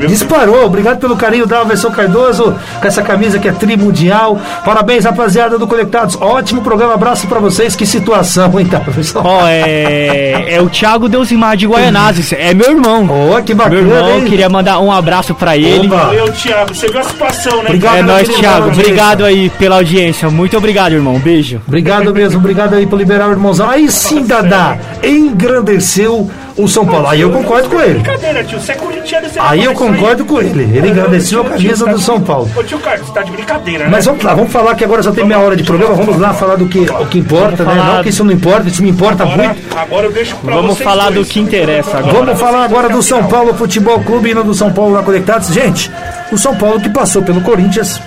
Disparou, 0.08 0.66
obrigado 0.66 1.00
pelo 1.00 1.16
carinho 1.16 1.46
da 1.46 1.64
versão 1.64 1.92
Cardoso, 1.92 2.54
com 2.82 2.88
essa 2.88 3.02
camisa 3.02 3.40
que 3.40 3.48
é 3.48 3.52
tri 3.52 3.78
mundial. 3.78 4.38
Parabéns, 4.66 5.06
rapaziada 5.06 5.58
do 5.58 5.66
Conectados. 5.66 6.18
Ótimo 6.20 6.62
programa, 6.62 6.94
abraço 6.96 7.28
pra 7.28 7.40
vocês. 7.40 7.76
Que 7.76 7.86
situação, 7.86 8.60
hein, 8.60 8.66
Daverson? 8.66 9.22
Ó, 9.24 9.48
é, 9.48 10.56
é 10.56 10.62
o 10.62 10.70
Thiago 10.70 11.08
Deusimar 11.08 11.56
de 11.56 11.66
Guaianazes. 11.68 12.34
É 12.34 12.54
meu 12.54 12.72
irmão. 12.72 13.08
Ó, 13.32 13.42
que 13.42 13.54
bacana, 13.54 13.82
Meu 13.82 13.96
irmão, 13.96 14.18
hein? 14.20 14.26
queria 14.26 14.50
mandar 14.50 14.80
um 14.80 14.92
abraço 14.92 15.34
pra 15.34 15.56
ele. 15.56 15.88
Oba. 15.88 15.98
Valeu, 16.06 16.32
Thiago. 16.34 16.76
Você 16.76 16.88
viu 16.88 17.00
a 17.00 17.04
situação, 17.04 17.58
né? 17.58 17.66
Obrigado, 17.68 17.96
É 17.98 18.04
nóis, 18.04 18.28
Thiago. 18.28 18.68
Obrigado 18.70 19.24
aí 19.26 19.50
pela 19.52 19.76
audiência. 19.78 20.30
Muito 20.30 20.58
obrigado, 20.58 20.94
irmão. 20.94 21.18
Beijo. 21.20 21.62
Obrigado 21.68 22.14
mesmo, 22.14 22.40
obrigado 22.40 22.74
aí 22.74 22.86
por 22.86 22.98
liberar 22.98 23.30
o 23.30 23.32
irmãozão. 23.32 23.70
Aí 23.70 23.90
sim, 23.90 24.26
Dadá, 24.26 24.78
engrandeceu 25.04 26.25
o 26.58 26.68
São 26.68 26.86
Paulo. 26.86 27.08
Aí 27.08 27.22
eu 27.22 27.32
concordo 27.32 27.70
com 27.70 27.82
ele. 27.82 28.00
Brincadeira, 28.00 28.44
tio. 28.44 28.60
Você 28.60 28.72
é 28.72 28.76
corintiano, 28.76 29.30
você 29.30 29.40
Aí 29.40 29.64
eu 29.64 29.74
concordo 29.74 30.26
com 30.26 30.42
ele. 30.42 30.64
Ele 30.64 30.90
engrandeceu 30.90 31.42
a 31.42 31.46
camisa 31.46 31.86
tá 31.86 31.92
do 31.92 32.00
São 32.00 32.22
Paulo. 32.22 32.50
Ô, 32.56 32.64
tio 32.64 32.80
Carlos, 32.80 33.08
você 33.08 33.14
tá 33.14 33.24
de 33.24 33.32
brincadeira, 33.32 33.86
né? 33.86 33.90
Mas 33.92 34.06
vamos 34.06 34.24
lá, 34.24 34.34
vamos 34.34 34.52
falar 34.52 34.76
que 34.76 34.84
agora 34.84 35.04
só 35.04 35.12
tem 35.12 35.26
meia 35.26 35.40
hora 35.40 35.56
de 35.56 35.64
programa. 35.64 35.96
Vamos 35.96 36.18
lá 36.18 36.34
falar 36.34 36.56
do 36.56 36.68
que, 36.68 36.80
o 36.80 37.06
que 37.08 37.20
importa, 37.20 37.64
né? 37.64 37.76
Não 37.76 38.04
que 38.04 38.10
isso 38.10 38.24
não 38.24 38.32
importa, 38.32 38.68
isso 38.68 38.82
me 38.82 38.90
importa 38.90 39.24
agora, 39.24 39.44
muito. 39.50 39.78
agora 39.78 40.06
eu 40.06 40.12
deixo 40.12 40.36
pra 40.38 40.56
Vamos 40.56 40.80
falar 40.80 41.12
do 41.12 41.26
que 41.26 41.40
interessa 41.40 41.98
agora. 41.98 42.14
Vamos 42.14 42.40
falar 42.40 42.64
agora 42.64 42.90
do 42.90 43.02
São. 43.02 43.26
Paulo 43.26 43.54
Futebol 43.56 44.00
Clube 44.02 44.30
e 44.30 44.34
não 44.34 44.44
do 44.44 44.54
São 44.54 44.72
Paulo 44.72 44.94
lá 44.94 45.04
Conectados. 45.04 45.50
Gente, 45.50 45.92
o 46.32 46.38
São 46.38 46.56
Paulo 46.56 46.80
que 46.80 46.90
passou 46.90 47.22
pelo 47.22 47.42
Corinthians, 47.42 48.00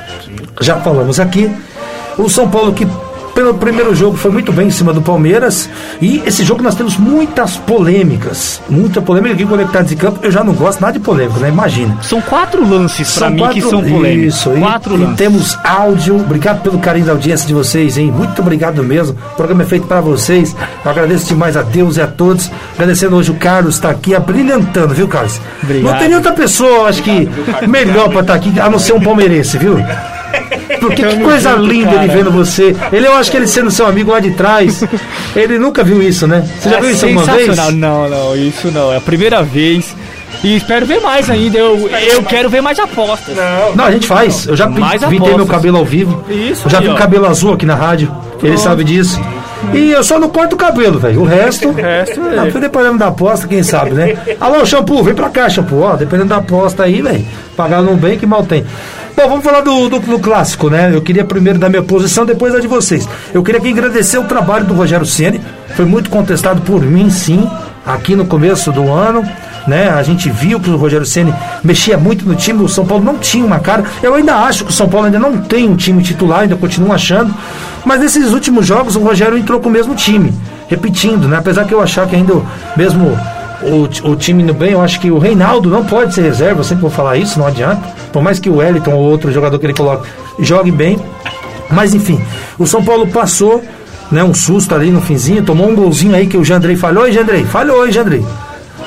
já 0.60 0.76
falamos 0.76 1.18
aqui. 1.18 1.50
O 2.16 2.28
São 2.28 2.48
Paulo 2.48 2.72
que 2.72 2.86
pelo 3.38 3.54
primeiro 3.54 3.94
jogo 3.94 4.16
foi 4.16 4.32
muito 4.32 4.52
bem 4.52 4.66
em 4.66 4.70
cima 4.70 4.92
do 4.92 5.00
Palmeiras. 5.00 5.70
E 6.02 6.20
esse 6.26 6.42
jogo 6.42 6.60
nós 6.60 6.74
temos 6.74 6.96
muitas 6.96 7.56
polêmicas. 7.56 8.60
Muita 8.68 9.00
polêmica 9.00 9.32
aqui 9.34 9.46
Conectados 9.46 9.92
em 9.92 9.96
Campo. 9.96 10.18
Eu 10.24 10.30
já 10.32 10.42
não 10.42 10.52
gosto 10.54 10.80
nada 10.80 10.94
de 10.94 10.98
polêmica, 10.98 11.38
né? 11.38 11.48
Imagina. 11.48 11.96
São 12.02 12.20
quatro 12.20 12.68
lances 12.68 13.16
pra 13.16 13.30
mim 13.30 13.36
que 13.36 13.60
quatro- 13.60 13.70
são 13.70 13.80
polêmicos. 13.84 14.34
Isso, 14.34 14.52
e- 14.56 14.60
quatro 14.60 14.94
e, 14.96 14.98
lances. 14.98 15.16
temos 15.16 15.56
áudio. 15.62 16.16
Obrigado 16.16 16.62
pelo 16.62 16.80
carinho 16.80 17.06
da 17.06 17.12
audiência 17.12 17.46
de 17.46 17.54
vocês, 17.54 17.96
hein? 17.96 18.10
Muito 18.10 18.42
obrigado 18.42 18.82
mesmo. 18.82 19.16
O 19.32 19.36
programa 19.36 19.62
é 19.62 19.66
feito 19.66 19.86
para 19.86 20.00
vocês. 20.00 20.56
Eu 20.84 20.90
agradeço 20.90 21.26
demais 21.28 21.56
a 21.56 21.62
Deus 21.62 21.96
e 21.96 22.00
a 22.00 22.08
todos. 22.08 22.50
Agradecendo 22.74 23.14
hoje 23.14 23.30
o 23.30 23.34
Carlos 23.34 23.76
está 23.76 23.90
aqui 23.90 24.16
abrilhantando, 24.16 24.92
viu, 24.94 25.06
Carlos? 25.06 25.40
Obrigado. 25.62 25.92
Não 25.92 25.98
tem 26.00 26.12
outra 26.12 26.32
pessoa, 26.32 26.88
acho 26.88 27.04
que 27.04 27.28
melhor 27.68 28.08
para 28.08 28.20
estar 28.22 28.34
aqui, 28.34 28.58
a 28.58 28.68
não 28.68 28.80
ser 28.80 28.94
um 28.94 29.00
palmeirense, 29.00 29.56
viu? 29.58 29.78
Porque 30.86 31.02
que 31.02 31.16
coisa 31.18 31.50
junto, 31.52 31.62
linda 31.66 31.90
ele 31.90 32.06
cara. 32.06 32.12
vendo 32.18 32.30
você. 32.30 32.74
Ele, 32.92 33.06
eu 33.06 33.14
acho 33.14 33.30
que 33.30 33.36
ele 33.36 33.46
sendo 33.46 33.70
seu 33.70 33.86
amigo 33.86 34.10
lá 34.10 34.20
de 34.20 34.30
trás. 34.32 34.82
Ele 35.34 35.58
nunca 35.58 35.82
viu 35.84 36.02
isso, 36.02 36.26
né? 36.26 36.48
Você 36.60 36.70
já 36.70 36.76
É 36.76 36.80
viu 36.80 36.90
isso 36.90 37.04
alguma 37.06 37.24
vez? 37.24 37.56
Não, 37.74 38.08
não, 38.08 38.36
isso 38.36 38.70
não. 38.70 38.92
É 38.92 38.96
a 38.96 39.00
primeira 39.00 39.42
vez. 39.42 39.94
E 40.44 40.56
espero 40.56 40.86
ver 40.86 41.00
mais 41.00 41.28
ainda. 41.28 41.58
Eu, 41.58 41.88
eu 42.12 42.22
quero 42.22 42.48
ver 42.48 42.60
mais 42.60 42.78
apostas. 42.78 43.34
Não, 43.34 43.74
Não, 43.74 43.84
a 43.86 43.90
gente 43.90 44.06
faz. 44.06 44.46
Eu 44.46 44.54
já 44.56 44.66
pintei 44.68 45.34
meu 45.34 45.46
cabelo 45.46 45.78
ao 45.78 45.84
vivo. 45.84 46.24
Isso 46.28 46.66
Eu 46.66 46.70
já 46.70 46.78
aí, 46.78 46.84
vi 46.86 46.90
o 46.92 46.96
cabelo 46.96 47.26
azul 47.26 47.54
aqui 47.54 47.66
na 47.66 47.74
rádio. 47.74 48.14
Ele 48.42 48.56
sabe 48.56 48.84
disso. 48.84 49.20
E 49.74 49.90
eu 49.90 50.04
só 50.04 50.20
não 50.20 50.28
corto 50.28 50.54
o 50.54 50.56
cabelo, 50.58 51.00
velho. 51.00 51.20
O 51.20 51.24
resto. 51.24 51.68
O 51.70 51.72
resto 51.72 52.20
é- 52.20 52.36
Não, 52.36 52.44
dependendo 52.48 52.98
da 52.98 53.08
aposta, 53.08 53.48
quem 53.48 53.62
sabe, 53.64 53.90
né? 53.90 54.16
Alô, 54.40 54.64
shampoo, 54.64 55.02
vem 55.02 55.14
pra 55.14 55.28
cá, 55.28 55.48
shampoo. 55.48 55.80
Ó, 55.80 55.96
dependendo 55.96 56.28
da 56.28 56.36
aposta 56.36 56.84
aí, 56.84 57.02
velho. 57.02 57.26
Pagar 57.56 57.82
no 57.82 57.96
bem 57.96 58.16
que 58.16 58.24
mal 58.24 58.44
tem. 58.44 58.64
Bom, 59.18 59.28
vamos 59.28 59.44
falar 59.44 59.62
do, 59.62 59.88
do, 59.88 59.98
do 59.98 60.20
clássico, 60.20 60.70
né? 60.70 60.94
Eu 60.94 61.02
queria 61.02 61.24
primeiro 61.24 61.58
dar 61.58 61.68
minha 61.68 61.82
posição, 61.82 62.24
depois 62.24 62.54
a 62.54 62.60
de 62.60 62.68
vocês. 62.68 63.08
Eu 63.34 63.42
queria 63.42 63.58
aqui 63.58 63.70
agradecer 63.70 64.16
o 64.16 64.22
trabalho 64.22 64.64
do 64.64 64.74
Rogério 64.74 65.04
Ceni. 65.04 65.40
Foi 65.74 65.84
muito 65.84 66.08
contestado 66.08 66.62
por 66.62 66.80
mim, 66.80 67.10
sim, 67.10 67.50
aqui 67.84 68.14
no 68.14 68.24
começo 68.24 68.70
do 68.70 68.88
ano. 68.88 69.28
Né? 69.66 69.90
A 69.90 70.04
gente 70.04 70.30
viu 70.30 70.60
que 70.60 70.70
o 70.70 70.76
Rogério 70.76 71.04
Ceni 71.04 71.34
mexia 71.64 71.98
muito 71.98 72.24
no 72.24 72.36
time, 72.36 72.62
o 72.62 72.68
São 72.68 72.86
Paulo 72.86 73.02
não 73.02 73.18
tinha 73.18 73.44
uma 73.44 73.58
cara. 73.58 73.82
Eu 74.00 74.14
ainda 74.14 74.36
acho 74.36 74.64
que 74.64 74.70
o 74.70 74.72
São 74.72 74.88
Paulo 74.88 75.06
ainda 75.06 75.18
não 75.18 75.36
tem 75.36 75.68
um 75.68 75.74
time 75.74 76.00
titular, 76.00 76.42
ainda 76.42 76.54
continuo 76.54 76.92
achando. 76.92 77.34
Mas 77.84 77.98
nesses 77.98 78.32
últimos 78.32 78.68
jogos 78.68 78.94
o 78.94 79.00
Rogério 79.00 79.36
entrou 79.36 79.58
com 79.58 79.68
o 79.68 79.72
mesmo 79.72 79.96
time, 79.96 80.32
repetindo, 80.68 81.26
né? 81.26 81.38
Apesar 81.38 81.64
que 81.64 81.74
eu 81.74 81.82
achar 81.82 82.06
que 82.06 82.14
ainda 82.14 82.34
mesmo 82.76 83.18
o, 83.62 84.10
o 84.10 84.16
time 84.16 84.42
indo 84.42 84.54
bem, 84.54 84.72
eu 84.72 84.80
acho 84.80 85.00
que 85.00 85.10
o 85.10 85.18
Reinaldo 85.18 85.68
não 85.68 85.84
pode 85.84 86.14
ser 86.14 86.22
reserva, 86.22 86.60
eu 86.60 86.64
sempre 86.64 86.82
vou 86.82 86.90
falar 86.90 87.16
isso, 87.16 87.38
não 87.38 87.46
adianta. 87.46 87.82
Por 88.12 88.22
mais 88.22 88.38
que 88.38 88.48
o 88.48 88.56
Wellington 88.56 88.92
ou 88.92 89.00
outro 89.10 89.30
jogador 89.32 89.58
que 89.58 89.66
ele 89.66 89.74
coloque 89.74 90.08
jogue 90.40 90.70
bem. 90.70 90.98
Mas 91.70 91.94
enfim, 91.94 92.20
o 92.58 92.66
São 92.66 92.82
Paulo 92.82 93.06
passou, 93.08 93.62
né? 94.10 94.22
Um 94.24 94.32
susto 94.32 94.74
ali 94.74 94.90
no 94.90 95.00
finzinho, 95.02 95.42
tomou 95.44 95.68
um 95.68 95.74
golzinho 95.74 96.14
aí 96.14 96.26
que 96.26 96.36
o 96.36 96.44
Jandrei 96.44 96.76
falhou, 96.76 97.06
hein, 97.06 97.12
Jandrei? 97.12 97.44
Falhou, 97.44 97.84
hein, 97.86 97.92
Jandrei? 97.92 98.24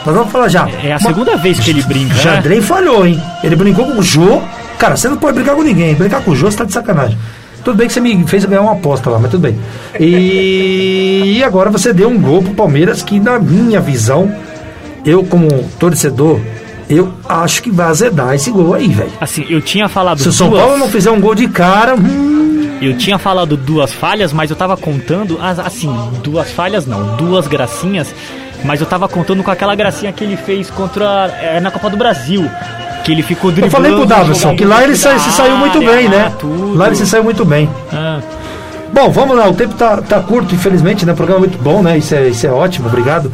Nós 0.06 0.16
vamos 0.16 0.32
falar 0.32 0.48
já. 0.48 0.68
É 0.84 0.92
a 0.92 0.96
Mas- 0.96 1.04
segunda 1.04 1.38
vez 1.38 1.60
que 1.60 1.70
ele 1.70 1.84
brinca. 1.84 2.16
né? 2.16 2.22
Jandrei 2.22 2.60
falhou, 2.62 3.06
hein? 3.06 3.22
Ele 3.44 3.56
brincou 3.56 3.86
com 3.86 4.00
o 4.00 4.02
Jô. 4.04 4.42
Cara, 4.80 4.96
você 4.98 5.08
não 5.08 5.18
pode 5.18 5.36
brincar 5.36 5.54
com 5.56 5.62
ninguém. 5.62 5.94
Brincar 5.94 6.24
com 6.24 6.32
o 6.32 6.36
Jô, 6.36 6.50
você 6.50 6.58
tá 6.58 6.64
de 6.64 6.74
sacanagem. 6.74 7.16
Tudo 7.64 7.78
bem 7.78 7.86
que 7.86 7.94
você 7.94 8.00
me 8.00 8.26
fez 8.26 8.44
ganhar 8.46 8.62
uma 8.64 8.72
aposta 8.72 9.08
lá, 9.12 9.20
mas 9.20 9.30
tudo 9.30 9.42
bem. 9.42 9.56
E, 10.00 11.36
e 11.38 11.44
agora 11.44 11.70
você 11.70 11.94
deu 11.94 12.10
um 12.10 12.20
gol 12.20 12.42
pro 12.42 12.54
Palmeiras 12.56 13.04
que, 13.04 13.20
na 13.20 13.38
minha 13.38 13.80
visão, 13.80 14.32
eu 15.06 15.24
como 15.24 15.48
torcedor, 15.80 16.40
eu 16.90 17.12
acho 17.28 17.64
que 17.64 17.72
vai 17.72 17.88
azedar 17.88 18.34
esse 18.36 18.52
gol 18.52 18.74
aí, 18.74 18.88
velho. 18.88 19.12
Assim, 19.20 19.46
eu 19.50 19.62
tinha 19.62 19.88
falado 19.88 20.20
Se 20.20 20.30
o 20.30 20.32
São 20.32 20.50
duas, 20.50 20.62
Paulo 20.62 20.78
não 20.78 20.90
fizer 20.90 21.10
um 21.12 21.20
gol 21.22 21.34
de 21.36 21.48
cara, 21.48 21.96
hum, 21.96 22.70
eu 22.82 22.98
tinha 22.98 23.18
falado 23.18 23.56
duas 23.56 23.92
falhas, 23.94 24.34
mas 24.34 24.50
eu 24.50 24.56
tava 24.56 24.76
contando 24.76 25.38
as- 25.42 25.60
assim, 25.60 25.94
duas 26.24 26.50
falhas 26.52 26.86
não, 26.86 27.16
duas 27.16 27.48
gracinhas, 27.48 28.14
mas 28.64 28.80
eu 28.82 28.86
tava 28.88 29.08
contando 29.08 29.44
com 29.44 29.52
aquela 29.52 29.74
gracinha 29.76 30.12
que 30.12 30.24
ele 30.24 30.36
fez 30.38 30.70
contra 30.70 31.28
é, 31.42 31.60
na 31.60 31.72
Copa 31.72 31.90
do 31.90 31.98
Brasil, 31.98 32.50
que 33.04 33.12
ele 33.12 33.24
ficou 33.24 33.50
eu 33.52 33.56
driblando. 33.56 33.72
falei 33.84 33.92
pro 33.96 34.06
Davidson 34.06 34.56
que 34.56 34.66
lá 34.66 34.84
ele, 34.84 34.96
sa- 34.96 35.18
se 35.18 35.32
saiu 35.32 35.56
muito 35.58 35.78
área, 35.78 35.92
bem, 35.96 36.10
né? 36.10 36.32
tudo. 36.40 36.76
Lá 36.78 36.88
ele 36.88 36.96
se 36.96 37.08
saiu 37.08 37.24
muito 37.24 37.44
bem. 37.46 37.70
Ah, 37.92 38.20
Bom, 38.94 39.10
vamos 39.10 39.38
lá, 39.38 39.48
o 39.50 39.54
tempo 39.54 39.74
tá, 39.76 40.02
tá 40.02 40.20
curto, 40.20 40.54
infelizmente, 40.54 41.06
né? 41.06 41.14
O 41.14 41.16
programa 41.16 41.46
é 41.46 41.48
muito 41.48 41.64
bom, 41.64 41.82
né? 41.82 41.98
Isso 41.98 42.14
é, 42.14 42.28
isso 42.28 42.46
é 42.46 42.52
ótimo, 42.52 42.88
obrigado. 42.90 43.32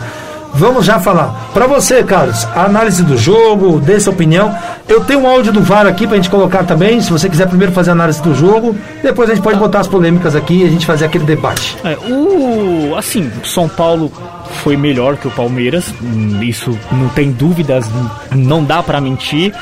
Vamos 0.57 0.85
já 0.85 0.99
falar. 0.99 1.51
Para 1.53 1.67
você, 1.67 2.03
Carlos, 2.03 2.43
a 2.45 2.63
análise 2.63 3.03
do 3.03 3.15
jogo, 3.15 3.79
dê 3.79 3.99
sua 3.99 4.11
opinião. 4.11 4.57
Eu 4.87 5.03
tenho 5.03 5.19
um 5.19 5.27
áudio 5.27 5.53
do 5.53 5.61
VAR 5.61 5.85
aqui 5.85 6.07
pra 6.07 6.15
gente 6.15 6.31
colocar 6.31 6.63
também. 6.63 6.99
Se 6.99 7.11
você 7.11 7.29
quiser 7.29 7.47
primeiro 7.47 7.71
fazer 7.71 7.91
a 7.91 7.93
análise 7.93 8.21
do 8.23 8.33
jogo, 8.33 8.75
depois 9.03 9.29
a 9.29 9.35
gente 9.35 9.43
pode 9.43 9.59
botar 9.59 9.81
as 9.81 9.87
polêmicas 9.87 10.35
aqui 10.35 10.63
e 10.63 10.63
a 10.63 10.69
gente 10.69 10.83
fazer 10.83 11.05
aquele 11.05 11.25
debate. 11.25 11.77
É, 11.83 11.95
o 12.11 12.95
assim, 12.95 13.31
São 13.43 13.69
Paulo 13.69 14.11
foi 14.63 14.75
melhor 14.75 15.17
que 15.17 15.27
o 15.27 15.31
Palmeiras, 15.31 15.93
hum, 16.01 16.41
isso 16.41 16.75
não 16.91 17.09
tem 17.09 17.31
dúvidas, 17.31 17.85
não 18.31 18.63
dá 18.63 18.81
pra 18.81 18.99
mentir. 18.99 19.53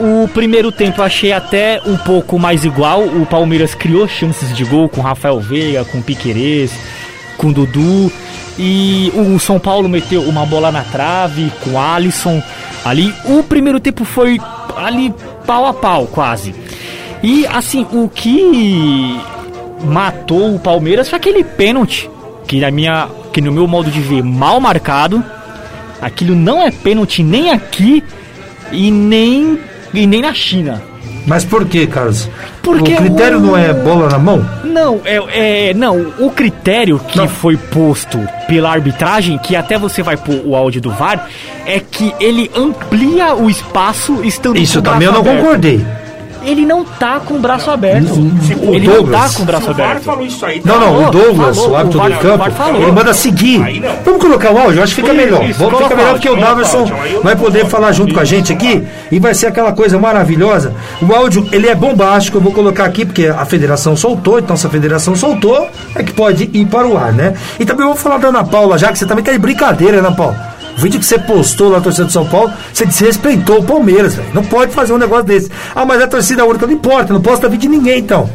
O 0.00 0.28
primeiro 0.28 0.72
tempo 0.72 1.00
achei 1.00 1.32
até 1.32 1.80
um 1.86 1.96
pouco 1.96 2.40
mais 2.40 2.64
igual. 2.64 3.02
O 3.04 3.24
Palmeiras 3.24 3.72
criou 3.72 4.08
chances 4.08 4.54
de 4.56 4.64
gol 4.64 4.88
com 4.88 5.00
Rafael 5.00 5.38
Veiga, 5.38 5.84
com 5.84 6.02
Piquerez, 6.02 6.72
com 7.36 7.52
Dudu. 7.52 8.10
E 8.58 9.12
o 9.14 9.38
São 9.38 9.58
Paulo 9.58 9.88
meteu 9.88 10.22
uma 10.22 10.44
bola 10.44 10.72
na 10.72 10.82
trave 10.82 11.52
com 11.62 11.80
Alisson 11.80 12.42
ali. 12.84 13.14
O 13.24 13.42
primeiro 13.42 13.78
tempo 13.78 14.04
foi 14.04 14.38
ali 14.76 15.14
pau 15.46 15.66
a 15.66 15.72
pau, 15.72 16.06
quase. 16.06 16.54
E 17.22 17.46
assim, 17.46 17.86
o 17.92 18.08
que 18.08 19.20
matou 19.84 20.54
o 20.54 20.58
Palmeiras 20.58 21.08
foi 21.08 21.18
aquele 21.18 21.44
pênalti 21.44 22.10
que 22.48 22.58
na 22.60 22.70
minha, 22.70 23.08
que 23.32 23.40
no 23.40 23.52
meu 23.52 23.68
modo 23.68 23.90
de 23.90 24.00
ver, 24.00 24.24
mal 24.24 24.58
marcado. 24.58 25.22
Aquilo 26.00 26.34
não 26.34 26.62
é 26.62 26.70
pênalti 26.70 27.22
nem 27.22 27.50
aqui 27.50 28.02
e 28.72 28.90
nem 28.90 29.58
e 29.92 30.06
nem 30.06 30.22
na 30.22 30.32
China. 30.32 30.82
Mas 31.28 31.44
por 31.44 31.64
que, 31.66 31.86
Carlos? 31.86 32.28
Porque 32.62 32.94
o 32.94 32.96
critério 32.96 33.38
o- 33.38 33.40
não 33.42 33.56
é 33.56 33.72
bola 33.72 34.08
na 34.08 34.18
mão? 34.18 34.44
Não, 34.64 35.00
é, 35.04 35.68
é 35.70 35.74
não, 35.74 36.12
o 36.18 36.30
critério 36.30 36.98
que 36.98 37.28
foi 37.28 37.56
posto 37.56 38.18
pela 38.48 38.70
arbitragem, 38.70 39.36
que 39.38 39.54
até 39.54 39.78
você 39.78 40.02
vai 40.02 40.16
pôr 40.16 40.40
o 40.44 40.56
áudio 40.56 40.80
do 40.80 40.90
VAR, 40.90 41.28
é 41.66 41.78
que 41.80 42.14
ele 42.18 42.50
amplia 42.56 43.34
o 43.34 43.50
espaço 43.50 44.24
estando 44.24 44.56
Isso 44.58 44.80
também 44.80 45.06
eu 45.06 45.12
não 45.12 45.20
aberto. 45.20 45.38
concordei. 45.40 45.86
Ele 46.48 46.64
não 46.64 46.82
tá 46.84 47.20
com 47.20 47.34
o 47.34 47.38
braço 47.38 47.70
aberto. 47.70 48.10
o 48.14 48.74
ele 48.74 48.86
não 48.86 48.94
Douglas- 48.94 49.32
tá 49.32 49.36
com 49.36 49.42
o 49.42 49.46
braço 49.46 49.64
Se 49.64 49.68
o 49.68 49.72
aberto. 49.72 50.02
falou 50.02 50.24
isso 50.26 50.46
aí, 50.46 50.62
Não, 50.64 50.80
não, 50.80 51.06
o 51.06 51.10
Douglas, 51.10 51.56
falou, 51.56 51.72
o 51.72 51.76
árbitro 51.76 51.98
o 51.98 52.02
VAR- 52.02 52.12
do 52.12 52.18
campo, 52.18 52.50
falou. 52.52 52.82
ele 52.82 52.92
manda 52.92 53.12
seguir. 53.12 53.58
Não. 53.80 53.90
Vamos 54.04 54.22
colocar 54.22 54.50
o 54.52 54.58
áudio, 54.58 54.82
acho 54.82 54.94
que 54.94 55.02
fica 55.02 55.12
melhor. 55.12 55.40
Vamos 55.58 55.78
ficar 55.82 55.94
melhor 55.94 56.12
porque 56.14 56.28
o 56.30 56.36
eu 56.38 57.22
vai 57.22 57.36
poder 57.36 57.66
falar 57.66 57.92
junto 57.92 58.14
com 58.14 58.20
a 58.20 58.24
gente 58.24 58.52
aqui 58.52 58.82
e 59.12 59.18
vai 59.18 59.34
ser 59.34 59.46
aquela 59.48 59.72
coisa 59.72 59.98
maravilhosa. 59.98 60.72
O 61.02 61.12
áudio, 61.14 61.46
ele 61.52 61.68
é 61.68 61.74
bombástico, 61.74 62.38
eu 62.38 62.40
vou 62.40 62.52
colocar 62.52 62.84
aqui 62.84 63.04
porque 63.04 63.26
a 63.26 63.44
federação 63.44 63.94
soltou, 63.96 64.38
então 64.38 64.56
se 64.56 64.66
a 64.66 64.70
federação 64.70 65.14
soltou, 65.14 65.68
é 65.94 66.02
que 66.02 66.12
pode 66.12 66.48
ir 66.52 66.66
para 66.66 66.86
o 66.86 66.96
ar, 66.96 67.12
né? 67.12 67.34
E 67.60 67.64
também 67.66 67.86
vou 67.86 67.94
falar 67.96 68.18
da 68.18 68.28
Ana 68.28 68.44
Paula 68.44 68.78
já, 68.78 68.90
que 68.90 68.98
você 68.98 69.06
também 69.06 69.22
quer 69.24 69.32
de 69.32 69.38
brincadeira, 69.38 69.98
Ana 69.98 70.12
Paula. 70.12 70.56
O 70.78 70.80
vídeo 70.80 71.00
que 71.00 71.04
você 71.06 71.18
postou 71.18 71.70
lá 71.70 71.78
na 71.78 71.82
torcida 71.82 72.04
do 72.04 72.12
São 72.12 72.24
Paulo, 72.24 72.52
você 72.72 72.86
desrespeitou 72.86 73.58
o 73.58 73.64
Palmeiras, 73.64 74.14
velho. 74.14 74.28
Não 74.32 74.44
pode 74.44 74.72
fazer 74.72 74.92
um 74.92 74.98
negócio 74.98 75.24
desse. 75.24 75.50
Ah, 75.74 75.84
mas 75.84 76.00
é 76.00 76.04
a 76.04 76.08
torcida 76.08 76.44
única, 76.44 76.66
não 76.66 76.72
importa, 76.74 77.12
não 77.12 77.20
posta 77.20 77.48
vídeo 77.48 77.68
de 77.70 77.76
ninguém, 77.76 77.98
então. 77.98 78.30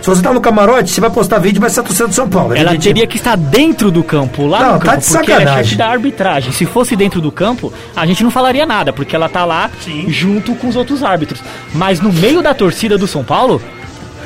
Se 0.00 0.08
você 0.08 0.22
tá 0.22 0.32
no 0.32 0.40
camarote, 0.40 0.88
você 0.88 1.00
vai 1.00 1.10
postar 1.10 1.38
vídeo, 1.40 1.60
vai 1.60 1.68
ser 1.68 1.80
a 1.80 1.82
torcida 1.82 2.08
do 2.08 2.14
São 2.14 2.26
Paulo. 2.28 2.54
é 2.54 2.60
Ela 2.60 2.70
legítimo. 2.70 2.94
teria 2.94 3.06
que 3.06 3.16
estar 3.18 3.36
dentro 3.36 3.90
do 3.90 4.02
campo, 4.04 4.46
lá 4.46 4.60
Não, 4.60 4.72
no 4.74 4.78
tá 4.78 4.92
campo, 4.92 5.00
de 5.00 5.06
porque 5.12 5.30
ela 5.32 5.40
é 5.42 5.44
sacanagem. 5.44 5.64
chefe 5.64 5.76
da 5.76 5.88
arbitragem. 5.88 6.52
Se 6.52 6.64
fosse 6.64 6.94
dentro 6.96 7.20
do 7.20 7.30
campo, 7.30 7.70
a 7.94 8.06
gente 8.06 8.22
não 8.24 8.30
falaria 8.30 8.64
nada, 8.64 8.92
porque 8.94 9.14
ela 9.14 9.28
tá 9.28 9.44
lá 9.44 9.68
Sim. 9.84 10.06
junto 10.08 10.54
com 10.54 10.68
os 10.68 10.76
outros 10.76 11.02
árbitros. 11.02 11.42
Mas 11.74 12.00
no 12.00 12.10
meio 12.12 12.40
da 12.40 12.54
torcida 12.54 12.96
do 12.96 13.06
São 13.06 13.22
Paulo, 13.24 13.60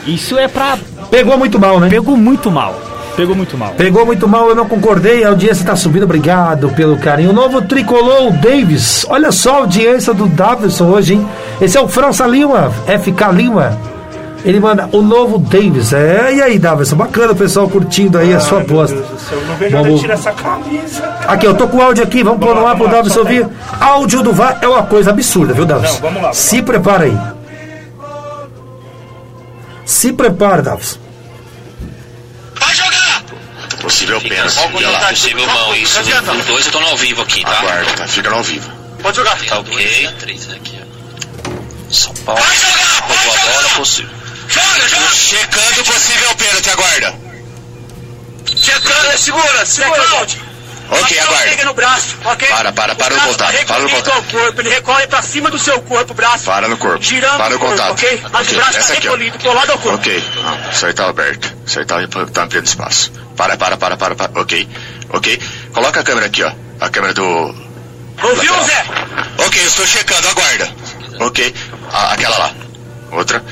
isso 0.07 0.39
é 0.39 0.47
pra. 0.47 0.79
Pegou 1.11 1.37
muito 1.39 1.59
mal, 1.59 1.81
né? 1.81 1.89
Pegou 1.89 2.17
muito 2.17 2.51
mal. 2.53 2.79
Pegou 3.17 3.35
muito 3.37 3.57
mal. 3.57 3.71
Pegou 3.77 4.05
muito 4.05 4.27
mal, 4.29 4.49
eu 4.49 4.55
não 4.57 4.67
concordei. 4.69 5.23
A 5.25 5.29
audiência 5.29 5.65
tá 5.65 5.77
subindo, 5.77 6.03
obrigado 6.03 6.69
pelo 6.71 6.97
carinho. 6.99 7.31
O 7.31 7.33
novo 7.33 7.63
tricolor, 7.63 8.27
o 8.29 8.33
Davis. 8.33 9.07
Olha 9.09 9.31
só 9.31 9.55
a 9.55 9.59
audiência 9.59 10.13
do 10.13 10.27
Davidson 10.27 10.87
hoje, 10.87 11.15
hein? 11.15 11.29
Esse 11.61 11.77
é 11.79 11.81
o 11.81 11.87
França 11.89 12.27
Lima, 12.27 12.73
FK 12.87 13.33
Lima. 13.33 13.79
Ele 14.45 14.61
manda 14.61 14.89
o 14.93 15.01
novo 15.01 15.39
Davis. 15.39 15.93
É, 15.93 16.35
e 16.35 16.43
aí, 16.43 16.59
Davidson? 16.59 16.97
Bacana 16.97 17.33
o 17.33 17.37
pessoal 17.37 17.69
curtindo 17.69 18.19
aí 18.19 18.35
a 18.35 18.41
sua 18.41 18.61
aposta. 18.61 18.95
Deus 18.97 19.09
do 19.09 19.19
céu, 19.19 19.39
eu 19.39 19.47
não 19.47 19.55
vejo 19.57 19.77
Vamos- 19.79 20.01
tirar 20.01 20.15
essa 20.15 20.33
camisa. 20.33 21.03
Aqui, 21.27 21.47
eu 21.47 21.55
tô 21.55 21.67
com 21.69 21.79
o 21.79 21.83
áudio 21.83 22.03
aqui, 22.05 22.23
vamos 22.23 22.41
pôr 22.45 22.55
no 22.55 22.63
lá, 22.63 22.71
ar 22.73 22.77
pro 22.77 22.85
vamos 22.89 22.93
lá, 22.93 22.97
Davidson 22.99 23.21
ouvir. 23.21 23.47
Áudio 23.81 24.23
do 24.23 24.33
VAR 24.35 24.59
é 24.61 24.69
uma 24.69 24.83
coisa 24.83 25.11
absurda, 25.11 25.55
viu, 25.55 25.65
Davidson? 25.65 25.95
Não, 25.95 26.01
vamos 26.03 26.17
lá, 26.17 26.23
vamos 26.23 26.37
Se 26.37 26.61
prepara 26.61 27.05
aí. 27.05 27.17
Se 29.87 30.13
prepara, 30.13 30.61
Davidson. 30.63 30.99
Possível 33.85 34.21
pênalti. 34.21 34.53
Fica 34.55 34.77
Olha 34.77 34.91
lá. 34.91 35.09
possível 35.09 35.47
mão, 35.47 35.75
isso. 35.77 36.01
Os 36.01 36.45
dois 36.47 36.67
eu 36.67 36.73
tô 36.73 36.81
no 36.81 36.87
ao 36.89 36.97
vivo 36.97 37.23
aqui, 37.23 37.43
tá? 37.43 37.51
Aguarda, 37.59 37.93
tá? 37.93 38.09
Fica 38.09 38.31
no 38.31 38.37
ao 38.37 38.43
vivo. 38.43 38.71
Pode 39.03 39.17
jogar. 39.17 39.39
Tá 39.45 39.59
ok. 39.59 40.11
São 41.91 42.13
Paulo. 42.25 42.41
Vai 42.43 42.57
jogar! 42.57 43.07
Vai 43.07 43.17
jogar! 43.25 43.53
bola 43.53 43.69
possível. 43.77 44.11
Joga, 44.49 44.89
joga! 44.89 45.15
Checando 45.15 45.85
possível 45.85 46.35
pênalti, 46.37 46.71
aguarda. 46.71 47.15
Checando, 48.57 49.19
segura, 49.19 49.65
segura. 49.67 50.03
Ok, 50.91 51.19
aguarda. 51.19 51.49
Pega 51.51 51.65
no 51.65 51.75
braço, 51.75 52.17
ok? 52.25 52.49
Para, 52.49 52.73
para, 52.73 52.95
para 52.95 53.15
no 53.15 53.21
O 53.21 53.25
braço 53.25 53.39
contato, 53.39 53.57
tá 53.57 53.65
para 53.75 53.83
no 53.83 53.91
contato. 53.91 54.25
corpo, 54.31 54.61
ele 54.61 54.69
recolhe 54.71 55.07
pra 55.07 55.23
cima 55.23 55.51
do 55.51 55.59
seu 55.59 55.81
corpo, 55.83 56.13
o 56.13 56.15
braço. 56.15 56.45
Para 56.45 56.69
no 56.69 56.77
corpo. 56.77 57.03
Girando 57.03 57.37
Para 57.39 57.51
no 57.51 57.57
o 57.57 57.59
corpo, 57.59 57.77
contato. 57.77 57.93
ok? 57.93 58.23
Mas 58.33 58.47
Ok, 58.49 58.53
o 58.53 58.61
braço 58.61 58.79
essa 58.79 58.89
tá 58.89 58.99
aqui, 58.99 59.09
ó. 59.09 59.11
recolhido, 59.13 59.39
colado 59.39 59.71
ao 59.71 59.79
corpo. 59.79 59.99
Ok, 59.99 60.25
ah, 60.45 60.71
isso 60.73 60.87
aí 60.87 60.93
tá 60.93 61.09
aberto. 61.09 61.55
Isso 61.67 61.79
aí 61.79 61.87
tá, 61.87 61.97
tá 62.33 62.43
ampliando 62.43 62.67
espaço. 62.67 63.13
Para, 63.37 63.57
para, 63.57 63.77
para, 63.77 63.97
para, 63.97 64.15
para. 64.15 64.41
Ok, 64.41 64.69
ok. 65.11 65.41
Coloca 65.73 66.01
a 66.01 66.05
câmera 66.05 66.27
aqui, 66.27 66.43
ó. 66.43 66.53
A 66.81 66.89
câmera 66.89 67.15
do. 67.15 67.25
Ouviu. 68.23 68.55
Zé? 68.65 68.85
Ok, 69.47 69.61
eu 69.63 69.67
estou 69.69 69.87
checando, 69.87 70.29
aguarda. 70.29 70.73
Ok, 71.21 71.55
a- 71.93 72.13
aquela 72.13 72.39
lá. 72.39 72.55
Outra. 73.13 73.45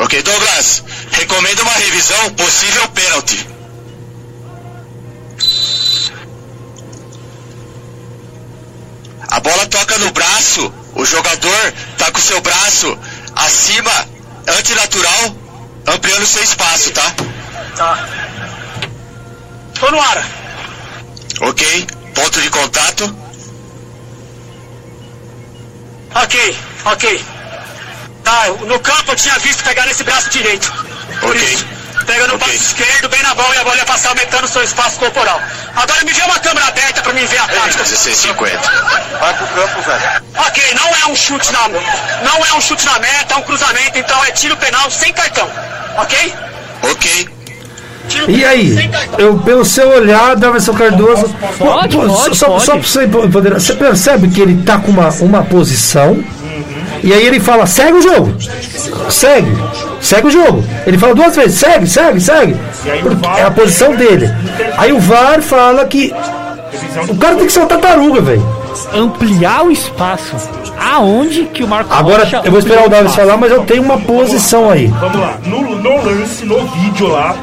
Ok, 0.00 0.22
Douglas, 0.22 0.82
recomendo 1.12 1.60
uma 1.60 1.72
revisão 1.72 2.30
possível 2.30 2.88
pênalti. 2.88 3.46
A 9.30 9.40
bola 9.40 9.66
toca 9.66 9.98
no 9.98 10.10
braço, 10.12 10.72
o 10.94 11.04
jogador 11.04 11.72
tá 11.98 12.10
com 12.10 12.18
o 12.18 12.22
seu 12.22 12.40
braço 12.40 12.98
acima, 13.36 14.08
antinatural, 14.58 15.36
ampliando 15.86 16.26
seu 16.26 16.42
espaço, 16.42 16.90
tá? 16.92 17.14
Tá. 17.76 17.98
Tô 19.78 19.90
no 19.90 20.00
ar. 20.00 20.24
Ok, 21.40 21.86
ponto 22.14 22.40
de 22.40 22.50
contato. 22.50 23.16
Ok, 26.14 26.58
ok. 26.84 27.24
Tá, 28.24 28.48
no 28.66 28.78
campo 28.80 29.12
eu 29.12 29.16
tinha 29.16 29.38
visto 29.38 29.62
pegar 29.62 29.86
nesse 29.86 30.02
braço 30.02 30.28
direito. 30.30 30.70
Por 31.20 31.30
Ok. 31.30 31.42
isso. 31.42 31.66
Pega 32.06 32.26
no 32.26 32.34
Ok. 32.34 32.48
braço 32.48 32.64
esquerdo, 32.64 33.08
bem 33.08 33.22
na 33.22 33.34
mão, 33.34 33.52
e 33.54 33.58
a 33.58 33.64
bola 33.64 33.76
ia 33.76 33.84
passar 33.84 34.08
aumentando 34.08 34.44
o 34.44 34.48
seu 34.48 34.62
espaço 34.62 34.98
corporal. 34.98 35.40
Agora 35.76 36.02
me 36.04 36.12
vê 36.12 36.22
uma 36.22 36.38
câmera 36.40 36.66
aberta 36.68 37.02
pra 37.02 37.12
mim 37.12 37.24
ver 37.26 37.38
a 37.38 37.46
tática. 37.46 37.84
16,50. 37.84 38.58
Vai 39.20 39.34
pro 39.34 39.46
campo, 39.48 39.82
velho. 39.82 40.22
Ok, 40.36 40.74
não 40.74 40.88
é 40.96 41.06
um 41.06 41.14
chute 41.16 41.52
na 41.52 41.68
não 41.68 42.46
é 42.46 42.52
um 42.54 42.60
chute 42.60 42.84
na 42.86 42.98
meta, 42.98 43.34
é 43.34 43.36
um 43.36 43.42
cruzamento, 43.42 43.98
então 43.98 44.24
é 44.24 44.30
tiro 44.32 44.56
penal 44.56 44.90
sem 44.90 45.12
cartão. 45.12 45.48
Ok? 45.96 46.34
Ok, 46.82 47.28
E 48.28 48.44
aí, 48.44 48.90
eu, 49.18 49.38
pelo 49.38 49.64
seu 49.64 49.88
olhar, 49.88 50.36
Davidson 50.36 50.74
Cardoso. 50.74 51.28
Pode, 51.58 51.96
pode, 51.96 52.36
só, 52.36 52.46
pode. 52.46 52.64
só 52.64 52.72
pra 52.72 52.82
você 52.82 53.06
poder. 53.06 53.54
Você 53.54 53.74
percebe 53.74 54.28
que 54.28 54.40
ele 54.40 54.62
tá 54.62 54.78
com 54.78 54.90
uma, 54.90 55.08
uma 55.20 55.42
posição. 55.42 56.22
E 57.02 57.12
aí 57.12 57.26
ele 57.26 57.38
fala, 57.40 57.66
segue 57.66 57.98
o 57.98 58.02
jogo. 58.02 58.34
Segue. 59.10 59.56
Segue 60.00 60.28
o 60.28 60.30
jogo. 60.30 60.64
Ele 60.86 60.98
fala 60.98 61.14
duas 61.14 61.34
vezes, 61.34 61.58
segue, 61.58 61.86
segue, 61.86 62.20
segue. 62.20 62.56
Porque 63.02 63.26
é 63.40 63.44
a 63.44 63.50
posição 63.50 63.94
dele. 63.94 64.30
Aí 64.76 64.92
o 64.92 64.98
VAR 64.98 65.42
fala 65.42 65.84
que. 65.84 66.12
O 67.08 67.16
cara 67.16 67.36
tem 67.36 67.46
que 67.46 67.52
ser 67.52 67.60
uma 67.60 67.68
tartaruga, 67.68 68.20
velho. 68.20 68.58
Ampliar 68.92 69.64
o 69.64 69.70
espaço. 69.70 70.36
Aonde 70.80 71.44
que 71.46 71.64
o 71.64 71.68
Marco 71.68 71.92
Agora 71.92 72.22
Rocha 72.22 72.42
eu 72.44 72.50
vou 72.50 72.60
esperar 72.60 72.86
o 72.86 72.88
Davis 72.88 73.14
falar, 73.14 73.36
mas 73.36 73.50
eu 73.50 73.64
tenho 73.64 73.82
uma 73.82 73.98
posição 73.98 74.70
aí. 74.70 74.86
Vamos 74.86 75.20
lá. 75.20 75.36
No, 75.44 75.76
no 75.76 76.04
lance, 76.04 76.44
no 76.44 76.64
vídeo 76.68 77.08
lá, 77.08 77.34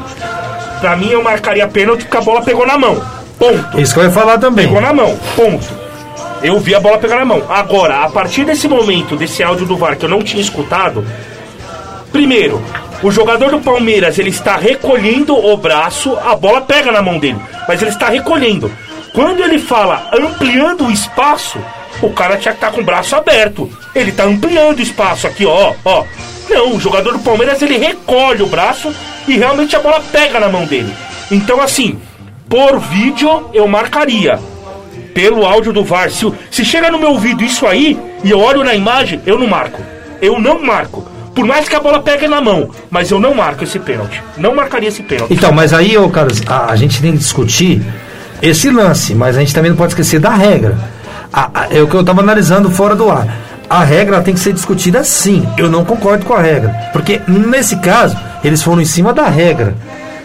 pra 0.80 0.96
mim 0.96 1.10
eu 1.10 1.22
marcaria 1.22 1.66
pênalti 1.68 2.04
porque 2.04 2.16
a 2.16 2.20
bola 2.20 2.42
pegou 2.42 2.66
na 2.66 2.78
mão. 2.78 3.02
Ponto. 3.38 3.80
Isso 3.80 3.92
que 3.92 4.00
eu 4.00 4.04
ia 4.04 4.10
falar 4.10 4.38
também. 4.38 4.66
Pegou 4.66 4.80
na 4.80 4.92
mão. 4.92 5.18
Ponto. 5.34 5.66
Eu 6.42 6.60
vi 6.60 6.74
a 6.74 6.80
bola 6.80 6.98
pegar 6.98 7.16
na 7.16 7.24
mão. 7.24 7.42
Agora, 7.48 8.04
a 8.04 8.08
partir 8.08 8.44
desse 8.44 8.68
momento, 8.68 9.16
desse 9.16 9.42
áudio 9.42 9.66
do 9.66 9.76
VAR 9.76 9.96
que 9.96 10.04
eu 10.04 10.08
não 10.08 10.22
tinha 10.22 10.40
escutado, 10.42 11.04
primeiro, 12.12 12.62
o 13.02 13.10
jogador 13.10 13.50
do 13.50 13.60
Palmeiras 13.60 14.18
ele 14.18 14.30
está 14.30 14.56
recolhendo 14.56 15.34
o 15.36 15.56
braço, 15.56 16.16
a 16.24 16.34
bola 16.34 16.60
pega 16.60 16.90
na 16.90 17.02
mão 17.02 17.18
dele, 17.18 17.38
mas 17.68 17.80
ele 17.80 17.90
está 17.90 18.08
recolhendo. 18.08 18.70
Quando 19.12 19.42
ele 19.42 19.58
fala 19.58 20.08
ampliando 20.12 20.86
o 20.86 20.90
espaço, 20.90 21.58
o 22.02 22.10
cara 22.10 22.36
tinha 22.36 22.52
que 22.52 22.58
estar 22.58 22.72
com 22.72 22.80
o 22.80 22.84
braço 22.84 23.16
aberto. 23.16 23.70
Ele 23.94 24.10
está 24.10 24.24
ampliando 24.24 24.78
o 24.78 24.82
espaço 24.82 25.26
aqui, 25.26 25.46
ó, 25.46 25.72
ó. 25.84 26.04
Não, 26.48 26.74
o 26.76 26.80
jogador 26.80 27.12
do 27.12 27.18
Palmeiras 27.20 27.60
ele 27.62 27.76
recolhe 27.78 28.42
o 28.42 28.46
braço 28.46 28.94
e 29.26 29.36
realmente 29.36 29.74
a 29.74 29.80
bola 29.80 30.00
pega 30.12 30.38
na 30.40 30.48
mão 30.48 30.64
dele. 30.64 30.92
Então, 31.30 31.60
assim, 31.60 31.98
por 32.48 32.78
vídeo 32.78 33.50
eu 33.52 33.66
marcaria. 33.66 34.38
Pelo 35.14 35.46
áudio 35.46 35.72
do 35.72 35.82
VAR. 35.82 36.10
Se, 36.10 36.30
se 36.50 36.64
chega 36.64 36.90
no 36.90 36.98
meu 36.98 37.10
ouvido 37.10 37.42
isso 37.42 37.66
aí 37.66 37.98
e 38.22 38.30
eu 38.30 38.38
olho 38.38 38.62
na 38.62 38.74
imagem, 38.74 39.20
eu 39.26 39.38
não 39.38 39.46
marco. 39.46 39.82
Eu 40.20 40.38
não 40.38 40.62
marco. 40.62 41.06
Por 41.34 41.44
mais 41.46 41.68
que 41.68 41.74
a 41.74 41.80
bola 41.80 42.00
pegue 42.02 42.28
na 42.28 42.40
mão, 42.40 42.70
mas 42.90 43.10
eu 43.10 43.18
não 43.18 43.34
marco 43.34 43.64
esse 43.64 43.78
pênalti. 43.78 44.22
Não 44.36 44.54
marcaria 44.54 44.88
esse 44.88 45.02
pênalti. 45.02 45.32
Então, 45.32 45.52
mas 45.52 45.72
aí, 45.72 45.96
ô 45.98 46.08
Carlos, 46.10 46.42
a, 46.46 46.70
a 46.70 46.76
gente 46.76 47.00
tem 47.02 47.12
que 47.12 47.18
discutir 47.18 47.82
esse 48.42 48.70
lance, 48.70 49.14
mas 49.14 49.36
a 49.36 49.40
gente 49.40 49.54
também 49.54 49.70
não 49.70 49.76
pode 49.76 49.92
esquecer 49.92 50.18
da 50.20 50.30
regra. 50.30 50.78
A- 51.32 51.50
a- 51.52 51.66
é 51.70 51.80
o 51.82 51.86
que 51.88 51.94
eu 51.94 52.00
estava 52.00 52.20
analisando 52.20 52.70
fora 52.70 52.94
do 52.94 53.10
ar. 53.10 53.26
A 53.68 53.82
regra 53.82 54.22
tem 54.22 54.34
que 54.34 54.40
ser 54.40 54.52
discutida 54.52 55.02
sim. 55.02 55.46
Eu 55.56 55.70
não 55.70 55.84
concordo 55.84 56.24
com 56.24 56.34
a 56.34 56.40
regra. 56.40 56.74
Porque 56.92 57.20
nesse 57.26 57.76
caso, 57.76 58.16
eles 58.44 58.62
foram 58.62 58.80
em 58.80 58.86
cima 58.86 59.12
da 59.12 59.28
regra. 59.28 59.74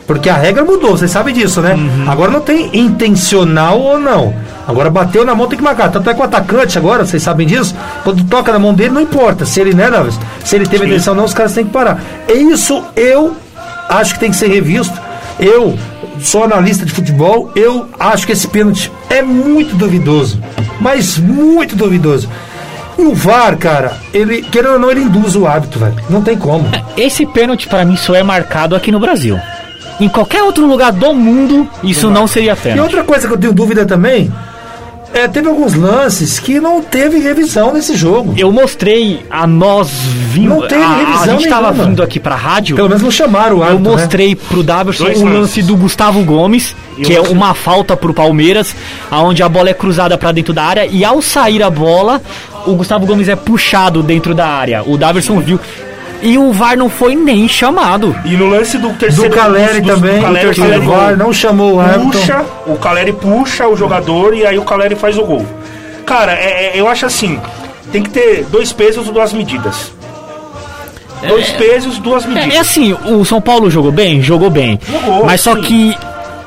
Porque 0.05 0.29
a 0.29 0.35
regra 0.35 0.63
mudou, 0.63 0.97
vocês 0.97 1.09
sabem 1.09 1.33
disso, 1.33 1.61
né? 1.61 1.75
Agora 2.07 2.31
não 2.31 2.41
tem 2.41 2.69
intencional 2.77 3.79
ou 3.79 3.99
não. 3.99 4.33
Agora 4.67 4.89
bateu 4.89 5.25
na 5.25 5.33
mão, 5.33 5.47
tem 5.47 5.57
que 5.57 5.63
marcar. 5.63 5.89
Tanto 5.89 6.09
é 6.09 6.13
que 6.13 6.19
o 6.19 6.23
atacante 6.23 6.77
agora, 6.77 7.05
vocês 7.05 7.23
sabem 7.23 7.47
disso, 7.47 7.75
quando 8.03 8.23
toca 8.25 8.51
na 8.51 8.59
mão 8.59 8.73
dele, 8.73 8.91
não 8.91 9.01
importa. 9.01 9.45
Se 9.45 9.59
ele, 9.59 9.73
né, 9.73 9.89
Davis? 9.89 10.19
Se 10.43 10.55
ele 10.55 10.67
teve 10.67 10.85
intenção 10.85 11.13
ou 11.13 11.17
não, 11.17 11.25
os 11.25 11.33
caras 11.33 11.53
têm 11.53 11.65
que 11.65 11.71
parar. 11.71 11.99
É 12.27 12.33
isso 12.33 12.83
eu 12.95 13.35
acho 13.89 14.13
que 14.13 14.19
tem 14.19 14.31
que 14.31 14.37
ser 14.37 14.47
revisto. 14.47 14.99
Eu 15.39 15.77
sou 16.19 16.43
analista 16.43 16.85
de 16.85 16.91
futebol, 16.91 17.51
eu 17.55 17.87
acho 17.99 18.25
que 18.25 18.33
esse 18.33 18.47
pênalti 18.47 18.91
é 19.09 19.21
muito 19.21 19.75
duvidoso. 19.75 20.39
Mas 20.79 21.17
muito 21.17 21.75
duvidoso. 21.75 22.29
E 23.01 23.05
o 23.05 23.15
VAR, 23.15 23.57
cara, 23.57 23.93
ele, 24.13 24.41
querendo 24.43 24.73
ou 24.73 24.79
não, 24.79 24.91
ele 24.91 25.01
induz 25.01 25.35
o 25.35 25.47
hábito, 25.47 25.79
velho. 25.79 25.95
Não 26.09 26.21
tem 26.21 26.37
como. 26.37 26.69
Esse 26.95 27.25
pênalti 27.25 27.67
pra 27.67 27.83
mim 27.83 27.95
só 27.97 28.13
é 28.13 28.21
marcado 28.21 28.75
aqui 28.75 28.91
no 28.91 28.99
Brasil. 28.99 29.39
Em 29.99 30.07
qualquer 30.09 30.43
outro 30.43 30.65
lugar 30.67 30.91
do 30.91 31.13
mundo, 31.13 31.67
isso 31.83 32.09
não 32.09 32.27
seria 32.27 32.53
E 32.53 32.55
pênalti. 32.55 32.81
outra 32.81 33.03
coisa 33.03 33.27
que 33.27 33.33
eu 33.33 33.37
tenho 33.37 33.53
dúvida 33.53 33.85
também, 33.85 34.31
é, 35.13 35.27
teve 35.27 35.47
alguns 35.47 35.73
lances 35.73 36.39
que 36.39 36.59
não 36.59 36.81
teve 36.81 37.19
revisão 37.19 37.73
nesse 37.73 37.95
jogo. 37.95 38.33
Eu 38.37 38.51
mostrei 38.51 39.25
a 39.29 39.45
nós 39.45 39.89
vindo. 39.91 40.49
Não 40.49 40.67
tem 40.67 40.81
a, 40.81 40.87
a 40.87 40.95
revisão 40.95 41.39
gente 41.39 41.49
tava 41.49 41.69
nenhuma. 41.71 41.89
vindo 41.89 42.01
aqui 42.03 42.19
pra 42.19 42.33
rádio. 42.35 42.75
Pelo 42.77 42.87
menos 42.87 43.03
não 43.03 43.11
chamaram 43.11 43.57
o 43.57 43.59
Eu 43.59 43.63
árbitro, 43.63 43.91
né? 43.91 43.97
mostrei 44.01 44.35
pro 44.35 44.63
Daverson 44.63 45.03
o 45.03 45.07
lances. 45.07 45.23
lance 45.23 45.61
do 45.63 45.75
Gustavo 45.75 46.23
Gomes, 46.23 46.73
que 47.03 47.13
é 47.13 47.19
uma 47.21 47.53
falta 47.53 47.95
pro 47.97 48.13
Palmeiras, 48.13 48.73
aonde 49.11 49.43
a 49.43 49.49
bola 49.49 49.69
é 49.69 49.73
cruzada 49.73 50.17
pra 50.17 50.31
dentro 50.31 50.53
da 50.53 50.63
área 50.63 50.85
e 50.87 51.03
ao 51.03 51.21
sair 51.21 51.61
a 51.61 51.69
bola, 51.69 52.21
o 52.65 52.75
Gustavo 52.75 53.05
Gomes 53.05 53.27
é 53.29 53.35
puxado 53.35 54.01
dentro 54.03 54.33
da 54.33 54.47
área. 54.47 54.83
O 54.85 54.97
Daverson 54.97 55.39
viu. 55.39 55.59
E 56.23 56.37
o 56.37 56.51
VAR 56.53 56.77
não 56.77 56.87
foi 56.87 57.15
nem 57.15 57.47
chamado. 57.47 58.15
E 58.23 58.37
no 58.37 58.47
lance 58.47 58.77
do 58.77 58.89
Do 58.89 58.93
terceiro 58.93 59.33
Caleri 59.33 59.81
do- 59.81 59.87
do- 59.87 59.95
também, 59.95 60.15
do 60.17 60.21
Caleri, 60.21 60.45
o 60.45 60.53
terceiro 60.53 60.69
Caleri 60.69 60.85
VAR 60.87 61.17
não 61.17 61.33
chamou 61.33 61.73
o 61.75 61.79
árbitro. 61.79 62.19
puxa, 62.19 62.45
o 62.67 62.75
Caleri 62.75 63.11
puxa 63.13 63.67
o 63.67 63.75
jogador 63.75 64.35
e 64.35 64.45
aí 64.45 64.57
o 64.59 64.63
Caleri 64.63 64.93
faz 64.95 65.17
o 65.17 65.23
gol. 65.25 65.43
Cara, 66.05 66.33
é- 66.33 66.67
é- 66.67 66.79
eu 66.79 66.87
acho 66.87 67.07
assim, 67.07 67.39
tem 67.91 68.03
que 68.03 68.09
ter 68.11 68.45
dois 68.51 68.71
pesos 68.71 69.07
e 69.07 69.11
duas 69.11 69.33
medidas. 69.33 69.91
Dois 71.27 71.49
pesos, 71.51 71.97
duas 71.99 72.23
É, 72.25 72.27
medidas. 72.27 72.55
é 72.55 72.59
assim, 72.59 72.93
o 73.05 73.23
São 73.25 73.39
Paulo 73.41 73.69
jogou 73.69 73.91
bem? 73.91 74.21
Jogou 74.21 74.49
bem. 74.49 74.79
Jogou, 74.89 75.25
Mas 75.25 75.41
só 75.41 75.55
sim. 75.55 75.61
que 75.61 75.97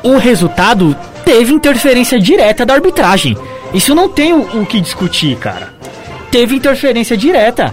o 0.03 0.17
resultado 0.19 0.97
teve 1.25 1.53
interferência 1.53 2.19
direta 2.21 2.65
da 2.67 2.75
arbitragem. 2.75 3.37
Isso 3.73 3.95
não 3.95 4.09
tem 4.09 4.33
o, 4.33 4.63
o 4.63 4.67
que 4.67 4.81
discutir, 4.81 5.37
cara. 5.37 5.74
Teve 6.35 6.57
interferência 6.57 7.17
direta. 7.17 7.73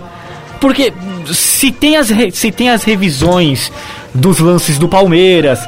Porque 0.60 0.94
se 1.34 1.72
tem 1.72 1.98
as, 1.98 2.10
se 2.34 2.52
tem 2.52 2.70
as 2.70 2.84
revisões 2.84 3.72
dos 4.14 4.38
lances 4.40 4.78
do 4.78 4.88
Palmeiras, 4.88 5.60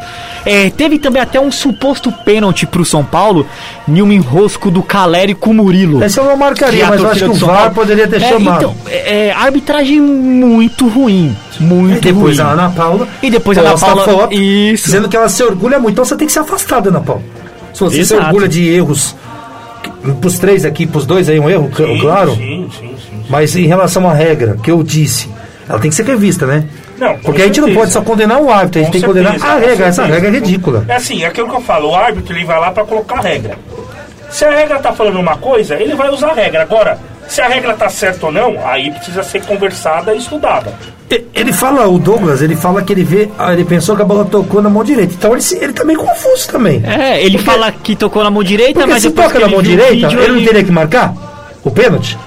é, 0.45 0.69
teve 0.69 0.99
também 0.99 1.19
até 1.19 1.39
um 1.41 1.51
suposto 1.51 2.11
pênalti 2.23 2.67
pro 2.67 2.85
São 2.85 3.03
Paulo 3.03 3.47
em 3.87 3.99
um 3.99 4.11
enrosco 4.11 4.69
do 4.69 4.83
Caleri 4.83 5.33
com 5.33 5.49
o 5.49 5.53
Murilo. 5.55 6.03
Esse 6.03 6.19
eu 6.19 6.23
não 6.25 6.37
marcaria, 6.37 6.85
mas 6.85 7.01
eu 7.01 7.09
acho 7.09 7.23
que 7.25 7.31
o 7.31 7.33
VAR 7.33 7.55
Paulo- 7.57 7.73
poderia 7.73 8.07
ter 8.07 8.21
É, 8.21 8.29
chamado. 8.29 8.57
Então, 8.57 8.75
é, 8.85 9.29
é, 9.29 9.31
arbitragem 9.31 9.99
muito 9.99 10.87
ruim. 10.87 11.35
Muito 11.59 11.97
E 11.97 12.13
depois 12.13 12.37
ruim. 12.37 12.47
a 12.47 12.51
Ana 12.51 12.69
Paula. 12.69 13.07
E 13.23 13.31
depois 13.31 13.57
a 13.57 13.61
Ana 13.61 13.75
Paula- 13.79 14.03
foto, 14.05 14.33
isso. 14.35 14.85
Dizendo 14.85 15.09
que 15.09 15.17
ela 15.17 15.29
se 15.29 15.41
orgulha 15.41 15.79
muito. 15.79 15.93
Então 15.93 16.05
você 16.05 16.15
tem 16.15 16.27
que 16.27 16.33
se 16.33 16.37
afastar 16.37 16.79
da 16.81 16.89
Ana 16.89 17.01
Paula. 17.01 17.23
Se 17.73 17.79
você 17.79 17.95
se 17.95 18.13
Exato. 18.13 18.27
orgulha 18.27 18.47
de 18.47 18.67
erros. 18.69 19.15
Pros 20.19 20.37
três 20.39 20.65
aqui, 20.65 20.85
pros 20.85 21.05
dois 21.05 21.29
aí, 21.29 21.39
um 21.39 21.49
erro, 21.49 21.71
Sim, 21.75 21.97
claro. 21.99 22.35
Sim, 22.35 22.69
sim, 22.77 22.95
sim. 22.97 23.23
Mas 23.29 23.55
em 23.55 23.65
relação 23.67 24.07
à 24.09 24.13
regra 24.13 24.57
que 24.61 24.69
eu 24.69 24.83
disse, 24.83 25.29
ela 25.67 25.79
tem 25.79 25.89
que 25.89 25.95
ser 25.95 26.05
revista, 26.05 26.45
né? 26.45 26.65
Não, 26.97 27.17
Porque 27.19 27.41
a 27.41 27.45
gente 27.45 27.59
não 27.61 27.67
certeza. 27.67 27.79
pode 27.79 27.91
só 27.93 28.01
condenar 28.01 28.39
o 28.41 28.51
árbitro, 28.51 28.79
a 28.81 28.83
gente 28.83 28.87
Com 28.87 28.91
tem 28.91 29.01
que 29.01 29.07
condenar 29.07 29.31
certeza, 29.33 29.51
a 29.53 29.55
com 29.59 29.65
regra. 29.65 29.85
Essa 29.85 29.95
certeza. 30.03 30.13
regra 30.21 30.29
é 30.29 30.39
ridícula. 30.41 30.85
É 30.87 30.95
assim, 30.95 31.23
é 31.23 31.27
aquilo 31.27 31.49
que 31.49 31.55
eu 31.55 31.61
falo, 31.61 31.89
o 31.89 31.95
árbitro 31.95 32.35
ele 32.35 32.45
vai 32.45 32.59
lá 32.59 32.71
pra 32.71 32.83
colocar 32.83 33.17
a 33.19 33.21
regra. 33.21 33.57
Se 34.29 34.45
a 34.45 34.51
regra 34.51 34.79
tá 34.79 34.91
falando 34.93 35.19
uma 35.19 35.37
coisa, 35.37 35.75
ele 35.75 35.95
vai 35.95 36.09
usar 36.09 36.29
a 36.31 36.33
regra. 36.33 36.61
Agora, 36.63 36.97
se 37.27 37.41
a 37.41 37.47
regra 37.47 37.73
tá 37.73 37.89
certa 37.89 38.25
ou 38.27 38.31
não, 38.31 38.55
aí 38.67 38.91
precisa 38.91 39.23
ser 39.23 39.41
conversada 39.45 40.13
e 40.13 40.17
estudada. 40.17 40.73
Ele 41.33 41.53
fala, 41.53 41.87
o 41.87 41.99
Douglas, 41.99 42.41
ele 42.41 42.55
fala 42.55 42.81
que 42.81 42.91
ele 42.91 43.03
vê, 43.03 43.29
ah, 43.37 43.53
ele 43.53 43.63
pensou 43.65 43.95
que 43.95 44.01
a 44.01 44.05
bola 44.05 44.25
tocou 44.25 44.61
na 44.63 44.69
mão 44.69 44.83
direita. 44.83 45.13
Então 45.13 45.31
ele, 45.33 45.41
se- 45.41 45.57
ele 45.57 45.71
tá 45.73 45.83
meio 45.83 45.99
confuso 45.99 46.47
também. 46.49 46.81
É, 46.85 47.21
ele 47.23 47.37
Porque- 47.37 47.51
fala 47.51 47.71
que 47.71 47.95
tocou 47.95 48.23
na 48.23 48.31
mão 48.31 48.43
direita, 48.43 48.87
mas 48.87 49.03
se 49.03 49.09
depois 49.09 49.27
toca 49.27 49.37
que 49.37 49.41
na 49.43 49.47
ele 49.47 49.55
mão 49.55 49.63
direita, 49.63 50.07
vídeo, 50.07 50.21
ele 50.23 50.33
não 50.33 50.43
teria 50.43 50.63
que 50.63 50.71
marcar 50.71 51.13
o 51.63 51.69
pênalti? 51.69 52.17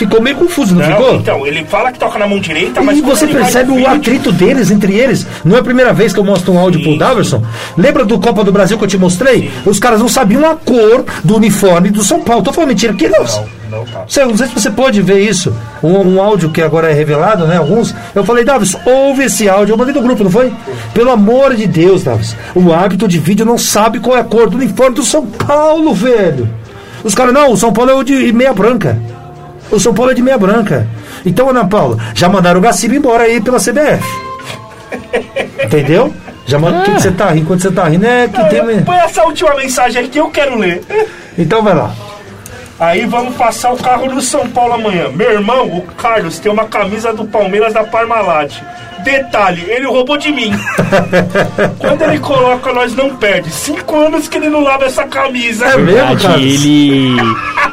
Ficou 0.00 0.22
meio 0.22 0.34
confuso, 0.36 0.74
não, 0.74 0.80
Não, 0.88 0.96
ficou? 0.96 1.14
então, 1.16 1.46
ele 1.46 1.62
fala 1.66 1.92
que 1.92 1.98
toca 1.98 2.18
na 2.18 2.26
mão 2.26 2.38
direita, 2.40 2.80
mas 2.80 2.96
E 2.96 3.02
você 3.02 3.26
percebe 3.26 3.70
o 3.70 3.74
vídeo- 3.74 3.90
atrito 3.90 4.32
deles, 4.32 4.70
entre 4.70 4.94
eles. 4.94 5.26
Não 5.44 5.56
é 5.56 5.60
a 5.60 5.62
primeira 5.62 5.92
vez 5.92 6.10
que 6.14 6.18
eu 6.18 6.24
mostro 6.24 6.52
um 6.54 6.58
áudio 6.58 6.80
pro 6.80 6.92
Sim, 6.92 6.96
Daverson. 6.98 7.42
Lembra 7.76 8.02
do 8.06 8.18
Copa 8.18 8.42
do 8.42 8.50
Brasil 8.50 8.78
que 8.78 8.84
eu 8.84 8.88
te 8.88 8.96
mostrei? 8.96 9.50
Os 9.66 9.78
caras 9.78 10.00
não 10.00 10.08
sabiam 10.08 10.50
a 10.50 10.56
cor 10.56 11.04
do 11.22 11.36
uniforme 11.36 11.90
do 11.90 12.02
São 12.02 12.22
Paulo. 12.22 12.42
Tô 12.42 12.50
falando 12.50 12.70
mentira 12.70 12.94
aqui, 12.94 13.08
não. 13.10 13.22
Não, 13.22 13.78
não 13.80 13.84
tá. 13.84 14.04
Você, 14.08 14.24
não 14.24 14.36
sei 14.38 14.46
se 14.46 14.54
você 14.54 14.70
pode 14.70 15.02
ver 15.02 15.20
isso. 15.20 15.54
Um, 15.82 16.14
um 16.14 16.22
áudio 16.22 16.48
que 16.48 16.62
agora 16.62 16.90
é 16.90 16.94
revelado, 16.94 17.46
né? 17.46 17.58
Alguns. 17.58 17.94
Eu 18.14 18.24
falei, 18.24 18.42
Davis, 18.42 18.74
ouve 18.86 19.24
esse 19.24 19.50
áudio. 19.50 19.74
Eu 19.74 19.76
mandei 19.76 19.94
no 19.94 20.00
grupo, 20.00 20.24
não 20.24 20.30
foi? 20.30 20.50
Pelo 20.94 21.10
amor 21.10 21.54
de 21.54 21.66
Deus, 21.66 22.02
Davis. 22.02 22.34
O 22.54 22.72
árbitro 22.72 23.06
de 23.06 23.18
vídeo 23.18 23.44
não 23.44 23.58
sabe 23.58 24.00
qual 24.00 24.16
é 24.16 24.20
a 24.20 24.24
cor 24.24 24.48
do 24.48 24.56
uniforme 24.56 24.96
do 24.96 25.04
São 25.04 25.26
Paulo, 25.26 25.92
velho. 25.92 26.48
Os 27.04 27.14
caras, 27.14 27.34
não, 27.34 27.52
o 27.52 27.56
São 27.56 27.70
Paulo 27.72 27.90
é 27.90 27.94
o 27.94 28.02
de 28.02 28.32
meia 28.32 28.52
branca. 28.54 28.98
O 29.70 29.78
São 29.78 29.94
Paulo 29.94 30.10
é 30.10 30.14
de 30.14 30.22
meia 30.22 30.38
branca. 30.38 30.86
Então, 31.24 31.48
Ana 31.48 31.64
Paula, 31.64 31.96
já 32.14 32.28
mandaram 32.28 32.58
o 32.58 32.62
Gaciba 32.62 32.94
embora 32.94 33.24
aí 33.24 33.40
pela 33.40 33.58
CBF. 33.58 34.02
Entendeu? 35.64 36.12
Já 36.46 36.58
mandaram. 36.58 36.82
O 36.82 36.86
que 36.86 36.94
que 36.94 37.02
você 37.02 37.10
tá 37.12 37.30
rindo? 37.30 37.46
Quando 37.46 37.62
você 37.62 37.70
tá 37.70 37.84
rindo 37.84 38.06
é 38.06 38.28
que 38.28 38.44
tem. 38.48 38.82
Põe 38.82 38.96
essa 38.96 39.22
última 39.24 39.54
mensagem 39.54 40.00
aqui 40.00 40.10
que 40.10 40.20
eu 40.20 40.30
quero 40.30 40.58
ler. 40.58 40.82
Então 41.38 41.62
vai 41.62 41.74
lá. 41.74 41.94
Aí 42.80 43.04
vamos 43.04 43.36
passar 43.36 43.72
o 43.72 43.76
carro 43.76 44.06
no 44.06 44.20
São 44.22 44.48
Paulo 44.48 44.72
amanhã. 44.74 45.08
Meu 45.14 45.30
irmão, 45.32 45.66
o 45.68 45.82
Carlos, 45.82 46.38
tem 46.38 46.50
uma 46.50 46.64
camisa 46.64 47.12
do 47.12 47.26
Palmeiras 47.26 47.74
da 47.74 47.84
Parmalat. 47.84 48.54
Detalhe, 49.04 49.64
ele 49.68 49.86
roubou 49.86 50.16
de 50.16 50.30
mim. 50.32 50.50
Quando 51.78 52.02
ele 52.02 52.18
coloca, 52.18 52.72
nós 52.72 52.94
não 52.94 53.16
perde. 53.16 53.50
Cinco 53.50 53.96
anos 53.98 54.28
que 54.28 54.36
ele 54.38 54.48
não 54.48 54.60
lava 54.62 54.84
essa 54.86 55.04
camisa. 55.04 55.66
É 55.66 55.76
mesmo, 55.76 55.92
Verdade, 55.92 56.22
Carlos? 56.26 56.42
ele 56.44 57.16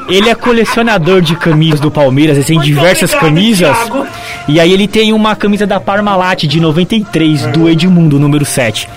ele 0.10 0.30
é 0.30 0.36
colecionador 0.36 1.22
de 1.22 1.36
camisas 1.36 1.80
do 1.82 1.92
Palmeiras, 1.92 2.38
ele 2.38 2.46
tem 2.46 2.56
Muito 2.56 2.68
diversas 2.68 3.14
obrigado, 3.14 3.30
camisas. 3.34 3.78
Thiago. 3.78 4.08
E 4.48 4.60
aí 4.60 4.72
ele 4.72 4.88
tem 4.88 5.12
uma 5.12 5.36
camisa 5.36 5.68
da 5.68 5.80
Parmalat 5.82 6.44
de 6.44 6.60
93 6.62 7.44
É. 7.46 7.48
do 7.52 7.70
Edmundo, 7.70 8.18
número 8.20 8.46
7. 8.46 8.88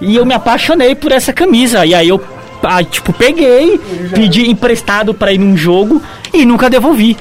E 0.00 0.16
eu 0.16 0.24
me 0.26 0.34
apaixonei 0.34 0.94
por 0.94 1.10
essa 1.12 1.32
camisa. 1.32 1.84
E 1.86 1.94
aí 1.94 2.08
eu 2.08 2.18
ah, 2.62 2.82
tipo 2.82 3.12
peguei, 3.12 3.78
pedi 4.14 4.48
emprestado 4.50 5.12
pra 5.14 5.32
ir 5.32 5.38
num 5.38 5.56
jogo 5.56 6.02
e 6.32 6.44
nunca 6.44 6.68
devolvi. 6.70 7.16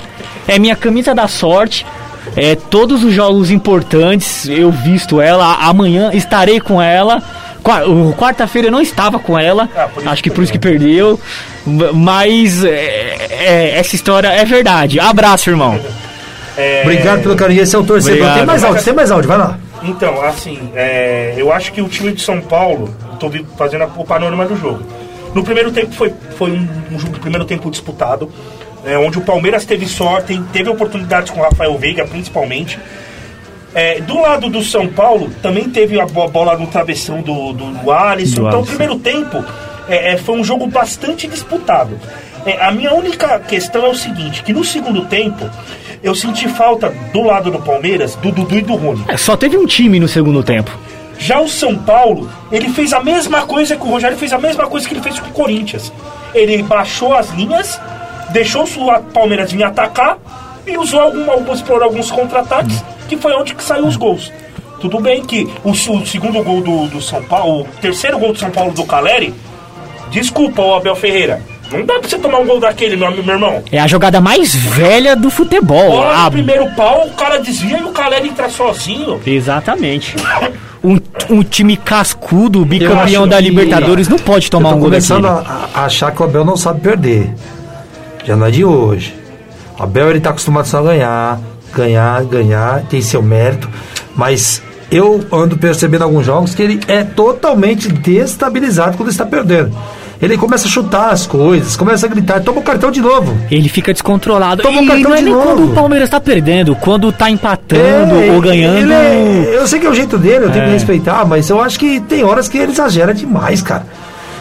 É 0.47 0.57
minha 0.59 0.76
camisa 0.76 1.13
da 1.13 1.27
sorte. 1.27 1.85
É 2.35 2.55
todos 2.55 3.03
os 3.03 3.13
jogos 3.13 3.49
importantes, 3.51 4.47
eu 4.47 4.72
visto 4.72 5.19
ela. 5.19 5.55
Amanhã 5.61 6.11
estarei 6.13 6.59
com 6.59 6.81
ela. 6.81 7.22
Quarta-feira 8.18 8.68
eu 8.68 8.72
não 8.72 8.81
estava 8.81 9.19
com 9.19 9.38
ela. 9.38 9.69
Ah, 9.76 9.88
acho 10.07 10.23
que 10.23 10.30
por 10.30 10.43
isso 10.43 10.51
que 10.51 10.59
perdeu. 10.59 11.19
Mas 11.93 12.63
é, 12.63 13.18
é, 13.30 13.72
essa 13.77 13.95
história 13.95 14.27
é 14.27 14.43
verdade. 14.45 14.99
Abraço, 14.99 15.49
irmão. 15.49 15.80
Obrigado 16.84 17.22
pelo 17.23 17.35
carinho. 17.35 17.61
Esse 17.63 17.76
é 17.76 17.80
o 17.80 17.84
torcedor. 17.84 18.15
Obrigado. 18.18 18.38
Tem 18.38 18.45
mais 18.45 18.63
áudio, 18.63 18.84
tem 18.84 18.93
mais 18.93 19.11
áudio, 19.11 19.27
vai 19.27 19.38
lá. 19.38 19.57
Então, 19.84 20.22
assim, 20.23 20.59
é, 20.76 21.34
eu 21.38 21.51
acho 21.51 21.72
que 21.72 21.81
o 21.81 21.88
time 21.88 22.11
de 22.11 22.22
São 22.22 22.39
Paulo, 22.39 22.93
tô 23.19 23.30
vi- 23.30 23.45
fazendo 23.57 23.84
a- 23.84 23.89
o 23.95 24.05
panorama 24.05 24.45
do 24.45 24.55
jogo. 24.55 24.84
No 25.34 25.44
primeiro 25.44 25.72
tempo 25.72 25.94
foi, 25.94 26.14
foi 26.38 26.52
um, 26.52 26.68
um 26.91 26.99
jogo, 26.99 27.20
primeiro 27.20 27.45
tempo 27.45 27.70
disputado, 27.72 28.30
é, 28.86 28.98
onde 28.98 29.18
o 29.18 29.22
Palmeiras 29.22 29.64
teve 29.66 29.86
sorte, 29.88 30.40
teve 30.52 30.70
oportunidades 30.70 31.30
com 31.32 31.40
o 31.40 31.44
Rafael 31.44 31.78
Veiga, 31.78 32.06
principalmente. 32.06 32.78
É, 33.74 34.02
do 34.02 34.20
lado 34.20 34.49
do 34.49 34.62
São 34.64 34.88
Paulo, 34.88 35.30
também 35.41 35.70
teve 35.70 35.99
a 35.99 36.06
bo- 36.06 36.28
bola 36.28 36.58
no 36.58 36.68
travessão 36.68 37.22
do, 37.22 37.53
do, 37.53 37.72
do 37.72 37.91
Alisson. 37.91 38.41
Do 38.41 38.48
então, 38.48 38.62
o 38.62 38.66
primeiro 38.66 38.99
tempo, 38.99 39.44
é, 39.88 40.14
é, 40.14 40.18
foi 40.18 40.36
um 40.38 40.44
jogo 40.44 40.68
bastante 40.68 41.26
disputado. 41.28 41.98
É, 42.45 42.62
a 42.62 42.72
minha 42.72 42.94
única 42.94 43.40
questão 43.40 43.86
é 43.86 43.90
o 43.90 43.95
seguinte, 43.95 44.44
que 44.44 44.52
no 44.52 44.66
segundo 44.66 45.06
tempo 45.06 45.49
eu 46.03 46.14
senti 46.16 46.49
falta 46.49 46.90
do 47.14 47.22
lado 47.22 47.49
do 47.52 47.60
Palmeiras, 47.60 48.16
do 48.16 48.32
Dudu 48.32 48.58
e 48.58 48.62
do 48.62 48.76
Rony. 48.76 49.06
É, 49.08 49.16
só 49.16 49.38
teve 49.38 49.56
um 49.56 49.66
time 49.66 49.99
no 50.02 50.08
segundo 50.08 50.44
tempo. 50.44 50.78
Já 51.17 51.39
o 51.39 51.47
São 51.47 51.77
Paulo, 51.77 52.29
ele 52.51 52.69
fez 52.69 52.93
a 52.93 52.99
mesma 52.99 53.43
coisa 53.43 53.75
que 53.75 53.83
o 53.83 53.89
Rogério 53.89 54.17
fez 54.17 54.33
a 54.33 54.38
mesma 54.38 54.67
coisa 54.67 54.88
que 54.88 54.93
ele 54.93 55.01
fez 55.01 55.19
com 55.19 55.29
o 55.29 55.33
Corinthians. 55.33 55.91
Ele 56.33 56.63
baixou 56.63 57.13
as 57.13 57.29
linhas, 57.31 57.79
deixou 58.31 58.63
o 58.63 59.03
Palmeiras 59.13 59.51
vir 59.51 59.63
atacar 59.63 60.17
e 60.65 60.77
usou 60.77 60.99
algum, 60.99 61.53
explorou 61.53 61.85
alguns 61.85 62.11
contra-ataques, 62.11 62.83
que 63.07 63.17
foi 63.17 63.33
onde 63.33 63.53
que 63.53 63.63
saiu 63.63 63.85
os 63.85 63.95
gols. 63.95 64.31
Tudo 64.79 64.99
bem 64.99 65.23
que 65.23 65.47
o, 65.63 65.71
o 65.71 66.05
segundo 66.05 66.43
gol 66.43 66.61
do, 66.61 66.88
do, 66.88 67.01
São 67.01 67.21
Paulo, 67.23 67.61
o 67.61 67.81
terceiro 67.81 68.17
gol 68.17 68.33
do 68.33 68.39
São 68.39 68.49
Paulo 68.49 68.71
do 68.71 68.83
Caleri, 68.83 69.33
desculpa, 70.09 70.61
o 70.61 70.73
Abel 70.73 70.95
Ferreira. 70.95 71.41
Não 71.71 71.85
dá 71.85 71.99
pra 71.99 72.09
você 72.09 72.17
tomar 72.17 72.39
um 72.39 72.45
gol 72.45 72.59
daquele, 72.59 72.97
meu, 72.97 73.11
meu 73.11 73.35
irmão. 73.35 73.63
É 73.71 73.79
a 73.79 73.88
jogada 73.88 74.19
mais 74.19 74.53
velha 74.53 75.15
do 75.15 75.29
futebol. 75.29 75.91
Olha, 75.91 76.25
a... 76.25 76.31
primeiro 76.31 76.69
pau, 76.71 77.07
o 77.07 77.11
cara 77.11 77.38
desvia 77.38 77.77
e 77.77 77.83
o 77.83 77.91
Caleri 77.91 78.27
entra 78.27 78.49
sozinho. 78.49 79.21
Exatamente. 79.25 80.15
Um, 80.84 80.99
um, 81.30 81.44
time 81.44 81.78
cascudo, 81.78 82.66
bicampeão 82.66 83.28
da 83.28 83.40
Libertadores, 83.40 84.08
não 84.08 84.18
pode 84.18 84.49
tomar 84.49 84.70
um 84.70 84.80
gol 84.80 84.86
começando 84.86 85.26
a, 85.26 85.70
a, 85.76 85.86
achar 85.86 86.12
que 86.12 86.22
o 86.22 86.26
Abel 86.26 86.44
não 86.44 86.58
sabe 86.58 86.82
perder. 86.82 87.36
Já 88.26 88.36
não 88.36 88.48
é 88.48 88.52
de 88.52 88.66
hoje. 88.66 89.16
O 89.78 89.84
Abel 89.84 90.10
ele 90.10 90.20
tá 90.20 90.32
acostumado 90.32 90.66
só 90.66 90.80
a 90.80 90.84
ganhar, 90.84 91.40
ganhar, 91.76 92.24
ganhar, 92.24 92.84
tem 92.90 92.99
seu 92.99 93.22
mérito, 93.22 93.70
mas 94.16 94.62
eu 94.91 95.24
ando 95.32 95.58
percebendo 95.58 96.03
alguns 96.03 96.26
jogos 96.26 96.53
que 96.53 96.62
ele 96.62 96.80
é 96.88 97.03
totalmente 97.03 97.88
destabilizado 97.88 98.98
quando 98.98 99.10
está 99.10 99.26
perdendo. 99.26 99.72
Ele 100.22 100.38
começa 100.38 100.68
a 100.68 100.69
chutar 100.69 101.10
as 101.10 101.26
coisas, 101.26 101.76
começa 101.76 102.06
a 102.06 102.10
gritar, 102.10 102.41
toma 102.41 102.60
o 102.60 102.64
cartão 102.64 102.91
de 102.91 103.02
novo. 103.02 103.35
Ele 103.49 103.68
fica 103.68 103.91
descontrolado. 103.91 104.61
Toma 104.61 104.81
o 104.81 104.85
cartão 104.85 105.10
não 105.10 105.14
é 105.15 105.18
de 105.18 105.23
nem 105.23 105.34
novo. 105.34 105.48
quando 105.48 105.72
o 105.72 105.73
Palmeiras 105.73 106.07
está 106.07 106.19
perdendo, 106.19 106.76
quando 106.76 107.10
está 107.10 107.30
empatando 107.30 108.15
é, 108.15 108.31
ou 108.31 108.39
ganhando. 108.39 108.91
É, 108.91 109.56
eu 109.56 109.68
sei 109.68 109.80
que 109.80 109.88
é 109.88 109.89
o 109.89 109.95
jeito 109.95 110.19
dele, 110.19 110.45
eu 110.45 110.52
tenho 110.52 110.65
que 110.65 110.69
é. 110.69 110.73
respeitar, 110.73 111.26
mas 111.26 111.49
eu 111.49 111.60
acho 111.60 111.80
que 111.80 111.99
tem 112.02 112.23
horas 112.23 112.48
que 112.48 112.57
ele 112.60 112.72
exagera 112.72 113.15
demais, 113.15 113.64
cara. 113.64 113.84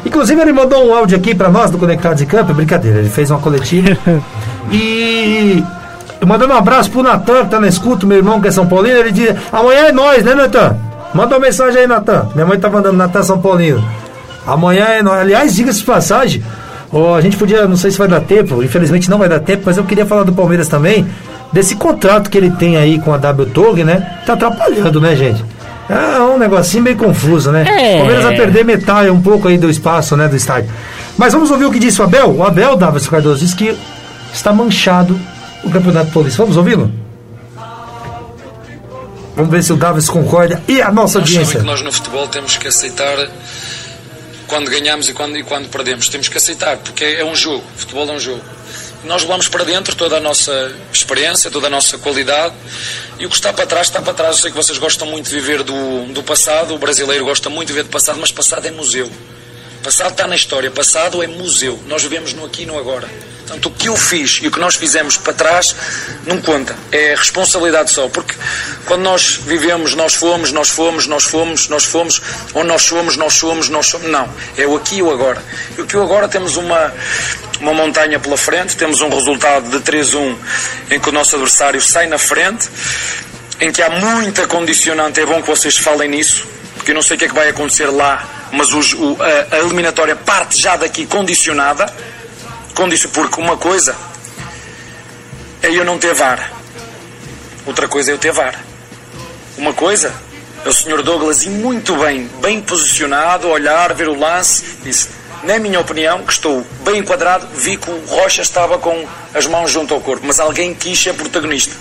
Inclusive 0.04 0.40
ele 0.40 0.52
mandou 0.52 0.86
um 0.86 0.94
áudio 0.94 1.16
aqui 1.16 1.34
para 1.34 1.48
nós 1.48 1.70
do 1.70 1.78
Conectados 1.78 2.20
em 2.20 2.26
Campo, 2.26 2.52
brincadeira, 2.52 2.98
ele 2.98 3.08
fez 3.08 3.30
uma 3.30 3.38
coletiva. 3.38 3.96
e 4.70 5.64
mandando 6.26 6.52
um 6.52 6.56
abraço 6.56 6.90
pro 6.90 7.02
Natan, 7.02 7.44
que 7.44 7.50
tá 7.50 7.58
na 7.58 7.68
escuta, 7.68 8.06
meu 8.06 8.18
irmão 8.18 8.38
que 8.38 8.48
é 8.48 8.50
São 8.50 8.66
Paulino, 8.66 8.98
ele 8.98 9.12
diz, 9.12 9.34
amanhã 9.50 9.86
é 9.86 9.92
nós, 9.92 10.22
né, 10.22 10.34
Natan? 10.34 10.76
Manda 11.14 11.34
uma 11.34 11.40
mensagem 11.40 11.80
aí, 11.80 11.86
Natan. 11.86 12.28
Minha 12.34 12.46
mãe 12.46 12.58
tá 12.58 12.68
mandando 12.68 12.96
Natan 12.96 13.22
São 13.22 13.40
Paulino. 13.40 13.82
Amanhã 14.46 14.86
é 14.86 15.02
nós. 15.02 15.20
Aliás, 15.20 15.54
diga-se 15.54 15.80
de 15.80 15.84
passagem, 15.84 16.42
oh, 16.92 17.14
a 17.14 17.20
gente 17.20 17.36
podia, 17.36 17.66
não 17.66 17.76
sei 17.76 17.90
se 17.90 17.98
vai 17.98 18.08
dar 18.08 18.20
tempo, 18.20 18.62
infelizmente 18.62 19.08
não 19.10 19.18
vai 19.18 19.28
dar 19.28 19.40
tempo, 19.40 19.62
mas 19.66 19.76
eu 19.76 19.84
queria 19.84 20.06
falar 20.06 20.24
do 20.24 20.32
Palmeiras 20.32 20.68
também, 20.68 21.06
desse 21.52 21.76
contrato 21.76 22.30
que 22.30 22.38
ele 22.38 22.50
tem 22.52 22.76
aí 22.76 22.98
com 22.98 23.12
a 23.12 23.18
W 23.18 23.50
Tog, 23.50 23.84
né? 23.84 24.20
Tá 24.24 24.34
atrapalhando, 24.34 25.00
né, 25.00 25.14
gente? 25.16 25.44
É 25.88 26.20
um 26.20 26.38
negocinho 26.38 26.84
meio 26.84 26.96
confuso, 26.96 27.50
né? 27.50 27.64
É. 27.66 27.94
O 27.94 27.98
Palmeiras 27.98 28.24
vai 28.24 28.36
perder 28.36 28.64
metade, 28.64 29.10
um 29.10 29.20
pouco 29.20 29.48
aí 29.48 29.58
do 29.58 29.68
espaço, 29.68 30.16
né, 30.16 30.28
do 30.28 30.36
estádio. 30.36 30.70
Mas 31.18 31.32
vamos 31.32 31.50
ouvir 31.50 31.64
o 31.64 31.72
que 31.72 31.80
disse 31.80 32.00
o 32.00 32.04
Abel. 32.04 32.30
O 32.30 32.44
Abel, 32.44 32.76
Davis 32.76 33.08
Cardoso, 33.08 33.40
disse 33.40 33.56
que 33.56 33.76
está 34.32 34.52
manchado 34.52 35.18
o 35.64 35.70
Campeonato 35.70 36.12
Paulista. 36.12 36.42
Vamos 36.42 36.56
ouvi-lo? 36.56 36.92
Vamos 39.34 39.50
ver 39.50 39.62
se 39.64 39.72
o 39.72 39.76
Davis 39.76 40.08
concorda 40.08 40.62
e 40.68 40.80
a 40.80 40.92
nossa 40.92 41.18
audiência. 41.18 41.60
que 41.60 41.66
nós 41.66 41.82
no 41.82 41.90
futebol 41.90 42.28
temos 42.28 42.56
que 42.56 42.68
aceitar 42.68 43.16
quando 44.50 44.68
ganhamos 44.68 45.08
e 45.08 45.14
quando, 45.14 45.38
e 45.38 45.44
quando 45.44 45.68
perdemos. 45.70 46.08
Temos 46.08 46.28
que 46.28 46.36
aceitar, 46.36 46.76
porque 46.78 47.04
é, 47.04 47.24
um 47.24 47.36
jogo. 47.36 47.64
Futebol 47.76 48.06
é 48.10 48.12
um 48.12 48.18
jogo. 48.18 48.42
Nós 49.04 49.22
levamos 49.22 49.48
para 49.48 49.64
dentro 49.64 49.94
toda 49.94 50.16
a 50.16 50.20
nossa 50.20 50.74
experiência, 50.92 51.50
toda 51.50 51.68
a 51.68 51.70
nossa 51.70 51.96
qualidade 51.96 52.54
e 53.18 53.24
o 53.24 53.30
que 53.30 53.34
está 53.36 53.50
para 53.52 53.64
trás, 53.64 53.86
está 53.86 54.02
para 54.02 54.12
trás. 54.12 54.36
Eu 54.36 54.42
sei 54.42 54.50
que 54.50 54.56
vocês 54.56 54.76
gostam 54.76 55.06
muito 55.06 55.30
de 55.30 55.34
viver 55.34 55.62
do, 55.62 56.12
do 56.12 56.22
passado, 56.22 56.74
o 56.74 56.78
brasileiro 56.78 57.24
gosta 57.24 57.48
muito 57.48 57.68
de 57.68 57.74
viver 57.74 57.84
do 57.84 57.90
passado, 57.90 58.18
mas 58.20 58.30
passado 58.30 58.66
é 58.66 58.70
museu. 58.70 59.10
Passado 59.82 60.10
está 60.10 60.26
na 60.26 60.36
história, 60.36 60.70
passado 60.70 61.22
é 61.22 61.26
museu. 61.26 61.80
Nós 61.86 62.02
vivemos 62.02 62.34
no 62.34 62.44
aqui 62.44 62.62
e 62.62 62.66
no 62.66 62.78
agora. 62.78 63.08
Portanto, 63.50 63.66
o 63.66 63.70
que 63.72 63.88
eu 63.88 63.96
fiz 63.96 64.38
e 64.42 64.46
o 64.46 64.50
que 64.50 64.60
nós 64.60 64.76
fizemos 64.76 65.16
para 65.16 65.32
trás 65.32 65.74
não 66.24 66.40
conta. 66.40 66.76
É 66.92 67.14
responsabilidade 67.16 67.90
só. 67.90 68.08
Porque 68.08 68.34
quando 68.86 69.02
nós 69.02 69.40
vivemos, 69.44 69.94
nós 69.94 70.14
fomos, 70.14 70.52
nós 70.52 70.68
fomos, 70.68 71.06
nós 71.06 71.24
fomos, 71.24 71.68
nós 71.68 71.84
fomos, 71.84 72.22
ou 72.54 72.62
nós 72.62 72.82
somos, 72.82 73.16
nós 73.16 73.32
somos, 73.32 73.68
nós 73.68 73.86
somos. 73.86 74.08
Não. 74.08 74.28
É 74.56 74.66
o 74.66 74.76
aqui 74.76 74.96
e 74.96 75.02
o 75.02 75.10
agora. 75.10 75.42
E 75.76 75.80
o 75.80 75.86
que 75.86 75.96
o 75.96 76.02
agora 76.02 76.28
temos 76.28 76.56
uma, 76.56 76.94
uma 77.60 77.74
montanha 77.74 78.20
pela 78.20 78.36
frente, 78.36 78.76
temos 78.76 79.00
um 79.00 79.08
resultado 79.08 79.68
de 79.68 79.78
3-1 79.78 80.36
em 80.90 81.00
que 81.00 81.08
o 81.08 81.12
nosso 81.12 81.34
adversário 81.34 81.80
sai 81.80 82.06
na 82.06 82.18
frente, 82.18 82.68
em 83.60 83.72
que 83.72 83.82
há 83.82 83.90
muita 83.90 84.46
condicionante. 84.46 85.20
É 85.20 85.26
bom 85.26 85.40
que 85.42 85.48
vocês 85.48 85.76
falem 85.76 86.10
nisso, 86.10 86.46
porque 86.76 86.92
eu 86.92 86.94
não 86.94 87.02
sei 87.02 87.16
o 87.16 87.18
que 87.18 87.24
é 87.24 87.28
que 87.28 87.34
vai 87.34 87.48
acontecer 87.48 87.86
lá, 87.86 88.39
mas 88.52 88.72
os, 88.72 88.92
o, 88.94 89.16
a, 89.20 89.56
a 89.56 89.58
eliminatória 89.58 90.16
parte 90.16 90.60
já 90.60 90.76
daqui 90.76 91.06
condicionada 91.06 91.92
condição, 92.74 93.10
porque 93.10 93.40
uma 93.40 93.56
coisa 93.56 93.94
é 95.62 95.68
eu 95.70 95.84
não 95.84 95.98
ter 95.98 96.14
VAR, 96.14 96.52
outra 97.66 97.86
coisa 97.86 98.10
é 98.10 98.14
eu 98.14 98.18
ter 98.18 98.32
VAR. 98.32 98.64
Uma 99.58 99.74
coisa 99.74 100.14
é 100.64 100.68
o 100.68 100.72
Sr. 100.72 101.02
Douglas 101.02 101.42
e 101.42 101.50
muito 101.50 101.94
bem, 101.96 102.30
bem 102.40 102.60
posicionado, 102.62 103.48
olhar, 103.48 103.92
ver 103.92 104.08
o 104.08 104.18
lance, 104.18 104.78
disse, 104.82 105.08
na 105.42 105.58
minha 105.58 105.80
opinião, 105.80 106.22
que 106.24 106.32
estou 106.32 106.64
bem 106.82 106.98
enquadrado, 106.98 107.46
vi 107.54 107.76
que 107.76 107.90
o 107.90 108.04
Rocha 108.06 108.42
estava 108.42 108.78
com 108.78 109.06
as 109.34 109.46
mãos 109.46 109.70
junto 109.70 109.92
ao 109.92 110.00
corpo, 110.00 110.26
mas 110.26 110.40
alguém 110.40 110.74
quis 110.74 110.98
ser 110.98 111.14
protagonista. 111.14 111.74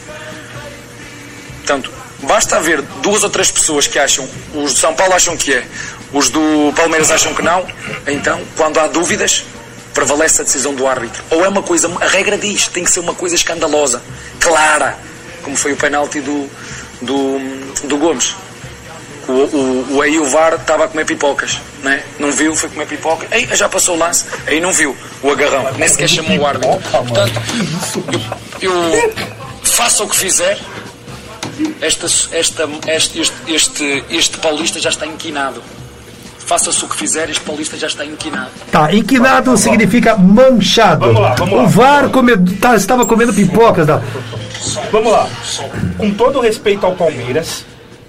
Portanto, 1.58 1.92
basta 2.24 2.58
haver 2.58 2.82
duas 2.82 3.24
ou 3.24 3.30
três 3.30 3.52
pessoas 3.52 3.88
que 3.88 4.00
acham, 4.00 4.28
os 4.54 4.74
de 4.74 4.80
São 4.80 4.94
Paulo 4.94 5.14
acham 5.14 5.38
que 5.38 5.54
é, 5.54 5.66
os 6.12 6.30
do 6.30 6.74
Palmeiras 6.76 7.12
acham 7.12 7.34
que 7.34 7.42
não, 7.42 7.66
então, 8.08 8.42
quando 8.58 8.80
há 8.80 8.88
dúvidas, 8.88 9.44
prevalece 9.94 10.42
a 10.42 10.44
decisão 10.44 10.74
do 10.74 10.88
árbitro. 10.88 11.24
Ou 11.30 11.46
é 11.46 11.50
uma 11.50 11.62
coisa, 11.62 11.92
a 12.02 12.08
regra 12.08 12.38
diz, 12.38 12.68
tem 12.68 12.84
que 12.84 12.92
ser 12.92 13.00
uma 13.00 13.14
coisa 13.14 13.36
escandalosa, 13.36 14.02
clara, 14.40 14.98
como 15.44 15.56
foi 15.56 15.74
o 15.74 15.78
penalti 15.78 16.20
do, 16.20 16.50
do, 17.02 17.40
do 17.88 17.98
Gomes. 17.98 18.36
O, 19.28 19.32
o, 19.32 19.96
o, 19.96 20.02
aí 20.02 20.18
o 20.18 20.26
VAR 20.26 20.56
estava 20.56 20.86
a 20.86 20.88
comer 20.88 21.06
pipocas, 21.06 21.60
né? 21.84 22.04
não 22.18 22.32
viu, 22.32 22.56
foi 22.56 22.68
comer 22.70 22.88
pipoca, 22.88 23.28
aí 23.30 23.48
já 23.54 23.70
passou 23.70 23.96
o 23.96 24.00
lance, 24.00 24.26
aí 24.48 24.60
não 24.60 24.72
viu 24.72 24.98
o 25.22 25.30
agarrão, 25.30 25.72
nem 25.78 25.88
sequer 25.88 26.10
chamou 26.10 26.40
o 26.40 26.48
árbitro. 26.48 26.80
Portanto, 26.90 27.40
eu, 28.60 28.74
eu 28.74 29.14
faça 29.64 30.04
o 30.04 30.10
que 30.10 30.16
fizer, 30.16 30.58
esta, 31.80 32.08
esta, 32.32 32.70
este, 32.88 33.20
este, 33.20 33.36
este, 33.48 34.04
este 34.10 34.38
paulista 34.40 34.80
já 34.80 34.90
está 34.90 35.06
inquinado 35.06 35.62
faça-se 36.50 36.84
o 36.84 36.88
que 36.88 36.98
fizer, 36.98 37.30
este 37.30 37.44
paulista 37.44 37.78
já 37.78 37.86
está 37.86 38.04
inquinado. 38.04 38.50
Tá, 38.72 38.92
inquinado 38.92 39.56
significa 39.56 40.18
manchado. 40.18 41.06
Vamos 41.06 41.22
lá, 41.22 41.36
vamos 41.36 41.54
lá. 41.54 41.64
O 41.64 41.68
VAR 41.68 42.10
come, 42.10 42.36
tá, 42.56 42.76
estava 42.76 43.06
comendo 43.06 43.32
pipocas. 43.32 43.86
Da... 43.86 44.02
Vamos 44.92 45.12
lá. 45.12 45.30
Com 45.96 46.10
todo 46.10 46.40
respeito 46.40 46.88
ao 46.88 46.96
Palmeiras, 46.96 47.64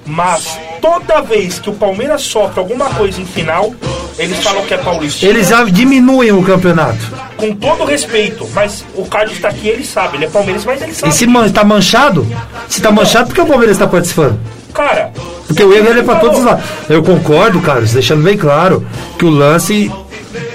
mas 0.07 0.59
toda 0.81 1.21
vez 1.21 1.59
que 1.59 1.69
o 1.69 1.75
Palmeiras 1.75 2.23
sofre 2.23 2.61
alguma 2.61 2.87
coisa 2.87 3.21
em 3.21 3.27
final, 3.27 3.75
eles 4.19 4.39
falam 4.39 4.65
que 4.65 4.73
é 4.73 4.79
paulista. 4.79 5.27
Eles 5.27 5.49
já 5.49 5.63
diminuem 5.65 6.33
o 6.33 6.43
campeonato. 6.43 7.13
Com 7.37 7.55
todo 7.55 7.85
respeito, 7.85 8.49
mas 8.55 8.83
o 8.95 9.05
Carlos 9.05 9.35
está 9.35 9.49
aqui, 9.49 9.69
ele 9.69 9.85
sabe, 9.85 10.17
ele 10.17 10.25
é 10.25 10.31
Palmeiras, 10.31 10.65
mas 10.65 10.81
ele 10.81 10.95
sabe. 10.95 11.13
E 11.13 11.15
se 11.15 11.27
está 11.27 11.63
manchado? 11.63 12.27
Se 12.71 12.79
está 12.79 12.91
manchado, 12.91 13.27
por 13.27 13.35
que 13.35 13.41
o 13.43 13.47
Palmeiras 13.47 13.77
está 13.77 13.87
participando? 13.87 14.41
Cara. 14.73 15.11
Porque 15.47 15.65
o 15.65 15.73
erro 15.73 15.99
é 15.99 16.03
para 16.03 16.21
todos 16.21 16.43
lá. 16.45 16.61
Eu 16.89 17.03
concordo, 17.03 17.61
Carlos, 17.61 17.93
deixando 17.93 18.23
bem 18.23 18.37
claro 18.37 18.87
que 19.19 19.25
o 19.25 19.31
lance 19.31 19.91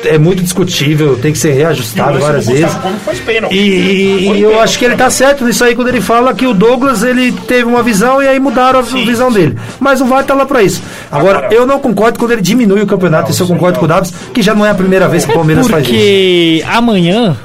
é 0.05 0.17
muito 0.17 0.41
discutível, 0.41 1.17
tem 1.17 1.31
que 1.31 1.37
ser 1.37 1.51
reajustado 1.51 2.19
várias 2.19 2.47
vezes. 2.47 2.71
E, 3.51 3.55
e, 3.55 4.31
e 4.31 4.41
eu 4.41 4.59
acho 4.59 4.79
que 4.79 4.85
ele 4.85 4.95
tá 4.95 5.09
certo 5.09 5.43
nisso 5.43 5.63
aí 5.63 5.75
quando 5.75 5.89
ele 5.89 6.01
fala 6.01 6.33
que 6.33 6.47
o 6.47 6.53
Douglas 6.53 7.03
ele 7.03 7.31
teve 7.31 7.65
uma 7.65 7.83
visão 7.83 8.21
e 8.21 8.27
aí 8.27 8.39
mudaram 8.39 8.79
a 8.79 8.83
sim, 8.83 9.05
visão 9.05 9.29
sim. 9.29 9.39
dele. 9.39 9.59
Mas 9.79 10.01
o 10.01 10.05
VAR 10.05 10.23
tá 10.23 10.33
lá 10.33 10.45
para 10.45 10.63
isso. 10.63 10.81
Agora, 11.11 11.39
Agora, 11.39 11.55
eu 11.55 11.65
não 11.65 11.79
concordo 11.79 12.17
quando 12.19 12.31
ele 12.31 12.41
diminui 12.41 12.81
o 12.81 12.87
campeonato, 12.87 13.23
não, 13.23 13.31
isso 13.31 13.43
eu 13.43 13.47
concordo 13.47 13.79
com 13.79 13.85
o 13.85 13.87
Davis, 13.87 14.13
que 14.33 14.41
já 14.41 14.53
não 14.53 14.65
é 14.65 14.69
a 14.69 14.75
primeira 14.75 15.07
vez 15.07 15.25
que 15.25 15.31
o 15.31 15.33
Palmeiras 15.33 15.67
é 15.67 15.69
faz 15.69 15.83
isso. 15.83 15.93
Porque 15.93 16.63
amanhã 16.67 17.35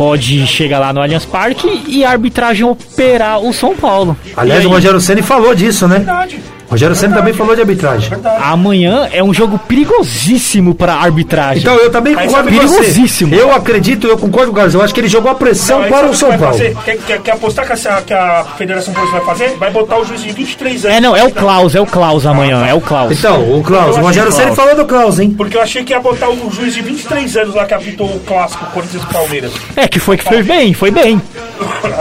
pode 0.00 0.46
chegar 0.46 0.78
lá 0.78 0.94
no 0.94 1.02
Allianz 1.02 1.26
Parque 1.26 1.84
e 1.86 2.02
a 2.06 2.10
arbitragem 2.10 2.64
operar 2.64 3.38
o 3.38 3.52
São 3.52 3.76
Paulo. 3.76 4.16
Aliás, 4.34 4.64
o 4.64 4.70
Rogério 4.70 4.98
Ceni 4.98 5.20
falou 5.20 5.54
disso, 5.54 5.86
né? 5.86 5.96
Verdade. 5.96 6.40
Rogério 6.70 6.94
Senna 6.94 7.16
também 7.16 7.34
falou 7.34 7.54
de 7.54 7.60
arbitragem. 7.60 8.10
Amanhã 8.40 9.08
é 9.12 9.22
um 9.22 9.34
jogo 9.34 9.58
perigosíssimo 9.58 10.74
pra 10.74 10.94
arbitragem. 10.94 11.62
Então 11.62 11.74
eu 11.76 11.90
também 11.90 12.14
concordo 12.14 12.48
com 12.48 12.56
perigosíssimo. 12.56 13.30
você. 13.34 13.42
Eu 13.42 13.52
acredito, 13.54 14.06
eu 14.06 14.16
concordo 14.16 14.46
com 14.48 14.52
o 14.52 14.54
Carlos. 14.56 14.74
Eu 14.74 14.82
acho 14.82 14.94
que 14.94 15.00
ele 15.00 15.08
jogou 15.08 15.30
a 15.30 15.34
pressão 15.34 15.80
Não, 15.80 15.88
para 15.88 16.06
o 16.06 16.10
que 16.10 16.16
São 16.16 16.28
vai 16.28 16.38
Paulo. 16.38 16.58
Quer, 16.84 16.96
quer- 16.98 17.20
quer 17.20 17.32
apostar 17.32 17.66
que 17.66 17.72
a, 17.72 18.02
que 18.02 18.14
a 18.14 18.44
Federação 18.56 18.94
Paulista 18.94 19.18
vai 19.18 19.26
fazer? 19.26 19.56
Vai 19.58 19.70
botar 19.70 19.98
o 19.98 20.04
juiz 20.04 20.22
de 20.22 20.30
23 20.32 20.84
anos. 20.84 20.96
É, 20.96 21.00
não, 21.00 21.16
é 21.16 21.24
o 21.24 21.30
Klaus, 21.32 21.74
é 21.74 21.80
o 21.80 21.86
Klaus 21.86 22.24
amanhã, 22.24 22.64
é 22.66 22.74
o 22.74 22.80
Klaus. 22.80 23.18
Então, 23.18 23.58
o 23.58 23.62
Klaus, 23.62 23.96
o 23.96 24.00
Rogério 24.00 24.30
Senna 24.32 24.52
falou 24.54 24.76
do 24.76 24.84
Klaus, 24.84 25.18
hein? 25.18 25.34
Porque 25.36 25.56
eu 25.56 25.62
achei 25.62 25.82
que 25.84 25.92
ia 25.92 26.00
botar 26.00 26.28
o 26.30 26.50
juiz 26.52 26.74
de 26.74 26.82
23 26.82 27.36
anos 27.36 27.54
lá 27.54 27.64
que 27.64 27.74
apitou 27.74 28.06
o 28.06 28.20
clássico 28.20 28.64
Corinthians 28.66 29.04
Palmeiras. 29.06 29.52
É, 29.76 29.88
que 29.88 29.98
foi 29.98 30.16
que 30.16 30.24
foi 30.24 30.42
bem, 30.42 30.72
foi 30.72 30.90
bem. 30.90 31.20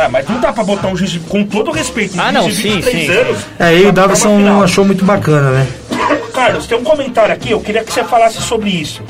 Ah, 0.01 0.07
mas 0.09 0.25
não 0.29 0.39
dá 0.39 0.53
pra 0.53 0.63
botar 0.63 0.87
um 0.87 0.95
juiz 0.95 1.11
de, 1.11 1.19
com 1.19 1.43
todo 1.43 1.71
respeito, 1.71 2.15
um 2.17 2.21
Ah, 2.21 2.31
não, 2.31 2.47
de 2.47 2.55
sim, 2.55 2.79
23 2.79 3.05
sim. 3.05 3.11
anos. 3.11 3.37
É, 3.59 3.75
e 3.75 3.85
o 3.87 3.93
pra- 3.93 4.03
final. 4.59 4.65
achou 4.65 4.85
muito 4.85 5.05
bacana, 5.05 5.51
né? 5.51 5.67
Carlos, 6.33 6.67
tem 6.67 6.77
um 6.77 6.83
comentário 6.83 7.33
aqui, 7.33 7.51
eu 7.51 7.59
queria 7.59 7.83
que 7.83 7.91
você 7.91 8.03
falasse 8.03 8.41
sobre 8.41 8.69
isso. 8.69 9.03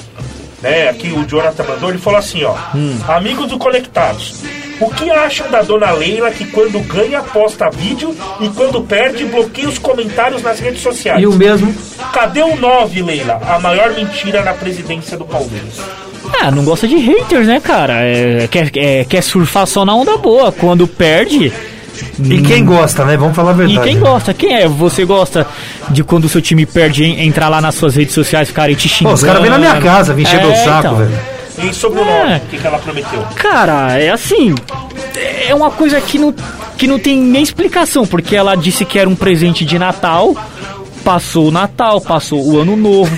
Né, 0.62 0.90
aqui 0.90 1.08
o 1.14 1.26
Jonathan 1.26 1.64
mandou, 1.64 1.90
ele 1.90 2.00
falou 2.00 2.20
assim, 2.20 2.44
ó. 2.44 2.56
Hum. 2.76 2.98
Amigos 3.08 3.48
do 3.48 3.58
Conectados, 3.58 4.44
o 4.80 4.90
que 4.90 5.10
acham 5.10 5.50
da 5.50 5.62
dona 5.62 5.92
Leila 5.92 6.32
que 6.32 6.46
quando 6.46 6.80
ganha 6.80 7.22
posta 7.22 7.70
vídeo 7.70 8.16
e 8.42 8.50
quando 8.50 8.82
perde 8.82 9.26
bloqueia 9.26 9.70
os 9.70 9.78
comentários 9.78 10.42
nas 10.42 10.60
redes 10.60 10.82
sociais? 10.82 11.22
E 11.22 11.28
o 11.28 11.34
mesmo. 11.34 11.74
Cadê 12.14 12.42
o 12.42 12.56
9, 12.56 13.02
Leila? 13.02 13.42
A 13.48 13.60
maior 13.60 13.94
mentira 13.94 14.42
na 14.42 14.54
presidência 14.54 15.18
do 15.18 15.26
Palmeiras. 15.26 15.80
Ah, 16.42 16.52
não 16.52 16.64
gosta 16.64 16.88
de 16.88 16.96
haters, 16.98 17.48
né, 17.48 17.60
cara? 17.60 18.06
É, 18.06 18.48
quer, 18.48 18.72
é, 18.76 19.04
quer 19.04 19.22
surfar 19.22 19.66
só 19.68 19.84
na 19.84 19.94
onda 19.94 20.18
boa. 20.18 20.52
Quando 20.52 20.88
perde. 20.88 21.52
E 22.24 22.42
quem 22.42 22.66
gosta, 22.66 23.04
né? 23.06 23.16
Vamos 23.18 23.36
falar 23.36 23.52
a 23.52 23.54
E 23.54 23.58
verdade. 23.58 23.88
quem 23.88 24.00
gosta? 24.00 24.34
Quem 24.34 24.54
é? 24.56 24.68
Você 24.68 25.06
gosta 25.06 25.46
de 25.90 26.04
quando 26.04 26.26
o 26.26 26.30
seu 26.30 26.42
time 26.42 26.66
perde, 26.66 27.04
en- 27.04 27.26
entrar 27.28 27.50
lá 27.50 27.60
nas 27.62 27.76
suas 27.76 27.96
redes 27.96 28.14
sociais, 28.14 28.48
ficarem 28.50 28.76
te 28.76 28.88
Pô, 28.90 28.96
xingando? 28.96 29.16
os 29.16 29.24
caras 29.24 29.42
vêm 29.42 29.50
na 29.52 29.58
minha 29.58 29.80
casa, 29.82 30.14
vêm 30.14 30.24
encher 30.24 30.40
É, 30.40 30.46
meu 30.46 30.56
saco, 30.56 30.80
então. 30.80 30.96
velho. 30.96 31.20
E 31.70 31.74
sobre 31.74 32.00
o 32.00 32.04
É. 32.04 32.24
9, 32.30 32.36
o 32.36 32.40
que, 32.50 32.58
que 32.58 32.68
ela 32.68 32.80
prometeu? 32.80 33.22
Cara, 33.36 33.98
é 34.00 34.10
assim. 34.10 34.56
É 35.48 35.54
uma 35.54 35.70
coisa 35.72 36.00
que 36.00 36.18
não, 36.18 36.34
que 36.78 36.88
não 36.88 36.98
tem 36.98 37.18
nem 37.18 37.44
explicação, 37.44 38.06
porque 38.08 38.36
ela 38.36 38.56
disse 38.56 38.86
que 38.86 38.98
era 38.98 39.10
um 39.10 39.16
presente 39.16 39.66
de 39.66 39.78
Natal, 39.78 40.34
passou 41.04 41.48
o 41.48 41.52
Natal, 41.52 42.00
passou 42.00 42.42
o 42.46 42.60
Ano 42.62 42.78
Novo, 42.78 43.12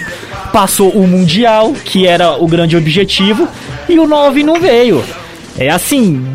passou 0.52 0.90
o 0.90 1.08
Mundial, 1.08 1.74
que 1.86 2.08
era 2.08 2.32
o 2.42 2.48
grande 2.48 2.76
objetivo, 2.76 3.48
e 3.88 4.00
o 4.00 4.08
9 4.08 4.42
não 4.44 4.60
veio. 4.60 5.04
É 5.58 5.70
assim. 5.70 6.26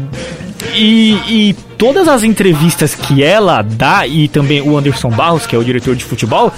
E, 0.75 1.19
e 1.27 1.57
todas 1.79 2.09
as 2.09 2.23
entrevistas 2.23 2.95
que 2.95 3.23
ela 3.23 3.63
dá, 3.63 4.07
e 4.07 4.29
também 4.29 4.61
o 4.61 4.77
Anderson 4.77 5.11
Barros, 5.11 5.47
que 5.47 5.55
é 5.55 5.59
o 5.59 5.65
diretor 5.65 5.95
de 5.95 6.05
futebol, 6.05 6.53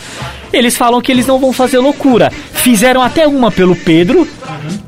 eles 0.52 0.76
falam 0.76 1.00
que 1.00 1.12
eles 1.12 1.26
não 1.26 1.38
vão 1.38 1.52
fazer 1.52 1.78
loucura. 1.78 2.30
Fizeram 2.52 3.02
até 3.02 3.26
uma 3.26 3.50
pelo 3.50 3.76
Pedro, 3.76 4.26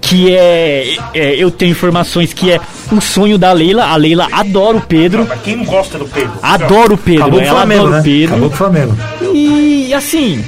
que 0.00 0.34
é, 0.34 0.96
é, 1.14 1.34
Eu 1.36 1.50
tenho 1.50 1.72
informações 1.72 2.32
que 2.32 2.50
é 2.50 2.60
o 2.90 3.00
sonho 3.00 3.38
da 3.38 3.52
Leila. 3.52 3.84
A 3.86 3.96
Leila 3.96 4.28
adora 4.32 4.76
o 4.76 4.80
Pedro. 4.80 5.26
Mas 5.28 5.40
quem 5.42 5.56
não 5.56 5.64
gosta 5.64 5.98
do 5.98 6.06
Pedro? 6.06 6.32
Adora 6.42 6.94
o 6.94 6.98
Pedro, 6.98 7.22
Acabou 7.22 7.40
ela 7.40 7.50
Flamengo, 7.50 7.80
adora 7.82 7.94
né? 7.96 8.00
o 8.00 8.04
Pedro. 8.04 8.28
Acabou 8.28 8.48
o 8.48 8.52
Flamengo. 8.52 8.96
E 9.32 9.94
assim, 9.94 10.44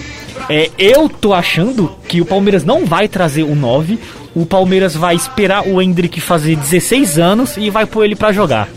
é, 0.48 0.70
eu 0.78 1.08
tô 1.08 1.32
achando 1.32 1.92
que 2.08 2.20
o 2.20 2.24
Palmeiras 2.24 2.64
não 2.64 2.84
vai 2.86 3.08
trazer 3.08 3.42
o 3.42 3.54
9. 3.54 3.98
O 4.34 4.46
Palmeiras 4.46 4.94
vai 4.94 5.14
esperar 5.14 5.66
o 5.66 5.80
Hendrick 5.80 6.20
fazer 6.20 6.56
16 6.56 7.18
anos 7.18 7.56
e 7.56 7.68
vai 7.70 7.86
pôr 7.86 8.04
ele 8.04 8.16
pra 8.16 8.32
jogar. 8.32 8.68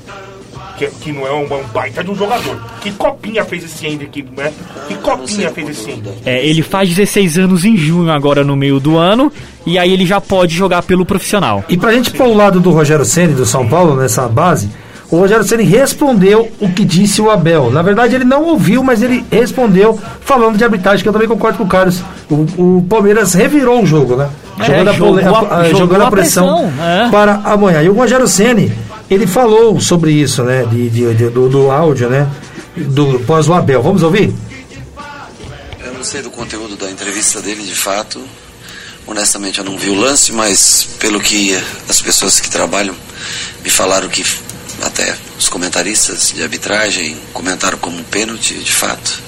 Que, 0.77 0.87
que 0.87 1.11
não 1.11 1.25
é 1.25 1.31
um, 1.31 1.43
um 1.45 1.63
baita 1.73 2.03
de 2.03 2.11
um 2.11 2.15
jogador. 2.15 2.57
Que 2.81 2.91
copinha 2.91 3.45
fez 3.45 3.63
esse 3.63 3.87
Hendrick, 3.87 4.25
né? 4.35 4.51
Que 4.87 4.95
copinha 4.95 5.49
fez 5.49 5.69
esse 5.69 5.89
Hendrick? 5.89 6.17
É, 6.25 6.45
ele 6.45 6.61
faz 6.61 6.89
16 6.89 7.37
anos 7.37 7.63
em 7.63 7.77
junho, 7.77 8.11
agora 8.11 8.43
no 8.43 8.55
meio 8.57 8.79
do 8.79 8.97
ano, 8.97 9.31
e 9.65 9.79
aí 9.79 9.93
ele 9.93 10.05
já 10.05 10.19
pode 10.19 10.53
jogar 10.53 10.83
pelo 10.83 11.05
profissional. 11.05 11.63
E 11.69 11.77
pra 11.77 11.93
gente 11.93 12.11
pôr 12.11 12.27
o 12.27 12.33
lado 12.35 12.59
do 12.59 12.71
Rogério 12.71 13.05
Ceni 13.05 13.33
do 13.33 13.45
São 13.45 13.65
Paulo 13.67 13.95
nessa 13.95 14.27
base, 14.27 14.69
o 15.09 15.17
Rogério 15.17 15.45
Ceni 15.45 15.63
respondeu 15.63 16.51
o 16.59 16.67
que 16.69 16.83
disse 16.83 17.21
o 17.21 17.29
Abel. 17.31 17.71
Na 17.71 17.81
verdade, 17.81 18.13
ele 18.15 18.25
não 18.25 18.43
ouviu, 18.43 18.83
mas 18.83 19.01
ele 19.01 19.23
respondeu 19.31 19.97
falando 20.21 20.57
de 20.57 20.63
arbitragem, 20.63 21.03
que 21.03 21.07
eu 21.07 21.13
também 21.13 21.27
concordo 21.27 21.57
com 21.57 21.63
o 21.63 21.67
Carlos. 21.67 22.01
O, 22.29 22.77
o 22.77 22.85
Palmeiras 22.89 23.33
revirou 23.33 23.81
o 23.81 23.85
jogo, 23.85 24.15
né? 24.17 24.27
É, 24.59 24.63
jogando 24.65 24.89
a, 24.89 24.93
jogou 24.93 25.17
a- 25.19 25.39
a- 25.57 25.63
jogou 25.65 25.79
jogando 25.79 26.01
a 26.01 26.07
a 26.07 26.11
pressão, 26.11 26.57
pressão, 26.71 26.85
é. 26.85 27.09
para 27.11 27.41
amanhã. 27.45 27.81
E 27.83 27.89
o 27.89 27.93
Rogério 27.93 28.27
Ceni, 28.27 28.71
ele 29.09 29.27
falou 29.27 29.79
sobre 29.79 30.11
isso, 30.11 30.43
né? 30.43 30.65
De, 30.65 30.89
de- 30.89 31.13
de- 31.13 31.29
do, 31.29 31.47
do 31.49 31.71
áudio, 31.71 32.09
né? 32.09 32.29
Do 32.75 33.19
pós 33.21 33.47
o 33.47 33.53
Abel. 33.53 33.81
Vamos 33.81 34.03
ouvir? 34.03 34.33
Eu 35.83 35.93
não 35.93 36.03
sei 36.03 36.21
do 36.21 36.29
conteúdo 36.29 36.75
da 36.75 36.89
entrevista 36.91 37.41
dele, 37.41 37.63
de 37.63 37.75
fato. 37.75 38.21
Honestamente, 39.07 39.59
eu 39.59 39.63
não 39.65 39.77
vi 39.77 39.89
o 39.89 39.95
lance, 39.95 40.31
mas 40.31 40.87
pelo 40.99 41.19
que 41.19 41.55
as 41.87 42.01
pessoas 42.01 42.39
que 42.39 42.49
trabalham 42.49 42.95
me 43.63 43.69
falaram 43.69 44.09
que 44.09 44.25
até 44.81 45.15
os 45.37 45.47
comentaristas 45.47 46.31
de 46.35 46.41
arbitragem 46.41 47.15
comentaram 47.31 47.77
como 47.77 47.97
um 47.97 48.03
pênalti, 48.03 48.55
de 48.55 48.71
fato. 48.71 49.21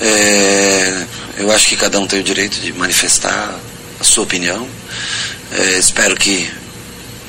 É, 0.00 1.04
eu 1.38 1.50
acho 1.52 1.66
que 1.68 1.76
cada 1.76 1.98
um 1.98 2.06
tem 2.06 2.20
o 2.20 2.22
direito 2.22 2.60
de 2.60 2.72
manifestar 2.72 3.54
a 4.00 4.04
sua 4.04 4.24
opinião. 4.24 4.66
É, 5.52 5.78
espero 5.78 6.16
que, 6.16 6.48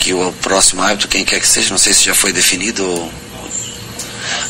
que 0.05 0.13
o 0.13 0.31
próximo 0.33 0.83
árbitro, 0.83 1.07
quem 1.07 1.25
quer 1.25 1.39
que 1.39 1.47
seja, 1.47 1.71
não 1.71 1.79
sei 1.79 1.91
se 1.91 2.05
já 2.05 2.13
foi 2.13 2.31
definido 2.31 3.09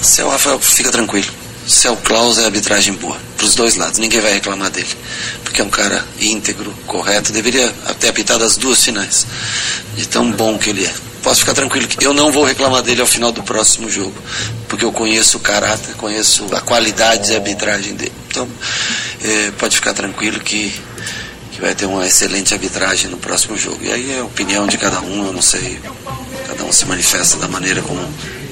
se 0.02 0.19
é 0.19 0.26
o 0.26 0.30
Rafael, 0.30 0.60
fica 0.60 0.91
tranquilo. 0.91 1.32
Se 1.65 1.88
é 1.88 1.91
o 1.91 1.95
Klaus, 1.95 2.38
é 2.38 2.44
arbitragem 2.44 2.94
boa. 2.94 3.18
Para 3.38 3.45
os 3.45 3.56
dois 3.56 3.76
lados, 3.76 3.98
ninguém 3.98 4.19
vai 4.19 4.34
reclamar 4.34 4.69
dele. 4.69 4.90
Porque 5.45 5.61
é 5.61 5.64
um 5.64 5.69
cara 5.69 6.06
íntegro, 6.19 6.73
correto. 6.86 7.32
Deveria 7.32 7.73
ter 8.02 8.10
apitado 8.10 8.44
as 8.44 8.57
duas 8.57 8.84
finais. 8.84 9.26
De 9.95 10.06
tão 10.06 10.30
bom 10.30 10.57
que 10.57 10.72
ele 10.72 10.86
é. 10.86 10.94
Posso 11.23 11.40
ficar 11.40 11.53
tranquilo 11.53 11.88
que 11.88 12.06
eu 12.06 12.14
não 12.14 12.34
vou 12.34 12.44
reclamar 12.44 12.84
dele 12.84 12.99
ao 12.99 13.07
final 13.07 13.32
do 13.32 13.41
próximo 13.41 13.90
jogo. 13.90 14.14
Porque 14.68 14.84
eu 14.84 14.91
conheço 14.91 15.38
o 15.38 15.40
caráter, 15.40 15.95
conheço 15.95 16.45
a 16.53 16.60
qualidade 16.60 17.30
de 17.30 17.36
arbitragem 17.36 17.95
dele. 17.95 18.11
Então, 18.27 18.48
eh, 19.23 19.52
pode 19.57 19.76
ficar 19.77 19.94
tranquilo 19.94 20.41
que, 20.41 20.76
que 21.56 21.61
vai 21.61 21.73
ter 21.73 21.86
uma 21.86 22.06
excelente 22.06 22.53
arbitragem 22.53 23.10
no 23.10 23.18
próximo 23.18 23.56
jogo. 23.56 23.77
E 23.82 23.91
aí 23.91 24.11
é 24.11 24.19
a 24.19 24.26
opinião 24.26 24.68
de 24.68 24.77
cada 24.77 24.99
um, 24.99 25.26
eu 25.26 25.34
não 25.34 25.41
sei. 25.41 25.80
Cada 26.48 26.64
um 26.65 26.72
se 26.72 26.86
manifesta 26.86 27.38
da 27.38 27.48
maneira 27.48 27.82
como, 27.82 28.02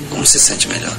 como 0.10 0.26
se 0.26 0.40
sente 0.40 0.70
melhor. 0.70 0.94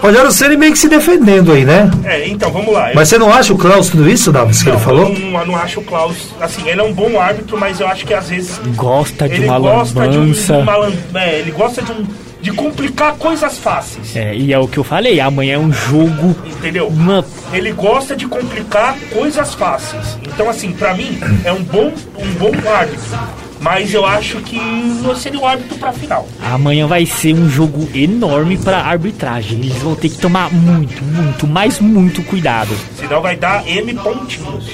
Rogério 0.00 0.32
Ceni 0.32 0.56
meio 0.56 0.72
que 0.72 0.78
se 0.78 0.88
defendendo 0.88 1.52
aí, 1.52 1.64
né? 1.64 1.90
É, 2.04 2.26
então 2.26 2.50
vamos 2.50 2.72
lá. 2.72 2.90
Mas 2.94 3.08
você 3.08 3.18
não 3.18 3.32
acha 3.32 3.52
o 3.52 3.58
Klaus 3.58 3.88
tudo 3.88 4.08
isso, 4.08 4.32
Davis, 4.32 4.62
que 4.62 4.70
ele 4.70 4.78
falou? 4.78 5.08
Eu 5.08 5.18
não, 5.18 5.40
eu 5.40 5.46
não 5.46 5.56
acho 5.56 5.80
o 5.80 5.84
Klaus. 5.84 6.16
Assim, 6.40 6.66
ele 6.68 6.80
é 6.80 6.84
um 6.84 6.92
bom 6.92 7.20
árbitro, 7.20 7.58
mas 7.58 7.80
eu 7.80 7.88
acho 7.88 8.06
que 8.06 8.14
às 8.14 8.30
vezes. 8.30 8.58
Gosta 8.74 9.28
de 9.28 9.34
ele 9.34 9.46
uma 9.46 9.58
gosta 9.58 10.08
de 10.08 10.16
um, 10.16 10.20
lambança. 10.20 10.58
uma 10.58 11.20
é, 11.20 11.38
ele 11.38 11.50
gosta 11.50 11.82
de 11.82 11.92
um. 11.92 12.06
De 12.40 12.52
complicar 12.52 13.14
coisas 13.14 13.58
fáceis. 13.58 14.14
É, 14.14 14.34
e 14.34 14.52
é 14.52 14.58
o 14.58 14.68
que 14.68 14.78
eu 14.78 14.84
falei, 14.84 15.20
amanhã 15.20 15.54
é 15.54 15.58
um 15.58 15.72
jogo. 15.72 16.36
Entendeu? 16.46 16.88
Uma, 16.88 17.24
Ele 17.52 17.72
gosta 17.72 18.14
de 18.14 18.26
complicar 18.26 18.96
coisas 19.12 19.54
fáceis. 19.54 20.18
Então, 20.22 20.48
assim, 20.48 20.72
pra 20.72 20.94
mim, 20.94 21.18
é 21.44 21.52
um 21.52 21.62
bom, 21.62 21.92
um 22.18 22.32
bom 22.34 22.52
árbitro. 22.70 23.18
Mas 23.58 23.92
eu 23.94 24.04
acho 24.04 24.38
que 24.42 24.60
não 25.02 25.16
seria 25.16 25.40
o 25.40 25.46
árbitro 25.46 25.78
pra 25.78 25.90
final. 25.92 26.28
amanhã 26.42 26.86
vai 26.86 27.06
ser 27.06 27.34
um 27.34 27.48
jogo 27.48 27.88
enorme 27.94 28.58
pra 28.58 28.78
arbitragem. 28.82 29.58
Eles 29.58 29.78
vão 29.78 29.94
ter 29.94 30.10
que 30.10 30.18
tomar 30.18 30.52
muito, 30.52 31.02
muito, 31.02 31.46
mas 31.46 31.80
muito 31.80 32.22
cuidado. 32.22 32.76
Senão 32.96 33.22
vai 33.22 33.34
dar 33.34 33.66
M 33.66 33.94
pontinhos. 33.94 34.70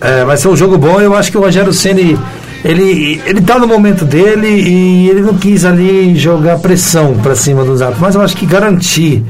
É, 0.00 0.24
vai 0.24 0.36
ser 0.36 0.48
um 0.48 0.56
jogo 0.56 0.78
bom. 0.78 1.00
Eu 1.00 1.14
acho 1.14 1.30
que 1.30 1.36
o 1.38 1.40
Rogério 1.42 1.72
Ceni 1.72 2.18
ele 2.64 3.20
ele 3.26 3.40
tá 3.40 3.58
no 3.58 3.66
momento 3.66 4.04
dele 4.04 4.48
e 4.48 5.08
ele 5.10 5.20
não 5.20 5.34
quis 5.34 5.64
ali 5.64 6.16
jogar 6.16 6.58
pressão 6.58 7.14
pra 7.22 7.34
cima 7.34 7.64
dos 7.64 7.82
árbitros, 7.82 8.02
mas 8.02 8.14
eu 8.14 8.22
acho 8.22 8.36
que 8.36 8.46
garantir 8.46 9.22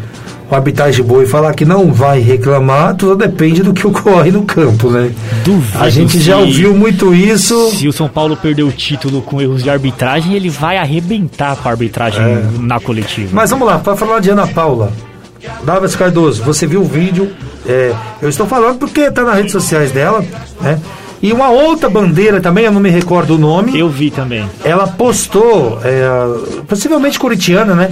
uma 0.48 0.59
arbitragem 0.59 1.02
boa 1.05 1.24
e 1.24 1.27
falar 1.27 1.55
que 1.55 1.65
não 1.65 1.90
vai 1.90 2.20
reclamar, 2.20 2.94
tudo 2.94 3.16
depende 3.16 3.62
do 3.62 3.73
que 3.73 3.85
ocorre 3.89 4.31
no 4.31 4.43
campo, 4.43 4.90
né? 4.90 5.11
Duvido 5.44 5.82
A 5.82 5.89
gente 5.90 6.20
já 6.20 6.36
ouviu 6.36 6.74
muito 6.74 7.15
isso. 7.15 7.70
Se 7.70 7.89
o 7.89 7.93
São 7.93 8.09
Paulo 8.09 8.36
perder 8.36 8.62
o 8.62 8.70
título 8.70 9.23
com 9.23 9.40
erros 9.40 9.62
de 9.62 9.70
arbitragem, 9.70 10.35
ele 10.35 10.51
vai 10.51 10.77
arrebentar 10.77 11.56
com 11.56 11.66
a 11.69 11.73
arbitragem 11.73 12.20
É. 12.23 12.43
na 12.61 12.78
coletiva. 12.78 13.31
Mas 13.32 13.51
vamos 13.51 13.66
lá, 13.66 13.78
para 13.78 13.97
falar 13.97 14.20
de 14.20 14.31
Ana 14.31 14.47
Paula. 14.47 14.93
Davis 15.65 15.97
Cardoso, 15.97 16.43
você 16.43 16.66
viu 16.66 16.82
o 16.82 16.85
vídeo? 16.85 17.31
é, 17.66 17.93
eu 18.20 18.28
estou 18.28 18.47
falando 18.47 18.78
porque 18.78 19.11
tá 19.11 19.23
nas 19.24 19.36
redes 19.36 19.52
sociais 19.52 19.90
dela, 19.90 20.23
né? 20.61 20.78
E 21.25 21.33
uma 21.33 21.49
outra 21.49 21.89
bandeira 21.89 22.39
também, 22.39 22.67
eu 22.67 22.71
não 22.71 22.83
me 22.83 22.91
recordo 22.91 23.37
o 23.37 23.39
nome. 23.39 23.79
Eu 23.79 23.89
vi 23.89 24.11
também. 24.11 24.47
Ela 24.63 24.87
postou, 24.87 25.81
é, 25.83 26.07
possivelmente 26.69 27.19
corintiana, 27.19 27.75
né? 27.75 27.89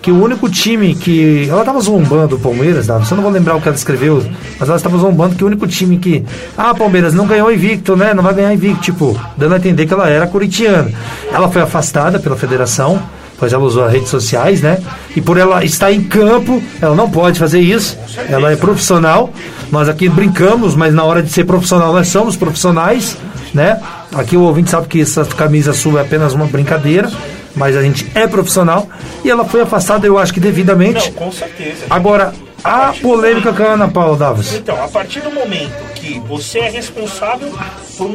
Que 0.00 0.12
o 0.12 0.22
único 0.22 0.48
time 0.48 0.94
que. 0.94 1.48
Ela 1.50 1.64
tava 1.64 1.80
zombando 1.80 2.36
o 2.36 2.38
Palmeiras, 2.38 2.86
Davis. 2.86 3.10
Eu 3.10 3.16
não 3.16 3.24
vou 3.24 3.32
lembrar 3.32 3.56
o 3.56 3.60
que 3.60 3.66
ela 3.66 3.76
escreveu, 3.76 4.22
mas 4.56 4.68
ela 4.68 4.76
estava 4.76 4.96
zombando 4.98 5.34
que 5.34 5.42
o 5.42 5.48
único 5.48 5.66
time 5.66 5.98
que. 5.98 6.24
Ah, 6.56 6.72
Palmeiras 6.76 7.12
não 7.12 7.26
ganhou 7.26 7.50
invicto, 7.50 7.96
né? 7.96 8.14
Não 8.14 8.22
vai 8.22 8.34
ganhar 8.34 8.54
invicto. 8.54 8.82
Tipo, 8.82 9.20
dando 9.36 9.54
a 9.54 9.56
entender 9.56 9.84
que 9.86 9.92
ela 9.92 10.08
era 10.08 10.28
corintiana. 10.28 10.88
Ela 11.32 11.48
foi 11.48 11.62
afastada 11.62 12.20
pela 12.20 12.36
federação 12.36 13.02
pois 13.38 13.52
ela 13.52 13.64
usou 13.64 13.84
as 13.84 13.92
redes 13.92 14.08
sociais, 14.08 14.60
né? 14.60 14.78
E 15.14 15.20
por 15.20 15.36
ela 15.36 15.64
estar 15.64 15.92
em 15.92 16.02
campo, 16.02 16.62
ela 16.80 16.94
não 16.94 17.10
pode 17.10 17.38
fazer 17.38 17.60
isso. 17.60 17.96
Ela 18.28 18.52
é 18.52 18.56
profissional. 18.56 19.32
Nós 19.70 19.88
aqui 19.88 20.08
brincamos, 20.08 20.74
mas 20.74 20.94
na 20.94 21.04
hora 21.04 21.22
de 21.22 21.30
ser 21.30 21.44
profissional, 21.44 21.92
nós 21.92 22.08
somos 22.08 22.36
profissionais, 22.36 23.16
né? 23.52 23.80
Aqui 24.14 24.36
o 24.36 24.42
ouvinte 24.42 24.70
sabe 24.70 24.86
que 24.86 25.00
essa 25.00 25.24
camisa 25.24 25.72
sua 25.72 26.00
é 26.00 26.02
apenas 26.02 26.32
uma 26.32 26.46
brincadeira, 26.46 27.10
mas 27.54 27.76
a 27.76 27.82
gente 27.82 28.10
é 28.14 28.26
profissional. 28.26 28.88
E 29.24 29.30
ela 29.30 29.44
foi 29.44 29.60
afastada, 29.60 30.06
eu 30.06 30.18
acho 30.18 30.32
que 30.32 30.40
devidamente. 30.40 31.10
Não, 31.10 31.12
com 31.12 31.32
certeza. 31.32 31.84
Agora, 31.90 32.32
a 32.62 32.92
polêmica 33.00 33.52
com 33.52 33.62
a 33.62 33.72
Ana 33.72 33.88
Paula 33.88 34.16
Davos. 34.16 34.54
Então, 34.54 34.82
a 34.82 34.88
partir 34.88 35.20
do 35.20 35.30
momento 35.30 35.85
você 36.14 36.60
é 36.60 36.68
responsável 36.68 37.52
por, 37.96 38.10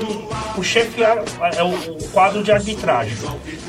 por 0.56 0.64
chefiar 0.64 1.24
é, 1.56 1.64
o, 1.64 1.74
o 1.74 2.10
quadro 2.10 2.44
de 2.44 2.52
arbitragem, 2.52 3.16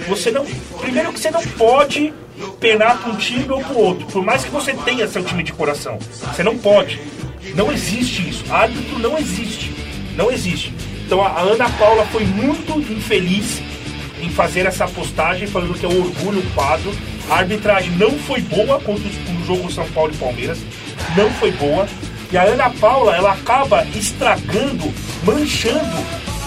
você 0.08 0.30
não. 0.30 0.44
Primeiro 0.80 1.12
que 1.12 1.20
você 1.20 1.30
não 1.30 1.42
pode 1.42 2.12
penar 2.60 2.98
para 2.98 3.12
um 3.12 3.16
time 3.16 3.50
ou 3.50 3.60
para 3.60 3.72
o 3.72 3.78
outro, 3.78 4.06
por 4.06 4.24
mais 4.24 4.44
que 4.44 4.50
você 4.50 4.72
tenha 4.74 5.06
seu 5.06 5.24
time 5.24 5.42
de 5.42 5.52
coração. 5.52 5.98
Você 6.00 6.42
não 6.42 6.56
pode. 6.58 7.00
Não 7.54 7.72
existe 7.72 8.28
isso. 8.28 8.44
Árbitro 8.50 8.98
não 8.98 9.18
existe. 9.18 9.74
Não 10.16 10.30
existe. 10.30 10.72
Então 11.04 11.20
a 11.22 11.40
Ana 11.40 11.68
Paula 11.70 12.04
foi 12.06 12.24
muito 12.24 12.78
infeliz 12.80 13.60
em 14.20 14.30
fazer 14.30 14.66
essa 14.66 14.86
postagem 14.86 15.46
falando 15.48 15.74
que 15.74 15.84
é 15.84 15.88
um 15.88 16.00
orgulho 16.00 16.40
o 16.40 16.50
quadro. 16.54 16.92
A 17.28 17.36
arbitragem 17.38 17.90
não 17.92 18.12
foi 18.18 18.40
boa 18.40 18.80
contra 18.80 19.02
o 19.08 19.44
jogo 19.44 19.70
São 19.70 19.86
Paulo 19.90 20.12
e 20.12 20.16
Palmeiras. 20.16 20.58
Não 21.16 21.30
foi 21.32 21.50
boa. 21.52 21.86
E 22.32 22.36
a 22.36 22.44
Ana 22.44 22.70
Paula, 22.70 23.14
ela 23.14 23.32
acaba 23.32 23.84
estragando, 23.94 24.92
manchando 25.24 25.96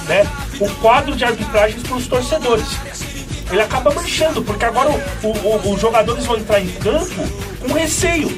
né, 0.07 0.25
o 0.59 0.67
quadro 0.81 1.15
de 1.15 1.23
arbitragens 1.23 1.83
para 1.83 1.95
os 1.97 2.07
torcedores. 2.07 2.65
Ele 3.51 3.61
acaba 3.61 3.93
manchando, 3.93 4.41
porque 4.41 4.65
agora 4.65 4.89
o- 4.89 5.27
o- 5.27 5.61
o- 5.67 5.73
os 5.73 5.79
jogadores 5.81 6.25
vão 6.25 6.37
entrar 6.37 6.59
em 6.59 6.67
campo 6.67 7.27
com 7.61 7.73
receio. 7.73 8.35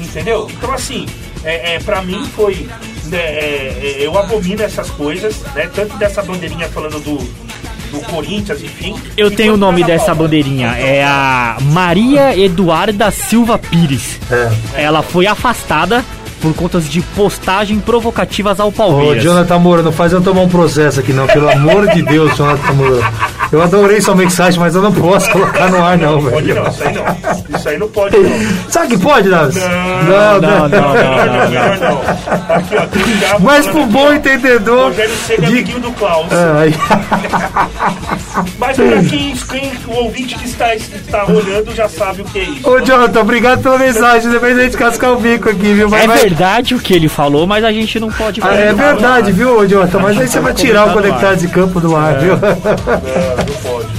Entendeu? 0.00 0.48
Então 0.50 0.72
assim, 0.72 1.06
é, 1.44 1.74
é, 1.74 1.78
para 1.78 2.02
mim 2.02 2.24
foi. 2.34 2.68
né, 3.06 3.18
é, 3.18 3.96
é, 4.00 4.06
eu 4.06 4.16
abomino 4.18 4.62
essas 4.62 4.88
coisas, 4.90 5.40
né? 5.54 5.68
Tanto 5.74 5.96
dessa 5.96 6.22
bandeirinha 6.22 6.68
falando 6.68 7.00
do, 7.00 7.16
do 7.90 8.00
Corinthians, 8.06 8.62
enfim. 8.62 8.94
Eu 9.16 9.30
tenho 9.32 9.54
o 9.54 9.56
nome 9.56 9.82
dessa 9.84 10.06
Paula. 10.06 10.22
bandeirinha. 10.22 10.68
É 10.78 11.02
a 11.04 11.56
Maria 11.60 12.36
Eduarda 12.38 13.10
Silva 13.10 13.58
Pires. 13.58 14.18
É. 14.30 14.82
Ela 14.84 15.02
foi 15.02 15.26
afastada 15.26 16.04
por 16.40 16.54
conta 16.54 16.80
de 16.80 17.00
postagem 17.00 17.78
provocativas 17.80 18.58
ao 18.60 18.68
Ô, 18.68 18.72
Palmeiras. 18.72 19.22
Jonathan 19.22 19.58
Moura, 19.58 19.82
não 19.82 19.92
faz 19.92 20.12
eu 20.12 20.20
tomar 20.20 20.42
um 20.42 20.48
processo 20.48 21.00
aqui, 21.00 21.12
não. 21.12 21.26
Pelo 21.26 21.50
amor 21.50 21.88
de 21.88 22.02
Deus, 22.02 22.36
Jonathan 22.36 22.72
Moura. 22.72 23.02
Eu 23.52 23.60
adorei 23.62 24.00
sua 24.00 24.14
mensagem, 24.14 24.58
mas 24.60 24.74
eu 24.74 24.82
não 24.82 24.92
posso 24.92 25.28
colocar 25.30 25.68
no 25.70 25.82
ar, 25.84 25.98
não, 25.98 26.22
Pode 26.22 26.46
velho. 26.46 26.62
não, 26.62 26.70
isso 26.70 26.82
aí 26.84 26.94
não. 26.94 27.58
Isso 27.58 27.68
aí 27.68 27.78
não 27.78 27.88
pode 27.88 28.16
não. 28.16 28.30
Sabe 28.68 28.88
que 28.88 28.98
pode, 29.02 29.28
Davis? 29.28 29.56
não, 29.56 30.40
não, 30.40 30.40
não, 30.40 30.68
não, 30.68 30.94
não. 31.80 32.00
Aqui, 32.54 32.76
ó, 32.76 32.86
tem 32.86 33.02
diabo 33.18 33.44
Mas 33.44 33.66
pro 33.66 33.86
bom 33.86 34.12
entendedor. 34.12 34.88
Rogério 34.90 35.16
Ceni 35.26 35.38
é 35.38 35.40
de- 35.46 35.52
amiguinho 35.52 35.80
do 35.80 35.92
Klaus. 35.92 36.26
Ah, 36.32 36.60
aí- 36.60 36.74
Mas 38.58 38.76
pra 38.76 38.86
quem, 39.08 39.34
quem 39.34 39.72
o 39.88 39.92
ouvinte 40.04 40.34
que 40.36 40.46
está, 40.46 40.74
está 40.74 41.24
olhando 41.26 41.74
já 41.74 41.88
sabe 41.88 42.22
o 42.22 42.24
que 42.24 42.38
é 42.38 42.42
isso. 42.44 42.68
Ô, 42.70 42.80
Jonathan, 42.80 43.20
obrigado 43.20 43.62
pela 43.62 43.78
mensagem. 43.78 44.30
Depois 44.30 44.56
a 44.58 44.62
gente 44.62 44.76
cascar 44.76 45.12
o 45.12 45.16
bico 45.16 45.48
aqui, 45.48 45.72
viu? 45.74 45.88
Mas 45.88 46.04
É 46.04 46.06
vai- 46.06 46.29
verdade 46.34 46.74
o 46.74 46.78
que 46.78 46.94
ele 46.94 47.08
falou, 47.08 47.46
mas 47.46 47.64
a 47.64 47.72
gente 47.72 47.98
não 47.98 48.08
pode 48.10 48.40
Ah, 48.42 48.54
é 48.54 48.72
verdade, 48.72 49.32
viu, 49.32 49.66
Jonathan? 49.66 49.98
Mas 49.98 50.18
aí 50.18 50.28
você 50.28 50.40
vai 50.40 50.54
tirar 50.54 50.88
o 50.88 50.92
Conectados 50.92 51.40
de 51.40 51.48
Campo 51.48 51.80
do 51.80 51.96
ar, 51.96 52.18
viu? 52.18 52.36
Não, 52.36 53.36
não 53.36 53.54
pode. 53.62 53.90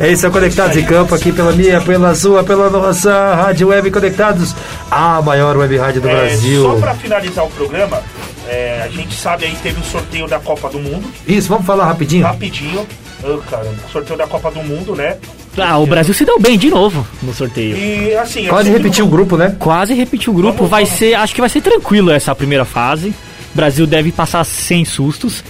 É 0.00 0.10
isso, 0.10 0.26
é 0.26 0.28
o 0.28 0.32
Conectados 0.32 0.72
de 0.72 0.82
Campo 0.82 1.14
aqui 1.14 1.30
pela 1.32 1.52
minha, 1.52 1.80
pela 1.80 2.14
sua, 2.14 2.42
pela 2.42 2.70
nossa 2.70 3.34
Rádio 3.34 3.68
Web 3.68 3.90
Conectados, 3.90 4.54
a 4.90 5.20
maior 5.22 5.56
web 5.56 5.76
rádio 5.76 6.00
do 6.00 6.08
É, 6.08 6.14
Brasil. 6.14 6.62
Só 6.62 6.74
pra 6.80 6.94
finalizar 6.94 7.44
o 7.44 7.50
programa, 7.50 8.00
é, 8.48 8.82
a 8.84 8.88
gente 8.88 9.14
sabe 9.14 9.44
aí 9.44 9.54
teve 9.62 9.80
o 9.80 9.84
sorteio 9.84 10.26
da 10.26 10.38
Copa 10.40 10.68
do 10.70 10.78
Mundo, 10.78 11.04
Isso, 11.26 11.48
vamos 11.48 11.66
falar 11.66 11.84
rapidinho? 11.86 12.24
rapidinho. 12.26 12.86
Ah, 13.24 13.38
caramba, 13.48 13.76
sorteio 13.92 14.18
da 14.18 14.26
Copa 14.26 14.50
do 14.50 14.62
Mundo, 14.62 14.96
né? 14.96 15.16
Ah, 15.58 15.78
o 15.78 15.86
Brasil 15.86 16.14
se 16.14 16.24
deu 16.24 16.38
bem 16.40 16.58
de 16.58 16.70
novo 16.70 17.06
no 17.22 17.32
sorteio. 17.34 17.76
E 17.76 18.14
assim, 18.14 18.46
Quase 18.46 18.70
repetiu 18.70 19.04
o 19.04 19.08
grupo, 19.08 19.36
né? 19.36 19.54
Quase 19.58 19.92
repetiu 19.94 20.32
o 20.32 20.36
grupo. 20.36 20.54
Vamos, 20.56 20.70
vai 20.70 20.84
vamos. 20.84 20.98
ser, 20.98 21.14
acho 21.14 21.34
que 21.34 21.40
vai 21.40 21.50
ser 21.50 21.60
tranquilo 21.60 22.10
essa 22.10 22.34
primeira 22.34 22.64
fase. 22.64 23.08
O 23.10 23.56
Brasil 23.56 23.86
deve 23.86 24.10
passar 24.12 24.44
sem 24.44 24.84
sustos. 24.84 25.44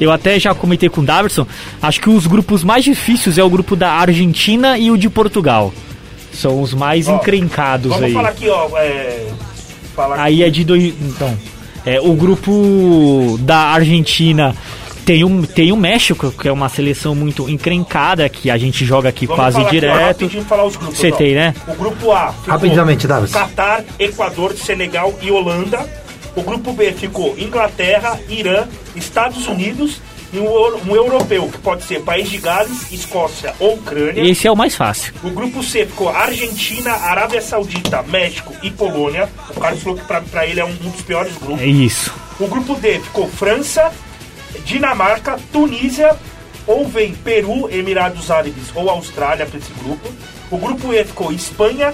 Eu 0.00 0.10
até 0.10 0.40
já 0.40 0.52
comentei 0.54 0.88
com 0.88 1.00
o 1.02 1.04
Davidson. 1.04 1.46
Acho 1.80 2.00
que 2.00 2.10
os 2.10 2.26
grupos 2.26 2.64
mais 2.64 2.84
difíceis 2.84 3.38
é 3.38 3.44
o 3.44 3.48
grupo 3.50 3.76
da 3.76 3.92
Argentina 3.92 4.76
e 4.76 4.90
o 4.90 4.96
de 4.98 5.08
Portugal. 5.08 5.72
São 6.32 6.60
os 6.60 6.74
mais 6.74 7.06
Ó, 7.06 7.14
encrencados 7.14 7.90
Vamos 7.90 8.06
aí. 8.06 8.12
falar 8.12 8.28
aqui, 8.30 8.48
ó. 8.48 8.68
É, 8.76 9.28
falar 9.94 10.20
Aí 10.20 10.42
é 10.42 10.50
de 10.50 10.64
dois. 10.64 10.92
Então, 11.00 11.38
é, 11.86 12.00
o 12.00 12.12
grupo 12.14 13.38
da 13.42 13.56
Argentina 13.58 14.52
tem 15.04 15.24
um, 15.24 15.42
tem 15.42 15.70
o 15.72 15.76
México, 15.76 16.32
que 16.32 16.48
é 16.48 16.52
uma 16.52 16.68
seleção 16.68 17.14
muito 17.14 17.48
encrencada, 17.48 18.28
que 18.28 18.50
a 18.50 18.56
gente 18.56 18.84
joga 18.84 19.08
aqui 19.08 19.26
Vamos 19.26 19.40
quase 19.40 19.56
falar 19.56 19.68
aqui, 19.68 19.80
direto. 19.80 20.06
rapidinho 20.22 20.44
falar 20.44 20.64
os 20.64 20.76
grupos. 20.76 20.98
Você 20.98 21.12
tem, 21.12 21.34
né? 21.34 21.54
O 21.68 21.74
grupo 21.74 22.12
A 22.12 22.32
ficou 22.32 22.52
Rapidamente, 22.52 23.06
Davis. 23.06 23.32
Catar, 23.32 23.84
Equador, 23.98 24.54
Senegal 24.54 25.14
e 25.20 25.30
Holanda. 25.30 25.86
O 26.34 26.42
grupo 26.42 26.72
B 26.72 26.92
ficou 26.92 27.34
Inglaterra, 27.38 28.18
Irã, 28.28 28.64
Estados 28.96 29.46
Unidos 29.46 30.00
e 30.32 30.38
um, 30.38 30.48
um 30.90 30.96
europeu, 30.96 31.48
que 31.48 31.58
pode 31.58 31.84
ser 31.84 32.00
País 32.00 32.28
de 32.28 32.38
Gales, 32.38 32.90
Escócia 32.90 33.54
ou 33.60 33.74
Ucrânia. 33.74 34.20
Esse 34.28 34.48
é 34.48 34.50
o 34.50 34.56
mais 34.56 34.74
fácil. 34.74 35.14
O 35.22 35.30
grupo 35.30 35.62
C 35.62 35.86
ficou 35.86 36.08
Argentina, 36.08 36.92
Arábia 36.92 37.40
Saudita, 37.40 38.02
México 38.02 38.52
e 38.62 38.70
Polônia. 38.70 39.28
O 39.54 39.60
Carlos 39.60 39.82
falou 39.82 39.96
que 39.98 40.04
pra, 40.04 40.20
pra 40.22 40.44
ele 40.44 40.58
é 40.58 40.64
um, 40.64 40.70
um 40.70 40.90
dos 40.90 41.02
piores 41.02 41.36
grupos. 41.36 41.60
É 41.60 41.66
isso. 41.66 42.12
O 42.40 42.48
grupo 42.48 42.74
D 42.74 42.98
ficou 42.98 43.28
França, 43.28 43.92
Dinamarca, 44.64 45.38
Tunísia, 45.52 46.16
ou 46.66 46.86
vem 46.86 47.14
Peru, 47.14 47.68
Emirados 47.70 48.30
Árabes 48.30 48.70
ou 48.74 48.88
Austrália 48.88 49.46
para 49.46 49.58
esse 49.58 49.72
grupo. 49.82 50.08
O 50.50 50.56
grupo 50.56 50.92
E 50.92 51.04
ficou 51.04 51.32
Espanha, 51.32 51.92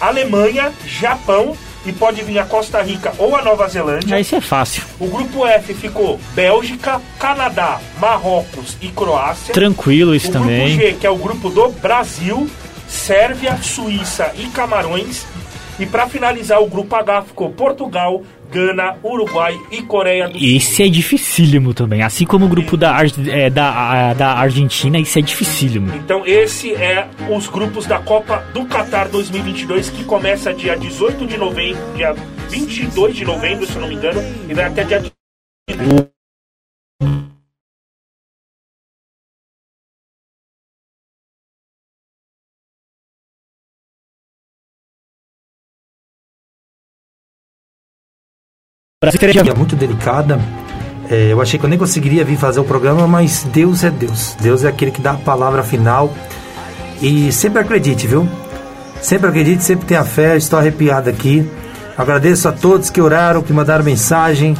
Alemanha, 0.00 0.72
Japão 0.86 1.56
e 1.86 1.92
pode 1.92 2.22
vir 2.22 2.38
a 2.38 2.44
Costa 2.44 2.82
Rica 2.82 3.12
ou 3.18 3.34
a 3.36 3.42
Nova 3.42 3.68
Zelândia. 3.68 4.20
Esse 4.20 4.34
é 4.34 4.40
fácil. 4.40 4.82
O 4.98 5.06
grupo 5.06 5.46
F 5.46 5.74
ficou 5.74 6.20
Bélgica, 6.34 7.00
Canadá, 7.18 7.80
Marrocos 7.98 8.76
e 8.80 8.88
Croácia. 8.88 9.54
Tranquilo 9.54 10.14
isso 10.14 10.28
o 10.28 10.32
também. 10.32 10.76
grupo 10.76 10.82
G, 10.82 10.92
que 10.94 11.06
é 11.06 11.10
o 11.10 11.16
grupo 11.16 11.48
do 11.50 11.68
Brasil, 11.70 12.48
Sérvia, 12.86 13.56
Suíça 13.62 14.32
e 14.36 14.46
Camarões. 14.46 15.24
E 15.78 15.86
para 15.86 16.08
finalizar, 16.08 16.60
o 16.60 16.66
grupo 16.66 16.94
H 16.96 17.22
ficou 17.22 17.50
Portugal, 17.50 18.22
Gana, 18.50 18.96
Uruguai 19.02 19.58
e 19.70 19.82
Coreia 19.82 20.28
do 20.28 20.38
Sul. 20.38 20.48
Esse 20.48 20.82
é 20.82 20.88
dificílimo 20.88 21.74
também. 21.74 22.02
Assim 22.02 22.24
como 22.24 22.46
o 22.46 22.48
grupo 22.48 22.76
da, 22.76 22.96
é, 23.28 23.50
da, 23.50 24.14
da 24.14 24.32
Argentina, 24.34 24.98
esse 24.98 25.18
é 25.18 25.22
dificílimo. 25.22 25.94
Então 25.94 26.26
esse 26.26 26.74
é 26.74 27.08
os 27.28 27.46
grupos 27.48 27.86
da 27.86 27.98
Copa 27.98 28.44
do 28.52 28.64
Qatar 28.66 29.08
2022 29.08 29.90
que 29.90 30.04
começa 30.04 30.52
dia 30.52 30.76
18 30.76 31.26
de 31.26 31.36
novembro, 31.36 31.80
dia 31.94 32.14
22 32.50 33.16
de 33.16 33.24
novembro, 33.24 33.66
se 33.66 33.74
eu 33.74 33.82
não 33.82 33.88
me 33.88 33.94
engano, 33.94 34.20
e 34.48 34.54
vai 34.54 34.64
até 34.64 34.84
dia 34.84 35.02
É 49.52 49.54
muito 49.54 49.76
delicada. 49.76 50.40
É, 51.08 51.30
eu 51.30 51.40
achei 51.40 51.56
que 51.56 51.64
eu 51.64 51.70
nem 51.70 51.78
conseguiria 51.78 52.24
vir 52.24 52.36
fazer 52.36 52.58
o 52.58 52.64
programa, 52.64 53.06
mas 53.06 53.44
Deus 53.44 53.84
é 53.84 53.90
Deus. 53.90 54.36
Deus 54.40 54.64
é 54.64 54.68
aquele 54.68 54.90
que 54.90 55.00
dá 55.00 55.12
a 55.12 55.16
palavra 55.16 55.62
final. 55.62 56.12
E 57.00 57.30
sempre 57.30 57.60
acredite, 57.60 58.08
viu? 58.08 58.28
Sempre 59.00 59.28
acredite, 59.28 59.62
sempre 59.62 59.86
tenha 59.86 60.02
fé. 60.02 60.36
Estou 60.36 60.58
arrepiado 60.58 61.08
aqui. 61.08 61.48
Agradeço 61.96 62.48
a 62.48 62.52
todos 62.52 62.90
que 62.90 63.00
oraram, 63.00 63.40
que 63.40 63.52
mandaram 63.52 63.84
mensagem. 63.84 64.56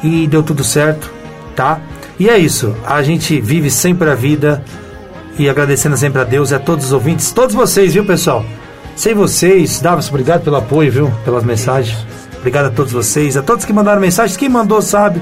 E 0.00 0.28
deu 0.28 0.44
tudo 0.44 0.62
certo, 0.62 1.12
tá? 1.56 1.80
E 2.20 2.30
é 2.30 2.38
isso. 2.38 2.72
A 2.86 3.02
gente 3.02 3.40
vive 3.40 3.68
sempre 3.68 4.08
a 4.08 4.14
vida. 4.14 4.62
E 5.40 5.48
agradecendo 5.48 5.96
sempre 5.96 6.20
a 6.20 6.24
Deus 6.24 6.52
e 6.52 6.54
a 6.54 6.60
todos 6.60 6.84
os 6.84 6.92
ouvintes, 6.92 7.32
todos 7.32 7.52
vocês, 7.52 7.94
viu, 7.94 8.06
pessoal? 8.06 8.46
Sem 8.94 9.12
vocês, 9.12 9.80
Davos, 9.80 10.08
obrigado 10.08 10.44
pelo 10.44 10.54
apoio, 10.54 10.92
viu? 10.92 11.12
Pelas 11.24 11.42
mensagens. 11.42 12.15
Obrigado 12.46 12.66
a 12.66 12.70
todos 12.70 12.92
vocês, 12.92 13.36
a 13.36 13.42
todos 13.42 13.64
que 13.64 13.72
mandaram 13.72 14.00
mensagens. 14.00 14.36
Quem 14.36 14.48
mandou 14.48 14.80
sabe, 14.80 15.20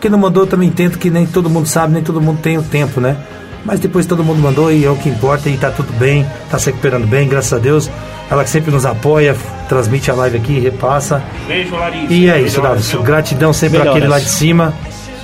quem 0.00 0.08
não 0.08 0.20
mandou 0.20 0.46
também 0.46 0.68
entendo 0.68 0.98
que 0.98 1.10
nem 1.10 1.26
todo 1.26 1.50
mundo 1.50 1.66
sabe, 1.66 1.92
nem 1.92 2.00
todo 2.00 2.20
mundo 2.20 2.38
tem 2.40 2.56
o 2.58 2.62
tempo, 2.62 3.00
né? 3.00 3.16
Mas 3.64 3.80
depois 3.80 4.06
todo 4.06 4.22
mundo 4.22 4.38
mandou 4.38 4.70
e 4.70 4.84
é 4.84 4.88
o 4.88 4.94
que 4.94 5.08
importa 5.08 5.48
e 5.48 5.56
tá 5.56 5.72
tudo 5.72 5.92
bem, 5.94 6.24
tá 6.48 6.60
se 6.60 6.66
recuperando 6.66 7.08
bem, 7.08 7.26
graças 7.28 7.52
a 7.52 7.58
Deus. 7.58 7.90
Ela 8.30 8.44
que 8.44 8.50
sempre 8.50 8.70
nos 8.70 8.86
apoia, 8.86 9.36
transmite 9.68 10.12
a 10.12 10.14
live 10.14 10.36
aqui, 10.36 10.60
repassa. 10.60 11.20
Beijo, 11.48 11.74
Larissa. 11.74 12.12
E 12.14 12.30
é 12.30 12.40
isso, 12.40 12.62
viu? 12.62 13.02
Gratidão 13.02 13.52
sempre 13.52 13.80
Melhoras. 13.80 13.96
àquele 13.96 14.08
lá 14.08 14.20
de 14.20 14.30
cima. 14.30 14.72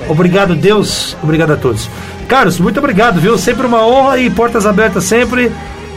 Obrigado, 0.09 0.57
Deus. 0.57 1.17
Obrigado 1.23 1.53
a 1.53 1.57
todos. 1.57 1.89
Carlos, 2.27 2.59
muito 2.59 2.81
obrigado, 2.81 3.21
viu? 3.21 3.39
Sempre 3.39 3.69
uma 3.69 3.87
honra 3.87 4.19
e 4.19 4.29
portas 4.29 4.67
abertas 4.67 5.05
sempre. 5.05 5.53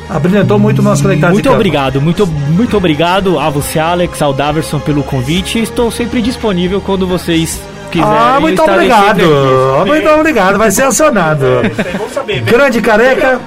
Abrilhantou 0.10 0.57
muito 0.57 0.80
o 0.80 0.81
nosso 0.81 1.03
conectado. 1.03 1.31
Muito 1.34 1.52
obrigado, 1.52 2.02
muito, 2.02 2.26
muito 2.26 2.76
obrigado 2.76 3.40
a 3.40 3.49
você, 3.49 3.77
Alex, 3.77 4.22
ao 4.22 4.34
Daverson 4.34 4.80
pelo 4.80 5.03
convite. 5.03 5.60
Estou 5.61 5.91
sempre 5.91 6.22
disponível 6.22 6.81
quando 6.81 7.06
vocês 7.06 7.61
quiserem. 7.91 8.11
Ah, 8.18 8.40
muito 8.40 8.61
obrigado. 8.61 9.22
Muito 9.86 10.10
obrigado. 10.10 10.57
Vai 10.57 10.72
ser 10.72 10.84
acionado. 10.84 11.45
É 11.45 11.98
bom 11.98 12.10
saber. 12.10 12.41
Grande 12.41 12.81
careca. 12.81 13.40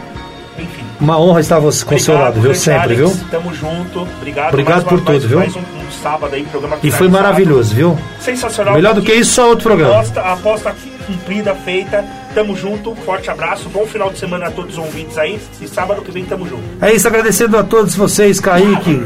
Enfim. 0.57 0.83
Uma 1.01 1.19
honra 1.19 1.41
estar 1.41 1.61
com 1.61 1.67
o 1.67 1.73
seu 1.99 2.15
lado, 2.15 2.41
viu? 2.41 2.55
Sempre, 2.55 2.95
Alex, 2.95 2.99
viu? 3.17 3.29
Tamo 3.29 3.53
junto. 3.55 4.03
Obrigado. 4.03 4.49
Obrigado 4.51 4.75
mais 4.75 4.85
por 4.85 4.99
uma- 5.01 5.05
mais- 5.11 5.17
tudo, 5.23 5.29
viu? 5.29 5.39
Mais 5.41 5.57
um, 5.57 5.59
um 5.59 5.91
sábado 6.03 6.35
aí, 6.35 6.45
programa 6.45 6.77
E 6.81 6.91
foi 6.93 7.09
maravilhoso, 7.09 7.75
viu? 7.75 7.99
Sensacional. 8.21 8.75
Melhor 8.75 8.95
do 8.95 9.03
que 9.03 9.13
isso, 9.13 9.33
só 9.33 9.49
outro 9.49 9.65
programa. 9.65 9.95
Aposta, 9.95 10.21
aposta 10.21 10.75
cumprida, 11.07 11.55
feita. 11.65 12.05
Tamo 12.35 12.57
junto. 12.57 12.95
Forte 12.97 13.31
abraço. 13.31 13.69
Bom 13.69 13.87
final 13.87 14.11
de 14.11 14.19
semana 14.19 14.47
a 14.47 14.51
todos 14.51 14.73
os 14.73 14.79
ouvintes 14.79 15.19
aí. 15.19 15.39
E 15.61 15.69
sábado 15.69 16.03
que 16.03 16.11
vem 16.11 16.25
tamo 16.25 16.47
junto. 16.49 16.63
É 16.81 16.93
isso, 16.93 17.07
agradecendo 17.07 17.57
a 17.57 17.63
todos 17.63 17.95
vocês, 17.95 18.41
Kaique, 18.41 19.03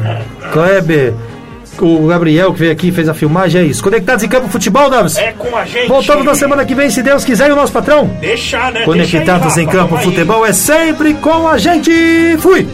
Kleber, 0.52 1.14
o 1.80 2.06
Gabriel 2.06 2.52
que 2.52 2.60
veio 2.60 2.72
aqui 2.72 2.88
e 2.88 2.92
fez 2.92 3.08
a 3.08 3.14
filmagem. 3.14 3.60
É 3.60 3.64
isso. 3.64 3.82
Conectados 3.82 4.24
em 4.24 4.28
Campo 4.28 4.48
Futebol, 4.48 4.88
Davis. 4.88 5.16
É 5.16 5.32
com 5.32 5.56
a 5.56 5.64
gente. 5.64 5.88
Voltamos 5.88 6.24
na 6.24 6.34
semana 6.34 6.64
que 6.64 6.74
vem, 6.74 6.88
se 6.90 7.02
Deus 7.02 7.24
quiser, 7.24 7.48
e 7.48 7.52
o 7.52 7.56
nosso 7.56 7.72
patrão. 7.72 8.06
Deixar, 8.20 8.72
né? 8.72 8.84
Conectados 8.84 9.54
Deixa 9.54 9.60
aí, 9.60 9.64
em 9.64 9.68
Campo 9.68 9.88
tamo 9.88 9.98
aí. 9.98 10.04
Futebol 10.04 10.46
é 10.46 10.52
sempre 10.52 11.14
com 11.14 11.48
a 11.48 11.58
gente. 11.58 11.90
Fui! 12.38 12.66